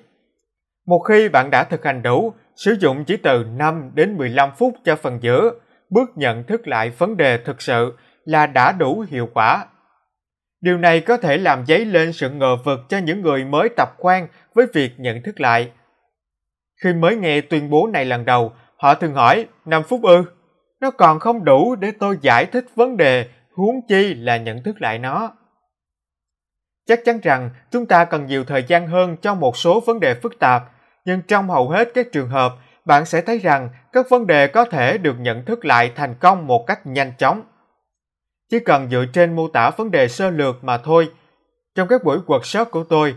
Một 0.87 0.99
khi 0.99 1.29
bạn 1.29 1.51
đã 1.51 1.65
thực 1.65 1.85
hành 1.85 2.03
đủ, 2.03 2.33
sử 2.57 2.77
dụng 2.81 3.05
chỉ 3.05 3.17
từ 3.17 3.45
5 3.57 3.91
đến 3.95 4.17
15 4.17 4.51
phút 4.59 4.75
cho 4.85 4.97
phần 4.97 5.19
giữa, 5.23 5.51
bước 5.91 6.11
nhận 6.17 6.45
thức 6.45 6.69
lại 6.69 6.91
vấn 6.91 7.17
đề 7.17 7.39
thực 7.39 7.63
sự 7.63 7.97
là 8.25 8.47
đã 8.47 8.73
đủ 8.73 9.05
hiệu 9.09 9.29
quả. 9.35 9.67
Điều 10.61 10.79
này 10.79 11.01
có 11.01 11.17
thể 11.17 11.37
làm 11.37 11.67
dấy 11.67 11.85
lên 11.85 12.13
sự 12.13 12.31
ngờ 12.31 12.57
vực 12.65 12.81
cho 12.89 12.99
những 12.99 13.23
người 13.23 13.45
mới 13.45 13.69
tập 13.77 13.89
quen 13.99 14.29
với 14.55 14.67
việc 14.75 14.93
nhận 14.99 15.23
thức 15.23 15.41
lại. 15.41 15.71
Khi 16.83 16.93
mới 16.93 17.17
nghe 17.17 17.41
tuyên 17.41 17.71
bố 17.71 17.89
này 17.93 18.05
lần 18.05 18.25
đầu, 18.25 18.53
họ 18.77 18.95
thường 18.95 19.15
hỏi 19.15 19.47
5 19.65 19.83
phút 19.83 20.03
ư? 20.03 20.25
Nó 20.81 20.91
còn 20.91 21.19
không 21.19 21.45
đủ 21.45 21.77
để 21.77 21.93
tôi 21.99 22.19
giải 22.21 22.47
thích 22.47 22.65
vấn 22.75 22.97
đề, 22.97 23.29
huống 23.53 23.87
chi 23.89 24.15
là 24.15 24.37
nhận 24.37 24.63
thức 24.63 24.83
lại 24.83 24.99
nó. 24.99 25.33
Chắc 26.87 27.01
chắn 27.05 27.21
rằng 27.23 27.51
chúng 27.71 27.87
ta 27.87 28.05
cần 28.05 28.27
nhiều 28.27 28.45
thời 28.45 28.65
gian 28.69 28.87
hơn 28.87 29.17
cho 29.23 29.35
một 29.35 29.57
số 29.57 29.81
vấn 29.87 30.01
đề 30.01 30.15
phức 30.15 30.39
tạp, 30.39 30.63
nhưng 31.05 31.23
trong 31.23 31.49
hầu 31.49 31.69
hết 31.69 31.89
các 31.95 32.07
trường 32.13 32.29
hợp, 32.29 32.53
bạn 32.85 33.05
sẽ 33.05 33.21
thấy 33.21 33.39
rằng 33.39 33.69
các 33.99 34.11
vấn 34.11 34.27
đề 34.27 34.47
có 34.47 34.65
thể 34.65 34.99
được 34.99 35.21
nhận 35.21 35.45
thức 35.45 35.65
lại 35.65 35.93
thành 35.97 36.15
công 36.21 36.47
một 36.47 36.65
cách 36.67 36.87
nhanh 36.87 37.13
chóng. 37.19 37.43
Chỉ 38.51 38.59
cần 38.61 38.91
dựa 38.91 39.05
trên 39.13 39.37
mô 39.37 39.49
tả 39.49 39.71
vấn 39.71 39.91
đề 39.91 40.09
sơ 40.09 40.31
lược 40.31 40.65
mà 40.65 40.79
thôi. 40.79 41.11
Trong 41.75 41.89
các 41.89 42.05
buổi 42.05 42.19
workshop 42.27 42.65
của 42.65 42.85
tôi, 42.85 43.17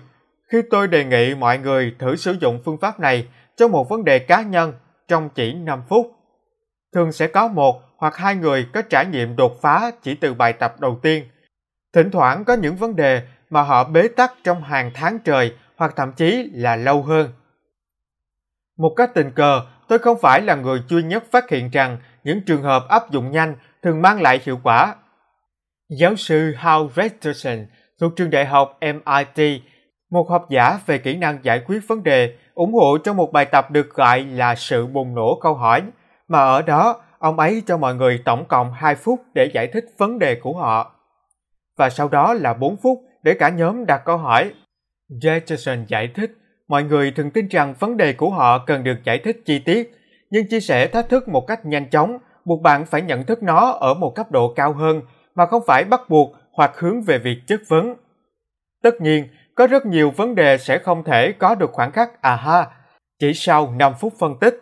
khi 0.51 0.61
tôi 0.69 0.87
đề 0.87 1.05
nghị 1.05 1.35
mọi 1.35 1.57
người 1.57 1.95
thử 1.99 2.15
sử 2.15 2.31
dụng 2.31 2.61
phương 2.65 2.77
pháp 2.77 2.99
này 2.99 3.27
cho 3.55 3.67
một 3.67 3.89
vấn 3.89 4.03
đề 4.05 4.19
cá 4.19 4.41
nhân 4.41 4.73
trong 5.07 5.29
chỉ 5.29 5.53
5 5.53 5.83
phút, 5.89 6.11
thường 6.93 7.11
sẽ 7.11 7.27
có 7.27 7.47
một 7.47 7.81
hoặc 7.97 8.15
hai 8.15 8.35
người 8.35 8.67
có 8.73 8.81
trải 8.81 9.05
nghiệm 9.05 9.35
đột 9.35 9.61
phá 9.61 9.91
chỉ 10.01 10.15
từ 10.15 10.33
bài 10.33 10.53
tập 10.53 10.79
đầu 10.79 10.99
tiên. 11.01 11.23
Thỉnh 11.93 12.11
thoảng 12.11 12.45
có 12.45 12.53
những 12.53 12.75
vấn 12.75 12.95
đề 12.95 13.21
mà 13.49 13.61
họ 13.61 13.83
bế 13.83 14.07
tắc 14.07 14.33
trong 14.43 14.63
hàng 14.63 14.91
tháng 14.93 15.19
trời 15.19 15.55
hoặc 15.75 15.93
thậm 15.95 16.11
chí 16.13 16.49
là 16.53 16.75
lâu 16.75 17.03
hơn. 17.03 17.29
Một 18.77 18.93
cách 18.97 19.11
tình 19.13 19.31
cờ, 19.31 19.61
tôi 19.91 19.99
không 19.99 20.17
phải 20.21 20.41
là 20.41 20.55
người 20.55 20.81
duy 20.87 21.03
nhất 21.03 21.23
phát 21.31 21.49
hiện 21.49 21.69
rằng 21.69 21.97
những 22.23 22.41
trường 22.41 22.63
hợp 22.63 22.87
áp 22.89 23.11
dụng 23.11 23.31
nhanh 23.31 23.55
thường 23.83 24.01
mang 24.01 24.21
lại 24.21 24.39
hiệu 24.45 24.59
quả. 24.63 24.95
Giáo 25.99 26.15
sư 26.15 26.53
Hal 26.57 26.81
Richardson 26.95 27.65
thuộc 27.99 28.15
trường 28.15 28.29
đại 28.29 28.45
học 28.45 28.79
MIT 28.81 29.61
một 30.11 30.29
học 30.29 30.45
giả 30.49 30.79
về 30.85 30.97
kỹ 30.97 31.17
năng 31.17 31.39
giải 31.43 31.61
quyết 31.65 31.79
vấn 31.87 32.03
đề 32.03 32.35
ủng 32.53 32.73
hộ 32.73 32.97
trong 32.97 33.17
một 33.17 33.31
bài 33.31 33.45
tập 33.45 33.71
được 33.71 33.93
gọi 33.93 34.23
là 34.23 34.55
sự 34.55 34.87
bùng 34.87 35.15
nổ 35.15 35.39
câu 35.41 35.53
hỏi, 35.53 35.83
mà 36.27 36.39
ở 36.39 36.61
đó 36.61 37.01
ông 37.19 37.39
ấy 37.39 37.63
cho 37.67 37.77
mọi 37.77 37.95
người 37.95 38.21
tổng 38.25 38.45
cộng 38.45 38.73
2 38.73 38.95
phút 38.95 39.21
để 39.33 39.49
giải 39.53 39.67
thích 39.67 39.85
vấn 39.97 40.19
đề 40.19 40.35
của 40.35 40.53
họ. 40.53 40.95
Và 41.77 41.89
sau 41.89 42.07
đó 42.09 42.33
là 42.33 42.53
4 42.53 42.77
phút 42.77 42.99
để 43.23 43.33
cả 43.39 43.49
nhóm 43.49 43.85
đặt 43.85 44.01
câu 44.05 44.17
hỏi. 44.17 44.53
Richardson 45.21 45.85
giải 45.87 46.07
thích, 46.15 46.31
mọi 46.71 46.83
người 46.83 47.11
thường 47.11 47.31
tin 47.31 47.47
rằng 47.47 47.73
vấn 47.79 47.97
đề 47.97 48.13
của 48.13 48.29
họ 48.29 48.57
cần 48.57 48.83
được 48.83 48.97
giải 49.03 49.19
thích 49.19 49.41
chi 49.45 49.59
tiết, 49.59 49.91
nhưng 50.29 50.47
chia 50.47 50.59
sẻ 50.59 50.87
thách 50.87 51.09
thức 51.09 51.27
một 51.27 51.47
cách 51.47 51.65
nhanh 51.65 51.89
chóng, 51.89 52.17
buộc 52.45 52.61
bạn 52.61 52.85
phải 52.85 53.01
nhận 53.01 53.23
thức 53.23 53.43
nó 53.43 53.71
ở 53.71 53.93
một 53.93 54.15
cấp 54.15 54.31
độ 54.31 54.53
cao 54.55 54.73
hơn, 54.73 55.01
mà 55.35 55.45
không 55.45 55.61
phải 55.67 55.83
bắt 55.83 56.01
buộc 56.09 56.35
hoặc 56.53 56.71
hướng 56.77 57.01
về 57.01 57.17
việc 57.17 57.37
chất 57.47 57.61
vấn. 57.69 57.95
Tất 58.83 59.01
nhiên, 59.01 59.27
có 59.55 59.67
rất 59.67 59.85
nhiều 59.85 60.11
vấn 60.11 60.35
đề 60.35 60.57
sẽ 60.57 60.77
không 60.77 61.03
thể 61.03 61.31
có 61.31 61.55
được 61.55 61.69
khoảng 61.73 61.91
khắc 61.91 62.21
à 62.21 62.35
aha 62.35 62.67
chỉ 63.19 63.33
sau 63.33 63.73
5 63.77 63.93
phút 63.99 64.13
phân 64.19 64.39
tích. 64.41 64.59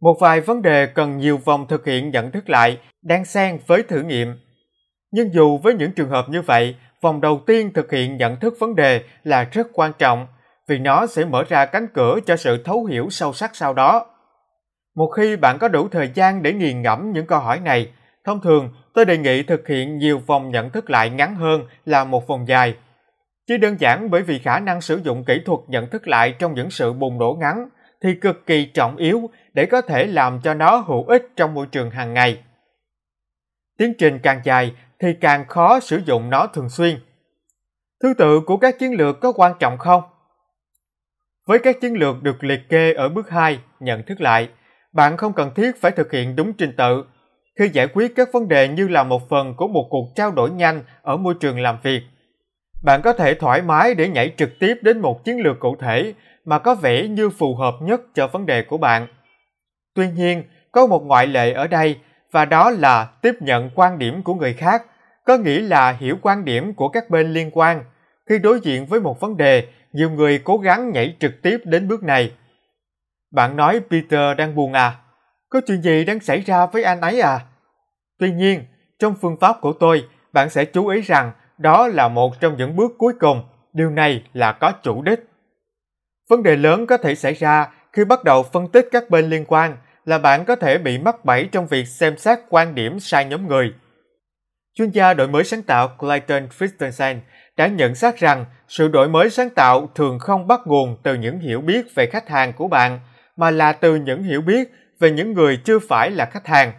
Một 0.00 0.16
vài 0.20 0.40
vấn 0.40 0.62
đề 0.62 0.86
cần 0.86 1.18
nhiều 1.18 1.38
vòng 1.44 1.66
thực 1.68 1.86
hiện 1.86 2.10
nhận 2.10 2.30
thức 2.30 2.50
lại, 2.50 2.78
đang 3.02 3.24
xen 3.24 3.58
với 3.66 3.82
thử 3.82 4.02
nghiệm. 4.02 4.34
Nhưng 5.12 5.34
dù 5.34 5.58
với 5.58 5.74
những 5.74 5.92
trường 5.92 6.10
hợp 6.10 6.28
như 6.28 6.42
vậy, 6.42 6.76
vòng 7.00 7.20
đầu 7.20 7.40
tiên 7.46 7.72
thực 7.72 7.92
hiện 7.92 8.16
nhận 8.16 8.36
thức 8.40 8.54
vấn 8.58 8.74
đề 8.74 9.02
là 9.24 9.48
rất 9.52 9.66
quan 9.72 9.92
trọng 9.98 10.26
vì 10.68 10.78
nó 10.78 11.06
sẽ 11.06 11.24
mở 11.24 11.44
ra 11.48 11.66
cánh 11.66 11.86
cửa 11.94 12.18
cho 12.26 12.36
sự 12.36 12.62
thấu 12.64 12.84
hiểu 12.84 13.08
sâu 13.10 13.32
sắc 13.32 13.56
sau 13.56 13.74
đó. 13.74 14.06
Một 14.94 15.08
khi 15.08 15.36
bạn 15.36 15.58
có 15.58 15.68
đủ 15.68 15.88
thời 15.88 16.10
gian 16.14 16.42
để 16.42 16.52
nghiền 16.52 16.82
ngẫm 16.82 17.12
những 17.12 17.26
câu 17.26 17.38
hỏi 17.38 17.60
này, 17.60 17.92
thông 18.24 18.40
thường 18.40 18.70
tôi 18.94 19.04
đề 19.04 19.18
nghị 19.18 19.42
thực 19.42 19.68
hiện 19.68 19.98
nhiều 19.98 20.18
vòng 20.26 20.50
nhận 20.50 20.70
thức 20.70 20.90
lại 20.90 21.10
ngắn 21.10 21.34
hơn 21.34 21.62
là 21.84 22.04
một 22.04 22.26
vòng 22.26 22.48
dài. 22.48 22.76
Chỉ 23.46 23.58
đơn 23.58 23.80
giản 23.80 24.10
bởi 24.10 24.22
vì 24.22 24.38
khả 24.38 24.58
năng 24.58 24.80
sử 24.80 25.00
dụng 25.04 25.24
kỹ 25.24 25.40
thuật 25.46 25.60
nhận 25.68 25.90
thức 25.90 26.08
lại 26.08 26.34
trong 26.38 26.54
những 26.54 26.70
sự 26.70 26.92
bùng 26.92 27.18
nổ 27.18 27.36
ngắn 27.40 27.68
thì 28.02 28.14
cực 28.14 28.46
kỳ 28.46 28.64
trọng 28.64 28.96
yếu 28.96 29.30
để 29.54 29.66
có 29.66 29.80
thể 29.80 30.06
làm 30.06 30.40
cho 30.40 30.54
nó 30.54 30.76
hữu 30.76 31.04
ích 31.04 31.28
trong 31.36 31.54
môi 31.54 31.66
trường 31.66 31.90
hàng 31.90 32.14
ngày. 32.14 32.42
Tiến 33.78 33.94
trình 33.98 34.18
càng 34.22 34.40
dài 34.44 34.72
thì 34.98 35.08
càng 35.20 35.46
khó 35.48 35.80
sử 35.80 36.00
dụng 36.06 36.30
nó 36.30 36.46
thường 36.46 36.68
xuyên. 36.68 36.96
Thứ 38.02 38.14
tự 38.18 38.40
của 38.46 38.56
các 38.56 38.78
chiến 38.78 38.92
lược 38.92 39.20
có 39.20 39.32
quan 39.32 39.52
trọng 39.60 39.78
không? 39.78 40.02
Với 41.48 41.58
các 41.58 41.80
chiến 41.80 41.94
lược 41.94 42.22
được 42.22 42.44
liệt 42.44 42.68
kê 42.68 42.92
ở 42.92 43.08
bước 43.08 43.30
2, 43.30 43.58
nhận 43.80 44.02
thức 44.02 44.20
lại, 44.20 44.48
bạn 44.92 45.16
không 45.16 45.32
cần 45.32 45.54
thiết 45.54 45.80
phải 45.80 45.90
thực 45.90 46.12
hiện 46.12 46.36
đúng 46.36 46.52
trình 46.52 46.72
tự. 46.76 47.04
Khi 47.58 47.68
giải 47.68 47.86
quyết 47.86 48.12
các 48.16 48.28
vấn 48.32 48.48
đề 48.48 48.68
như 48.68 48.88
là 48.88 49.04
một 49.04 49.28
phần 49.28 49.54
của 49.56 49.68
một 49.68 49.86
cuộc 49.90 50.06
trao 50.14 50.30
đổi 50.30 50.50
nhanh 50.50 50.82
ở 51.02 51.16
môi 51.16 51.34
trường 51.40 51.60
làm 51.60 51.78
việc, 51.82 52.02
bạn 52.84 53.02
có 53.02 53.12
thể 53.12 53.34
thoải 53.34 53.62
mái 53.62 53.94
để 53.94 54.08
nhảy 54.08 54.34
trực 54.36 54.50
tiếp 54.60 54.74
đến 54.82 55.00
một 55.00 55.24
chiến 55.24 55.40
lược 55.40 55.60
cụ 55.60 55.76
thể 55.80 56.14
mà 56.44 56.58
có 56.58 56.74
vẻ 56.74 57.08
như 57.08 57.30
phù 57.30 57.54
hợp 57.54 57.74
nhất 57.80 58.00
cho 58.14 58.26
vấn 58.26 58.46
đề 58.46 58.62
của 58.62 58.78
bạn. 58.78 59.06
Tuy 59.94 60.10
nhiên, 60.10 60.42
có 60.72 60.86
một 60.86 61.02
ngoại 61.04 61.26
lệ 61.26 61.52
ở 61.52 61.66
đây 61.66 61.96
và 62.32 62.44
đó 62.44 62.70
là 62.70 63.08
tiếp 63.22 63.34
nhận 63.40 63.70
quan 63.74 63.98
điểm 63.98 64.22
của 64.22 64.34
người 64.34 64.52
khác, 64.52 64.82
có 65.24 65.36
nghĩa 65.36 65.60
là 65.60 65.92
hiểu 65.92 66.16
quan 66.22 66.44
điểm 66.44 66.74
của 66.74 66.88
các 66.88 67.10
bên 67.10 67.32
liên 67.32 67.50
quan. 67.52 67.84
Khi 68.28 68.38
đối 68.38 68.60
diện 68.60 68.86
với 68.86 69.00
một 69.00 69.20
vấn 69.20 69.36
đề, 69.36 69.66
nhiều 69.92 70.10
người 70.10 70.40
cố 70.44 70.58
gắng 70.58 70.92
nhảy 70.92 71.16
trực 71.20 71.42
tiếp 71.42 71.58
đến 71.64 71.88
bước 71.88 72.02
này. 72.02 72.32
Bạn 73.30 73.56
nói 73.56 73.80
Peter 73.90 74.36
đang 74.38 74.54
buồn 74.54 74.72
à? 74.72 74.96
Có 75.48 75.60
chuyện 75.66 75.82
gì 75.82 76.04
đang 76.04 76.20
xảy 76.20 76.40
ra 76.40 76.66
với 76.66 76.82
anh 76.82 77.00
ấy 77.00 77.20
à? 77.20 77.40
Tuy 78.18 78.32
nhiên, 78.32 78.64
trong 78.98 79.14
phương 79.20 79.36
pháp 79.40 79.56
của 79.60 79.72
tôi, 79.72 80.08
bạn 80.32 80.50
sẽ 80.50 80.64
chú 80.64 80.86
ý 80.86 81.00
rằng 81.00 81.32
đó 81.58 81.88
là 81.88 82.08
một 82.08 82.40
trong 82.40 82.56
những 82.56 82.76
bước 82.76 82.92
cuối 82.98 83.12
cùng. 83.20 83.42
Điều 83.72 83.90
này 83.90 84.24
là 84.32 84.52
có 84.52 84.72
chủ 84.82 85.02
đích. 85.02 85.20
Vấn 86.28 86.42
đề 86.42 86.56
lớn 86.56 86.86
có 86.86 86.96
thể 86.96 87.14
xảy 87.14 87.34
ra 87.34 87.72
khi 87.92 88.04
bắt 88.04 88.24
đầu 88.24 88.42
phân 88.42 88.68
tích 88.68 88.88
các 88.92 89.10
bên 89.10 89.30
liên 89.30 89.44
quan 89.48 89.76
là 90.04 90.18
bạn 90.18 90.44
có 90.44 90.56
thể 90.56 90.78
bị 90.78 90.98
mắc 90.98 91.24
bẫy 91.24 91.48
trong 91.52 91.66
việc 91.66 91.88
xem 91.88 92.16
xét 92.16 92.38
quan 92.48 92.74
điểm 92.74 93.00
sai 93.00 93.24
nhóm 93.24 93.48
người. 93.48 93.74
Chuyên 94.74 94.90
gia 94.90 95.14
đổi 95.14 95.28
mới 95.28 95.44
sáng 95.44 95.62
tạo 95.62 95.88
Clayton 95.98 96.48
Christensen 96.58 97.20
đã 97.58 97.66
nhận 97.66 97.94
xét 97.94 98.16
rằng 98.16 98.44
sự 98.68 98.88
đổi 98.88 99.08
mới 99.08 99.30
sáng 99.30 99.50
tạo 99.50 99.88
thường 99.94 100.18
không 100.18 100.46
bắt 100.46 100.60
nguồn 100.64 100.96
từ 101.02 101.14
những 101.14 101.38
hiểu 101.38 101.60
biết 101.60 101.94
về 101.94 102.06
khách 102.06 102.28
hàng 102.28 102.52
của 102.52 102.68
bạn 102.68 103.00
mà 103.36 103.50
là 103.50 103.72
từ 103.72 103.96
những 103.96 104.22
hiểu 104.22 104.40
biết 104.40 104.72
về 105.00 105.10
những 105.10 105.32
người 105.32 105.58
chưa 105.64 105.78
phải 105.88 106.10
là 106.10 106.24
khách 106.24 106.46
hàng. 106.46 106.72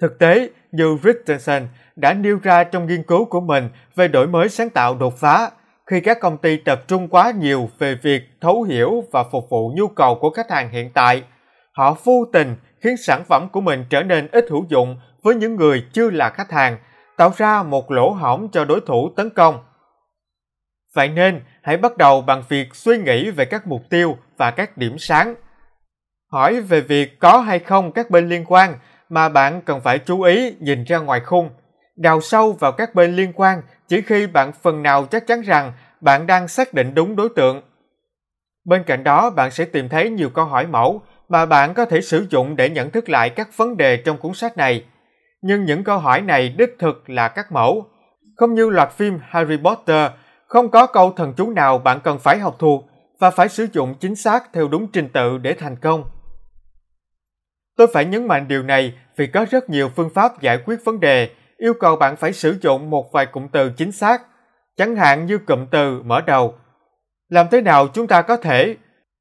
Thực 0.00 0.18
tế, 0.18 0.50
như 0.72 0.98
Richardson 1.04 1.68
đã 1.96 2.12
nêu 2.12 2.38
ra 2.42 2.64
trong 2.64 2.86
nghiên 2.86 3.02
cứu 3.02 3.24
của 3.24 3.40
mình 3.40 3.68
về 3.96 4.08
đổi 4.08 4.26
mới 4.26 4.48
sáng 4.48 4.70
tạo 4.70 4.94
đột 4.94 5.18
phá, 5.18 5.50
khi 5.86 6.00
các 6.00 6.20
công 6.20 6.38
ty 6.38 6.56
tập 6.56 6.82
trung 6.88 7.08
quá 7.08 7.32
nhiều 7.38 7.70
về 7.78 7.94
việc 8.02 8.22
thấu 8.40 8.62
hiểu 8.62 9.04
và 9.12 9.24
phục 9.32 9.44
vụ 9.50 9.72
nhu 9.76 9.88
cầu 9.88 10.18
của 10.20 10.30
khách 10.30 10.50
hàng 10.50 10.70
hiện 10.70 10.90
tại, 10.94 11.22
họ 11.72 11.96
vô 12.04 12.24
tình 12.32 12.56
khiến 12.80 12.96
sản 12.96 13.24
phẩm 13.28 13.48
của 13.52 13.60
mình 13.60 13.84
trở 13.90 14.02
nên 14.02 14.28
ít 14.32 14.44
hữu 14.50 14.64
dụng 14.68 14.96
với 15.22 15.34
những 15.34 15.56
người 15.56 15.84
chưa 15.92 16.10
là 16.10 16.30
khách 16.30 16.50
hàng, 16.50 16.78
tạo 17.18 17.32
ra 17.36 17.62
một 17.62 17.90
lỗ 17.90 18.10
hổng 18.10 18.48
cho 18.52 18.64
đối 18.64 18.80
thủ 18.80 19.10
tấn 19.16 19.30
công. 19.30 19.64
Vậy 20.94 21.08
nên, 21.08 21.40
hãy 21.62 21.76
bắt 21.76 21.96
đầu 21.96 22.20
bằng 22.20 22.42
việc 22.48 22.74
suy 22.74 22.98
nghĩ 22.98 23.30
về 23.30 23.44
các 23.44 23.66
mục 23.66 23.82
tiêu 23.90 24.16
và 24.36 24.50
các 24.50 24.76
điểm 24.76 24.98
sáng. 24.98 25.34
Hỏi 26.32 26.60
về 26.60 26.80
việc 26.80 27.20
có 27.20 27.38
hay 27.38 27.58
không 27.58 27.92
các 27.92 28.10
bên 28.10 28.28
liên 28.28 28.44
quan 28.48 28.74
mà 29.08 29.28
bạn 29.28 29.62
cần 29.62 29.80
phải 29.80 29.98
chú 29.98 30.22
ý 30.22 30.54
nhìn 30.60 30.84
ra 30.84 30.98
ngoài 30.98 31.20
khung. 31.20 31.50
Đào 31.96 32.20
sâu 32.20 32.52
vào 32.52 32.72
các 32.72 32.94
bên 32.94 33.16
liên 33.16 33.32
quan 33.34 33.62
chỉ 33.88 34.00
khi 34.00 34.26
bạn 34.26 34.52
phần 34.52 34.82
nào 34.82 35.06
chắc 35.06 35.26
chắn 35.26 35.40
rằng 35.40 35.72
bạn 36.00 36.26
đang 36.26 36.48
xác 36.48 36.74
định 36.74 36.94
đúng 36.94 37.16
đối 37.16 37.28
tượng. 37.36 37.62
Bên 38.64 38.82
cạnh 38.84 39.04
đó, 39.04 39.30
bạn 39.30 39.50
sẽ 39.50 39.64
tìm 39.64 39.88
thấy 39.88 40.10
nhiều 40.10 40.30
câu 40.30 40.44
hỏi 40.44 40.66
mẫu 40.66 41.02
mà 41.28 41.46
bạn 41.46 41.74
có 41.74 41.84
thể 41.84 42.00
sử 42.00 42.26
dụng 42.30 42.56
để 42.56 42.70
nhận 42.70 42.90
thức 42.90 43.08
lại 43.08 43.30
các 43.30 43.56
vấn 43.56 43.76
đề 43.76 43.96
trong 43.96 44.18
cuốn 44.18 44.34
sách 44.34 44.56
này. 44.56 44.84
Nhưng 45.42 45.64
những 45.64 45.84
câu 45.84 45.98
hỏi 45.98 46.20
này 46.20 46.48
đích 46.48 46.76
thực 46.78 47.10
là 47.10 47.28
các 47.28 47.52
mẫu. 47.52 47.86
Không 48.36 48.54
như 48.54 48.70
loạt 48.70 48.92
phim 48.92 49.18
Harry 49.22 49.56
Potter, 49.56 50.10
không 50.46 50.70
có 50.70 50.86
câu 50.86 51.12
thần 51.12 51.34
chú 51.36 51.50
nào 51.50 51.78
bạn 51.78 52.00
cần 52.04 52.18
phải 52.18 52.38
học 52.38 52.56
thuộc 52.58 52.84
và 53.18 53.30
phải 53.30 53.48
sử 53.48 53.66
dụng 53.72 53.94
chính 54.00 54.16
xác 54.16 54.52
theo 54.52 54.68
đúng 54.68 54.86
trình 54.92 55.08
tự 55.08 55.38
để 55.38 55.54
thành 55.54 55.76
công. 55.76 56.04
Tôi 57.76 57.86
phải 57.92 58.04
nhấn 58.04 58.26
mạnh 58.26 58.48
điều 58.48 58.62
này 58.62 58.98
vì 59.16 59.26
có 59.26 59.46
rất 59.50 59.70
nhiều 59.70 59.88
phương 59.96 60.10
pháp 60.14 60.40
giải 60.40 60.58
quyết 60.64 60.84
vấn 60.84 61.00
đề 61.00 61.30
yêu 61.56 61.74
cầu 61.80 61.96
bạn 61.96 62.16
phải 62.16 62.32
sử 62.32 62.58
dụng 62.60 62.90
một 62.90 63.12
vài 63.12 63.26
cụm 63.26 63.48
từ 63.48 63.70
chính 63.70 63.92
xác, 63.92 64.22
chẳng 64.76 64.96
hạn 64.96 65.26
như 65.26 65.38
cụm 65.38 65.66
từ 65.70 66.02
mở 66.02 66.20
đầu. 66.20 66.54
Làm 67.28 67.46
thế 67.50 67.60
nào 67.60 67.88
chúng 67.88 68.06
ta 68.06 68.22
có 68.22 68.36
thể 68.36 68.76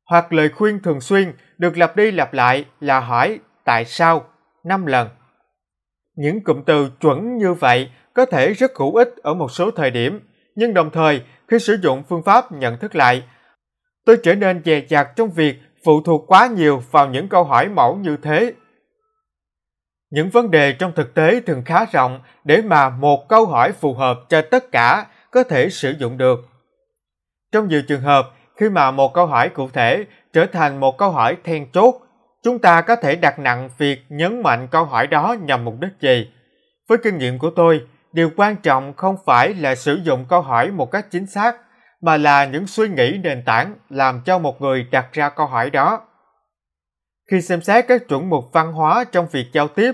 hoặc 0.05 0.33
lời 0.33 0.49
khuyên 0.49 0.79
thường 0.79 1.01
xuyên 1.01 1.33
được 1.57 1.77
lặp 1.77 1.95
đi 1.95 2.11
lặp 2.11 2.33
lại 2.33 2.65
là 2.79 2.99
hỏi 2.99 3.39
tại 3.65 3.85
sao 3.85 4.25
năm 4.63 4.85
lần. 4.85 5.09
Những 6.17 6.43
cụm 6.43 6.63
từ 6.63 6.89
chuẩn 7.01 7.37
như 7.37 7.53
vậy 7.53 7.89
có 8.13 8.25
thể 8.25 8.53
rất 8.53 8.71
hữu 8.77 8.95
ích 8.95 9.15
ở 9.23 9.33
một 9.33 9.51
số 9.51 9.71
thời 9.71 9.91
điểm, 9.91 10.19
nhưng 10.55 10.73
đồng 10.73 10.89
thời 10.89 11.21
khi 11.47 11.59
sử 11.59 11.77
dụng 11.81 12.03
phương 12.09 12.23
pháp 12.23 12.51
nhận 12.51 12.77
thức 12.77 12.95
lại, 12.95 13.23
tôi 14.05 14.17
trở 14.23 14.35
nên 14.35 14.61
dè 14.65 14.81
dặt 14.89 15.07
trong 15.15 15.29
việc 15.29 15.55
phụ 15.85 16.01
thuộc 16.01 16.23
quá 16.27 16.47
nhiều 16.47 16.83
vào 16.91 17.09
những 17.09 17.29
câu 17.29 17.43
hỏi 17.43 17.69
mẫu 17.69 17.95
như 17.95 18.17
thế. 18.21 18.53
Những 20.09 20.29
vấn 20.29 20.51
đề 20.51 20.73
trong 20.73 20.91
thực 20.95 21.13
tế 21.13 21.41
thường 21.41 21.61
khá 21.65 21.85
rộng 21.91 22.19
để 22.43 22.61
mà 22.61 22.89
một 22.89 23.29
câu 23.29 23.45
hỏi 23.45 23.71
phù 23.71 23.93
hợp 23.93 24.19
cho 24.29 24.41
tất 24.41 24.71
cả 24.71 25.05
có 25.31 25.43
thể 25.43 25.69
sử 25.69 25.93
dụng 25.99 26.17
được. 26.17 26.39
Trong 27.51 27.67
nhiều 27.67 27.81
trường 27.87 28.01
hợp, 28.01 28.29
khi 28.55 28.69
mà 28.69 28.91
một 28.91 29.13
câu 29.13 29.25
hỏi 29.25 29.49
cụ 29.49 29.69
thể 29.73 30.05
trở 30.33 30.45
thành 30.45 30.79
một 30.79 30.97
câu 30.97 31.11
hỏi 31.11 31.37
then 31.43 31.71
chốt, 31.71 31.95
chúng 32.43 32.59
ta 32.59 32.81
có 32.81 32.95
thể 32.95 33.15
đặt 33.15 33.39
nặng 33.39 33.69
việc 33.77 33.99
nhấn 34.09 34.43
mạnh 34.43 34.67
câu 34.71 34.85
hỏi 34.85 35.07
đó 35.07 35.35
nhằm 35.41 35.65
mục 35.65 35.75
đích 35.79 35.91
gì. 35.99 36.31
Với 36.89 36.97
kinh 37.03 37.17
nghiệm 37.17 37.39
của 37.39 37.49
tôi, 37.55 37.81
điều 38.13 38.29
quan 38.35 38.55
trọng 38.55 38.93
không 38.93 39.15
phải 39.25 39.53
là 39.53 39.75
sử 39.75 39.99
dụng 40.03 40.25
câu 40.29 40.41
hỏi 40.41 40.71
một 40.71 40.91
cách 40.91 41.05
chính 41.11 41.25
xác, 41.25 41.55
mà 42.01 42.17
là 42.17 42.45
những 42.45 42.67
suy 42.67 42.87
nghĩ 42.89 43.19
nền 43.23 43.43
tảng 43.45 43.75
làm 43.89 44.21
cho 44.25 44.39
một 44.39 44.61
người 44.61 44.87
đặt 44.91 45.13
ra 45.13 45.29
câu 45.29 45.45
hỏi 45.45 45.69
đó. 45.69 46.01
Khi 47.31 47.41
xem 47.41 47.61
xét 47.61 47.85
các 47.87 48.07
chuẩn 48.07 48.29
mực 48.29 48.43
văn 48.53 48.73
hóa 48.73 49.03
trong 49.11 49.27
việc 49.31 49.45
giao 49.53 49.67
tiếp, 49.67 49.91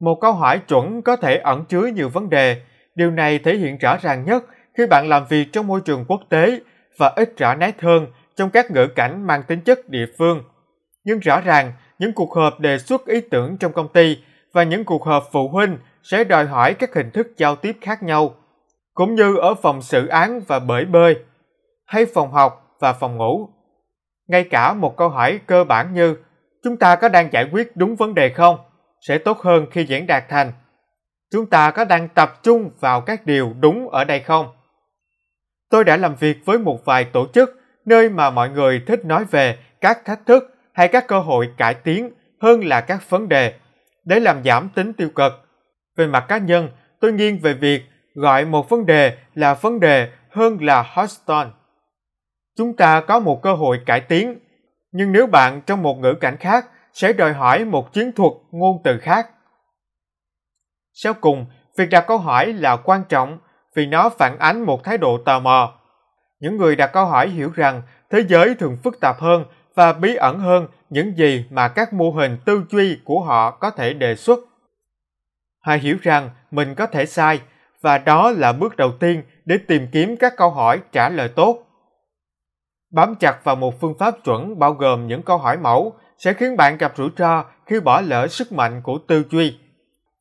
một 0.00 0.18
câu 0.20 0.32
hỏi 0.32 0.58
chuẩn 0.58 1.02
có 1.02 1.16
thể 1.16 1.36
ẩn 1.36 1.64
chứa 1.64 1.86
nhiều 1.86 2.08
vấn 2.08 2.30
đề. 2.30 2.62
Điều 2.94 3.10
này 3.10 3.38
thể 3.38 3.56
hiện 3.56 3.78
rõ 3.78 3.96
ràng 3.96 4.24
nhất 4.24 4.44
khi 4.76 4.86
bạn 4.86 5.08
làm 5.08 5.26
việc 5.28 5.46
trong 5.52 5.66
môi 5.66 5.80
trường 5.84 6.04
quốc 6.08 6.20
tế 6.28 6.60
và 6.98 7.12
ít 7.16 7.32
rõ 7.36 7.54
nét 7.54 7.82
hơn 7.82 8.06
trong 8.36 8.50
các 8.50 8.70
ngữ 8.70 8.86
cảnh 8.86 9.26
mang 9.26 9.42
tính 9.42 9.60
chất 9.60 9.88
địa 9.88 10.06
phương. 10.18 10.42
Nhưng 11.04 11.18
rõ 11.18 11.40
ràng, 11.40 11.72
những 11.98 12.12
cuộc 12.12 12.34
họp 12.34 12.60
đề 12.60 12.78
xuất 12.78 13.06
ý 13.06 13.20
tưởng 13.20 13.56
trong 13.56 13.72
công 13.72 13.88
ty 13.88 14.18
và 14.52 14.62
những 14.62 14.84
cuộc 14.84 15.04
họp 15.04 15.28
phụ 15.32 15.48
huynh 15.48 15.78
sẽ 16.02 16.24
đòi 16.24 16.46
hỏi 16.46 16.74
các 16.74 16.94
hình 16.94 17.10
thức 17.10 17.26
giao 17.36 17.56
tiếp 17.56 17.76
khác 17.80 18.02
nhau, 18.02 18.34
cũng 18.94 19.14
như 19.14 19.36
ở 19.36 19.54
phòng 19.54 19.82
xử 19.82 20.06
án 20.06 20.40
và 20.46 20.58
bể 20.58 20.84
bơi, 20.84 21.16
hay 21.86 22.06
phòng 22.06 22.32
học 22.32 22.76
và 22.80 22.92
phòng 22.92 23.16
ngủ. 23.16 23.48
Ngay 24.28 24.44
cả 24.44 24.74
một 24.74 24.96
câu 24.96 25.08
hỏi 25.08 25.40
cơ 25.46 25.64
bản 25.64 25.94
như 25.94 26.16
chúng 26.64 26.76
ta 26.76 26.96
có 26.96 27.08
đang 27.08 27.32
giải 27.32 27.48
quyết 27.52 27.76
đúng 27.76 27.96
vấn 27.96 28.14
đề 28.14 28.28
không 28.28 28.58
sẽ 29.00 29.18
tốt 29.18 29.40
hơn 29.40 29.66
khi 29.70 29.84
diễn 29.84 30.06
đạt 30.06 30.24
thành 30.28 30.52
chúng 31.32 31.46
ta 31.46 31.70
có 31.70 31.84
đang 31.84 32.08
tập 32.08 32.42
trung 32.42 32.70
vào 32.80 33.00
các 33.00 33.26
điều 33.26 33.52
đúng 33.60 33.88
ở 33.88 34.04
đây 34.04 34.20
không 34.20 34.46
tôi 35.70 35.84
đã 35.84 35.96
làm 35.96 36.14
việc 36.14 36.36
với 36.44 36.58
một 36.58 36.84
vài 36.84 37.04
tổ 37.04 37.26
chức 37.34 37.60
nơi 37.84 38.08
mà 38.08 38.30
mọi 38.30 38.50
người 38.50 38.82
thích 38.86 39.04
nói 39.04 39.24
về 39.24 39.58
các 39.80 40.04
thách 40.04 40.26
thức 40.26 40.55
hay 40.76 40.88
các 40.88 41.06
cơ 41.08 41.18
hội 41.18 41.52
cải 41.56 41.74
tiến 41.74 42.10
hơn 42.40 42.64
là 42.64 42.80
các 42.80 43.10
vấn 43.10 43.28
đề 43.28 43.54
để 44.04 44.20
làm 44.20 44.44
giảm 44.44 44.68
tính 44.68 44.92
tiêu 44.92 45.08
cực 45.14 45.32
về 45.96 46.06
mặt 46.06 46.24
cá 46.28 46.38
nhân 46.38 46.68
tôi 47.00 47.12
nghiêng 47.12 47.38
về 47.38 47.54
việc 47.54 47.82
gọi 48.14 48.44
một 48.44 48.68
vấn 48.68 48.86
đề 48.86 49.16
là 49.34 49.54
vấn 49.54 49.80
đề 49.80 50.08
hơn 50.30 50.58
là 50.60 50.84
hotstone 50.94 51.50
chúng 52.56 52.76
ta 52.76 53.00
có 53.00 53.20
một 53.20 53.42
cơ 53.42 53.54
hội 53.54 53.80
cải 53.86 54.00
tiến 54.00 54.38
nhưng 54.92 55.12
nếu 55.12 55.26
bạn 55.26 55.60
trong 55.66 55.82
một 55.82 55.98
ngữ 55.98 56.14
cảnh 56.20 56.36
khác 56.36 56.66
sẽ 56.92 57.12
đòi 57.12 57.32
hỏi 57.32 57.64
một 57.64 57.92
chiến 57.92 58.12
thuật 58.12 58.32
ngôn 58.50 58.80
từ 58.84 58.98
khác. 58.98 59.30
Sau 60.92 61.14
cùng, 61.14 61.46
việc 61.76 61.86
đặt 61.90 62.04
câu 62.06 62.18
hỏi 62.18 62.52
là 62.52 62.76
quan 62.76 63.02
trọng 63.08 63.38
vì 63.74 63.86
nó 63.86 64.08
phản 64.08 64.38
ánh 64.38 64.62
một 64.62 64.84
thái 64.84 64.98
độ 64.98 65.18
tò 65.24 65.38
mò. 65.38 65.72
Những 66.40 66.56
người 66.56 66.76
đặt 66.76 66.86
câu 66.92 67.06
hỏi 67.06 67.28
hiểu 67.28 67.50
rằng 67.54 67.82
thế 68.10 68.24
giới 68.28 68.54
thường 68.54 68.76
phức 68.84 69.00
tạp 69.00 69.20
hơn 69.20 69.44
và 69.76 69.92
bí 69.92 70.14
ẩn 70.14 70.38
hơn 70.38 70.66
những 70.90 71.16
gì 71.16 71.44
mà 71.50 71.68
các 71.68 71.92
mô 71.92 72.10
hình 72.10 72.38
tư 72.44 72.62
duy 72.70 72.98
của 73.04 73.20
họ 73.20 73.50
có 73.50 73.70
thể 73.70 73.92
đề 73.92 74.14
xuất. 74.16 74.38
Hãy 75.60 75.78
hiểu 75.78 75.96
rằng 76.02 76.30
mình 76.50 76.74
có 76.74 76.86
thể 76.86 77.06
sai 77.06 77.40
và 77.80 77.98
đó 77.98 78.30
là 78.30 78.52
bước 78.52 78.76
đầu 78.76 78.92
tiên 79.00 79.22
để 79.44 79.58
tìm 79.68 79.86
kiếm 79.92 80.16
các 80.16 80.34
câu 80.36 80.50
hỏi 80.50 80.80
trả 80.92 81.08
lời 81.08 81.28
tốt. 81.28 81.62
Bám 82.92 83.14
chặt 83.20 83.44
vào 83.44 83.56
một 83.56 83.80
phương 83.80 83.98
pháp 83.98 84.14
chuẩn 84.24 84.58
bao 84.58 84.72
gồm 84.72 85.06
những 85.06 85.22
câu 85.22 85.38
hỏi 85.38 85.56
mẫu 85.56 85.94
sẽ 86.18 86.32
khiến 86.32 86.56
bạn 86.56 86.76
gặp 86.78 86.92
rủi 86.96 87.08
ro 87.16 87.44
khi 87.66 87.80
bỏ 87.80 88.00
lỡ 88.00 88.28
sức 88.28 88.52
mạnh 88.52 88.80
của 88.82 88.98
tư 89.08 89.24
duy. 89.30 89.58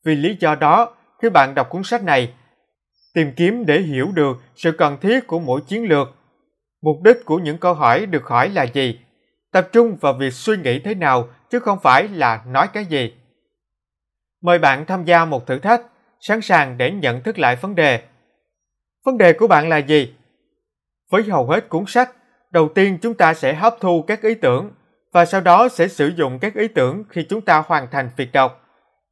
Vì 0.05 0.15
lý 0.15 0.37
do 0.39 0.55
đó, 0.55 0.95
khi 1.21 1.29
bạn 1.29 1.55
đọc 1.55 1.69
cuốn 1.69 1.83
sách 1.83 2.03
này, 2.03 2.33
tìm 3.13 3.31
kiếm 3.35 3.65
để 3.65 3.81
hiểu 3.81 4.11
được 4.13 4.37
sự 4.55 4.71
cần 4.71 4.97
thiết 5.01 5.27
của 5.27 5.39
mỗi 5.39 5.61
chiến 5.67 5.83
lược. 5.83 6.07
Mục 6.81 6.95
đích 7.03 7.25
của 7.25 7.37
những 7.37 7.57
câu 7.57 7.73
hỏi 7.73 8.05
được 8.05 8.25
hỏi 8.25 8.49
là 8.49 8.63
gì? 8.63 8.99
Tập 9.55 9.69
trung 9.71 9.95
vào 10.01 10.13
việc 10.13 10.33
suy 10.33 10.57
nghĩ 10.57 10.79
thế 10.79 10.95
nào 10.95 11.27
chứ 11.49 11.59
không 11.59 11.79
phải 11.79 12.07
là 12.07 12.43
nói 12.47 12.67
cái 12.73 12.85
gì. 12.85 13.13
Mời 14.41 14.59
bạn 14.59 14.85
tham 14.85 15.03
gia 15.03 15.25
một 15.25 15.47
thử 15.47 15.59
thách, 15.59 15.81
sẵn 16.19 16.41
sàng 16.41 16.77
để 16.77 16.91
nhận 16.91 17.21
thức 17.21 17.39
lại 17.39 17.55
vấn 17.55 17.75
đề. 17.75 18.03
Vấn 19.05 19.17
đề 19.17 19.33
của 19.33 19.47
bạn 19.47 19.69
là 19.69 19.77
gì? 19.77 20.13
Với 21.11 21.23
hầu 21.23 21.47
hết 21.47 21.69
cuốn 21.69 21.83
sách, 21.87 22.11
đầu 22.51 22.69
tiên 22.75 22.97
chúng 23.01 23.13
ta 23.13 23.33
sẽ 23.33 23.53
hấp 23.53 23.75
thu 23.79 24.01
các 24.07 24.21
ý 24.21 24.35
tưởng 24.35 24.71
và 25.13 25.25
sau 25.25 25.41
đó 25.41 25.69
sẽ 25.69 25.87
sử 25.87 26.07
dụng 26.07 26.39
các 26.39 26.55
ý 26.55 26.67
tưởng 26.67 27.03
khi 27.09 27.25
chúng 27.29 27.41
ta 27.41 27.63
hoàn 27.67 27.87
thành 27.91 28.09
việc 28.17 28.31
đọc. 28.31 28.61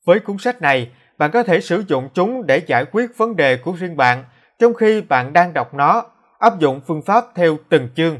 Với 0.05 0.19
cuốn 0.19 0.37
sách 0.37 0.61
này, 0.61 0.91
bạn 1.17 1.31
có 1.31 1.43
thể 1.43 1.61
sử 1.61 1.83
dụng 1.87 2.09
chúng 2.13 2.45
để 2.47 2.61
giải 2.67 2.85
quyết 2.91 3.17
vấn 3.17 3.35
đề 3.35 3.57
của 3.57 3.71
riêng 3.71 3.97
bạn 3.97 4.25
trong 4.59 4.73
khi 4.73 5.01
bạn 5.01 5.33
đang 5.33 5.53
đọc 5.53 5.73
nó, 5.73 6.03
áp 6.39 6.59
dụng 6.59 6.81
phương 6.87 7.01
pháp 7.01 7.25
theo 7.35 7.57
từng 7.69 7.89
chương. 7.95 8.19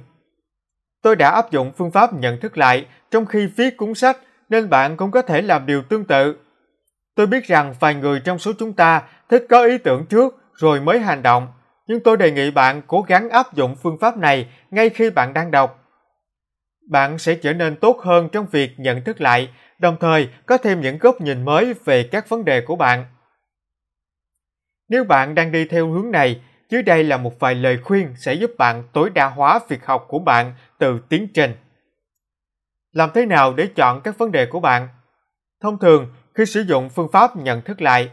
Tôi 1.04 1.16
đã 1.16 1.30
áp 1.30 1.52
dụng 1.52 1.72
phương 1.78 1.92
pháp 1.92 2.14
nhận 2.14 2.40
thức 2.40 2.58
lại 2.58 2.86
trong 3.12 3.26
khi 3.26 3.48
viết 3.48 3.78
cuốn 3.78 3.94
sách 3.94 4.18
nên 4.50 4.70
bạn 4.70 4.98
cũng 4.98 5.12
có 5.12 5.22
thể 5.22 5.42
làm 5.42 5.66
điều 5.66 5.82
tương 5.82 6.06
tự. 6.06 6.36
Tôi 7.16 7.28
biết 7.28 7.46
rằng 7.46 7.74
vài 7.80 7.96
người 7.96 8.20
trong 8.20 8.40
số 8.40 8.52
chúng 8.60 8.74
ta 8.74 9.04
thích 9.30 9.46
có 9.50 9.64
ý 9.64 9.78
tưởng 9.78 10.06
trước 10.06 10.38
rồi 10.54 10.82
mới 10.82 11.00
hành 11.00 11.24
động, 11.24 11.48
nhưng 11.88 12.00
tôi 12.00 12.18
đề 12.18 12.32
nghị 12.32 12.52
bạn 12.52 12.82
cố 12.88 13.02
gắng 13.02 13.30
áp 13.30 13.54
dụng 13.54 13.76
phương 13.76 13.98
pháp 13.98 14.18
này 14.18 14.48
ngay 14.72 14.90
khi 14.90 15.10
bạn 15.10 15.34
đang 15.34 15.52
đọc. 15.52 15.80
Bạn 16.90 17.18
sẽ 17.18 17.36
trở 17.36 17.54
nên 17.54 17.76
tốt 17.76 18.00
hơn 18.02 18.30
trong 18.32 18.46
việc 18.52 18.72
nhận 18.78 19.04
thức 19.04 19.22
lại, 19.22 19.50
đồng 19.80 19.98
thời 20.00 20.30
có 20.46 20.58
thêm 20.58 20.82
những 20.82 20.98
góc 20.98 21.22
nhìn 21.22 21.46
mới 21.46 21.74
về 21.86 22.04
các 22.04 22.30
vấn 22.30 22.46
đề 22.46 22.62
của 22.62 22.76
bạn. 22.76 23.06
Nếu 24.90 25.04
bạn 25.04 25.36
đang 25.36 25.52
đi 25.52 25.66
theo 25.66 25.88
hướng 25.88 26.12
này, 26.12 26.42
dưới 26.70 26.84
đây 26.84 27.04
là 27.04 27.18
một 27.18 27.40
vài 27.40 27.56
lời 27.56 27.78
khuyên 27.84 28.14
sẽ 28.18 28.34
giúp 28.34 28.52
bạn 28.58 28.84
tối 28.94 29.10
đa 29.10 29.30
hóa 29.30 29.60
việc 29.70 29.86
học 29.86 30.06
của 30.08 30.20
bạn 30.20 30.54
từ 30.84 31.00
tiến 31.10 31.28
trình. 31.34 31.56
Làm 32.92 33.10
thế 33.14 33.26
nào 33.26 33.54
để 33.54 33.68
chọn 33.76 34.02
các 34.02 34.18
vấn 34.18 34.32
đề 34.32 34.46
của 34.46 34.60
bạn? 34.60 34.88
Thông 35.62 35.80
thường, 35.80 36.14
khi 36.36 36.46
sử 36.46 36.62
dụng 36.62 36.90
phương 36.90 37.12
pháp 37.12 37.36
nhận 37.36 37.62
thức 37.62 37.82
lại, 37.82 38.10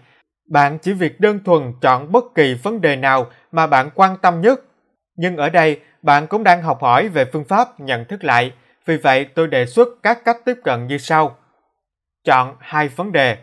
bạn 0.49 0.79
chỉ 0.79 0.93
việc 0.93 1.21
đơn 1.21 1.45
thuần 1.45 1.73
chọn 1.81 2.13
bất 2.13 2.25
kỳ 2.35 2.55
vấn 2.55 2.81
đề 2.81 2.97
nào 2.97 3.31
mà 3.53 3.67
bạn 3.67 3.91
quan 3.95 4.17
tâm 4.23 4.41
nhất. 4.41 4.61
Nhưng 5.17 5.37
ở 5.37 5.49
đây, 5.49 5.81
bạn 6.03 6.27
cũng 6.27 6.45
đang 6.45 6.63
học 6.63 6.83
hỏi 6.83 7.09
về 7.09 7.25
phương 7.25 7.45
pháp 7.45 7.81
nhận 7.81 8.05
thức 8.05 8.25
lại, 8.25 8.53
vì 8.87 8.97
vậy 8.97 9.25
tôi 9.25 9.47
đề 9.47 9.67
xuất 9.67 9.89
các 10.03 10.25
cách 10.25 10.39
tiếp 10.45 10.57
cận 10.65 10.87
như 10.87 10.99
sau. 10.99 11.37
Chọn 12.25 12.57
hai 12.61 12.89
vấn 12.89 13.13
đề. 13.13 13.39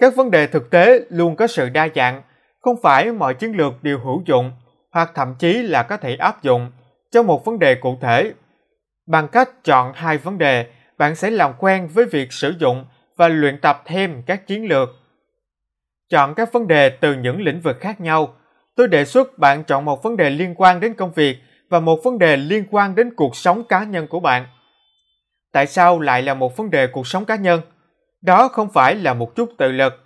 Các 0.00 0.16
vấn 0.16 0.30
đề 0.30 0.46
thực 0.46 0.70
tế 0.70 1.00
luôn 1.10 1.36
có 1.36 1.46
sự 1.46 1.68
đa 1.68 1.88
dạng, 1.94 2.22
không 2.60 2.76
phải 2.82 3.12
mọi 3.12 3.34
chiến 3.34 3.56
lược 3.56 3.82
đều 3.82 3.98
hữu 3.98 4.22
dụng 4.26 4.52
hoặc 4.92 5.10
thậm 5.14 5.34
chí 5.38 5.62
là 5.62 5.82
có 5.82 5.96
thể 5.96 6.16
áp 6.16 6.42
dụng 6.42 6.70
cho 7.16 7.22
một 7.22 7.44
vấn 7.44 7.58
đề 7.58 7.74
cụ 7.74 7.98
thể. 8.00 8.32
Bằng 9.06 9.28
cách 9.28 9.50
chọn 9.64 9.92
hai 9.94 10.18
vấn 10.18 10.38
đề, 10.38 10.66
bạn 10.98 11.14
sẽ 11.14 11.30
làm 11.30 11.52
quen 11.58 11.88
với 11.94 12.04
việc 12.04 12.32
sử 12.32 12.54
dụng 12.58 12.84
và 13.16 13.28
luyện 13.28 13.60
tập 13.60 13.82
thêm 13.84 14.22
các 14.26 14.46
chiến 14.46 14.68
lược. 14.68 14.88
Chọn 16.10 16.34
các 16.34 16.52
vấn 16.52 16.68
đề 16.68 16.88
từ 16.88 17.14
những 17.14 17.40
lĩnh 17.40 17.60
vực 17.60 17.76
khác 17.80 18.00
nhau. 18.00 18.34
Tôi 18.76 18.88
đề 18.88 19.04
xuất 19.04 19.38
bạn 19.38 19.64
chọn 19.64 19.84
một 19.84 20.02
vấn 20.02 20.16
đề 20.16 20.30
liên 20.30 20.54
quan 20.56 20.80
đến 20.80 20.94
công 20.94 21.12
việc 21.12 21.36
và 21.68 21.80
một 21.80 21.98
vấn 22.04 22.18
đề 22.18 22.36
liên 22.36 22.64
quan 22.70 22.94
đến 22.94 23.14
cuộc 23.16 23.36
sống 23.36 23.64
cá 23.64 23.84
nhân 23.84 24.06
của 24.06 24.20
bạn. 24.20 24.46
Tại 25.52 25.66
sao 25.66 26.00
lại 26.00 26.22
là 26.22 26.34
một 26.34 26.56
vấn 26.56 26.70
đề 26.70 26.86
cuộc 26.86 27.06
sống 27.06 27.24
cá 27.24 27.36
nhân? 27.36 27.60
Đó 28.22 28.48
không 28.48 28.68
phải 28.70 28.94
là 28.94 29.14
một 29.14 29.36
chút 29.36 29.50
tự 29.58 29.72
lực. 29.72 30.04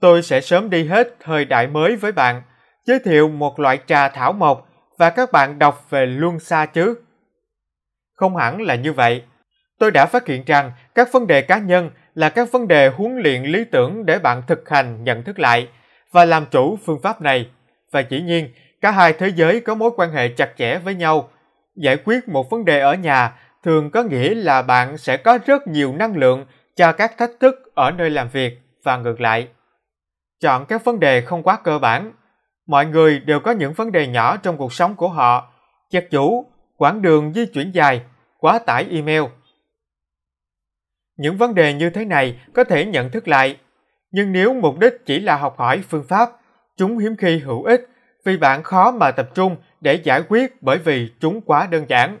Tôi 0.00 0.22
sẽ 0.22 0.40
sớm 0.40 0.70
đi 0.70 0.84
hết 0.84 1.08
thời 1.20 1.44
đại 1.44 1.66
mới 1.66 1.96
với 1.96 2.12
bạn, 2.12 2.42
giới 2.84 2.98
thiệu 2.98 3.28
một 3.28 3.60
loại 3.60 3.78
trà 3.86 4.08
thảo 4.08 4.32
mộc 4.32 4.68
và 4.98 5.10
các 5.10 5.32
bạn 5.32 5.58
đọc 5.58 5.90
về 5.90 6.06
luân 6.06 6.40
xa 6.40 6.66
chứ 6.66 6.94
Không 8.14 8.36
hẳn 8.36 8.62
là 8.62 8.74
như 8.74 8.92
vậy. 8.92 9.22
Tôi 9.78 9.90
đã 9.90 10.06
phát 10.06 10.26
hiện 10.26 10.42
rằng 10.46 10.72
các 10.94 11.12
vấn 11.12 11.26
đề 11.26 11.42
cá 11.42 11.58
nhân 11.58 11.90
là 12.14 12.28
các 12.28 12.52
vấn 12.52 12.68
đề 12.68 12.88
huấn 12.88 13.16
luyện 13.16 13.42
lý 13.42 13.64
tưởng 13.64 14.06
để 14.06 14.18
bạn 14.18 14.42
thực 14.46 14.68
hành 14.68 15.04
nhận 15.04 15.22
thức 15.22 15.38
lại 15.38 15.68
và 16.12 16.24
làm 16.24 16.46
chủ 16.50 16.78
phương 16.84 17.00
pháp 17.02 17.22
này. 17.22 17.50
Và 17.92 18.00
dĩ 18.00 18.22
nhiên, 18.22 18.48
cả 18.80 18.90
hai 18.90 19.12
thế 19.12 19.28
giới 19.28 19.60
có 19.60 19.74
mối 19.74 19.90
quan 19.96 20.12
hệ 20.12 20.28
chặt 20.28 20.50
chẽ 20.56 20.78
với 20.78 20.94
nhau. 20.94 21.30
Giải 21.76 21.96
quyết 22.04 22.28
một 22.28 22.50
vấn 22.50 22.64
đề 22.64 22.80
ở 22.80 22.94
nhà 22.94 23.32
thường 23.62 23.90
có 23.90 24.02
nghĩa 24.02 24.34
là 24.34 24.62
bạn 24.62 24.98
sẽ 24.98 25.16
có 25.16 25.38
rất 25.46 25.66
nhiều 25.66 25.94
năng 25.94 26.16
lượng 26.16 26.46
cho 26.76 26.92
các 26.92 27.18
thách 27.18 27.30
thức 27.40 27.54
ở 27.74 27.90
nơi 27.90 28.10
làm 28.10 28.28
việc 28.28 28.58
và 28.84 28.96
ngược 28.96 29.20
lại. 29.20 29.48
Chọn 30.40 30.66
các 30.66 30.84
vấn 30.84 31.00
đề 31.00 31.20
không 31.20 31.42
quá 31.42 31.58
cơ 31.64 31.78
bản. 31.78 32.12
Mọi 32.66 32.86
người 32.86 33.20
đều 33.20 33.40
có 33.40 33.50
những 33.50 33.72
vấn 33.72 33.92
đề 33.92 34.06
nhỏ 34.06 34.36
trong 34.36 34.56
cuộc 34.56 34.72
sống 34.72 34.94
của 34.96 35.08
họ. 35.08 35.50
chật 35.90 36.06
chủ, 36.10 36.46
quãng 36.76 37.02
đường 37.02 37.32
di 37.32 37.46
chuyển 37.46 37.70
dài, 37.74 38.02
quá 38.38 38.58
tải 38.58 38.86
email. 38.90 39.22
Những 41.16 41.36
vấn 41.36 41.54
đề 41.54 41.74
như 41.74 41.90
thế 41.90 42.04
này 42.04 42.40
có 42.54 42.64
thể 42.64 42.86
nhận 42.86 43.10
thức 43.10 43.28
lại, 43.28 43.56
nhưng 44.10 44.32
nếu 44.32 44.54
mục 44.54 44.78
đích 44.78 45.06
chỉ 45.06 45.20
là 45.20 45.36
học 45.36 45.54
hỏi 45.58 45.82
phương 45.88 46.04
pháp, 46.08 46.30
chúng 46.76 46.98
hiếm 46.98 47.16
khi 47.16 47.38
hữu 47.38 47.64
ích 47.64 47.88
vì 48.24 48.36
bạn 48.36 48.62
khó 48.62 48.90
mà 48.90 49.10
tập 49.10 49.28
trung 49.34 49.56
để 49.80 49.94
giải 49.94 50.22
quyết 50.28 50.62
bởi 50.62 50.78
vì 50.78 51.12
chúng 51.20 51.40
quá 51.40 51.68
đơn 51.70 51.84
giản. 51.88 52.18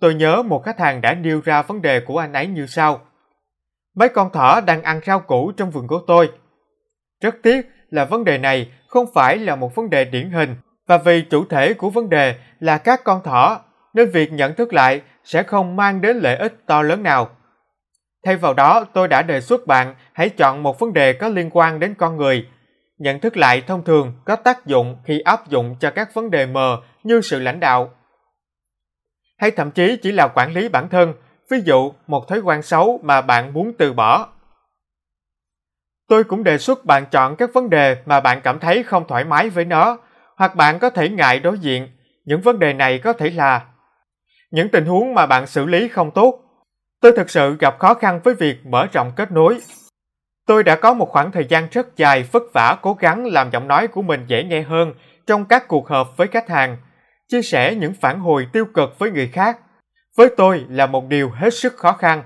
Tôi 0.00 0.14
nhớ 0.14 0.42
một 0.42 0.64
khách 0.64 0.78
hàng 0.78 1.00
đã 1.00 1.14
nêu 1.14 1.40
ra 1.44 1.62
vấn 1.62 1.82
đề 1.82 2.00
của 2.00 2.18
anh 2.18 2.32
ấy 2.32 2.46
như 2.46 2.66
sau. 2.66 3.00
Mấy 3.94 4.08
con 4.08 4.32
thỏ 4.32 4.60
đang 4.60 4.82
ăn 4.82 5.00
rau 5.06 5.20
củ 5.20 5.52
trong 5.52 5.70
vườn 5.70 5.86
của 5.86 6.00
tôi. 6.06 6.32
Rất 7.20 7.36
tiếc 7.42 7.68
là 7.90 8.04
vấn 8.04 8.24
đề 8.24 8.38
này 8.38 8.72
không 8.90 9.06
phải 9.14 9.38
là 9.38 9.56
một 9.56 9.74
vấn 9.74 9.90
đề 9.90 10.04
điển 10.04 10.30
hình 10.30 10.56
và 10.86 10.98
vì 10.98 11.22
chủ 11.22 11.44
thể 11.44 11.74
của 11.74 11.90
vấn 11.90 12.08
đề 12.08 12.34
là 12.60 12.78
các 12.78 13.04
con 13.04 13.22
thỏ 13.22 13.60
nên 13.94 14.10
việc 14.10 14.32
nhận 14.32 14.54
thức 14.54 14.72
lại 14.72 15.02
sẽ 15.24 15.42
không 15.42 15.76
mang 15.76 16.00
đến 16.00 16.16
lợi 16.16 16.36
ích 16.36 16.54
to 16.66 16.82
lớn 16.82 17.02
nào. 17.02 17.30
Thay 18.24 18.36
vào 18.36 18.54
đó, 18.54 18.84
tôi 18.92 19.08
đã 19.08 19.22
đề 19.22 19.40
xuất 19.40 19.66
bạn 19.66 19.94
hãy 20.12 20.28
chọn 20.28 20.62
một 20.62 20.78
vấn 20.78 20.92
đề 20.92 21.12
có 21.12 21.28
liên 21.28 21.50
quan 21.52 21.80
đến 21.80 21.94
con 21.94 22.16
người. 22.16 22.46
Nhận 22.98 23.20
thức 23.20 23.36
lại 23.36 23.62
thông 23.66 23.84
thường 23.84 24.12
có 24.24 24.36
tác 24.36 24.66
dụng 24.66 24.96
khi 25.04 25.20
áp 25.20 25.48
dụng 25.48 25.76
cho 25.80 25.90
các 25.90 26.14
vấn 26.14 26.30
đề 26.30 26.46
mờ 26.46 26.80
như 27.02 27.20
sự 27.20 27.40
lãnh 27.40 27.60
đạo. 27.60 27.90
Hay 29.38 29.50
thậm 29.50 29.70
chí 29.70 29.96
chỉ 30.02 30.12
là 30.12 30.28
quản 30.28 30.52
lý 30.52 30.68
bản 30.68 30.88
thân, 30.88 31.14
ví 31.50 31.60
dụ 31.64 31.92
một 32.06 32.28
thói 32.28 32.40
quen 32.40 32.62
xấu 32.62 33.00
mà 33.02 33.20
bạn 33.20 33.52
muốn 33.52 33.72
từ 33.78 33.92
bỏ. 33.92 34.28
Tôi 36.10 36.24
cũng 36.24 36.44
đề 36.44 36.58
xuất 36.58 36.84
bạn 36.84 37.06
chọn 37.10 37.36
các 37.36 37.50
vấn 37.54 37.70
đề 37.70 37.96
mà 38.06 38.20
bạn 38.20 38.40
cảm 38.40 38.58
thấy 38.58 38.82
không 38.82 39.04
thoải 39.08 39.24
mái 39.24 39.50
với 39.50 39.64
nó, 39.64 39.98
hoặc 40.36 40.56
bạn 40.56 40.78
có 40.78 40.90
thể 40.90 41.08
ngại 41.08 41.38
đối 41.40 41.58
diện. 41.58 41.88
Những 42.24 42.40
vấn 42.40 42.58
đề 42.58 42.72
này 42.72 42.98
có 42.98 43.12
thể 43.12 43.30
là 43.30 43.64
những 44.50 44.68
tình 44.68 44.86
huống 44.86 45.14
mà 45.14 45.26
bạn 45.26 45.46
xử 45.46 45.66
lý 45.66 45.88
không 45.88 46.10
tốt. 46.10 46.40
Tôi 47.00 47.12
thực 47.16 47.30
sự 47.30 47.56
gặp 47.60 47.78
khó 47.78 47.94
khăn 47.94 48.20
với 48.24 48.34
việc 48.34 48.66
mở 48.66 48.86
rộng 48.92 49.12
kết 49.16 49.32
nối. 49.32 49.60
Tôi 50.46 50.62
đã 50.62 50.76
có 50.76 50.94
một 50.94 51.10
khoảng 51.10 51.32
thời 51.32 51.44
gian 51.44 51.68
rất 51.70 51.96
dài 51.96 52.24
vất 52.32 52.42
vả 52.54 52.76
cố 52.82 52.94
gắng 53.00 53.26
làm 53.26 53.50
giọng 53.50 53.68
nói 53.68 53.86
của 53.86 54.02
mình 54.02 54.24
dễ 54.26 54.44
nghe 54.44 54.62
hơn 54.62 54.94
trong 55.26 55.44
các 55.44 55.68
cuộc 55.68 55.88
họp 55.88 56.16
với 56.16 56.26
khách 56.26 56.48
hàng, 56.48 56.76
chia 57.28 57.42
sẻ 57.42 57.74
những 57.74 57.94
phản 58.00 58.20
hồi 58.20 58.46
tiêu 58.52 58.64
cực 58.74 58.98
với 58.98 59.10
người 59.10 59.28
khác. 59.28 59.58
Với 60.16 60.28
tôi 60.36 60.64
là 60.68 60.86
một 60.86 61.08
điều 61.08 61.30
hết 61.30 61.54
sức 61.54 61.76
khó 61.76 61.92
khăn. 61.92 62.22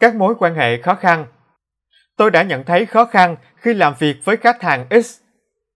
Các 0.00 0.14
mối 0.14 0.34
quan 0.38 0.54
hệ 0.54 0.82
khó 0.82 0.94
khăn 0.94 1.26
Tôi 2.16 2.30
đã 2.30 2.42
nhận 2.42 2.64
thấy 2.64 2.86
khó 2.86 3.04
khăn 3.04 3.36
khi 3.56 3.74
làm 3.74 3.94
việc 3.98 4.16
với 4.24 4.36
khách 4.36 4.62
hàng 4.62 5.02
X. 5.02 5.20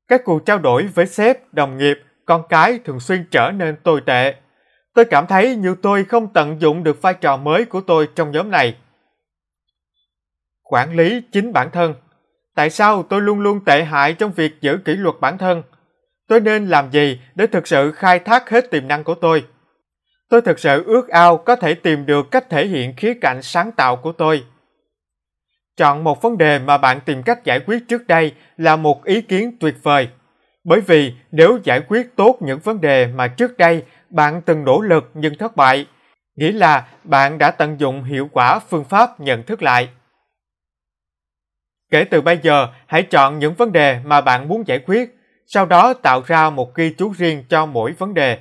Các 0.08 0.22
cuộc 0.24 0.46
trao 0.46 0.58
đổi 0.58 0.86
với 0.86 1.06
sếp, 1.06 1.54
đồng 1.54 1.78
nghiệp, 1.78 1.98
con 2.24 2.42
cái 2.48 2.78
thường 2.84 3.00
xuyên 3.00 3.24
trở 3.30 3.50
nên 3.50 3.76
tồi 3.76 4.00
tệ. 4.06 4.34
Tôi 4.94 5.04
cảm 5.04 5.26
thấy 5.26 5.56
như 5.56 5.76
tôi 5.82 6.04
không 6.04 6.32
tận 6.32 6.60
dụng 6.60 6.84
được 6.84 7.02
vai 7.02 7.14
trò 7.14 7.36
mới 7.36 7.64
của 7.64 7.80
tôi 7.80 8.08
trong 8.14 8.30
nhóm 8.30 8.50
này. 8.50 8.76
Quản 10.62 10.96
lý 10.96 11.22
chính 11.32 11.52
bản 11.52 11.70
thân 11.70 11.94
Tại 12.56 12.70
sao 12.70 13.02
tôi 13.02 13.22
luôn 13.22 13.40
luôn 13.40 13.64
tệ 13.64 13.84
hại 13.84 14.12
trong 14.12 14.32
việc 14.32 14.60
giữ 14.60 14.78
kỷ 14.84 14.96
luật 14.96 15.14
bản 15.20 15.38
thân? 15.38 15.62
Tôi 16.28 16.40
nên 16.40 16.68
làm 16.68 16.90
gì 16.90 17.20
để 17.34 17.46
thực 17.46 17.66
sự 17.66 17.92
khai 17.92 18.18
thác 18.18 18.50
hết 18.50 18.70
tiềm 18.70 18.88
năng 18.88 19.04
của 19.04 19.14
tôi? 19.14 19.44
Tôi 20.28 20.42
thực 20.42 20.58
sự 20.58 20.84
ước 20.86 21.08
ao 21.08 21.36
có 21.36 21.56
thể 21.56 21.74
tìm 21.74 22.06
được 22.06 22.30
cách 22.30 22.50
thể 22.50 22.66
hiện 22.66 22.94
khía 22.96 23.14
cạnh 23.20 23.42
sáng 23.42 23.72
tạo 23.72 23.96
của 23.96 24.12
tôi. 24.12 24.44
Chọn 25.76 26.04
một 26.04 26.22
vấn 26.22 26.38
đề 26.38 26.58
mà 26.58 26.78
bạn 26.78 27.00
tìm 27.00 27.22
cách 27.22 27.44
giải 27.44 27.60
quyết 27.66 27.88
trước 27.88 28.06
đây 28.06 28.32
là 28.56 28.76
một 28.76 29.04
ý 29.04 29.22
kiến 29.22 29.56
tuyệt 29.60 29.74
vời. 29.82 30.08
Bởi 30.64 30.80
vì 30.80 31.14
nếu 31.32 31.58
giải 31.64 31.80
quyết 31.88 32.16
tốt 32.16 32.38
những 32.40 32.58
vấn 32.58 32.80
đề 32.80 33.06
mà 33.06 33.28
trước 33.28 33.58
đây 33.58 33.82
bạn 34.10 34.42
từng 34.42 34.64
nỗ 34.64 34.80
lực 34.80 35.10
nhưng 35.14 35.38
thất 35.38 35.56
bại, 35.56 35.86
nghĩa 36.36 36.52
là 36.52 36.86
bạn 37.04 37.38
đã 37.38 37.50
tận 37.50 37.80
dụng 37.80 38.02
hiệu 38.02 38.28
quả 38.32 38.58
phương 38.58 38.84
pháp 38.84 39.20
nhận 39.20 39.42
thức 39.42 39.62
lại. 39.62 39.88
Kể 41.90 42.04
từ 42.04 42.20
bây 42.20 42.38
giờ, 42.42 42.68
hãy 42.86 43.02
chọn 43.02 43.38
những 43.38 43.54
vấn 43.54 43.72
đề 43.72 43.98
mà 44.04 44.20
bạn 44.20 44.48
muốn 44.48 44.66
giải 44.66 44.78
quyết, 44.78 45.16
sau 45.46 45.66
đó 45.66 45.92
tạo 45.92 46.22
ra 46.26 46.50
một 46.50 46.74
ghi 46.74 46.94
chú 46.98 47.12
riêng 47.18 47.44
cho 47.48 47.66
mỗi 47.66 47.92
vấn 47.92 48.14
đề. 48.14 48.38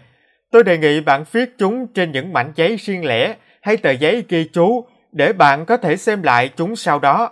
Tôi 0.51 0.63
đề 0.63 0.77
nghị 0.77 1.01
bạn 1.01 1.23
viết 1.31 1.57
chúng 1.57 1.87
trên 1.87 2.11
những 2.11 2.33
mảnh 2.33 2.51
giấy 2.55 2.75
riêng 2.75 3.05
lẻ 3.05 3.35
hay 3.61 3.77
tờ 3.77 3.91
giấy 3.91 4.23
ghi 4.29 4.49
chú 4.53 4.87
để 5.15 5.33
bạn 5.33 5.65
có 5.65 5.77
thể 5.77 5.97
xem 5.97 6.23
lại 6.23 6.49
chúng 6.55 6.75
sau 6.75 6.99
đó. 6.99 7.31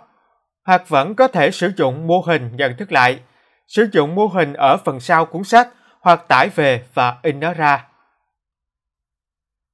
Hoặc 0.66 0.88
vẫn 0.88 1.14
có 1.14 1.28
thể 1.28 1.50
sử 1.50 1.72
dụng 1.76 2.06
mô 2.06 2.20
hình 2.20 2.50
nhận 2.56 2.76
thức 2.76 2.92
lại. 2.92 3.20
Sử 3.66 3.88
dụng 3.92 4.14
mô 4.14 4.26
hình 4.26 4.52
ở 4.52 4.76
phần 4.76 5.00
sau 5.00 5.26
cuốn 5.26 5.44
sách 5.44 5.68
hoặc 6.00 6.24
tải 6.28 6.48
về 6.48 6.82
và 6.94 7.16
in 7.22 7.40
nó 7.40 7.52
ra. 7.54 7.86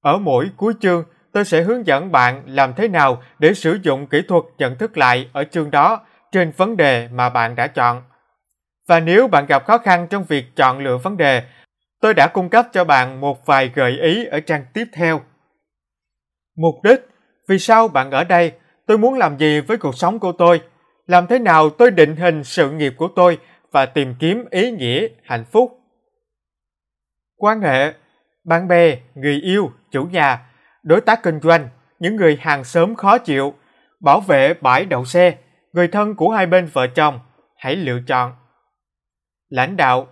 Ở 0.03 0.19
mỗi 0.19 0.51
cuối 0.57 0.73
chương, 0.81 1.05
tôi 1.33 1.45
sẽ 1.45 1.63
hướng 1.63 1.87
dẫn 1.87 2.13
bạn 2.13 2.43
làm 2.47 2.75
thế 2.75 2.89
nào 2.89 3.23
để 3.39 3.55
sử 3.55 3.79
dụng 3.83 4.07
kỹ 4.07 4.23
thuật 4.29 4.45
nhận 4.59 4.79
thức 4.79 4.99
lại 4.99 5.31
ở 5.33 5.45
chương 5.45 5.71
đó 5.71 6.01
trên 6.33 6.53
vấn 6.57 6.77
đề 6.77 7.09
mà 7.13 7.29
bạn 7.29 7.55
đã 7.55 7.67
chọn. 7.67 8.03
Và 8.89 9.01
nếu 9.01 9.29
bạn 9.29 9.47
gặp 9.47 9.67
khó 9.67 9.79
khăn 9.79 10.07
trong 10.11 10.25
việc 10.25 10.57
chọn 10.57 10.79
lựa 10.79 10.97
vấn 10.97 11.17
đề, 11.17 11.43
tôi 12.01 12.15
đã 12.15 12.27
cung 12.27 12.49
cấp 12.49 12.67
cho 12.73 12.85
bạn 12.85 13.21
một 13.21 13.47
vài 13.47 13.71
gợi 13.75 13.99
ý 14.01 14.25
ở 14.25 14.41
trang 14.41 14.65
tiếp 14.73 14.85
theo. 14.93 15.21
Mục 16.57 16.75
đích, 16.85 17.10
vì 17.51 17.59
sao 17.59 17.89
bạn 17.89 18.11
ở 18.11 18.25
đây, 18.25 18.53
tôi 18.87 18.99
muốn 18.99 19.15
làm 19.15 19.39
gì 19.39 19.61
với 19.61 19.77
cuộc 19.77 19.97
sống 19.97 20.19
của 20.19 20.33
tôi, 20.33 20.63
làm 21.07 21.27
thế 21.27 21.39
nào 21.39 21.71
tôi 21.71 21.91
định 21.91 22.17
hình 22.17 22.45
sự 22.45 22.71
nghiệp 22.71 22.95
của 22.97 23.09
tôi 23.17 23.39
và 23.73 23.87
tìm 23.87 24.15
kiếm 24.19 24.45
ý 24.51 24.71
nghĩa, 24.71 25.09
hạnh 25.25 25.45
phúc. 25.45 25.81
Quan 27.37 27.61
hệ, 27.61 27.93
bạn 28.45 28.69
bè, 28.69 28.99
người 29.15 29.41
yêu, 29.41 29.71
chủ 29.91 30.05
nhà, 30.05 30.51
đối 30.83 31.01
tác 31.01 31.23
kinh 31.23 31.41
doanh, 31.41 31.69
những 31.99 32.17
người 32.17 32.39
hàng 32.41 32.65
xóm 32.65 32.95
khó 32.95 33.19
chịu, 33.19 33.55
bảo 34.01 34.21
vệ 34.21 34.55
bãi 34.55 34.85
đậu 34.85 35.05
xe, 35.05 35.37
người 35.73 35.89
thân 35.89 36.15
của 36.15 36.31
hai 36.31 36.47
bên 36.47 36.69
vợ 36.73 36.87
chồng, 36.87 37.21
hãy 37.57 37.77
lựa 37.77 38.01
chọn. 38.07 38.33
Lãnh 39.49 39.77
đạo 39.77 40.09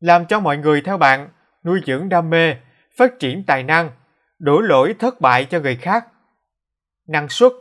Làm 0.00 0.26
cho 0.26 0.40
mọi 0.40 0.56
người 0.56 0.80
theo 0.80 0.98
bạn, 0.98 1.28
nuôi 1.64 1.80
dưỡng 1.86 2.08
đam 2.08 2.30
mê, 2.30 2.56
phát 2.98 3.18
triển 3.18 3.44
tài 3.46 3.62
năng, 3.62 3.90
đổ 4.38 4.60
lỗi 4.60 4.94
thất 4.98 5.20
bại 5.20 5.44
cho 5.44 5.60
người 5.60 5.76
khác. 5.76 6.06
Năng 7.06 7.28
suất, 7.28 7.52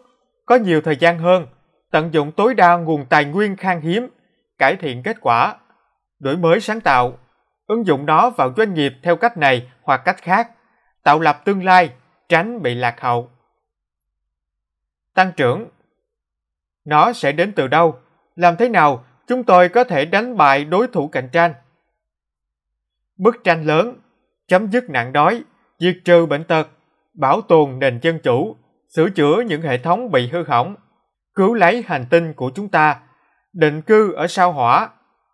có 0.46 0.56
nhiều 0.56 0.82
thời 0.82 0.96
gian 0.96 1.20
hơn, 1.20 1.48
tận 1.92 2.14
dụng 2.14 2.32
tối 2.32 2.54
đa 2.54 2.78
nguồn 2.78 3.06
tài 3.06 3.26
nguyên 3.26 3.56
khan 3.56 3.82
hiếm, 3.82 4.10
cải 4.58 4.76
thiện 4.76 5.04
kết 5.04 5.18
quả, 5.22 5.56
đổi 6.20 6.38
mới 6.38 6.60
sáng 6.60 6.82
tạo, 6.82 7.18
ứng 7.68 7.86
dụng 7.86 8.06
nó 8.06 8.30
vào 8.30 8.54
doanh 8.58 8.74
nghiệp 8.74 8.94
theo 9.04 9.16
cách 9.16 9.38
này 9.38 9.72
hoặc 9.82 10.02
cách 10.06 10.18
khác, 10.22 10.52
tạo 11.04 11.20
lập 11.20 11.42
tương 11.46 11.64
lai, 11.64 11.90
tránh 12.30 12.62
bị 12.62 12.76
lạc 12.76 13.02
hậu. 13.02 13.30
Tăng 15.14 15.32
trưởng 15.38 15.70
Nó 16.86 17.14
sẽ 17.14 17.32
đến 17.32 17.54
từ 17.56 17.68
đâu? 17.68 18.00
Làm 18.36 18.56
thế 18.58 18.70
nào 18.70 19.06
chúng 19.28 19.44
tôi 19.44 19.70
có 19.70 19.84
thể 19.84 20.06
đánh 20.06 20.38
bại 20.38 20.66
đối 20.66 20.88
thủ 20.88 21.08
cạnh 21.08 21.30
tranh? 21.32 21.54
Bức 23.18 23.44
tranh 23.44 23.66
lớn, 23.66 24.00
chấm 24.48 24.72
dứt 24.72 24.90
nạn 24.90 25.14
đói, 25.14 25.44
diệt 25.80 25.96
trừ 26.06 26.26
bệnh 26.26 26.44
tật, 26.44 26.68
bảo 27.14 27.42
tồn 27.42 27.80
nền 27.80 28.00
dân 28.02 28.20
chủ, 28.24 28.58
sửa 28.96 29.10
chữa 29.10 29.42
những 29.48 29.62
hệ 29.62 29.78
thống 29.78 30.12
bị 30.12 30.30
hư 30.30 30.44
hỏng, 30.44 30.76
cứu 31.34 31.54
lấy 31.54 31.84
hành 31.88 32.06
tinh 32.10 32.34
của 32.34 32.52
chúng 32.56 32.70
ta, 32.70 33.00
định 33.54 33.82
cư 33.82 34.14
ở 34.14 34.28
sao 34.28 34.52
hỏa, 34.52 34.90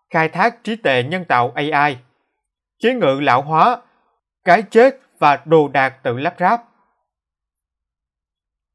khai 0.09 0.29
thác 0.29 0.63
trí 0.63 0.75
tuệ 0.75 1.03
nhân 1.03 1.25
tạo 1.25 1.51
AI, 1.55 1.97
chế 2.79 2.93
ngự 2.93 3.19
lão 3.19 3.41
hóa, 3.41 3.81
cái 4.43 4.61
chết 4.61 4.99
và 5.19 5.41
đồ 5.45 5.67
đạc 5.67 5.89
tự 6.03 6.17
lắp 6.17 6.35
ráp. 6.39 6.63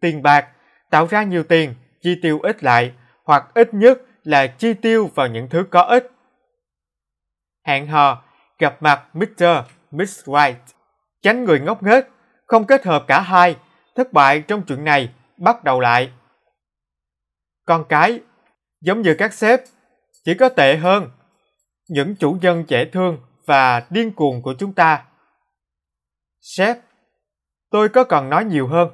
Tiền 0.00 0.22
bạc, 0.22 0.48
tạo 0.90 1.06
ra 1.06 1.22
nhiều 1.22 1.42
tiền, 1.42 1.74
chi 2.00 2.18
tiêu 2.22 2.40
ít 2.42 2.64
lại, 2.64 2.92
hoặc 3.24 3.44
ít 3.54 3.74
nhất 3.74 3.98
là 4.22 4.46
chi 4.46 4.74
tiêu 4.74 5.10
vào 5.14 5.26
những 5.26 5.48
thứ 5.48 5.66
có 5.70 5.82
ích. 5.82 6.10
Hẹn 7.66 7.86
hò, 7.86 8.22
gặp 8.58 8.76
mặt 8.80 9.02
Mr. 9.14 9.44
Miss 9.90 10.28
White, 10.28 10.54
tránh 11.22 11.44
người 11.44 11.60
ngốc 11.60 11.82
nghếch, 11.82 12.04
không 12.46 12.66
kết 12.66 12.84
hợp 12.84 13.04
cả 13.06 13.20
hai, 13.20 13.56
thất 13.94 14.12
bại 14.12 14.40
trong 14.40 14.62
chuyện 14.62 14.84
này, 14.84 15.12
bắt 15.36 15.64
đầu 15.64 15.80
lại. 15.80 16.12
Con 17.66 17.84
cái, 17.88 18.20
giống 18.80 19.02
như 19.02 19.14
các 19.18 19.34
sếp, 19.34 19.60
chỉ 20.24 20.34
có 20.34 20.48
tệ 20.48 20.76
hơn. 20.76 21.10
Những 21.88 22.16
chủ 22.16 22.38
nhân 22.42 22.64
dễ 22.68 22.84
thương 22.92 23.18
và 23.46 23.86
điên 23.90 24.12
cuồng 24.12 24.42
của 24.42 24.54
chúng 24.58 24.72
ta. 24.72 25.04
Sếp, 26.40 26.78
tôi 27.70 27.88
có 27.88 28.04
cần 28.04 28.30
nói 28.30 28.44
nhiều 28.44 28.68
hơn. 28.68 28.88